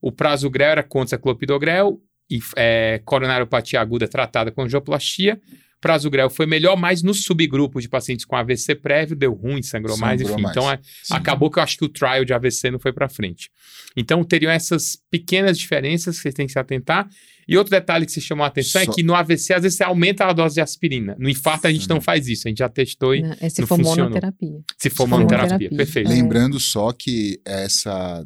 o 0.00 0.10
prasugrel 0.10 0.70
era 0.70 0.82
contra 0.82 1.18
clopidogrel 1.18 2.00
é, 2.56 3.00
coronariopatia 3.04 3.80
aguda 3.80 4.06
tratada 4.06 4.50
com 4.50 4.62
angioplastia. 4.62 5.40
Prasugrel 5.80 6.28
foi 6.28 6.44
melhor, 6.44 6.76
mas 6.76 7.02
no 7.02 7.14
subgrupo 7.14 7.80
de 7.80 7.88
pacientes 7.88 8.26
com 8.26 8.36
AVC 8.36 8.74
prévio 8.74 9.16
deu 9.16 9.32
ruim, 9.32 9.62
sangrou, 9.62 9.96
mais, 9.96 10.20
Sangrou 10.20 10.34
enfim. 10.38 10.42
mais. 10.42 10.54
Então, 10.56 10.70
é, 10.70 10.78
acabou 11.10 11.50
que 11.50 11.58
eu 11.58 11.62
acho 11.62 11.78
que 11.78 11.84
o 11.86 11.88
trial 11.88 12.22
de 12.22 12.34
AVC 12.34 12.70
não 12.70 12.78
foi 12.78 12.92
para 12.92 13.08
frente. 13.08 13.48
Então, 13.96 14.22
teriam 14.22 14.52
essas 14.52 14.98
pequenas 15.10 15.58
diferenças 15.58 16.16
que 16.16 16.22
vocês 16.22 16.34
têm 16.34 16.44
que 16.46 16.52
se 16.52 16.58
atentar. 16.58 17.08
E 17.48 17.56
outro 17.56 17.70
detalhe 17.70 18.04
que 18.04 18.12
se 18.12 18.20
chamou 18.20 18.44
a 18.44 18.48
atenção 18.48 18.84
Só- 18.84 18.92
é 18.92 18.94
que 18.94 19.02
no 19.02 19.14
AVC, 19.14 19.54
às 19.54 19.62
vezes, 19.62 19.78
você 19.78 19.82
aumenta 19.84 20.26
a 20.26 20.32
dose 20.34 20.56
de 20.56 20.60
aspirina. 20.60 21.16
No 21.18 21.30
infarto, 21.30 21.66
a 21.66 21.72
gente 21.72 21.88
não 21.88 21.98
faz 22.00 22.28
isso. 22.28 22.46
A 22.46 22.50
gente 22.50 22.58
já 22.58 22.68
testou 22.68 23.14
e 23.14 23.22
Né? 23.22 23.36
É 23.40 23.48
se 23.48 23.62
não 23.62 23.66
for 23.66 23.76
funcionou. 23.78 24.04
monoterapia. 24.10 24.60
se 24.76 24.90
for 24.90 24.96
for 24.98 25.06
monoterapia. 25.08 25.48
monoterapia. 25.48 25.76
Perfeito. 25.78 26.10
É. 26.12 26.14
Lembrando 26.14 26.60
só 26.60 26.92
que 26.92 27.40
essa 27.44 28.22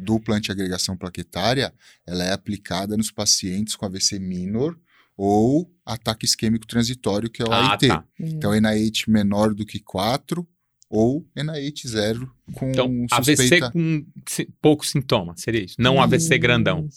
dupla 0.00 0.36
antiagregação 0.36 0.96
plaquetária, 0.96 1.72
ela 2.06 2.24
é 2.24 2.32
aplicada 2.32 2.96
nos 2.96 3.10
pacientes 3.10 3.76
com 3.76 3.86
AVC 3.86 4.18
minor 4.18 4.78
ou 5.16 5.70
ataque 5.84 6.24
isquêmico 6.24 6.66
transitório, 6.66 7.28
que 7.30 7.42
é 7.42 7.44
o 7.44 7.52
Ah, 7.52 7.72
AIT. 7.72 7.88
tá. 7.88 8.04
Então, 8.18 8.52
NIH 8.58 9.04
menor 9.08 9.54
do 9.54 9.66
que 9.66 9.78
4 9.78 10.46
ou 10.88 11.24
NIH 11.36 11.86
0 11.88 12.34
com 12.54 12.70
Então, 12.70 13.06
suspeita... 13.12 13.66
AVC 13.66 13.72
com 13.72 14.06
pouco 14.62 14.86
sintoma, 14.86 15.34
seria 15.36 15.62
isso. 15.64 15.76
Não 15.78 15.96
um 15.96 16.02
AVC 16.02 16.38
grandão. 16.38 16.88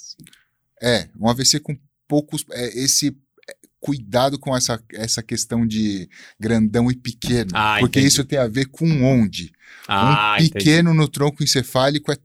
É, 0.82 1.10
um 1.20 1.28
AVC 1.28 1.60
com 1.60 1.78
poucos... 2.08 2.46
É, 2.52 2.80
esse 2.80 3.10
é, 3.50 3.56
cuidado 3.80 4.40
com 4.40 4.56
essa, 4.56 4.82
essa 4.94 5.22
questão 5.22 5.68
de 5.68 6.10
grandão 6.40 6.90
e 6.90 6.96
pequeno, 6.96 7.52
Ah, 7.54 7.76
porque 7.80 8.00
entendi. 8.00 8.08
isso 8.14 8.24
tem 8.24 8.40
a 8.40 8.48
ver 8.48 8.66
com 8.68 8.88
onde. 9.04 9.52
Ah, 9.88 10.38
um 10.40 10.44
entendi. 10.44 10.52
pequeno 10.54 10.94
no 10.94 11.08
tronco 11.10 11.44
encefálico 11.44 12.12
é 12.12 12.18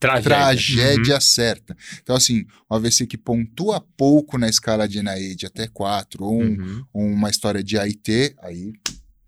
Tragédia. 0.00 0.30
tragédia 0.36 1.14
Uhum. 1.14 1.20
certa. 1.20 1.76
Então, 2.02 2.16
assim, 2.16 2.46
um 2.70 2.74
AVC 2.74 3.06
que 3.06 3.18
pontua 3.18 3.80
pouco 3.96 4.38
na 4.38 4.48
escala 4.48 4.88
de 4.88 4.98
NIH 5.02 5.46
até 5.46 5.68
4, 5.68 6.24
ou, 6.24 6.40
um- 6.42 6.46
Uhum. 6.58 6.84
ou 6.92 7.02
uma 7.06 7.28
história 7.30 7.62
de 7.62 7.76
AIT, 7.78 8.34
aí 8.38 8.72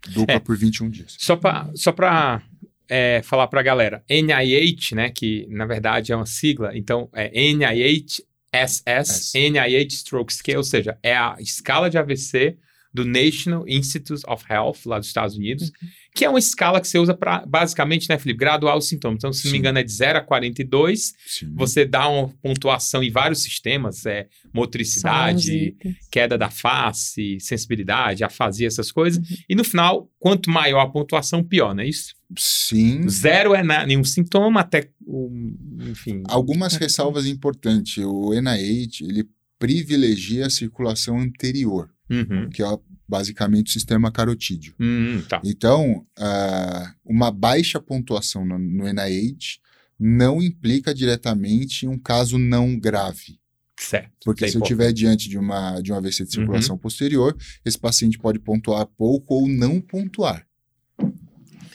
dupla 0.09 0.37
É. 0.37 0.39
por 0.41 0.57
21 0.57 0.89
dias. 0.91 1.15
Só 1.19 1.37
para 1.37 1.71
só 1.75 1.93
pra 1.93 2.43
é, 2.89 3.23
falar 3.23 3.47
para 3.47 3.61
a 3.61 3.63
galera, 3.63 4.05
NIH, 4.09 4.95
né, 4.95 5.09
que 5.11 5.47
na 5.49 5.65
verdade 5.65 6.13
é 6.13 6.17
uma 6.17 6.27
sigla, 6.27 6.77
então 6.77 7.09
é 7.15 7.31
NIH 7.53 8.23
SS, 8.53 9.33
NIH 9.39 9.95
Stroke 9.97 10.33
Scale, 10.33 10.59
ou 10.59 10.65
seja, 10.65 10.99
é 11.03 11.17
a 11.17 11.37
escala 11.41 11.89
de 11.89 11.97
AVC 11.97 12.57
do 12.93 13.05
National 13.05 13.67
Institute 13.67 14.23
of 14.29 14.45
Health, 14.51 14.81
lá 14.85 14.99
dos 14.99 15.09
Estados 15.09 15.37
Unidos, 15.37 15.69
uhum. 15.71 15.89
Que 16.15 16.25
é 16.25 16.29
uma 16.29 16.39
escala 16.39 16.81
que 16.81 16.87
você 16.87 16.99
usa 16.99 17.15
para, 17.15 17.45
basicamente, 17.47 18.09
né, 18.09 18.19
Felipe, 18.19 18.39
graduar 18.39 18.77
os 18.77 18.87
sintomas. 18.87 19.17
Então, 19.19 19.33
se 19.33 19.43
Sim. 19.43 19.49
não 19.49 19.53
me 19.53 19.59
engano, 19.59 19.79
é 19.79 19.83
de 19.83 19.93
0 19.93 20.19
a 20.19 20.21
42. 20.21 21.15
Sim. 21.27 21.55
Você 21.55 21.87
dá 21.87 22.09
uma 22.09 22.29
pontuação 22.43 23.03
em 23.03 23.11
vários 23.11 23.43
sistemas, 23.43 24.05
é 24.05 24.29
motricidade, 24.53 25.75
queda 26.11 26.37
da 26.37 26.51
face, 26.51 27.39
sensibilidade, 27.41 28.25
afasia, 28.25 28.67
essas 28.67 28.93
coisas. 28.93 29.19
Uhum. 29.19 29.37
E 29.49 29.55
no 29.55 29.65
final, 29.65 30.11
quanto 30.19 30.51
maior 30.51 30.81
a 30.81 30.89
pontuação, 30.89 31.43
pior, 31.43 31.75
não 31.75 31.83
é 31.83 31.89
isso? 31.89 32.15
Sim. 32.37 33.09
Zero 33.09 33.55
é 33.55 33.63
na, 33.63 33.87
nenhum 33.87 34.05
sintoma, 34.05 34.61
até, 34.61 34.91
um, 35.07 35.57
enfim... 35.91 36.23
Algumas 36.29 36.77
ressalvas 36.77 37.27
importantes. 37.27 38.05
O 38.05 38.33
NIH, 38.35 39.03
ele 39.03 39.29
privilegia 39.59 40.47
a 40.47 40.51
circulação 40.51 41.19
anterior 41.19 41.89
uhum. 42.13 42.51
que 42.51 42.63
é 42.63 42.67
basicamente 43.13 43.67
o 43.67 43.73
sistema 43.73 44.11
carotídeo. 44.11 44.75
Uhum, 44.81 45.23
tá. 45.29 45.39
Então, 45.45 46.07
uh, 46.19 46.95
uma 47.05 47.31
baixa 47.31 47.79
pontuação 47.79 48.43
no, 48.43 48.59
no 48.59 48.91
NIH 48.91 49.61
não 50.01 50.41
implica 50.41 50.95
diretamente 50.95 51.85
em 51.85 51.91
um 51.91 51.99
caso 51.99 52.39
não 52.39 52.79
grave. 52.79 53.39
Certo. 53.79 54.11
Porque 54.25 54.49
se 54.49 54.57
eu 54.57 54.63
estiver 54.63 54.93
diante 54.95 55.29
de 55.29 55.37
uma, 55.37 55.79
de 55.83 55.93
um 55.93 55.97
AVC 55.97 56.17
de 56.17 56.23
uhum. 56.23 56.31
circulação 56.31 56.75
uhum. 56.77 56.81
posterior, 56.81 57.37
esse 57.63 57.79
paciente 57.79 58.19
pode 58.19 58.39
pontuar 58.39 58.87
pouco 58.87 59.35
ou 59.35 59.47
não 59.47 59.79
pontuar. 59.79 60.47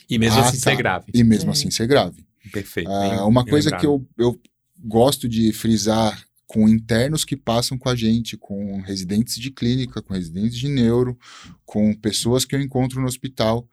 E 0.09 0.17
mesmo 0.17 0.39
ah, 0.39 0.47
assim 0.47 0.59
tá. 0.59 0.71
ser 0.71 0.75
grave. 0.75 1.11
E 1.13 1.23
mesmo 1.23 1.51
é. 1.51 1.53
assim 1.53 1.69
ser 1.69 1.85
grave. 1.85 2.25
Perfeito. 2.51 2.89
Uh, 2.89 3.27
uma 3.27 3.45
coisa 3.45 3.69
lembrado. 3.69 3.81
que 3.81 3.85
eu, 3.85 4.07
eu 4.17 4.41
gosto 4.79 5.29
de 5.29 5.53
frisar 5.53 6.26
com 6.47 6.67
internos 6.67 7.25
que 7.25 7.35
passam 7.35 7.77
com 7.77 7.89
a 7.89 7.95
gente, 7.95 8.37
com 8.37 8.79
residentes 8.81 9.35
de 9.35 9.51
clínica, 9.51 10.01
com 10.01 10.13
residentes 10.13 10.57
de 10.57 10.69
neuro, 10.69 11.19
com 11.65 11.93
pessoas 11.93 12.45
que 12.45 12.55
eu 12.55 12.61
encontro 12.61 13.01
no 13.01 13.07
hospital. 13.07 13.69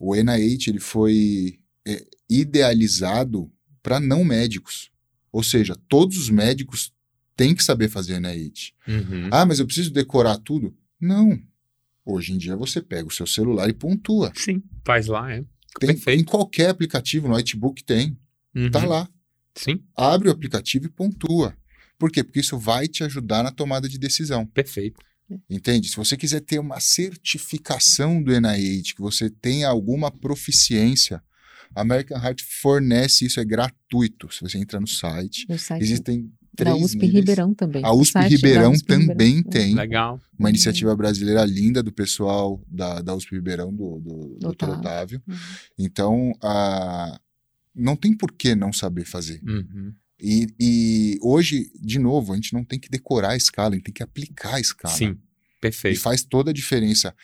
O 0.00 0.14
NIH 0.14 0.68
ele 0.68 0.80
foi 0.80 1.60
é, 1.86 2.04
idealizado 2.28 3.50
para 3.82 4.00
não 4.00 4.24
médicos. 4.24 4.90
Ou 5.30 5.44
seja, 5.44 5.76
todos 5.88 6.18
os 6.18 6.28
médicos 6.28 6.92
têm 7.36 7.54
que 7.54 7.62
saber 7.62 7.88
fazer 7.88 8.20
NIH. 8.20 8.72
Uhum. 8.88 9.28
Ah, 9.30 9.46
mas 9.46 9.60
eu 9.60 9.66
preciso 9.66 9.92
decorar 9.92 10.38
tudo? 10.38 10.76
Não. 11.00 11.40
Hoje 12.04 12.32
em 12.32 12.38
dia 12.38 12.56
você 12.56 12.82
pega 12.82 13.06
o 13.06 13.12
seu 13.12 13.26
celular 13.26 13.68
e 13.68 13.72
pontua. 13.72 14.32
Sim, 14.34 14.62
faz 14.84 15.06
lá, 15.06 15.30
é. 15.30 15.44
Tem, 15.78 15.90
Perfeito. 15.90 16.20
Em 16.20 16.24
qualquer 16.24 16.70
aplicativo, 16.70 17.28
no 17.28 17.34
notebook 17.34 17.84
tem. 17.84 18.10
Tá 18.10 18.18
uhum. 18.56 18.70
Tá 18.70 18.84
lá. 18.86 19.08
Sim. 19.54 19.80
Abre 19.94 20.28
o 20.28 20.32
aplicativo 20.32 20.86
e 20.86 20.88
pontua. 20.88 21.54
Por 21.98 22.10
quê? 22.10 22.22
Porque 22.22 22.40
isso 22.40 22.58
vai 22.58 22.86
te 22.86 23.02
ajudar 23.04 23.42
na 23.42 23.50
tomada 23.50 23.88
de 23.88 23.98
decisão. 23.98 24.46
Perfeito. 24.46 25.00
Entende? 25.48 25.88
Se 25.88 25.96
você 25.96 26.16
quiser 26.16 26.40
ter 26.40 26.58
uma 26.58 26.80
certificação 26.80 28.22
do 28.22 28.32
NIH, 28.32 28.94
que 28.94 29.00
você 29.00 29.28
tenha 29.28 29.68
alguma 29.68 30.10
proficiência, 30.10 31.22
a 31.74 31.82
American 31.82 32.16
Heart 32.18 32.42
fornece 32.62 33.26
isso, 33.26 33.38
é 33.38 33.44
gratuito. 33.44 34.32
Se 34.32 34.40
você 34.40 34.58
entra 34.58 34.80
no 34.80 34.86
site, 34.86 35.46
site 35.58 35.82
existem 35.82 36.32
três 36.56 36.76
Da 36.76 36.84
USP 36.84 36.96
níveis. 36.96 37.14
Ribeirão 37.14 37.54
também. 37.54 37.84
A 37.84 37.92
USP 37.92 38.18
Ribeirão 38.20 38.72
USP 38.72 38.86
também 38.86 39.36
Ribeirão. 39.36 39.50
tem. 39.50 39.74
Legal. 39.74 40.20
Uma 40.38 40.48
iniciativa 40.48 40.96
brasileira 40.96 41.44
linda 41.44 41.82
do 41.82 41.92
pessoal 41.92 42.60
da, 42.66 43.02
da 43.02 43.14
USP 43.14 43.34
Ribeirão, 43.34 43.72
do, 43.72 44.00
do, 44.00 44.38
do 44.38 44.52
Dr. 44.54 44.70
Otávio. 44.70 45.22
Uhum. 45.26 45.36
Então, 45.78 46.32
a, 46.42 47.20
não 47.74 47.94
tem 47.94 48.16
por 48.16 48.32
que 48.32 48.54
não 48.54 48.72
saber 48.72 49.04
fazer. 49.04 49.40
Uhum. 49.46 49.92
E, 50.20 50.48
e, 50.58 51.18
hoje, 51.22 51.70
de 51.80 51.98
novo, 51.98 52.32
a 52.32 52.36
gente 52.36 52.52
não 52.52 52.64
tem 52.64 52.78
que 52.78 52.88
decorar 52.88 53.30
a 53.30 53.36
escala, 53.36 53.70
a 53.70 53.74
gente 53.74 53.84
tem 53.84 53.94
que 53.94 54.02
aplicar 54.02 54.56
a 54.56 54.60
escala. 54.60 54.94
Sim, 54.94 55.16
perfeito. 55.60 55.96
E 55.96 55.98
faz 55.98 56.24
toda 56.24 56.50
a 56.50 56.54
diferença 56.54 57.14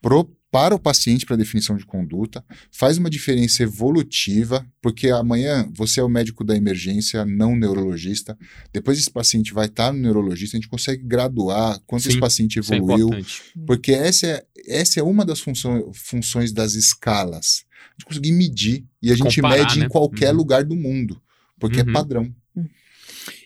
pro, 0.00 0.24
para 0.50 0.74
o 0.74 0.78
paciente 0.78 1.26
para 1.26 1.36
definição 1.36 1.76
de 1.76 1.84
conduta, 1.84 2.44
faz 2.72 2.96
uma 2.98 3.10
diferença 3.10 3.62
evolutiva, 3.62 4.66
porque 4.80 5.10
amanhã 5.10 5.70
você 5.72 6.00
é 6.00 6.02
o 6.02 6.08
médico 6.08 6.42
da 6.42 6.56
emergência, 6.56 7.24
não 7.24 7.54
neurologista. 7.54 8.36
Depois 8.72 8.98
esse 8.98 9.10
paciente 9.10 9.52
vai 9.52 9.66
estar 9.66 9.92
no 9.92 10.00
neurologista, 10.00 10.56
a 10.56 10.60
gente 10.60 10.68
consegue 10.68 11.04
graduar 11.04 11.78
quanto 11.86 12.02
Sim, 12.02 12.08
esse 12.10 12.18
paciente 12.18 12.58
é 12.58 12.62
evoluiu. 12.62 13.12
É 13.12 13.22
porque 13.66 13.92
essa 13.92 14.26
é, 14.26 14.46
essa 14.66 14.98
é 14.98 15.02
uma 15.02 15.24
das 15.24 15.38
funções, 15.38 15.84
funções 15.94 16.52
das 16.52 16.74
escalas. 16.74 17.64
A 17.70 17.92
gente 17.92 18.06
conseguir 18.06 18.32
medir 18.32 18.84
e 19.02 19.12
a 19.12 19.14
gente 19.14 19.36
Comparar, 19.36 19.58
mede 19.58 19.78
né? 19.78 19.86
em 19.86 19.88
qualquer 19.88 20.30
uhum. 20.30 20.36
lugar 20.38 20.64
do 20.64 20.74
mundo 20.74 21.20
porque 21.58 21.80
é 21.80 21.82
uhum. 21.82 21.90
é 21.90 21.92
padrão. 21.92 22.34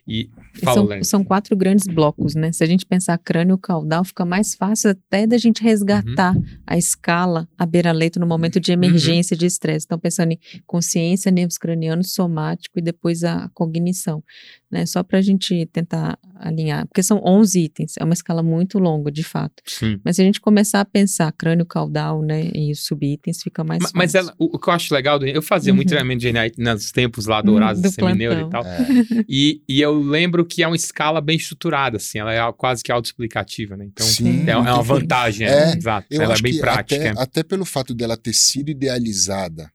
E 0.07 0.31
são, 0.65 0.89
são, 1.05 1.25
quatro 1.25 1.57
grandes 1.57 1.87
blocos, 1.87 2.35
né? 2.35 2.51
Se 2.51 2.65
a 2.65 2.67
gente 2.67 2.85
pensar 2.85 3.17
crânio 3.19 3.57
caudal, 3.57 4.05
fica 4.05 4.25
mais 4.25 4.53
fácil 4.53 4.91
até 4.91 5.29
da 5.29 5.39
gente 5.39 5.63
resgatar 5.63 6.37
uhum. 6.37 6.45
a 6.67 6.77
escala 6.77 7.49
à 7.57 7.65
beira-leito 7.65 8.19
no 8.19 8.27
momento 8.27 8.59
de 8.59 8.73
emergência 8.73 9.35
uhum. 9.35 9.39
de 9.39 9.47
estresse. 9.47 9.87
Então, 9.87 9.99
pensando 10.01 10.33
em 10.33 10.41
consciência, 10.67 11.31
nervos 11.31 11.57
cranianos, 11.57 12.15
somático 12.15 12.81
e 12.81 12.83
depois 12.83 13.23
a 13.23 13.49
cognição, 13.55 14.25
né? 14.73 14.87
Só 14.87 15.03
para 15.03 15.18
a 15.18 15.23
gente 15.23 15.66
tentar 15.66 16.18
alinhar, 16.35 16.87
porque 16.89 17.03
são 17.03 17.23
11 17.25 17.61
itens, 17.61 17.95
é 17.99 18.05
uma 18.05 18.14
escala 18.14 18.43
muito 18.43 18.79
longa, 18.79 19.12
de 19.12 19.23
fato. 19.23 19.62
Sim. 19.64 20.01
Mas 20.05 20.16
se 20.16 20.23
a 20.23 20.25
gente 20.25 20.41
começar 20.41 20.81
a 20.81 20.85
pensar 20.85 21.31
crânio 21.33 21.64
caudal, 21.64 22.20
né, 22.20 22.51
e 22.53 22.73
os 22.73 22.85
subitens, 22.85 23.43
fica 23.43 23.62
mais 23.62 23.81
mas, 23.81 23.93
mas 23.95 24.14
ela, 24.14 24.35
o, 24.39 24.57
o, 24.57 24.59
que 24.59 24.68
eu 24.68 24.73
acho 24.73 24.93
legal, 24.93 25.23
eu 25.23 25.41
fazia 25.41 25.73
uhum. 25.73 25.77
muito 25.77 25.89
treinamento 25.89 26.20
de 26.20 26.33
GNI 26.33 26.53
nos 26.59 26.91
tempos 26.91 27.27
lá 27.27 27.41
dourados 27.41 27.81
do, 27.83 27.89
do 27.89 27.95
Semineuro 27.95 28.49
e 28.49 28.51
tal, 28.51 28.64
é. 28.66 28.87
e, 29.29 29.62
e 29.68 29.81
eu 29.81 29.97
lembro 30.01 30.45
que 30.45 30.62
é 30.62 30.66
uma 30.66 30.75
escala 30.75 31.20
bem 31.20 31.37
estruturada, 31.37 31.99
assim, 31.99 32.18
ela 32.18 32.33
é 32.33 32.53
quase 32.53 32.83
que 32.83 32.91
autoexplicativa, 32.91 33.77
né? 33.77 33.85
Então, 33.85 34.07
Sim, 34.07 34.45
é, 34.47 34.51
é 34.51 34.57
uma 34.57 34.83
vantagem, 34.83 35.47
é, 35.47 35.70
é, 35.70 35.77
exato. 35.77 36.07
Ela 36.11 36.35
é 36.35 36.41
bem 36.41 36.59
prática. 36.59 37.11
Até, 37.11 37.23
até, 37.23 37.43
pelo 37.43 37.64
fato 37.64 37.95
dela 37.95 38.16
ter 38.16 38.33
sido 38.33 38.70
idealizada 38.70 39.70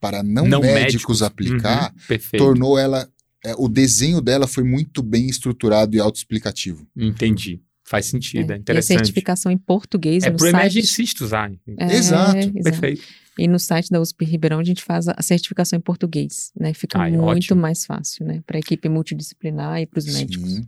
para 0.00 0.22
não, 0.22 0.46
não 0.46 0.60
médicos, 0.60 0.82
médicos, 0.82 1.22
aplicar, 1.22 1.92
uhum, 2.10 2.38
tornou 2.38 2.78
ela 2.78 3.08
é, 3.44 3.54
o 3.56 3.68
desenho 3.68 4.20
dela 4.20 4.46
foi 4.46 4.64
muito 4.64 5.02
bem 5.02 5.26
estruturado 5.26 5.96
e 5.96 6.00
autoexplicativo. 6.00 6.86
Entendi. 6.96 7.60
Faz 7.84 8.06
sentido, 8.06 8.52
é, 8.52 8.54
é 8.54 8.58
interessante. 8.58 8.92
E 8.92 8.94
a 8.94 8.98
certificação 8.98 9.50
em 9.50 9.58
português 9.58 10.22
é 10.22 10.30
no 10.30 10.36
pro 10.36 10.48
site... 10.48 10.54
emergencista 10.54 11.24
usar. 11.24 11.50
É, 11.76 11.92
exato. 11.96 12.38
exato. 12.38 12.62
Perfeito. 12.62 13.02
E 13.36 13.48
no 13.48 13.58
site 13.58 13.90
da 13.90 14.00
USP 14.00 14.24
Ribeirão 14.24 14.60
a 14.60 14.64
gente 14.64 14.82
faz 14.84 15.08
a 15.08 15.22
certificação 15.22 15.76
em 15.76 15.80
português, 15.80 16.52
né? 16.58 16.74
Fica 16.74 16.98
Ai, 16.98 17.10
muito 17.10 17.24
ótimo. 17.24 17.60
mais 17.60 17.84
fácil, 17.84 18.26
né? 18.26 18.42
Para 18.46 18.58
a 18.58 18.60
equipe 18.60 18.88
multidisciplinar 18.88 19.80
e 19.80 19.86
para 19.86 19.98
os 19.98 20.06
médicos. 20.06 20.60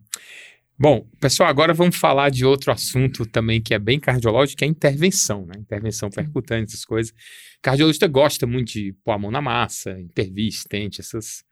Bom, 0.78 1.06
pessoal, 1.20 1.48
agora 1.48 1.72
vamos 1.72 1.94
falar 1.94 2.30
de 2.30 2.44
outro 2.44 2.72
assunto 2.72 3.24
também 3.26 3.60
que 3.60 3.72
é 3.72 3.78
bem 3.78 4.00
cardiológico, 4.00 4.58
que 4.58 4.64
é 4.64 4.66
a 4.66 4.70
intervenção, 4.70 5.46
né? 5.46 5.54
Intervenção 5.58 6.10
percutante, 6.10 6.72
essas 6.72 6.84
coisas. 6.84 7.12
O 7.12 7.62
cardiologista 7.62 8.08
gosta 8.08 8.48
muito 8.48 8.72
de 8.72 8.92
pôr 9.04 9.12
a 9.12 9.18
mão 9.18 9.30
na 9.30 9.40
massa, 9.40 10.00
intervir, 10.00 10.48
estente, 10.48 11.00
essas 11.00 11.44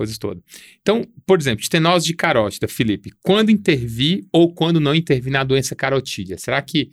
coisas 0.00 0.16
todas. 0.16 0.42
Então, 0.80 1.06
por 1.26 1.38
exemplo, 1.38 1.60
estenose 1.60 2.06
de 2.06 2.14
carótida, 2.14 2.66
Felipe, 2.66 3.12
quando 3.22 3.50
intervir 3.50 4.24
ou 4.32 4.54
quando 4.54 4.80
não 4.80 4.94
intervir 4.94 5.30
na 5.30 5.44
doença 5.44 5.76
carotídea? 5.76 6.38
Será 6.38 6.62
que 6.62 6.90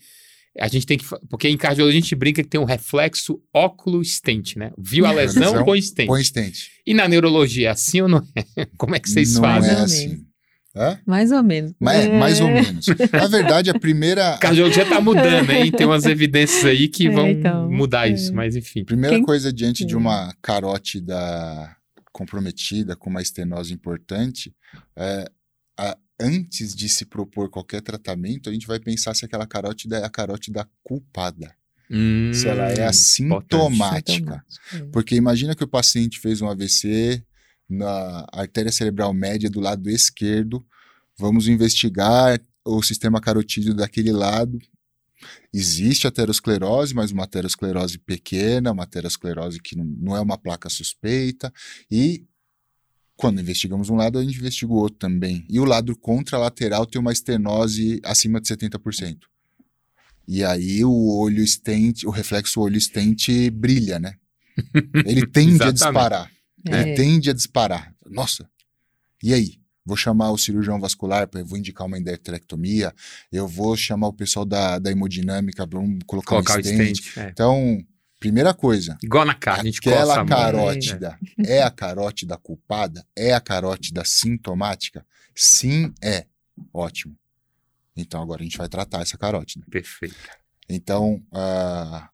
a 0.59 0.67
gente 0.67 0.85
tem 0.85 0.97
que. 0.97 1.05
Porque 1.29 1.47
em 1.47 1.55
cardiologia 1.55 1.97
a 1.97 2.01
gente 2.01 2.15
brinca 2.15 2.43
que 2.43 2.49
tem 2.49 2.59
um 2.59 2.65
reflexo 2.65 3.39
óculo-estente, 3.53 4.59
né? 4.59 4.71
Viu 4.77 5.05
a 5.05 5.11
lesão, 5.13 5.63
põe 5.63 5.79
estente. 5.79 6.07
Põe 6.07 6.21
estente. 6.21 6.71
E 6.85 6.93
na 6.93 7.07
neurologia, 7.07 7.69
é 7.69 7.71
assim 7.71 8.01
ou 8.01 8.09
não 8.09 8.27
é? 8.35 8.65
Como 8.77 8.93
é 8.93 8.99
que 8.99 9.09
vocês 9.09 9.35
não 9.35 9.41
fazem? 9.41 9.71
É 9.71 9.73
assim. 9.75 10.25
Hã? 10.75 10.99
Mais 11.05 11.31
ou 11.31 11.41
menos. 11.41 11.73
Mais, 11.79 12.05
é. 12.05 12.19
mais 12.19 12.41
ou 12.41 12.49
menos. 12.49 12.85
Na 13.11 13.27
verdade, 13.27 13.69
a 13.69 13.79
primeira. 13.79 14.33
A 14.33 14.37
cardiologia 14.39 14.83
está 14.83 14.99
mudando, 14.99 15.49
hein? 15.49 15.71
Tem 15.71 15.87
umas 15.87 16.05
evidências 16.05 16.65
aí 16.65 16.89
que 16.89 17.07
é, 17.07 17.11
vão 17.11 17.29
então, 17.29 17.71
mudar 17.71 18.09
é. 18.09 18.13
isso, 18.13 18.33
mas 18.33 18.55
enfim. 18.55 18.83
Primeira 18.83 19.15
Quem... 19.15 19.23
coisa 19.23 19.53
diante 19.53 19.85
de 19.85 19.95
uma 19.95 20.35
carótida 20.41 21.77
comprometida 22.17 22.95
com 22.95 23.11
uma 23.11 23.21
estenose 23.21 23.71
importante, 23.71 24.51
é, 24.95 25.31
a, 25.77 25.95
antes 26.19 26.75
de 26.75 26.89
se 26.89 27.05
propor 27.05 27.47
qualquer 27.47 27.79
tratamento, 27.79 28.49
a 28.49 28.53
gente 28.53 28.65
vai 28.65 28.79
pensar 28.79 29.15
se 29.15 29.23
aquela 29.23 29.45
carótida 29.45 29.99
é 29.99 30.03
a 30.03 30.09
carótida 30.09 30.67
culpada. 30.83 31.55
Hum, 31.91 32.33
se 32.33 32.47
ela 32.47 32.71
é 32.71 32.85
assintomática. 32.87 34.43
Porque 34.91 35.15
imagina 35.15 35.55
que 35.55 35.63
o 35.63 35.67
paciente 35.67 36.19
fez 36.19 36.41
um 36.41 36.49
AVC 36.49 37.23
na 37.69 38.25
artéria 38.33 38.71
cerebral 38.71 39.13
média 39.13 39.47
do 39.47 39.59
lado 39.59 39.87
esquerdo, 39.87 40.65
vamos 41.19 41.47
investigar 41.47 42.41
o 42.65 42.81
sistema 42.81 43.21
carotídeo 43.21 43.75
daquele 43.75 44.11
lado, 44.11 44.57
Existe 45.53 46.07
aterosclerose, 46.07 46.93
mas 46.93 47.11
uma 47.11 47.23
aterosclerose 47.23 47.97
pequena, 47.97 48.71
uma 48.71 48.83
aterosclerose 48.83 49.59
que 49.59 49.75
não, 49.75 49.85
não 49.85 50.15
é 50.15 50.21
uma 50.21 50.37
placa 50.37 50.69
suspeita. 50.69 51.51
E 51.89 52.25
quando 53.15 53.41
investigamos 53.41 53.89
um 53.89 53.95
lado, 53.95 54.19
a 54.19 54.23
gente 54.23 54.37
investiga 54.37 54.71
o 54.71 54.75
outro 54.75 54.99
também. 54.99 55.43
E 55.49 55.59
o 55.59 55.65
lado 55.65 55.97
contralateral 55.97 56.85
tem 56.85 57.01
uma 57.01 57.11
estenose 57.11 57.99
acima 58.03 58.39
de 58.39 58.47
70%. 58.47 59.17
E 60.27 60.43
aí 60.43 60.83
o 60.83 61.17
olho 61.17 61.41
estente, 61.41 62.05
o 62.05 62.11
reflexo 62.11 62.61
olho 62.61 62.77
estente 62.77 63.49
brilha, 63.49 63.97
né? 63.97 64.15
Ele 65.05 65.25
tende 65.31 65.63
a 65.63 65.71
disparar. 65.71 66.31
É. 66.67 66.81
Ele 66.81 66.95
tende 66.95 67.29
a 67.29 67.33
disparar. 67.33 67.95
Nossa, 68.05 68.47
e 69.23 69.33
aí? 69.33 69.59
Vou 69.87 69.95
chamar 69.95 70.31
o 70.31 70.37
cirurgião 70.37 70.81
vascular, 70.81 71.29
vou 71.45 71.57
indicar 71.57 71.87
uma 71.87 71.97
endarterectomia, 71.97 72.93
eu 73.31 73.47
vou 73.47 73.77
chamar 73.77 74.09
o 74.09 74.13
pessoal 74.13 74.45
da, 74.45 74.77
da 74.77 74.91
hemodinâmica, 74.91 75.65
vamos 75.65 75.99
colocar, 76.05 76.31
colocar 76.31 76.57
um 76.57 76.61
stent. 76.61 77.17
é. 77.17 77.29
Então, 77.29 77.81
primeira 78.19 78.53
coisa. 78.53 78.97
Igual 79.01 79.23
na 79.23 79.33
cara, 79.33 79.61
a 79.61 79.63
gente 79.63 79.79
Aquela 79.79 80.25
carótida 80.25 81.17
é. 81.39 81.59
é 81.59 81.63
a 81.63 81.71
carótida 81.71 82.35
culpada? 82.35 83.05
É 83.15 83.33
a 83.33 83.39
carótida 83.39 84.03
sintomática? 84.03 85.05
Sim, 85.33 85.93
é. 86.03 86.25
Ótimo. 86.73 87.17
Então 87.95 88.21
agora 88.21 88.41
a 88.41 88.43
gente 88.43 88.57
vai 88.57 88.67
tratar 88.67 89.03
essa 89.03 89.17
carótida. 89.17 89.65
Perfeito. 89.69 90.15
Então, 90.67 91.23
uh, 91.31 92.09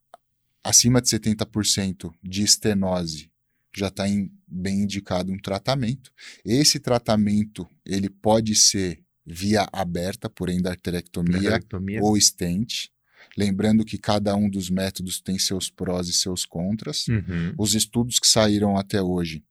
acima 0.63 1.01
de 1.01 1.09
70% 1.09 2.13
de 2.21 2.43
estenose 2.43 3.31
já 3.75 3.87
está 3.87 4.05
bem 4.53 4.81
indicado 4.81 5.31
um 5.31 5.37
tratamento. 5.37 6.11
Esse 6.45 6.79
tratamento 6.79 7.67
ele 7.85 8.09
pode 8.09 8.55
ser 8.55 9.01
via 9.25 9.67
aberta, 9.71 10.29
por 10.29 10.49
endarterectomia 10.49 11.59
ou 12.01 12.19
stent. 12.19 12.89
Lembrando 13.37 13.85
que 13.85 13.97
cada 13.97 14.35
um 14.35 14.49
dos 14.49 14.69
métodos 14.69 15.19
tem 15.19 15.39
seus 15.39 15.69
prós 15.69 16.07
e 16.07 16.13
seus 16.13 16.45
contras. 16.45 17.07
Uhum. 17.07 17.53
Os 17.57 17.73
estudos 17.73 18.19
que 18.19 18.27
saíram 18.27 18.77
até 18.77 19.01
hoje, 19.01 19.43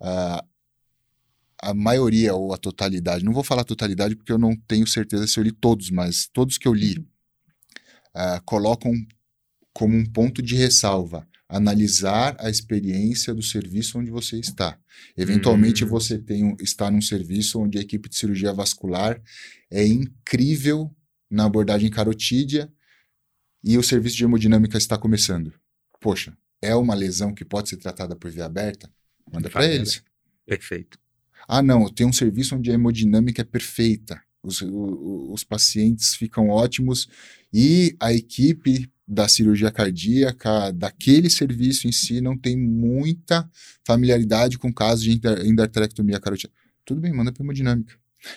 uh, 0.00 0.44
a 1.62 1.74
maioria 1.74 2.34
ou 2.34 2.52
a 2.52 2.58
totalidade, 2.58 3.24
não 3.24 3.32
vou 3.32 3.44
falar 3.44 3.64
totalidade 3.64 4.16
porque 4.16 4.32
eu 4.32 4.38
não 4.38 4.56
tenho 4.56 4.86
certeza 4.86 5.26
se 5.26 5.38
eu 5.38 5.44
li 5.44 5.52
todos, 5.52 5.90
mas 5.90 6.28
todos 6.32 6.58
que 6.58 6.66
eu 6.66 6.74
li 6.74 6.98
uh, 6.98 8.42
colocam 8.44 8.92
como 9.72 9.94
um 9.94 10.06
ponto 10.06 10.42
de 10.42 10.56
ressalva 10.56 11.26
analisar 11.48 12.36
a 12.40 12.50
experiência 12.50 13.32
do 13.32 13.42
serviço 13.42 13.98
onde 13.98 14.10
você 14.10 14.38
está. 14.38 14.78
Eventualmente 15.16 15.84
uhum. 15.84 15.90
você 15.90 16.18
tem 16.18 16.44
um, 16.44 16.56
está 16.60 16.90
num 16.90 17.00
serviço 17.00 17.60
onde 17.60 17.78
a 17.78 17.80
equipe 17.80 18.08
de 18.08 18.16
cirurgia 18.16 18.52
vascular 18.52 19.20
é 19.70 19.86
incrível 19.86 20.94
na 21.30 21.44
abordagem 21.44 21.90
carotídea 21.90 22.70
e 23.62 23.78
o 23.78 23.82
serviço 23.82 24.16
de 24.16 24.24
hemodinâmica 24.24 24.76
está 24.76 24.98
começando. 24.98 25.52
Poxa, 26.00 26.36
é 26.60 26.74
uma 26.74 26.94
lesão 26.94 27.34
que 27.34 27.44
pode 27.44 27.68
ser 27.68 27.76
tratada 27.76 28.16
por 28.16 28.30
via 28.30 28.46
aberta? 28.46 28.90
Manda 29.32 29.50
para 29.50 29.66
eles. 29.66 30.02
Perfeito. 30.44 30.98
Ah, 31.48 31.62
não, 31.62 31.88
tem 31.88 32.06
um 32.06 32.12
serviço 32.12 32.56
onde 32.56 32.70
a 32.70 32.74
hemodinâmica 32.74 33.42
é 33.42 33.44
perfeita. 33.44 34.20
Os, 34.42 34.60
os, 34.62 34.70
os 34.70 35.44
pacientes 35.44 36.14
ficam 36.14 36.48
ótimos 36.48 37.08
e 37.52 37.96
a 38.00 38.12
equipe 38.12 38.90
da 39.06 39.28
cirurgia 39.28 39.70
cardíaca, 39.70 40.72
daquele 40.72 41.30
serviço 41.30 41.86
em 41.86 41.92
si, 41.92 42.20
não 42.20 42.36
tem 42.36 42.56
muita 42.56 43.48
familiaridade 43.84 44.58
com 44.58 44.72
casos 44.72 45.04
de 45.04 45.20
endarterectomia 45.44 46.18
carotídea. 46.18 46.54
Tudo 46.84 47.00
bem, 47.00 47.12
manda 47.12 47.32
para 47.32 47.42
hemodinâmica. 47.42 47.94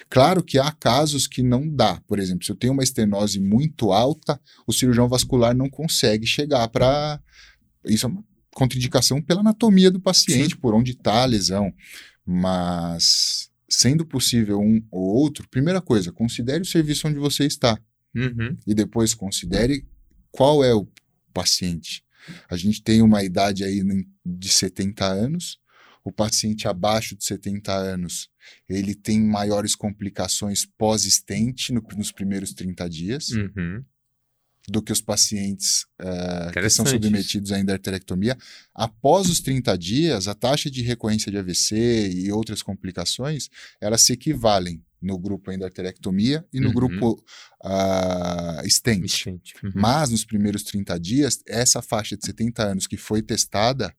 Claro 0.10 0.44
que 0.44 0.60
há 0.60 0.72
casos 0.72 1.26
que 1.26 1.42
não 1.42 1.68
dá. 1.68 2.00
Por 2.08 2.20
exemplo, 2.20 2.46
se 2.46 2.52
eu 2.52 2.56
tenho 2.56 2.74
uma 2.74 2.84
estenose 2.84 3.40
muito 3.40 3.92
alta, 3.92 4.40
o 4.68 4.74
cirurgião 4.74 5.08
vascular 5.08 5.56
não 5.56 5.70
consegue 5.70 6.28
chegar 6.28 6.68
para. 6.68 7.20
Isso 7.86 8.06
é 8.06 8.10
uma 8.10 8.24
contraindicação 8.54 9.22
pela 9.22 9.40
anatomia 9.40 9.90
do 9.90 10.00
paciente, 10.00 10.54
Sim. 10.54 10.60
por 10.60 10.76
onde 10.76 10.92
está 10.92 11.24
a 11.24 11.26
lesão. 11.26 11.74
Mas, 12.26 13.50
sendo 13.68 14.06
possível 14.06 14.60
um 14.60 14.84
ou 14.92 15.02
outro, 15.02 15.48
primeira 15.50 15.82
coisa, 15.82 16.12
considere 16.12 16.62
o 16.62 16.66
serviço 16.66 17.08
onde 17.08 17.18
você 17.18 17.46
está. 17.46 17.80
Uhum. 18.16 18.58
E 18.68 18.76
depois 18.76 19.14
considere 19.14 19.86
qual 20.32 20.64
é 20.64 20.74
o 20.74 20.88
paciente. 21.34 22.04
A 22.50 22.58
gente 22.58 22.82
tem 22.82 23.02
uma 23.02 23.24
idade 23.24 23.64
aí 23.64 23.82
de 24.26 24.50
70 24.50 25.06
anos, 25.06 25.60
o 26.04 26.12
paciente 26.12 26.68
abaixo 26.68 27.16
de 27.16 27.24
70 27.26 27.74
anos, 27.74 28.30
ele 28.68 28.96
tem 28.96 29.22
maiores 29.22 29.76
complicações 29.76 30.66
pós-estente 30.66 31.74
no, 31.74 31.84
nos 31.96 32.12
primeiros 32.12 32.54
30 32.54 32.90
dias. 32.90 33.30
Uhum 33.30 33.84
do 34.70 34.82
que 34.82 34.92
os 34.92 35.02
pacientes 35.02 35.86
uh, 36.00 36.52
que 36.54 36.70
são 36.70 36.86
submetidos 36.86 37.52
à 37.52 37.60
endarterectomia. 37.60 38.38
Após 38.74 39.28
os 39.28 39.40
30 39.40 39.78
dias, 39.78 40.28
a 40.28 40.36
taxa 40.36 40.70
de 40.70 40.84
recorrência 40.84 41.32
de 41.32 41.38
AVC 41.38 42.12
e 42.12 42.32
outras 42.32 42.62
complicações, 42.62 43.50
elas 43.82 44.02
se 44.02 44.14
equivalem 44.14 44.84
no 45.02 45.18
grupo 45.18 45.52
endarterectomia 45.52 46.46
e 46.52 46.60
no 46.60 46.68
uhum. 46.68 46.74
grupo 46.74 47.26
uh, 47.64 48.70
stent. 48.70 49.26
Uhum. 49.28 49.72
Mas 49.74 50.10
nos 50.10 50.26
primeiros 50.26 50.64
30 50.64 51.00
dias, 51.00 51.42
essa 51.48 51.82
faixa 51.82 52.18
de 52.18 52.26
70 52.26 52.64
anos 52.64 52.88
que 52.88 52.98
foi 52.98 53.22
testada, 53.22 53.94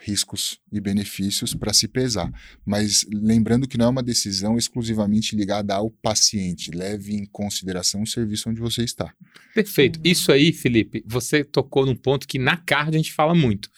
riscos 0.00 0.60
e 0.72 0.80
benefícios 0.80 1.54
para 1.54 1.72
se 1.72 1.88
pesar. 1.88 2.30
Mas 2.64 3.04
lembrando 3.12 3.66
que 3.68 3.76
não 3.76 3.86
é 3.86 3.88
uma 3.88 4.02
decisão 4.02 4.56
exclusivamente 4.56 5.34
ligada 5.34 5.74
ao 5.74 5.90
paciente. 5.90 6.70
Leve 6.70 7.14
em 7.14 7.26
consideração 7.26 8.02
o 8.02 8.06
serviço 8.06 8.48
onde 8.48 8.60
você 8.60 8.84
está. 8.84 9.12
Perfeito. 9.54 10.00
Isso 10.04 10.32
aí, 10.32 10.52
Felipe, 10.52 11.04
você 11.06 11.44
tocou 11.44 11.84
num 11.84 11.96
ponto 11.96 12.26
que 12.26 12.38
na 12.38 12.56
card 12.56 12.96
a 12.96 12.98
gente 12.98 13.12
fala 13.12 13.34
muito. 13.34 13.70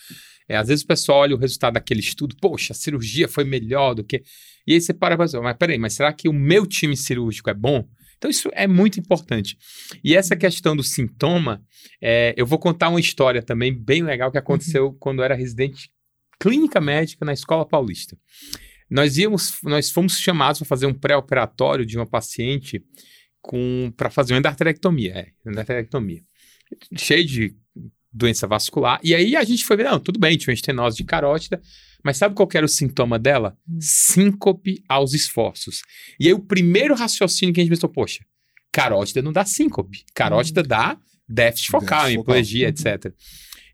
É, 0.51 0.57
às 0.57 0.67
vezes 0.67 0.83
o 0.83 0.87
pessoal 0.89 1.21
olha 1.21 1.37
o 1.37 1.39
resultado 1.39 1.75
daquele 1.75 2.01
estudo, 2.01 2.35
poxa, 2.41 2.73
a 2.73 2.75
cirurgia 2.75 3.29
foi 3.29 3.45
melhor 3.45 3.95
do 3.95 4.03
que. 4.03 4.21
E 4.67 4.75
aí 4.75 4.81
você 4.81 4.93
para 4.93 5.15
e 5.15 5.17
fala, 5.17 5.45
mas 5.45 5.57
peraí, 5.57 5.79
mas 5.79 5.93
será 5.93 6.13
que 6.13 6.29
o 6.29 6.33
meu 6.33 6.67
time 6.67 6.97
cirúrgico 6.97 7.49
é 7.49 7.55
bom? 7.55 7.89
Então, 8.19 8.29
isso 8.29 8.51
é 8.53 8.67
muito 8.67 8.99
importante. 8.99 9.57
E 10.03 10.17
essa 10.17 10.35
questão 10.35 10.75
do 10.75 10.83
sintoma, 10.83 11.63
é, 12.03 12.35
eu 12.37 12.45
vou 12.45 12.59
contar 12.59 12.89
uma 12.89 12.99
história 12.99 13.41
também 13.41 13.73
bem 13.73 14.03
legal 14.03 14.33
que 14.33 14.39
aconteceu 14.39 14.89
uhum. 14.89 14.97
quando 14.99 15.21
eu 15.21 15.25
era 15.25 15.37
residente 15.37 15.89
clínica 16.41 16.81
médica 16.81 17.25
na 17.25 17.33
Escola 17.33 17.65
Paulista. 17.65 18.19
Nós 18.91 19.19
íamos, 19.19 19.57
nós 19.63 19.93
fomos 19.93 20.19
chamados 20.19 20.59
para 20.59 20.67
fazer 20.67 20.87
um 20.87 20.93
pré-operatório 20.93 21.87
de 21.87 21.97
uma 21.97 22.07
paciente 22.07 22.85
com 23.41 23.93
para 23.97 24.11
fazer 24.11 24.33
uma 24.33 24.41
endarterectomia, 24.41 25.13
é, 25.17 25.29
endarterectomia. 25.49 26.23
Cheio 26.97 27.25
de 27.25 27.57
doença 28.13 28.47
vascular. 28.47 29.01
E 29.03 29.15
aí 29.15 29.37
a 29.37 29.45
gente 29.45 29.65
foi 29.65 29.77
ver, 29.77 29.85
não, 29.85 29.99
tudo 29.99 30.19
bem, 30.19 30.37
tinha 30.37 30.53
uma 30.53 30.55
estenose 30.55 30.97
de 30.97 31.05
carótida, 31.05 31.61
mas 32.05 32.17
sabe 32.17 32.35
qual 32.35 32.49
era 32.55 32.67
o 32.67 32.69
sintoma 32.69 33.19
dela? 33.19 33.57
Hum. 33.69 33.79
Síncope 33.81 34.83
aos 34.89 35.15
esforços. 35.15 35.83
E 36.19 36.27
aí 36.27 36.35
o 36.35 36.41
primeiro 36.41 36.95
raciocínio 36.95 37.55
que 37.55 37.61
a 37.61 37.65
gente 37.65 37.73
pensou, 37.73 37.89
poxa, 37.89 38.21
carótida 38.73 39.23
não 39.23 39.33
dá 39.33 39.45
síncope, 39.45 40.05
carótida 40.15 40.63
hum. 40.63 40.67
dá 40.67 40.99
déficit 41.29 41.71
focal, 41.71 42.03
déficit 42.05 42.15
hemiplegia, 42.15 42.69
etc. 42.69 43.15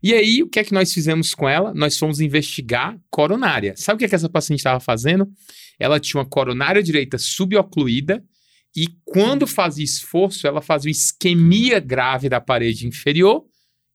E 0.01 0.13
aí, 0.13 0.43
o 0.43 0.47
que 0.47 0.59
é 0.59 0.63
que 0.63 0.73
nós 0.75 0.93
fizemos 0.93 1.33
com 1.33 1.49
ela? 1.49 1.73
Nós 1.73 1.97
fomos 1.97 2.19
investigar 2.19 2.95
coronária. 3.09 3.73
Sabe 3.75 3.95
o 3.95 3.99
que, 3.99 4.05
é 4.05 4.07
que 4.07 4.13
essa 4.13 4.29
paciente 4.29 4.59
estava 4.59 4.79
fazendo? 4.79 5.27
Ela 5.79 5.99
tinha 5.99 6.19
uma 6.19 6.29
coronária 6.29 6.83
direita 6.83 7.17
subocluída 7.17 8.23
e 8.75 8.89
quando 9.03 9.47
fazia 9.47 9.83
esforço, 9.83 10.45
ela 10.45 10.61
fazia 10.61 10.89
uma 10.89 10.91
isquemia 10.91 11.79
grave 11.79 12.29
da 12.29 12.39
parede 12.39 12.85
inferior 12.85 13.43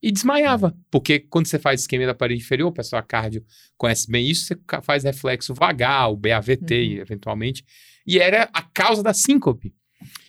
e 0.03 0.11
desmaiava. 0.11 0.77
Porque 0.91 1.21
quando 1.21 1.47
você 1.47 1.59
faz 1.59 1.83
isquemia 1.83 2.07
da 2.07 2.15
parede 2.15 2.43
inferior, 2.43 2.69
o 2.69 2.75
pessoal 2.75 3.03
cardio 3.07 3.45
conhece 3.77 4.11
bem 4.11 4.29
isso, 4.29 4.47
você 4.47 4.59
faz 4.83 5.05
reflexo 5.05 5.55
vagal, 5.55 6.17
BAVT, 6.17 6.75
uhum. 6.75 7.01
eventualmente, 7.01 7.65
e 8.07 8.19
era 8.19 8.49
a 8.53 8.63
causa 8.63 9.03
da 9.03 9.15
síncope. 9.15 9.73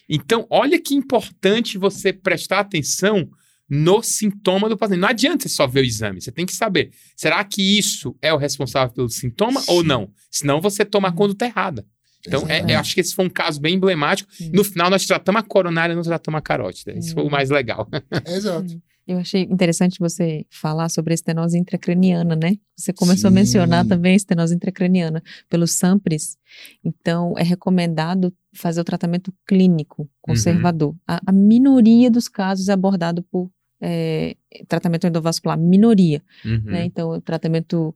Então, 0.08 0.46
olha 0.50 0.80
que 0.80 0.94
importante 0.94 1.78
você 1.78 2.14
prestar 2.14 2.60
atenção 2.60 3.28
no 3.68 4.04
sintoma 4.04 4.70
do 4.70 4.78
paciente. 4.78 5.00
Não 5.00 5.08
adianta 5.08 5.44
você 5.44 5.56
só 5.56 5.66
ver 5.66 5.82
o 5.82 5.86
exame, 5.86 6.22
você 6.22 6.32
tem 6.32 6.46
que 6.46 6.54
saber, 6.54 6.92
será 7.16 7.44
que 7.44 7.80
isso 7.80 8.16
é 8.22 8.32
o 8.32 8.38
responsável 8.38 8.94
pelo 8.94 9.10
sintoma 9.10 9.62
Sim. 9.62 9.72
ou 9.72 9.84
não? 9.84 10.12
Senão 10.30 10.62
você 10.62 10.86
toma 10.86 11.08
a 11.08 11.12
uhum. 11.12 11.18
conduta 11.18 11.46
errada. 11.46 11.86
Então, 12.26 12.48
é, 12.48 12.74
eu 12.74 12.80
acho 12.80 12.94
que 12.94 13.02
esse 13.02 13.14
foi 13.14 13.26
um 13.26 13.30
caso 13.30 13.60
bem 13.60 13.76
emblemático. 13.76 14.32
Sim. 14.34 14.50
No 14.54 14.64
final, 14.64 14.90
nós 14.90 15.06
tratamos 15.06 15.42
a 15.42 15.44
coronária, 15.44 15.94
não 15.94 16.04
tratamos 16.04 16.38
a 16.38 16.42
carótida. 16.42 16.98
Isso 16.98 17.14
foi 17.14 17.24
o 17.24 17.30
mais 17.30 17.50
legal. 17.50 17.90
Exato. 18.26 18.82
Eu 19.06 19.18
achei 19.18 19.42
interessante 19.44 20.00
você 20.00 20.46
falar 20.50 20.88
sobre 20.90 21.14
a 21.14 21.16
estenose 21.16 21.58
intracraniana, 21.58 22.36
né? 22.36 22.58
Você 22.76 22.94
começou 22.94 23.30
Sim. 23.30 23.36
a 23.36 23.40
mencionar 23.40 23.86
também 23.86 24.14
a 24.14 24.16
estenose 24.16 24.56
intracraniana 24.56 25.22
pelos 25.50 25.72
SAMPRES. 25.72 26.38
Então, 26.84 27.34
é 27.38 27.44
recomendado 27.44 28.34
fazer 28.54 28.80
o 28.80 28.84
tratamento 28.84 29.34
clínico 29.46 30.10
conservador. 30.22 30.92
Uhum. 30.92 31.00
A, 31.06 31.22
a, 31.28 31.32
minoria 31.32 32.10
dos 32.10 32.30
casos 32.30 32.70
é 32.70 32.74
abordado 32.74 33.24
por 33.24 33.52
é, 33.82 34.38
tratamento 34.70 35.06
endovascular, 35.06 35.58
minoria. 35.58 36.22
Uhum. 36.46 36.62
Né? 36.64 36.86
Então, 36.86 37.10
o 37.10 37.22
tratamento 37.22 37.94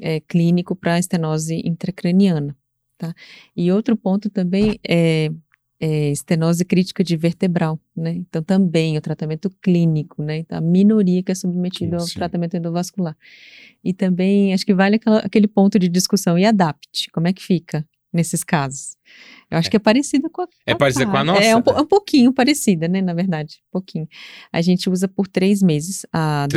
é, 0.00 0.20
clínico 0.20 0.74
para 0.74 0.98
estenose 0.98 1.60
intracraniana. 1.66 2.56
Tá? 2.96 3.14
E 3.54 3.70
outro 3.70 3.94
ponto 3.94 4.30
também 4.30 4.80
é 4.82 5.30
é, 5.80 6.10
estenose 6.10 6.64
crítica 6.64 7.04
de 7.04 7.16
vertebral, 7.16 7.78
né? 7.94 8.12
Então, 8.12 8.42
também 8.42 8.96
o 8.96 9.00
tratamento 9.00 9.50
clínico, 9.62 10.22
né? 10.22 10.38
Então, 10.38 10.58
a 10.58 10.60
minoria 10.60 11.22
que 11.22 11.32
é 11.32 11.34
submetida 11.34 11.98
ao 11.98 12.06
tratamento 12.06 12.56
endovascular. 12.56 13.16
E 13.84 13.92
também, 13.92 14.54
acho 14.54 14.64
que 14.64 14.74
vale 14.74 14.96
aquela, 14.96 15.18
aquele 15.18 15.46
ponto 15.46 15.78
de 15.78 15.88
discussão, 15.88 16.38
e 16.38 16.44
adapte, 16.44 17.10
como 17.10 17.28
é 17.28 17.32
que 17.32 17.42
fica 17.42 17.86
nesses 18.12 18.42
casos? 18.42 18.96
Eu 19.48 19.58
acho 19.58 19.70
que 19.70 19.76
é 19.76 19.80
parecida 19.80 20.28
com 20.28 20.42
a. 20.42 20.48
É 20.66 20.74
parecida 20.74 21.06
com 21.06 21.16
a 21.16 21.22
nossa? 21.22 21.42
É 21.42 21.54
um, 21.54 21.62
é 21.64 21.80
um, 21.80 21.86
pouquinho 21.86 22.32
parecida, 22.32 22.88
né? 22.88 23.00
Na 23.00 23.14
verdade, 23.14 23.58
um 23.68 23.72
pouquinho. 23.72 24.08
A 24.52 24.60
gente 24.60 24.90
usa 24.90 25.06
por 25.06 25.28
três 25.28 25.62
meses 25.62 26.04
a 26.12 26.48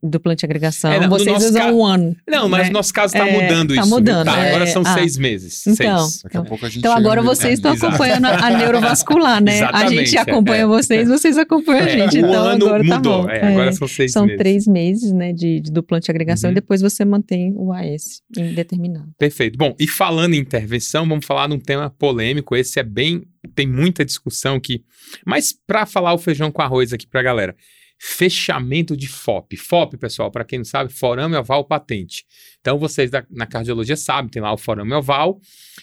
dupla 0.00 0.34
agregação. 0.40 0.92
É, 0.92 1.08
Vocês 1.08 1.44
usam 1.44 1.62
ca... 1.62 1.72
um 1.72 1.84
ano. 1.84 2.16
Não, 2.28 2.48
mas 2.48 2.62
né? 2.62 2.66
no 2.68 2.74
nosso 2.74 2.92
caso 2.92 3.16
está 3.16 3.26
é, 3.26 3.32
mudando 3.32 3.74
tá 3.74 3.80
isso. 3.80 3.90
Mudando, 3.90 4.26
tá, 4.26 4.48
agora 4.48 4.66
são 4.68 4.82
ah, 4.86 4.94
seis 4.94 5.16
meses. 5.18 5.66
Então, 5.66 6.06
seis. 6.06 6.22
Daqui 6.22 6.36
a 6.36 6.42
pouco 6.42 6.64
a 6.64 6.68
gente 6.68 6.78
então 6.78 6.92
agora 6.92 7.20
vocês 7.20 7.54
estão 7.54 7.72
acompanhando 7.72 8.26
a 8.26 8.50
neurovascular, 8.50 9.42
né? 9.42 9.62
a 9.64 9.88
gente 9.88 10.16
acompanha 10.16 10.62
é. 10.62 10.66
vocês, 10.66 11.08
vocês 11.08 11.36
acompanham 11.36 11.84
a 11.84 11.88
gente. 11.88 12.18
então 12.18 12.44
ano 12.44 12.66
agora 12.66 12.84
mudou. 12.84 13.26
tá 13.26 13.38
bom. 13.40 13.46
agora 13.46 13.72
são 13.72 13.88
seis 13.88 14.12
são 14.12 14.24
meses. 14.24 14.36
São 14.36 14.44
três 14.44 14.66
meses, 14.68 15.12
né? 15.12 15.32
De, 15.32 15.60
de 15.60 15.72
dupla 15.72 15.98
agregação 16.08 16.48
uhum. 16.48 16.52
e 16.52 16.54
depois 16.54 16.80
você 16.80 17.04
mantém 17.04 17.52
o 17.56 17.72
AS 17.72 18.22
indeterminado. 18.36 19.08
Perfeito. 19.18 19.58
Bom, 19.58 19.74
e 19.80 19.88
falando 19.88 20.34
em 20.34 20.38
intervenção, 20.38 21.08
vamos 21.08 21.26
falar 21.26 21.48
de 21.48 21.54
um 21.54 21.58
tema 21.58 21.90
polêmico. 22.06 22.54
Esse 22.54 22.78
é 22.78 22.82
bem. 22.82 23.26
Tem 23.54 23.66
muita 23.66 24.04
discussão 24.04 24.56
aqui. 24.56 24.84
Mas 25.24 25.52
para 25.52 25.84
falar 25.84 26.14
o 26.14 26.18
feijão 26.18 26.52
com 26.52 26.62
arroz 26.62 26.92
aqui 26.92 27.06
para 27.06 27.20
a 27.20 27.24
galera. 27.24 27.56
Fechamento 27.98 28.96
de 28.96 29.08
FOP. 29.08 29.56
FOP, 29.56 29.96
pessoal, 29.96 30.30
para 30.30 30.44
quem 30.44 30.58
não 30.58 30.64
sabe, 30.64 30.92
forame 30.92 31.34
oval 31.34 31.64
patente. 31.64 32.24
Então, 32.60 32.78
vocês 32.78 33.10
da, 33.10 33.24
na 33.30 33.46
cardiologia 33.46 33.96
sabem, 33.96 34.30
tem 34.30 34.42
lá 34.42 34.52
o 34.52 34.58
forame 34.58 34.92
oval. 34.92 35.40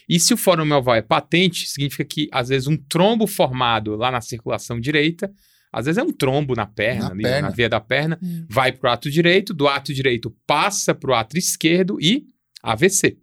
E 0.08 0.20
se 0.20 0.34
o 0.34 0.38
forame 0.38 0.72
oval 0.74 0.96
é 0.96 1.02
patente, 1.02 1.68
significa 1.68 2.06
que, 2.06 2.30
às 2.32 2.50
vezes, 2.50 2.68
um 2.68 2.78
trombo 2.78 3.26
formado 3.26 3.96
lá 3.96 4.12
na 4.12 4.22
circulação 4.22 4.80
direita 4.80 5.32
às 5.74 5.88
vezes 5.88 5.98
é 5.98 6.04
um 6.04 6.12
trombo 6.12 6.54
na 6.54 6.68
perna, 6.68 7.06
na, 7.06 7.12
ali, 7.12 7.24
perna. 7.24 7.50
na 7.50 7.50
via 7.50 7.68
da 7.68 7.80
perna, 7.80 8.20
hum. 8.22 8.46
vai 8.48 8.72
para 8.72 8.92
o 8.92 8.94
ato 8.94 9.10
direito, 9.10 9.56
do 9.56 9.68
ato 9.68 9.92
direito 9.92 10.30
passa 10.46 10.94
para 10.94 11.10
o 11.10 11.16
ato 11.16 11.36
esquerdo 11.36 11.98
e 12.00 12.28
AVC. 12.62 13.18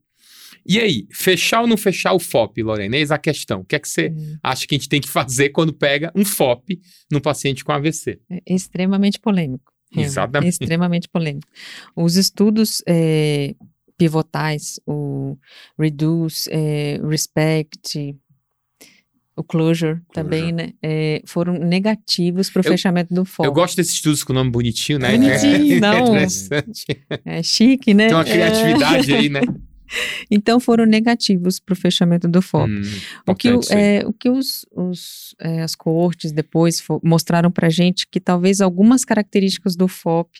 E 0.67 0.79
aí, 0.79 1.07
fechar 1.11 1.63
ou 1.63 1.67
não 1.67 1.77
fechar 1.77 2.13
o 2.13 2.19
FOP, 2.19 2.63
Lorena? 2.63 2.97
Eis 2.97 3.11
a 3.11 3.19
questão. 3.19 3.61
O 3.61 3.65
que 3.65 3.77
é 3.77 3.79
que 3.79 3.89
você 3.89 4.09
hum. 4.09 4.37
acha 4.43 4.67
que 4.67 4.75
a 4.75 4.79
gente 4.79 4.89
tem 4.89 5.01
que 5.01 5.09
fazer 5.09 5.51
quando 5.51 5.73
pega 5.73 6.13
um 6.15 6.25
FOP 6.25 6.81
no 7.11 7.21
paciente 7.21 7.65
com 7.65 7.73
AVC? 7.73 8.19
É 8.31 8.55
extremamente 8.55 9.19
polêmico. 9.19 9.73
Exatamente. 9.97 10.47
É 10.47 10.51
extremamente 10.51 11.09
polêmico. 11.09 11.49
Os 11.97 12.17
estudos 12.17 12.83
é, 12.87 13.55
pivotais, 13.99 14.81
o 14.87 15.37
Reduce, 15.79 16.49
é, 16.53 17.01
Respect, 17.07 18.17
o 19.37 19.43
Closure, 19.43 19.95
Closure. 19.95 20.03
também, 20.13 20.53
né? 20.53 20.73
É, 20.83 21.23
foram 21.25 21.55
negativos 21.55 22.51
para 22.51 22.61
o 22.61 22.63
fechamento 22.63 23.13
do 23.13 23.25
FOP. 23.25 23.47
Eu 23.47 23.53
gosto 23.53 23.77
desses 23.77 23.95
estudos 23.95 24.23
com 24.23 24.33
nome 24.33 24.51
bonitinho, 24.51 24.99
né? 24.99 25.13
Bonitinho, 25.13 25.77
é, 25.77 25.81
não. 25.81 25.93
É 25.93 26.01
interessante. 26.01 26.85
É 27.25 27.43
chique, 27.43 27.95
né? 27.95 28.09
Tem 28.09 28.17
uma 28.17 28.25
criatividade 28.25 29.13
é. 29.13 29.17
aí, 29.17 29.29
né? 29.29 29.41
Então 30.31 30.61
foram 30.61 30.85
negativos 30.85 31.59
para 31.59 31.73
o 31.73 31.77
fechamento 31.77 32.29
do 32.29 32.41
FOP. 32.41 32.71
Hum, 32.71 32.83
o 33.27 33.35
que, 33.35 33.49
é, 33.71 34.07
o 34.07 34.13
que 34.13 34.29
os, 34.29 34.65
os 34.71 35.35
é, 35.41 35.63
as 35.63 35.75
coortes 35.75 36.33
depois 36.33 36.83
mostraram 37.03 37.51
para 37.51 37.67
a 37.67 37.71
gente 37.71 38.07
que 38.09 38.21
talvez 38.21 38.61
algumas 38.61 39.05
características 39.05 39.77
do 39.77 39.89
FOP 39.89 40.39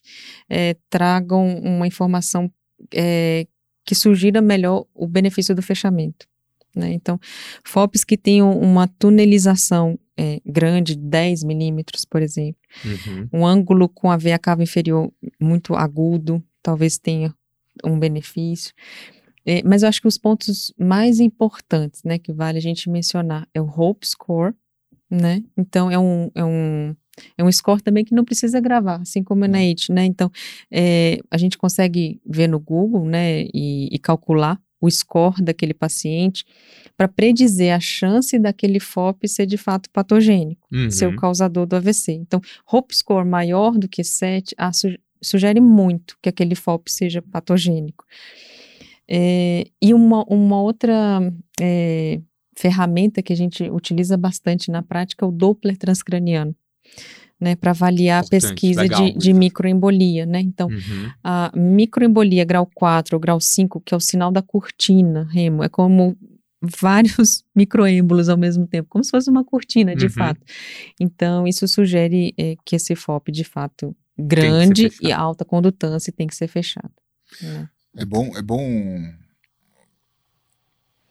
é, 0.49 0.77
tragam 0.89 1.59
uma 1.59 1.87
informação 1.87 2.51
é, 2.95 3.47
que 3.85 3.95
sugira 3.95 4.41
melhor 4.41 4.87
o 4.95 5.07
benefício 5.07 5.55
do 5.55 5.63
fechamento. 5.63 6.27
Né? 6.75 6.93
Então, 6.93 7.19
FOPs 7.65 8.05
que 8.05 8.17
tenham 8.17 8.57
uma 8.59 8.87
tunelização 8.87 9.99
é, 10.17 10.41
grande, 10.47 10.97
10 10.97 11.45
milímetros, 11.45 12.05
por 12.05 12.23
exemplo, 12.23 12.61
uhum. 12.85 13.29
um 13.33 13.47
ângulo 13.47 13.89
com 13.89 14.11
a 14.11 14.17
veia 14.17 14.39
cava 14.39 14.63
inferior 14.63 15.13
muito 15.41 15.75
agudo, 15.75 16.43
talvez 16.63 16.99
tenha 16.99 17.35
um 17.85 17.99
benefício. 17.99 18.73
É, 19.51 19.63
mas 19.65 19.83
eu 19.83 19.89
acho 19.89 20.01
que 20.01 20.07
os 20.07 20.17
pontos 20.17 20.73
mais 20.79 21.19
importantes, 21.19 22.05
né, 22.05 22.19
que 22.19 22.33
vale 22.33 22.59
a 22.59 22.61
gente 22.61 22.89
mencionar 22.89 23.49
é 23.53 23.61
o 23.61 23.65
Hope 23.65 24.07
Score, 24.07 24.55
né? 25.11 25.43
Então 25.57 25.91
é 25.91 25.99
um, 25.99 26.31
é 26.37 26.45
um 26.45 26.95
é 27.37 27.43
um 27.43 27.51
score 27.51 27.83
também 27.83 28.05
que 28.05 28.15
não 28.15 28.25
precisa 28.25 28.61
gravar, 28.61 29.01
assim 29.01 29.25
como 29.25 29.45
o 29.45 29.49
NIH, 29.49 29.93
né? 29.93 30.05
Então 30.05 30.31
é, 30.71 31.19
a 31.29 31.37
gente 31.37 31.59
consegue 31.59 32.21
ver 32.25 32.47
no 32.47 32.61
Google, 32.61 33.05
né, 33.05 33.43
e, 33.53 33.89
e 33.91 33.99
calcular 33.99 34.57
o 34.81 34.89
score 34.89 35.43
daquele 35.43 35.75
paciente 35.75 36.45
para 36.97 37.09
predizer 37.09 37.75
a 37.75 37.81
chance 37.81 38.39
daquele 38.39 38.79
FOP 38.79 39.27
ser 39.27 39.47
de 39.47 39.57
fato 39.57 39.91
patogênico, 39.91 40.65
uhum. 40.73 40.93
ser 40.93 41.07
o 41.09 41.17
causador 41.17 41.67
do 41.67 41.75
AVC. 41.75 42.13
Então, 42.13 42.41
Hope 42.71 42.97
score 42.97 43.27
maior 43.27 43.73
do 43.73 43.89
que 43.89 44.05
7 44.05 44.55
ah, 44.57 44.73
su 44.73 44.89
sugere 45.21 45.61
muito 45.61 46.17
que 46.23 46.29
aquele 46.29 46.55
FOP 46.55 46.91
seja 46.91 47.21
patogênico. 47.21 48.07
É, 49.11 49.67
e 49.83 49.93
uma, 49.93 50.25
uma 50.25 50.63
outra 50.63 51.21
é, 51.61 52.21
ferramenta 52.57 53.23
que 53.23 53.33
a 53.33 53.37
gente 53.37 53.69
utiliza 53.71 54.17
bastante 54.17 54.71
na 54.71 54.83
prática 54.83 55.25
é 55.25 55.29
o 55.29 55.33
Doppler 55.33 55.77
transcraniano 55.77 56.55
né, 57.41 57.57
para 57.57 57.71
avaliar 57.71 58.23
Importante, 58.23 58.45
a 58.45 58.49
pesquisa 58.49 58.83
legal, 58.83 59.05
de, 59.05 59.19
de 59.19 59.33
microembolia, 59.33 60.27
né? 60.27 60.41
Então, 60.41 60.69
uhum. 60.69 61.11
a 61.25 61.51
microembolia 61.57 62.45
grau 62.45 62.69
4 62.75 63.17
ou 63.17 63.21
grau 63.21 63.41
5, 63.41 63.81
que 63.81 63.95
é 63.95 63.97
o 63.97 64.01
sinal 64.01 64.31
da 64.31 64.43
cortina, 64.43 65.27
Remo, 65.33 65.65
é 65.65 65.69
como 65.69 66.17
vários 66.61 67.43
microêmbolos 67.57 68.29
ao 68.29 68.37
mesmo 68.37 68.67
tempo, 68.67 68.89
como 68.91 69.03
se 69.03 69.11
fosse 69.11 69.31
uma 69.31 69.43
cortina, 69.43 69.97
de 69.97 70.05
uhum. 70.05 70.11
fato. 70.11 70.41
Então, 71.01 71.47
isso 71.47 71.67
sugere 71.67 72.35
é, 72.37 72.57
que 72.65 72.77
esse 72.77 72.95
FOP, 72.95 73.33
de 73.33 73.45
fato, 73.45 73.97
grande 74.19 74.91
e 75.01 75.11
alta 75.11 75.45
condutância 75.45 76.13
tem 76.13 76.27
que 76.27 76.37
ser 76.37 76.47
fechado. 76.47 76.93
Né? 77.41 77.69
É 77.97 78.05
bom, 78.05 78.37
é 78.37 78.43
bom 78.43 79.15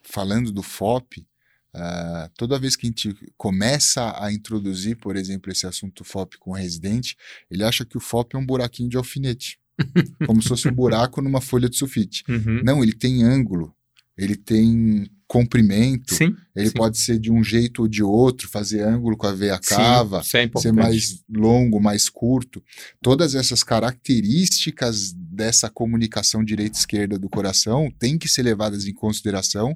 falando 0.02 0.50
do 0.50 0.62
FOP, 0.62 1.26
Uh, 1.72 2.28
toda 2.36 2.58
vez 2.58 2.74
que 2.74 2.86
a 2.86 2.88
gente 2.88 3.16
começa 3.36 4.12
a 4.20 4.32
introduzir, 4.32 4.96
por 4.96 5.16
exemplo, 5.16 5.52
esse 5.52 5.66
assunto 5.66 6.02
FOP 6.02 6.36
com 6.38 6.50
o 6.50 6.54
residente, 6.54 7.16
ele 7.48 7.62
acha 7.62 7.84
que 7.84 7.96
o 7.96 8.00
FOP 8.00 8.34
é 8.34 8.38
um 8.38 8.44
buraquinho 8.44 8.88
de 8.88 8.96
alfinete, 8.96 9.58
como 10.26 10.42
se 10.42 10.48
fosse 10.48 10.68
um 10.68 10.74
buraco 10.74 11.22
numa 11.22 11.40
folha 11.40 11.68
de 11.68 11.76
sulfite. 11.76 12.24
Uhum. 12.28 12.60
Não, 12.64 12.82
ele 12.82 12.92
tem 12.92 13.22
ângulo, 13.22 13.72
ele 14.18 14.34
tem 14.34 15.08
comprimento, 15.28 16.12
sim, 16.12 16.34
ele 16.56 16.70
sim. 16.70 16.74
pode 16.74 16.98
ser 16.98 17.16
de 17.16 17.30
um 17.30 17.42
jeito 17.44 17.82
ou 17.82 17.88
de 17.88 18.02
outro, 18.02 18.48
fazer 18.48 18.82
ângulo 18.82 19.16
com 19.16 19.28
a 19.28 19.32
veia 19.32 19.60
cava, 19.60 20.24
sim, 20.24 20.38
é 20.38 20.58
ser 20.58 20.72
mais 20.72 21.22
longo, 21.32 21.80
mais 21.80 22.08
curto. 22.08 22.60
Todas 23.00 23.36
essas 23.36 23.62
características 23.62 25.14
dessa 25.40 25.70
comunicação 25.70 26.44
direita-esquerda 26.44 27.18
do 27.18 27.30
coração 27.30 27.90
têm 27.98 28.18
que 28.18 28.28
ser 28.28 28.42
levadas 28.42 28.86
em 28.86 28.92
consideração 28.92 29.74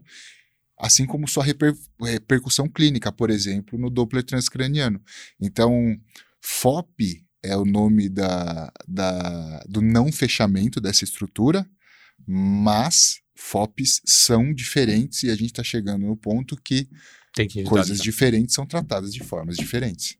assim 0.78 1.06
como 1.06 1.26
sua 1.26 1.42
reper, 1.42 1.74
repercussão 1.98 2.68
clínica, 2.68 3.10
por 3.10 3.30
exemplo, 3.30 3.78
no 3.78 3.88
Doppler 3.88 4.24
transcraniano. 4.24 5.00
Então, 5.40 5.98
FOP 6.42 7.24
é 7.42 7.56
o 7.56 7.64
nome 7.64 8.08
da, 8.10 8.70
da, 8.86 9.64
do 9.68 9.80
não 9.80 10.12
fechamento 10.12 10.80
dessa 10.80 11.04
estrutura, 11.04 11.66
mas 12.26 13.20
FOPs 13.34 14.02
são 14.04 14.52
diferentes 14.52 15.22
e 15.22 15.30
a 15.30 15.36
gente 15.36 15.52
está 15.52 15.62
chegando 15.62 16.04
no 16.04 16.16
ponto 16.16 16.56
que, 16.56 16.88
que 17.48 17.62
coisas 17.62 18.00
diferentes 18.00 18.54
são 18.54 18.66
tratadas 18.66 19.14
de 19.14 19.22
formas 19.22 19.56
diferentes. 19.56 20.18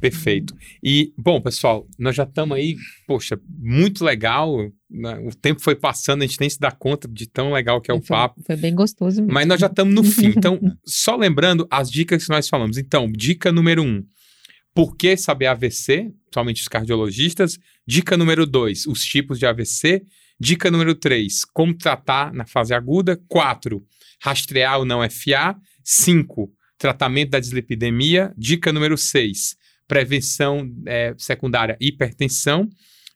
Perfeito. 0.00 0.54
E, 0.82 1.12
bom, 1.16 1.40
pessoal, 1.40 1.86
nós 1.98 2.14
já 2.14 2.22
estamos 2.22 2.56
aí, 2.56 2.76
poxa, 3.06 3.38
muito 3.48 4.04
legal. 4.04 4.56
Né? 4.90 5.18
O 5.26 5.34
tempo 5.34 5.60
foi 5.60 5.74
passando, 5.74 6.22
a 6.22 6.26
gente 6.26 6.40
nem 6.40 6.48
se 6.48 6.58
dá 6.58 6.70
conta 6.70 7.08
de 7.08 7.26
tão 7.26 7.52
legal 7.52 7.80
que 7.80 7.90
é 7.90 7.94
o 7.94 8.00
foi, 8.00 8.16
papo. 8.16 8.42
Foi 8.46 8.56
bem 8.56 8.74
gostoso 8.74 9.20
mesmo. 9.20 9.32
Mas 9.32 9.46
nós 9.46 9.60
já 9.60 9.66
estamos 9.66 9.94
no 9.94 10.04
fim. 10.04 10.28
Então, 10.38 10.60
só 10.84 11.16
lembrando 11.16 11.66
as 11.70 11.90
dicas 11.90 12.24
que 12.24 12.30
nós 12.30 12.48
falamos. 12.48 12.76
Então, 12.78 13.10
dica 13.10 13.50
número 13.50 13.82
um: 13.82 14.04
por 14.74 14.96
que 14.96 15.16
saber 15.16 15.46
AVC? 15.46 16.12
Somente 16.32 16.62
os 16.62 16.68
cardiologistas. 16.68 17.58
Dica 17.86 18.16
número 18.16 18.46
dois: 18.46 18.86
os 18.86 19.04
tipos 19.04 19.38
de 19.38 19.46
AVC. 19.46 20.02
Dica 20.38 20.70
número 20.70 20.94
três: 20.94 21.44
como 21.44 21.74
tratar 21.76 22.32
na 22.32 22.46
fase 22.46 22.72
aguda. 22.72 23.20
Quatro: 23.26 23.84
rastrear 24.22 24.78
ou 24.78 24.84
não 24.84 25.00
FA. 25.10 25.56
Cinco: 25.82 26.52
tratamento 26.78 27.30
da 27.30 27.40
dislipidemia. 27.40 28.32
Dica 28.36 28.72
número 28.72 28.96
seis 28.96 29.57
prevenção 29.88 30.70
é, 30.86 31.14
secundária 31.16 31.76
hipertensão. 31.80 32.68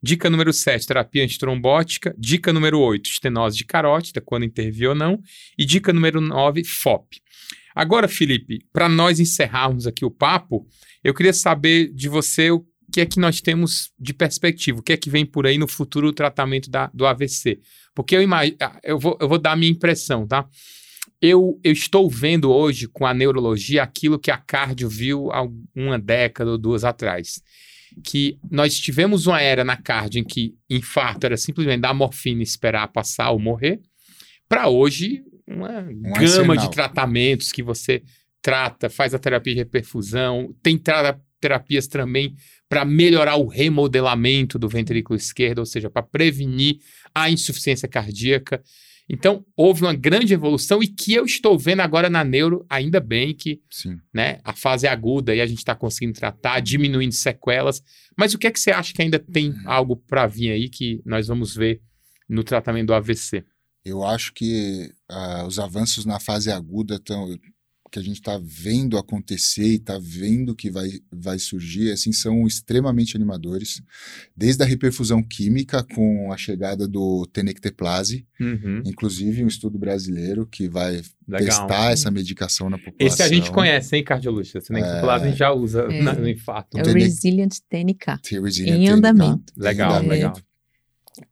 Dica 0.03 0.29
número 0.29 0.53
7, 0.53 0.85
terapia 0.85 1.23
antitrombótica. 1.23 2.13
Dica 2.19 2.53
número 2.53 2.81
8, 2.81 3.09
estenose 3.09 3.57
de 3.57 3.65
carótida, 3.65 4.21
quando 4.21 4.45
intervir 4.45 4.89
ou 4.89 4.95
não. 4.95 5.21
E 5.57 5.65
dica 5.65 5.93
número 5.93 6.21
9, 6.21 6.65
FOP. 6.65 7.21
Agora, 7.75 8.09
Felipe, 8.09 8.67
para 8.73 8.89
nós 8.89 9.21
encerrarmos 9.21 9.87
aqui 9.87 10.05
o 10.05 10.11
papo, 10.11 10.67
eu 11.05 11.15
queria 11.15 11.33
saber 11.33 11.93
de 11.93 12.09
você 12.09 12.51
o 12.51 12.67
que 12.93 13.01
é 13.01 13.07
que 13.07 13.21
nós 13.21 13.41
temos 13.41 13.91
de 13.99 14.13
perspectiva, 14.13 14.81
o 14.81 14.83
que 14.83 14.93
é 14.93 14.97
que 14.97 15.09
vem 15.09 15.25
por 15.25 15.47
aí 15.47 15.57
no 15.57 15.69
futuro 15.69 16.13
tratamento 16.13 16.71
da, 16.71 16.91
do 16.93 17.07
AVC. 17.07 17.61
Porque 17.95 18.17
eu 18.17 18.23
imagino, 18.23 18.57
ah, 18.61 18.79
eu 18.83 18.99
vou, 18.99 19.17
eu 19.21 19.29
vou 19.29 19.39
dar 19.39 19.53
a 19.53 19.57
minha 19.57 19.71
impressão, 19.71 20.27
tá? 20.27 20.47
Eu, 21.21 21.61
eu 21.63 21.73
estou 21.73 22.09
vendo 22.11 22.51
hoje 22.51 22.89
com 22.89 23.07
a 23.07 23.15
neurologia 23.15 23.83
aquilo 23.83 24.19
que 24.19 24.31
a 24.31 24.37
cardio 24.37 24.89
viu 24.89 25.31
há 25.31 25.47
uma 25.75 25.99
década 25.99 26.51
ou 26.51 26.59
duas 26.59 26.85
atrás. 26.85 27.43
Que 28.05 28.39
nós 28.51 28.79
tivemos 28.79 29.27
uma 29.27 29.41
era 29.41 29.63
na 29.63 29.77
cardio 29.77 30.21
em 30.21 30.25
que 30.25 30.55
infarto 30.69 31.27
era 31.27 31.37
simplesmente 31.37 31.81
dar 31.83 31.93
morfina 31.93 32.41
e 32.41 32.45
esperar 32.45 32.89
passar 32.89 33.31
ou 33.31 33.39
morrer, 33.39 33.81
para 34.49 34.69
hoje 34.69 35.23
uma 35.47 35.81
Um 35.81 36.13
gama 36.13 36.57
de 36.57 36.65
arsenal. 36.65 36.71
tratamentos 36.71 37.53
que 37.53 37.63
você 37.63 38.03
trata, 38.41 38.89
faz 38.89 39.15
a 39.15 39.19
terapia 39.19 39.53
de 39.53 39.61
reperfusão, 39.61 40.55
tem 40.63 40.79
tra- 40.79 41.21
terapias 41.41 41.87
também 41.87 42.35
para 42.69 42.85
melhorar 42.85 43.37
o 43.37 43.47
remodelamento 43.47 44.59
do 44.59 44.69
ventrículo 44.69 45.17
esquerdo, 45.17 45.59
ou 45.59 45.67
seja, 45.67 45.91
para 45.91 46.03
prevenir 46.03 46.79
a 47.15 47.31
insuficiência 47.31 47.87
cardíaca. 47.87 48.63
Então, 49.13 49.45
houve 49.55 49.83
uma 49.83 49.93
grande 49.93 50.33
evolução 50.33 50.83
e 50.83 50.89
que 50.89 51.13
eu 51.13 51.27
estou 51.27 51.59
vendo 51.59 51.81
agora 51.81 52.09
na 52.09 52.25
neuro, 52.25 52.65
ainda 52.67 52.99
bem 52.99 53.35
que 53.35 53.61
Sim. 53.71 54.01
né, 54.13 54.41
a 54.43 54.55
fase 54.55 54.89
aguda 54.89 55.35
e 55.35 55.41
a 55.43 55.47
gente 55.47 55.59
está 55.59 55.75
conseguindo 55.75 56.19
tratar, 56.19 56.61
diminuindo 56.61 57.13
sequelas. 57.13 57.83
Mas 58.17 58.33
o 58.33 58.39
que 58.39 58.47
é 58.47 58.51
que 58.51 58.59
você 58.59 58.71
acha 58.71 58.95
que 58.95 59.03
ainda 59.03 59.19
tem 59.19 59.55
algo 59.67 59.97
para 59.97 60.27
vir 60.27 60.51
aí 60.51 60.67
que 60.71 61.03
nós 61.05 61.29
vamos 61.29 61.55
ver 61.55 61.83
no 62.27 62.43
tratamento 62.43 62.87
do 62.87 62.95
AVC? 62.95 63.45
Eu 63.85 64.03
acho 64.03 64.33
que 64.33 64.91
ah, 65.11 65.45
os 65.47 65.59
avanços 65.59 66.07
na 66.07 66.19
fase 66.19 66.51
aguda 66.51 66.99
tão, 66.99 67.37
que 67.93 67.99
a 67.99 68.03
gente 68.03 68.17
está 68.17 68.41
vendo 68.43 68.97
acontecer 68.97 69.67
e 69.67 69.75
está 69.77 69.99
vendo 70.01 70.57
que 70.57 70.71
vai, 70.71 70.89
vai 71.13 71.39
surgir, 71.39 71.93
assim, 71.93 72.11
são 72.11 72.47
extremamente 72.47 73.15
animadores. 73.15 73.83
Desde 74.35 74.63
a 74.63 74.67
reperfusão 74.67 75.23
química 75.23 75.85
com 75.95 76.33
a 76.33 76.37
chegada 76.39 76.89
do 76.89 77.27
tenecteplase, 77.27 78.27
Uhum, 78.41 78.83
inclusive 78.87 79.45
um 79.45 79.47
estudo 79.47 79.79
brasileiro 79.79 80.47
que 80.47 80.69
vai 80.69 81.03
legal. 81.29 81.47
testar 81.69 81.93
essa 81.93 82.11
medicação 82.11 82.71
na 82.71 82.79
população. 82.79 83.07
Esse 83.07 83.23
a 83.23 83.29
gente 83.29 83.53
conhece, 83.53 83.95
hein, 83.95 84.03
cardiologista? 84.03 84.73
Nem 84.73 84.83
É. 84.83 84.87
a 84.87 85.19
gente 85.19 85.37
já 85.37 85.53
usa 85.53 85.83
É. 85.83 86.03
no 86.19 86.29
infarto. 86.29 86.79
É 86.79 86.83
o 86.83 86.93
Resilient 86.95 87.59
TNK. 87.69 88.19
Resilient 88.43 88.75
Em 88.79 88.87
TNK. 88.87 88.89
andamento. 88.91 89.53
Legal, 89.57 90.03
Em 90.03 90.09
legal. 90.09 90.31
andamento. 90.31 90.45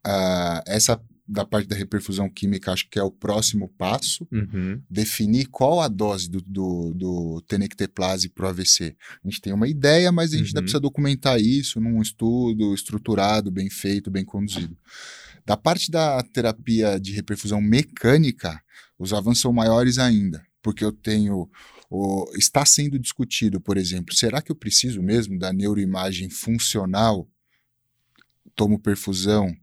Ah, 0.05 0.63
essa 0.67 1.01
da 1.27 1.45
parte 1.45 1.67
da 1.67 1.75
reperfusão 1.75 2.29
química, 2.29 2.71
acho 2.73 2.89
que 2.89 2.99
é 2.99 3.03
o 3.03 3.11
próximo 3.11 3.69
passo. 3.77 4.27
Uhum, 4.31 4.81
definir 4.89 5.45
qual 5.45 5.79
a 5.79 5.87
dose 5.87 6.29
do, 6.29 6.41
do, 6.41 6.93
do 6.93 7.41
tenecteplase 7.47 8.27
para 8.27 8.45
o 8.45 8.49
AVC. 8.49 8.95
A 9.23 9.29
gente 9.29 9.39
tem 9.39 9.53
uma 9.53 9.67
ideia, 9.67 10.11
mas 10.11 10.33
a 10.33 10.37
gente 10.37 10.47
ainda 10.47 10.59
Uhum. 10.59 10.63
precisa 10.63 10.79
documentar 10.79 11.39
isso 11.39 11.79
num 11.79 12.01
estudo 12.01 12.73
estruturado, 12.73 13.49
bem 13.49 13.69
feito, 13.69 14.11
bem 14.11 14.25
conduzido. 14.25 14.77
Da 15.45 15.55
parte 15.55 15.89
da 15.89 16.21
terapia 16.21 16.99
de 16.99 17.13
reperfusão 17.13 17.61
mecânica, 17.61 18.61
os 18.99 19.13
avanços 19.13 19.41
são 19.41 19.53
maiores 19.53 19.97
ainda, 19.97 20.45
porque 20.61 20.83
eu 20.83 20.91
tenho. 20.91 21.49
O, 21.89 22.25
está 22.37 22.65
sendo 22.65 22.97
discutido, 22.99 23.59
por 23.59 23.77
exemplo, 23.77 24.13
será 24.15 24.41
que 24.41 24.51
eu 24.51 24.55
preciso 24.55 25.01
mesmo 25.01 25.37
da 25.39 25.51
neuroimagem 25.51 26.29
funcional? 26.29 27.27
Tomo 28.55 28.79
perfusão 28.79 29.53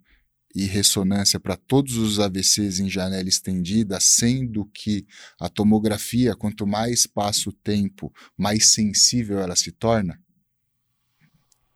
e 0.54 0.64
ressonância 0.64 1.38
para 1.38 1.56
todos 1.56 1.96
os 1.96 2.18
AVCs 2.18 2.80
em 2.80 2.88
janela 2.88 3.28
estendida, 3.28 3.98
sendo 4.00 4.64
que 4.66 5.06
a 5.38 5.48
tomografia, 5.48 6.34
quanto 6.34 6.66
mais 6.66 7.06
passa 7.06 7.48
o 7.50 7.52
tempo, 7.52 8.12
mais 8.36 8.68
sensível 8.68 9.38
ela 9.38 9.54
se 9.54 9.70
torna? 9.70 10.20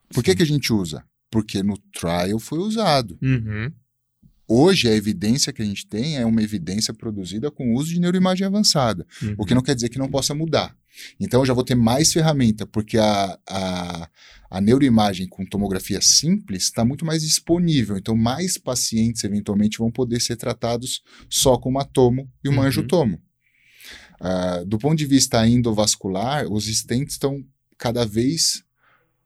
Por 0.08 0.22
que, 0.22 0.32
Sim. 0.32 0.36
que 0.36 0.42
a 0.42 0.46
gente 0.46 0.72
usa? 0.72 1.04
Porque 1.30 1.62
no 1.62 1.78
trial 1.78 2.38
foi 2.38 2.58
usado. 2.58 3.18
uhum, 3.22 3.72
Hoje, 4.54 4.86
a 4.86 4.94
evidência 4.94 5.50
que 5.50 5.62
a 5.62 5.64
gente 5.64 5.86
tem 5.86 6.18
é 6.18 6.26
uma 6.26 6.42
evidência 6.42 6.92
produzida 6.92 7.50
com 7.50 7.72
o 7.72 7.74
uso 7.74 7.88
de 7.88 7.98
neuroimagem 7.98 8.46
avançada, 8.46 9.06
uhum. 9.22 9.34
o 9.38 9.46
que 9.46 9.54
não 9.54 9.62
quer 9.62 9.74
dizer 9.74 9.88
que 9.88 9.98
não 9.98 10.10
possa 10.10 10.34
mudar. 10.34 10.76
Então, 11.18 11.40
eu 11.40 11.46
já 11.46 11.54
vou 11.54 11.64
ter 11.64 11.74
mais 11.74 12.12
ferramenta, 12.12 12.66
porque 12.66 12.98
a, 12.98 13.38
a, 13.48 14.10
a 14.50 14.60
neuroimagem 14.60 15.26
com 15.26 15.46
tomografia 15.46 16.02
simples 16.02 16.64
está 16.64 16.84
muito 16.84 17.02
mais 17.06 17.22
disponível. 17.22 17.96
Então, 17.96 18.14
mais 18.14 18.58
pacientes, 18.58 19.24
eventualmente, 19.24 19.78
vão 19.78 19.90
poder 19.90 20.20
ser 20.20 20.36
tratados 20.36 21.02
só 21.30 21.56
com 21.56 21.70
uma 21.70 21.84
tomo 21.84 22.30
e 22.44 22.48
uma 22.50 22.60
Uhum. 22.60 22.68
angiotomo. 22.68 23.22
Ah, 24.20 24.64
do 24.66 24.76
ponto 24.76 24.98
de 24.98 25.06
vista 25.06 25.48
endovascular, 25.48 26.46
os 26.46 26.66
stents 26.66 27.14
estão 27.14 27.42
cada 27.78 28.04
vez 28.04 28.62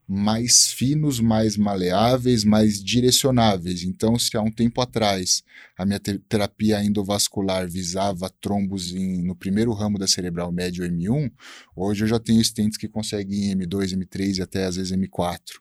mais 0.09 0.69
finos, 0.69 1.19
mais 1.19 1.57
maleáveis, 1.57 2.45
mais 2.45 2.83
direcionáveis. 2.83 3.83
Então, 3.83 4.19
se 4.19 4.37
há 4.37 4.41
um 4.43 4.51
tempo 4.53 4.81
atrás 4.81 5.43
a 5.77 5.85
minha 5.85 5.99
te- 5.99 6.19
terapia 6.29 6.83
endovascular 6.85 7.69
visava 7.69 8.31
trombos 8.41 8.93
em- 8.95 9.23
no 9.23 9.35
primeiro 9.35 9.73
ramo 9.73 9.99
da 9.99 10.07
cerebral 10.07 10.53
médio 10.53 10.85
M1, 10.85 11.31
hoje 11.75 12.05
eu 12.05 12.09
já 12.09 12.21
tenho 12.21 12.41
stents 12.45 12.77
que 12.79 12.89
conseguem 12.89 13.51
M2, 13.53 13.93
M3 13.93 14.39
e 14.39 14.43
até 14.43 14.65
às 14.67 14.77
vezes 14.77 14.93
M4. 14.93 15.61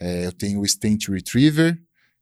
É, 0.00 0.26
eu 0.26 0.32
tenho 0.32 0.60
o 0.60 0.66
stent 0.66 1.08
retriever, 1.08 1.78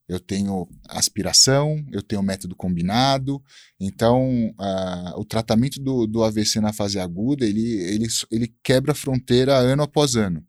eu 0.09 0.21
tenho 0.21 0.69
aspiração, 0.89 1.83
eu 1.93 2.03
tenho 2.03 2.23
método 2.23 2.55
combinado. 2.57 3.43
Então, 3.81 4.53
o 5.17 5.25
tratamento 5.25 5.81
do, 5.81 6.07
do 6.07 6.23
AVC 6.23 6.61
na 6.61 6.73
fase 6.73 6.99
aguda, 6.99 7.47
ele, 7.47 7.63
ele, 7.63 8.07
ele 8.31 8.55
quebra 8.63 8.93
a 8.93 8.97
fronteira 8.97 9.55
ano 9.57 9.83
após 9.83 10.17
ano. 10.17 10.45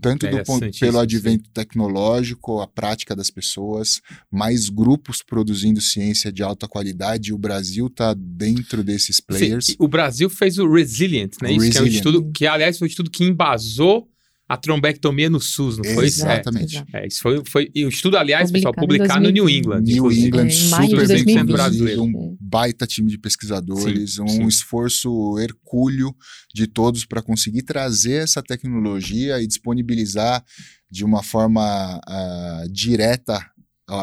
Tanto 0.00 0.28
do 0.28 0.42
ponto, 0.42 0.70
pelo 0.78 0.92
sim. 0.92 0.98
advento 0.98 1.50
tecnológico, 1.50 2.60
a 2.60 2.66
prática 2.66 3.14
das 3.14 3.30
pessoas, 3.30 4.00
mais 4.30 4.68
grupos 4.68 5.22
produzindo 5.22 5.80
ciência 5.80 6.32
de 6.32 6.42
alta 6.42 6.68
qualidade, 6.68 7.30
e 7.30 7.32
o 7.32 7.38
Brasil 7.38 7.86
está 7.86 8.14
dentro 8.14 8.82
desses 8.82 9.16
Sim, 9.16 9.22
players. 9.26 9.68
e 9.70 9.76
o 9.78 9.88
Brasil 9.88 10.28
fez 10.28 10.58
o 10.58 10.70
Resilient, 10.70 11.32
né? 11.42 11.52
Isso 11.52 11.70
que 11.70 11.78
é 11.78 11.82
um 11.82 11.86
estudo 11.86 12.30
que, 12.32 12.46
aliás, 12.46 12.78
foi 12.78 12.86
um 12.86 12.90
estudo 12.90 13.10
que 13.10 13.24
embasou 13.24 14.08
a 14.48 14.56
trombectomia 14.56 15.28
no 15.28 15.40
SUS, 15.40 15.76
não 15.76 15.84
foi 15.84 16.06
isso? 16.06 16.22
É. 16.26 16.32
Exatamente. 16.32 16.76
Exato. 16.76 16.96
É, 16.96 17.06
isso 17.06 17.20
foi, 17.20 17.42
foi 17.44 17.70
e 17.74 17.84
o 17.84 17.88
estudo, 17.88 18.16
aliás, 18.16 18.50
pessoal, 18.50 18.72
Publicado 18.72 19.20
publicado 19.20 19.24
em 19.24 19.28
no 19.28 19.30
New 19.32 19.44
2020. 19.44 19.58
England. 19.64 19.82
New 19.82 19.96
inclusive. 19.96 20.26
England, 20.26 20.46
É, 20.46 20.50
super 20.50 20.88
bem 21.06 21.06
2020. 21.24 21.52
brasileiro. 21.52 22.02
um 22.02 22.36
baita 22.40 22.86
time 22.86 23.10
de 23.10 23.18
pesquisadores, 23.18 24.14
Sim, 24.14 24.22
um 24.22 24.28
sim. 24.28 24.46
esforço 24.46 25.38
hercúleo 25.38 26.14
de 26.54 26.66
todos 26.66 27.04
para 27.04 27.20
conseguir 27.22 27.62
trazer 27.62 28.22
essa 28.22 28.42
tecnologia 28.42 29.40
e 29.42 29.46
disponibilizar 29.46 30.42
de 30.90 31.04
uma 31.04 31.22
forma 31.22 32.00
ah, 32.06 32.64
direta 32.72 33.38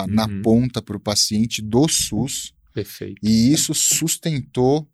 na 0.07 0.25
Uhum. 0.27 0.41
ponta 0.41 0.81
para 0.81 0.97
o 0.97 0.99
paciente 0.99 1.61
do 1.61 1.87
SUS. 1.87 2.53
Perfeito. 2.73 3.15
E 3.23 3.51
isso 3.53 3.73
sustentou 3.73 4.87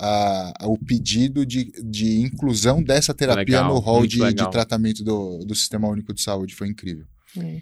ah, 0.00 0.54
o 0.62 0.78
pedido 0.78 1.44
de, 1.44 1.70
de 1.84 2.20
inclusão 2.20 2.82
dessa 2.82 3.12
terapia 3.12 3.58
Legal, 3.58 3.74
no 3.74 3.78
rol 3.78 4.06
de, 4.06 4.18
de 4.32 4.50
tratamento 4.50 5.04
do, 5.04 5.44
do 5.44 5.54
Sistema 5.54 5.86
Único 5.88 6.14
de 6.14 6.22
Saúde. 6.22 6.54
Foi 6.54 6.68
incrível. 6.68 7.04
É. 7.36 7.60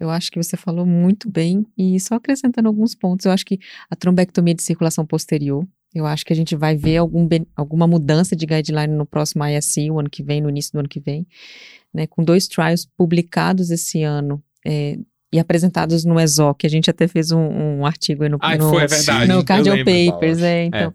Eu 0.00 0.10
acho 0.10 0.30
que 0.30 0.42
você 0.42 0.56
falou 0.56 0.84
muito 0.84 1.30
bem, 1.30 1.64
e 1.78 2.00
só 2.00 2.16
acrescentando 2.16 2.66
alguns 2.66 2.94
pontos, 2.94 3.26
eu 3.26 3.32
acho 3.32 3.44
que 3.44 3.60
a 3.88 3.94
trombectomia 3.94 4.54
de 4.54 4.62
circulação 4.62 5.06
posterior, 5.06 5.64
eu 5.94 6.04
acho 6.04 6.24
que 6.24 6.32
a 6.32 6.36
gente 6.36 6.56
vai 6.56 6.74
ver 6.74 6.96
algum, 6.96 7.28
alguma 7.54 7.86
mudança 7.86 8.34
de 8.34 8.44
guideline 8.44 8.92
no 8.92 9.06
próximo 9.06 9.44
ISC, 9.46 9.90
o 9.90 10.00
ano 10.00 10.10
que 10.10 10.22
vem, 10.22 10.40
no 10.40 10.48
início 10.48 10.72
do 10.72 10.80
ano 10.80 10.88
que 10.88 10.98
vem, 10.98 11.24
né, 11.92 12.08
com 12.08 12.24
dois 12.24 12.48
trials 12.48 12.88
publicados 12.96 13.70
esse 13.70 14.02
ano, 14.02 14.42
é, 14.66 14.98
e 15.32 15.38
apresentados 15.38 16.04
no 16.04 16.20
ESOC, 16.20 16.64
a 16.64 16.70
gente 16.70 16.88
até 16.88 17.08
fez 17.08 17.32
um, 17.32 17.40
um 17.40 17.86
artigo 17.86 18.22
aí 18.22 18.28
no, 18.28 18.38
Ah, 18.40 18.56
no, 18.56 18.70
foi, 18.70 18.84
é 18.84 18.86
verdade. 18.86 19.26
no 19.32 19.44
Cardio 19.44 19.74
lembro. 19.74 20.12
Papers, 20.12 20.38
é, 20.40 20.64
então, 20.64 20.94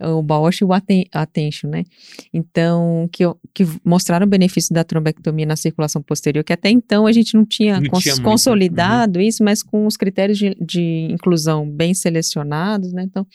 o 0.00 0.22
Bausch 0.22 0.60
e 0.60 0.64
o 0.64 0.72
Aten 0.72 1.06
Attention, 1.12 1.68
né? 1.70 1.84
Então, 2.32 3.08
que, 3.12 3.24
que 3.54 3.64
mostraram 3.84 4.26
o 4.26 4.28
benefício 4.28 4.74
da 4.74 4.84
trombectomia 4.84 5.46
na 5.46 5.56
circulação 5.56 6.02
posterior, 6.02 6.44
que 6.44 6.52
até 6.52 6.70
então 6.70 7.06
a 7.06 7.12
gente 7.12 7.34
não 7.34 7.44
tinha, 7.44 7.80
Não 7.80 7.90
cons- 7.90 8.02
tinha 8.04 8.20
consolidado 8.22 9.20
isso, 9.20 9.42
mas 9.42 9.62
com 9.62 9.86
os 9.86 9.96
critérios 9.96 10.38
de, 10.38 10.54
de 10.60 11.08
inclusão 11.10 11.68
bem 11.68 11.94
selecionados, 11.94 12.92
né? 12.92 13.02
Então, 13.02 13.26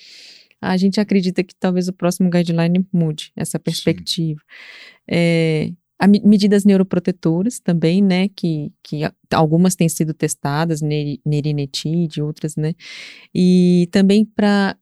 a 0.61 0.77
gente 0.77 0.99
acredita 0.99 1.44
que 1.44 1.53
talvez 1.60 1.88
o 1.90 1.94
próximo 1.94 2.30
guideline 2.30 2.85
mude 2.94 3.31
essa 3.35 3.60
perspectiva. 3.60 4.40
É, 5.06 5.72
medidas 6.23 6.65
neuroprotetoras 6.65 7.60
também, 7.60 8.02
né, 8.02 8.27
que, 8.30 8.72
que 8.84 9.02
algumas 9.34 9.76
têm 9.76 9.88
sido 9.88 10.14
testadas, 10.14 10.81
neri- 10.81 11.22
nerinetide, 11.26 12.22
outras, 12.22 12.56
né, 12.56 12.73
e 13.34 13.88
também 13.91 14.26
para 14.26 14.76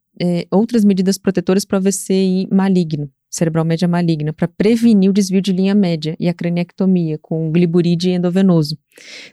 outras 0.51 0.83
medidas 0.85 1.17
protetoras 1.17 1.65
para 1.65 1.77
o 1.77 1.79
AVC 1.79 2.47
maligno, 2.51 3.09
cerebral 3.29 3.63
média 3.65 3.87
maligna, 3.87 4.31
para 4.33 4.47
prevenir 4.47 5.09
o 5.09 5.13
desvio 5.13 5.41
de 5.41 5.51
linha 5.53 5.73
média 5.73 6.15
e 6.19 6.27
a 6.27 6.33
craniectomia 6.33 7.17
com 7.17 7.49
gliburide 7.51 8.11
endovenoso. 8.11 8.77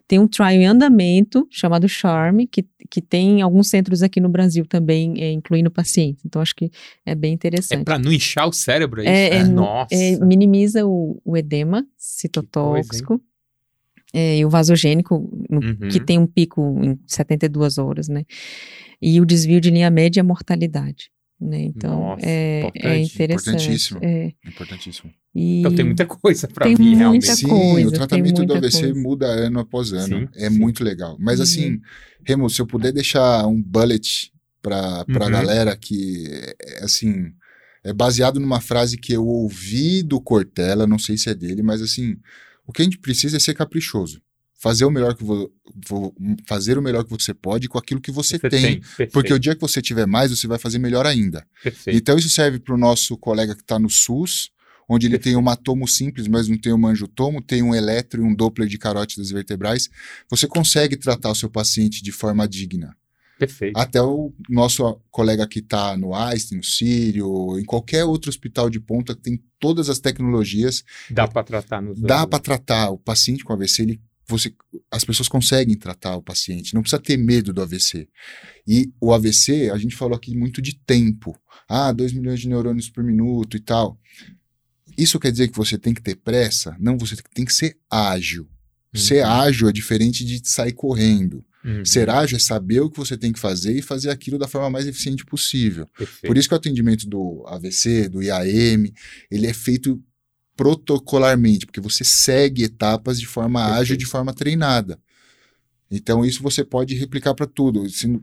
Tem 0.06 0.18
um 0.18 0.26
trial 0.28 0.50
em 0.52 0.66
andamento 0.66 1.46
chamado 1.50 1.88
CHARM, 1.88 2.46
que, 2.46 2.64
que 2.88 3.02
tem 3.02 3.42
alguns 3.42 3.68
centros 3.68 4.02
aqui 4.02 4.20
no 4.20 4.28
Brasil 4.28 4.64
também, 4.66 5.14
é, 5.20 5.32
incluindo 5.32 5.70
pacientes. 5.70 6.24
Então, 6.24 6.40
acho 6.40 6.54
que 6.54 6.70
é 7.04 7.14
bem 7.14 7.32
É 7.32 7.34
interessante. 7.34 7.84
pra 7.84 7.98
não 7.98 8.12
inchar 8.12 8.48
o 8.48 8.52
cérebro, 8.52 9.00
é 9.00 9.04
isso? 9.04 9.12
É, 9.34 9.38
é, 9.40 9.44
Nossa. 9.44 9.94
é, 9.94 10.16
minimiza 10.24 10.86
o, 10.86 11.20
o 11.24 11.36
edema 11.36 11.84
citotóxico 11.96 13.20
é, 14.14 14.38
e 14.38 14.44
o 14.44 14.48
vasogênico, 14.48 15.28
no- 15.50 15.58
Uhum. 15.60 15.88
que 15.90 16.00
tem 16.00 16.18
um 16.18 16.26
pico 16.26 16.62
em 16.82 16.98
72 17.06 17.76
horas, 17.78 18.08
né? 18.08 18.24
E 19.00 19.20
o 19.20 19.24
desvio 19.26 19.60
de 19.60 19.70
linha 19.70 19.90
média 19.90 20.20
a 20.20 20.24
mortalidade. 20.24 21.10
Né? 21.40 21.62
Então, 21.62 22.00
Nossa, 22.00 22.26
é, 22.26 22.68
é 22.74 22.98
interessante. 22.98 23.48
importantíssimo. 23.54 24.00
É, 24.02 24.32
Importantíssimo. 24.44 25.14
e 25.32 25.60
Então 25.60 25.72
tem 25.72 25.84
muita 25.84 26.04
coisa 26.04 26.48
pra 26.48 26.66
Tem 26.66 26.74
vir, 26.74 26.82
muita 26.82 26.98
realmente. 26.98 27.26
Sim, 27.36 27.46
coisa, 27.48 27.88
o 27.88 27.92
tratamento 27.92 28.44
do 28.44 28.54
AVC 28.54 28.80
coisa. 28.80 29.00
muda 29.00 29.26
ano 29.26 29.60
após 29.60 29.92
ano. 29.92 30.18
Sim, 30.22 30.28
é 30.34 30.50
sim. 30.50 30.58
muito 30.58 30.82
legal. 30.82 31.16
Mas 31.20 31.38
Uhum. 31.38 31.44
assim, 31.44 31.80
Remo, 32.26 32.50
se 32.50 32.60
eu 32.60 32.66
puder 32.66 32.92
deixar 32.92 33.46
um 33.46 33.62
bullet 33.62 34.32
para 34.60 35.04
uhum. 35.08 35.22
a 35.22 35.30
galera 35.30 35.76
que, 35.76 36.24
é, 36.60 36.84
assim, 36.84 37.30
é 37.84 37.92
baseado 37.92 38.40
numa 38.40 38.60
frase 38.60 38.98
que 38.98 39.12
eu 39.12 39.24
ouvi 39.24 40.02
do 40.02 40.20
Cortella, 40.20 40.88
não 40.88 40.98
sei 40.98 41.16
se 41.16 41.30
é 41.30 41.34
dele, 41.36 41.62
mas 41.62 41.80
assim, 41.80 42.16
o 42.66 42.72
que 42.72 42.82
a 42.82 42.84
gente 42.84 42.98
precisa 42.98 43.36
é 43.36 43.40
ser 43.40 43.54
caprichoso. 43.54 44.20
Fazer 44.60 44.84
o 44.84 44.90
melhor 44.90 45.14
que 45.14 45.22
vou, 45.22 45.52
fazer 46.44 46.76
o 46.76 46.82
melhor 46.82 47.04
que 47.04 47.10
você 47.10 47.32
pode 47.32 47.68
com 47.68 47.78
aquilo 47.78 48.00
que 48.00 48.10
você, 48.10 48.38
você 48.38 48.48
tem, 48.48 48.80
tem 48.96 49.08
porque 49.08 49.32
o 49.32 49.38
dia 49.38 49.54
que 49.54 49.60
você 49.60 49.80
tiver 49.80 50.06
mais, 50.06 50.30
você 50.30 50.48
vai 50.48 50.58
fazer 50.58 50.80
melhor 50.80 51.06
ainda. 51.06 51.46
Perfeito. 51.62 51.96
Então 51.96 52.18
isso 52.18 52.28
serve 52.28 52.58
para 52.58 52.74
o 52.74 52.78
nosso 52.78 53.16
colega 53.16 53.54
que 53.54 53.62
está 53.62 53.78
no 53.78 53.88
SUS, 53.88 54.50
onde 54.88 55.06
ele 55.06 55.16
Perfeito. 55.16 55.40
tem 55.40 55.52
um 55.52 55.56
tomo 55.56 55.86
simples, 55.86 56.26
mas 56.26 56.48
não 56.48 56.58
tem 56.58 56.72
um 56.72 56.86
angiotomo, 56.88 57.40
tem 57.40 57.62
um 57.62 57.72
eletro 57.72 58.20
e 58.20 58.24
um 58.24 58.34
Doppler 58.34 58.68
de 58.68 58.78
carótidas 58.78 59.30
vertebrais. 59.30 59.88
Você 60.28 60.48
consegue 60.48 60.96
tratar 60.96 61.30
o 61.30 61.36
seu 61.36 61.48
paciente 61.48 62.02
de 62.02 62.10
forma 62.10 62.48
digna. 62.48 62.96
Perfeito. 63.38 63.78
Até 63.78 64.02
o 64.02 64.32
nosso 64.48 65.00
colega 65.12 65.46
que 65.46 65.60
está 65.60 65.96
no 65.96 66.12
Einstein, 66.12 66.58
no 66.58 66.64
Sírio, 66.64 67.56
em 67.58 67.64
qualquer 67.64 68.04
outro 68.04 68.28
hospital 68.28 68.68
de 68.68 68.80
ponta 68.80 69.14
que 69.14 69.22
tem 69.22 69.40
todas 69.60 69.88
as 69.88 70.00
tecnologias. 70.00 70.82
Dá 71.08 71.28
para 71.28 71.44
tratar 71.44 71.80
nos 71.80 72.00
Dá 72.00 72.26
para 72.26 72.40
tratar. 72.40 72.90
O 72.90 72.98
paciente 72.98 73.44
com 73.44 73.52
AVC, 73.52 73.82
ele, 73.82 74.00
você, 74.28 74.54
as 74.90 75.04
pessoas 75.04 75.28
conseguem 75.28 75.76
tratar 75.76 76.16
o 76.16 76.22
paciente, 76.22 76.74
não 76.74 76.82
precisa 76.82 77.00
ter 77.00 77.16
medo 77.16 77.52
do 77.52 77.62
AVC. 77.62 78.06
E 78.66 78.92
o 79.00 79.12
AVC, 79.12 79.70
a 79.70 79.78
gente 79.78 79.96
falou 79.96 80.14
aqui 80.14 80.36
muito 80.36 80.60
de 80.60 80.74
tempo. 80.74 81.34
Ah, 81.66 81.90
2 81.92 82.12
milhões 82.12 82.40
de 82.40 82.48
neurônios 82.48 82.90
por 82.90 83.02
minuto 83.02 83.56
e 83.56 83.60
tal. 83.60 83.98
Isso 84.96 85.18
quer 85.18 85.32
dizer 85.32 85.48
que 85.48 85.56
você 85.56 85.78
tem 85.78 85.94
que 85.94 86.02
ter 86.02 86.16
pressa? 86.16 86.76
Não, 86.78 86.98
você 86.98 87.16
tem 87.32 87.44
que 87.44 87.54
ser 87.54 87.78
ágil. 87.90 88.42
Uhum. 88.94 89.00
Ser 89.00 89.24
ágil 89.24 89.68
é 89.68 89.72
diferente 89.72 90.24
de 90.24 90.46
sair 90.46 90.72
correndo. 90.72 91.44
Uhum. 91.64 91.84
Ser 91.84 92.10
ágil 92.10 92.36
é 92.36 92.40
saber 92.40 92.80
o 92.80 92.90
que 92.90 92.98
você 92.98 93.16
tem 93.16 93.32
que 93.32 93.38
fazer 93.38 93.76
e 93.76 93.82
fazer 93.82 94.10
aquilo 94.10 94.38
da 94.38 94.48
forma 94.48 94.70
mais 94.70 94.86
eficiente 94.86 95.24
possível. 95.24 95.86
Perfeito. 95.96 96.26
Por 96.26 96.36
isso 96.36 96.48
que 96.48 96.54
o 96.54 96.56
atendimento 96.56 97.08
do 97.08 97.44
AVC, 97.46 98.08
do 98.08 98.22
IAM, 98.22 98.92
ele 99.30 99.46
é 99.46 99.54
feito 99.54 100.02
protocolarmente, 100.58 101.64
porque 101.64 101.80
você 101.80 102.02
segue 102.02 102.64
etapas 102.64 103.20
de 103.20 103.28
forma 103.28 103.60
Perfeito. 103.60 103.80
ágil, 103.80 103.96
de 103.96 104.06
forma 104.06 104.34
treinada. 104.34 104.98
Então, 105.88 106.24
isso 106.24 106.42
você 106.42 106.64
pode 106.64 106.96
replicar 106.96 107.32
para 107.32 107.46
tudo. 107.46 107.88
Se, 107.88 108.20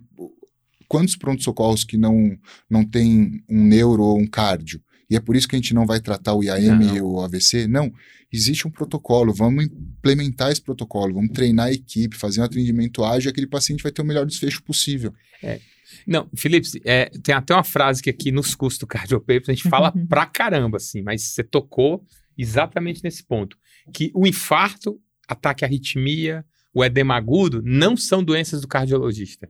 quantos 0.86 1.16
prontos-socorros 1.16 1.86
que 1.86 1.96
não, 1.96 2.38
não 2.70 2.84
tem 2.84 3.42
um 3.50 3.64
neuro 3.64 4.04
ou 4.04 4.20
um 4.20 4.28
cardio? 4.28 4.84
E 5.10 5.16
é 5.16 5.20
por 5.22 5.34
isso 5.34 5.48
que 5.48 5.56
a 5.56 5.60
gente 5.60 5.74
não 5.74 5.86
vai 5.86 6.02
tratar 6.02 6.34
o 6.34 6.44
IAM 6.44 6.78
não. 6.78 6.96
e 6.98 7.02
o 7.02 7.22
AVC? 7.22 7.68
Não. 7.68 7.90
Existe 8.30 8.68
um 8.68 8.72
protocolo, 8.72 9.34
vamos 9.34 9.64
implementar 9.64 10.52
esse 10.52 10.62
protocolo, 10.62 11.14
vamos 11.14 11.32
treinar 11.32 11.68
a 11.68 11.72
equipe, 11.72 12.18
fazer 12.18 12.42
um 12.42 12.44
atendimento 12.44 13.02
ágil 13.06 13.30
e 13.30 13.32
aquele 13.32 13.48
paciente 13.48 13.82
vai 13.82 13.94
ter 13.94 14.02
o 14.02 14.06
melhor 14.06 14.26
desfecho 14.26 14.62
possível. 14.62 15.14
É. 15.42 15.62
Não, 16.06 16.28
Felipe, 16.36 16.68
é, 16.84 17.06
tem 17.24 17.34
até 17.34 17.54
uma 17.54 17.64
frase 17.64 18.04
que 18.04 18.10
aqui 18.10 18.30
nos 18.30 18.54
custos 18.56 18.80
do 18.84 18.88
Cardiopapers 18.88 19.48
a 19.48 19.54
gente 19.54 19.70
fala 19.70 19.94
uhum. 19.96 20.06
pra 20.06 20.26
caramba, 20.26 20.78
assim, 20.78 21.02
mas 21.02 21.22
você 21.22 21.44
tocou 21.44 22.04
exatamente 22.38 23.04
nesse 23.04 23.24
ponto. 23.24 23.58
Que 23.94 24.12
o 24.14 24.26
infarto, 24.26 25.00
ataque 25.28 25.64
à 25.64 25.68
arritmia, 25.68 26.46
o 26.74 26.84
edema 26.84 27.16
agudo 27.16 27.62
não 27.64 27.96
são 27.96 28.24
doenças 28.24 28.62
do 28.62 28.68
cardiologista. 28.68 29.50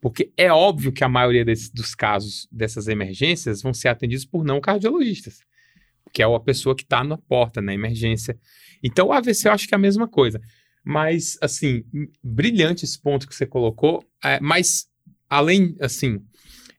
Porque 0.00 0.32
é 0.36 0.52
óbvio 0.52 0.92
que 0.92 1.04
a 1.04 1.08
maioria 1.08 1.44
dos 1.44 1.94
casos 1.94 2.48
dessas 2.50 2.88
emergências 2.88 3.62
vão 3.62 3.72
ser 3.72 3.88
atendidos 3.88 4.24
por 4.24 4.44
não 4.44 4.60
cardiologistas, 4.60 5.38
que 6.12 6.22
é 6.22 6.26
a 6.26 6.40
pessoa 6.40 6.74
que 6.74 6.82
está 6.82 7.04
na 7.04 7.16
porta, 7.16 7.62
na 7.62 7.72
emergência. 7.72 8.36
Então, 8.82 9.06
o 9.06 9.12
AVC 9.12 9.48
eu 9.48 9.52
acho 9.52 9.68
que 9.68 9.74
é 9.74 9.76
a 9.76 9.80
mesma 9.80 10.08
coisa. 10.08 10.40
Mas, 10.84 11.38
assim, 11.40 11.84
brilhante 12.22 12.84
esse 12.84 13.00
ponto 13.00 13.28
que 13.28 13.34
você 13.34 13.46
colocou. 13.46 14.04
É, 14.24 14.40
mas, 14.40 14.88
além, 15.30 15.76
assim, 15.80 16.20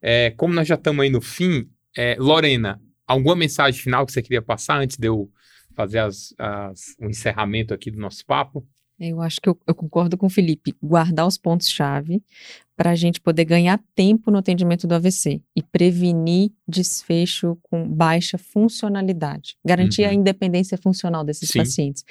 é, 0.01 0.31
como 0.31 0.53
nós 0.53 0.68
já 0.68 0.76
estamos 0.76 1.01
aí 1.01 1.10
no 1.10 1.22
fim, 1.22 1.69
é, 1.97 2.18
Lorena, 2.19 2.81
alguma 3.07 3.35
mensagem 3.35 3.80
final 3.80 4.05
que 4.05 4.11
você 4.11 4.21
queria 4.21 4.41
passar 4.41 4.80
antes 4.80 4.97
de 4.97 5.07
eu 5.07 5.30
fazer 5.75 5.99
as, 5.99 6.34
as, 6.38 6.95
o 6.99 7.05
encerramento 7.05 7.73
aqui 7.73 7.89
do 7.89 7.99
nosso 7.99 8.25
papo? 8.25 8.65
Eu 8.99 9.21
acho 9.21 9.41
que 9.41 9.49
eu, 9.49 9.59
eu 9.67 9.75
concordo 9.75 10.17
com 10.17 10.27
o 10.27 10.30
Felipe. 10.30 10.75
Guardar 10.81 11.27
os 11.27 11.38
pontos-chave 11.38 12.23
para 12.75 12.91
a 12.91 12.95
gente 12.95 13.19
poder 13.19 13.45
ganhar 13.45 13.80
tempo 13.95 14.31
no 14.31 14.38
atendimento 14.38 14.88
do 14.88 14.95
AVC 14.95 15.41
e 15.55 15.63
prevenir 15.63 16.51
desfecho 16.67 17.57
com 17.63 17.88
baixa 17.88 18.38
funcionalidade. 18.38 19.57
Garantir 19.65 20.03
uhum. 20.03 20.09
a 20.09 20.13
independência 20.13 20.77
funcional 20.77 21.23
desses 21.23 21.49
Sim. 21.49 21.59
pacientes. 21.59 22.05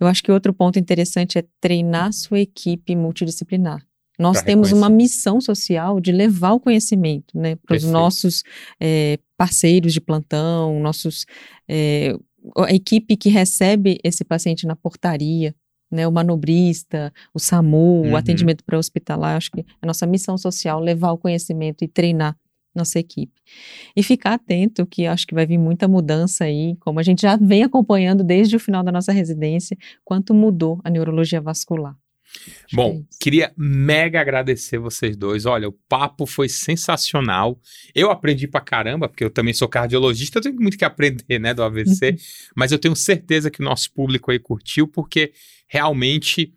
Eu 0.00 0.06
acho 0.06 0.22
que 0.22 0.32
outro 0.32 0.52
ponto 0.52 0.78
interessante 0.78 1.38
é 1.38 1.44
treinar 1.60 2.12
sua 2.12 2.40
equipe 2.40 2.94
multidisciplinar. 2.94 3.84
Nós 4.18 4.42
temos 4.42 4.72
uma 4.72 4.88
missão 4.88 5.40
social 5.40 6.00
de 6.00 6.10
levar 6.10 6.52
o 6.52 6.60
conhecimento 6.60 7.38
né, 7.38 7.54
para 7.56 7.76
os 7.76 7.84
nossos 7.84 8.42
é, 8.80 9.18
parceiros 9.36 9.92
de 9.92 10.00
plantão, 10.00 10.80
nossos, 10.80 11.24
é, 11.68 12.16
a 12.56 12.74
equipe 12.74 13.16
que 13.16 13.28
recebe 13.28 13.98
esse 14.02 14.24
paciente 14.24 14.66
na 14.66 14.74
portaria, 14.74 15.54
né, 15.90 16.06
o 16.06 16.12
manobrista, 16.12 17.12
o 17.32 17.38
SAMU, 17.38 18.02
uhum. 18.02 18.12
o 18.12 18.16
atendimento 18.16 18.64
pré-hospitalar. 18.64 19.36
Acho 19.36 19.52
que 19.52 19.60
é 19.60 19.64
a 19.80 19.86
nossa 19.86 20.06
missão 20.06 20.36
social 20.36 20.80
levar 20.80 21.12
o 21.12 21.18
conhecimento 21.18 21.84
e 21.84 21.88
treinar 21.88 22.36
nossa 22.74 22.98
equipe. 22.98 23.40
E 23.96 24.02
ficar 24.02 24.34
atento, 24.34 24.86
que 24.86 25.06
acho 25.06 25.26
que 25.26 25.34
vai 25.34 25.46
vir 25.46 25.58
muita 25.58 25.88
mudança 25.88 26.44
aí, 26.44 26.76
como 26.80 27.00
a 27.00 27.02
gente 27.02 27.22
já 27.22 27.36
vem 27.36 27.62
acompanhando 27.62 28.22
desde 28.22 28.56
o 28.56 28.60
final 28.60 28.82
da 28.82 28.92
nossa 28.92 29.12
residência, 29.12 29.76
quanto 30.04 30.34
mudou 30.34 30.80
a 30.84 30.90
neurologia 30.90 31.40
vascular. 31.40 31.96
Acho 32.64 32.76
Bom, 32.76 33.00
que 33.00 33.00
é 33.00 33.16
queria 33.20 33.52
mega 33.56 34.20
agradecer 34.20 34.78
vocês 34.78 35.16
dois. 35.16 35.46
Olha, 35.46 35.68
o 35.68 35.72
papo 35.72 36.26
foi 36.26 36.48
sensacional. 36.48 37.60
Eu 37.94 38.10
aprendi 38.10 38.46
pra 38.46 38.60
caramba, 38.60 39.08
porque 39.08 39.24
eu 39.24 39.30
também 39.30 39.54
sou 39.54 39.68
cardiologista, 39.68 40.38
eu 40.38 40.42
tenho 40.42 40.56
muito 40.56 40.78
que 40.78 40.84
aprender, 40.84 41.38
né, 41.38 41.54
do 41.54 41.62
AVC, 41.62 42.16
mas 42.54 42.72
eu 42.72 42.78
tenho 42.78 42.94
certeza 42.94 43.50
que 43.50 43.60
o 43.60 43.64
nosso 43.64 43.92
público 43.92 44.30
aí 44.30 44.38
curtiu, 44.38 44.86
porque 44.86 45.32
realmente 45.66 46.52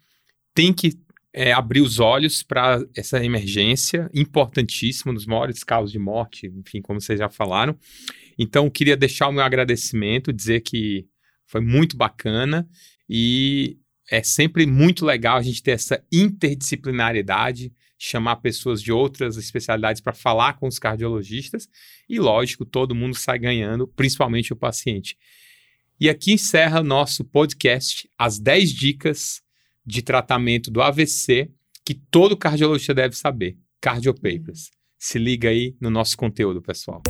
tem 0.53 0.73
que 0.73 0.99
é, 1.33 1.53
abrir 1.53 1.81
os 1.81 1.99
olhos 1.99 2.43
para 2.43 2.83
essa 2.95 3.23
emergência 3.23 4.09
importantíssima, 4.13 5.13
nos 5.13 5.25
maiores 5.25 5.63
casos 5.63 5.91
de 5.91 5.99
morte, 5.99 6.47
enfim, 6.47 6.81
como 6.81 6.99
vocês 6.99 7.19
já 7.19 7.29
falaram. 7.29 7.77
Então, 8.37 8.69
queria 8.69 8.97
deixar 8.97 9.27
o 9.27 9.31
meu 9.31 9.43
agradecimento, 9.43 10.33
dizer 10.33 10.61
que 10.61 11.05
foi 11.45 11.61
muito 11.61 11.95
bacana 11.95 12.67
e 13.09 13.77
é 14.11 14.21
sempre 14.21 14.65
muito 14.65 15.05
legal 15.05 15.37
a 15.37 15.41
gente 15.41 15.63
ter 15.63 15.71
essa 15.71 16.03
interdisciplinariedade, 16.11 17.73
chamar 17.97 18.35
pessoas 18.37 18.81
de 18.81 18.91
outras 18.91 19.37
especialidades 19.37 20.01
para 20.01 20.11
falar 20.11 20.53
com 20.59 20.67
os 20.67 20.77
cardiologistas 20.77 21.69
e, 22.09 22.19
lógico, 22.19 22.65
todo 22.65 22.93
mundo 22.93 23.15
sai 23.15 23.39
ganhando, 23.39 23.87
principalmente 23.87 24.51
o 24.51 24.55
paciente. 24.55 25.17
E 25.97 26.09
aqui 26.09 26.33
encerra 26.33 26.83
nosso 26.83 27.23
podcast, 27.23 28.09
as 28.17 28.37
10 28.37 28.73
dicas 28.73 29.41
de 29.85 30.01
tratamento 30.01 30.69
do 30.69 30.81
AVC 30.81 31.49
que 31.85 31.93
todo 31.93 32.35
cardiologista 32.35 32.93
deve 32.93 33.15
saber. 33.15 33.57
Cardiopapers. 33.79 34.71
Se 34.99 35.17
liga 35.17 35.49
aí 35.49 35.75
no 35.79 35.89
nosso 35.89 36.17
conteúdo, 36.17 36.61
pessoal. 36.61 37.01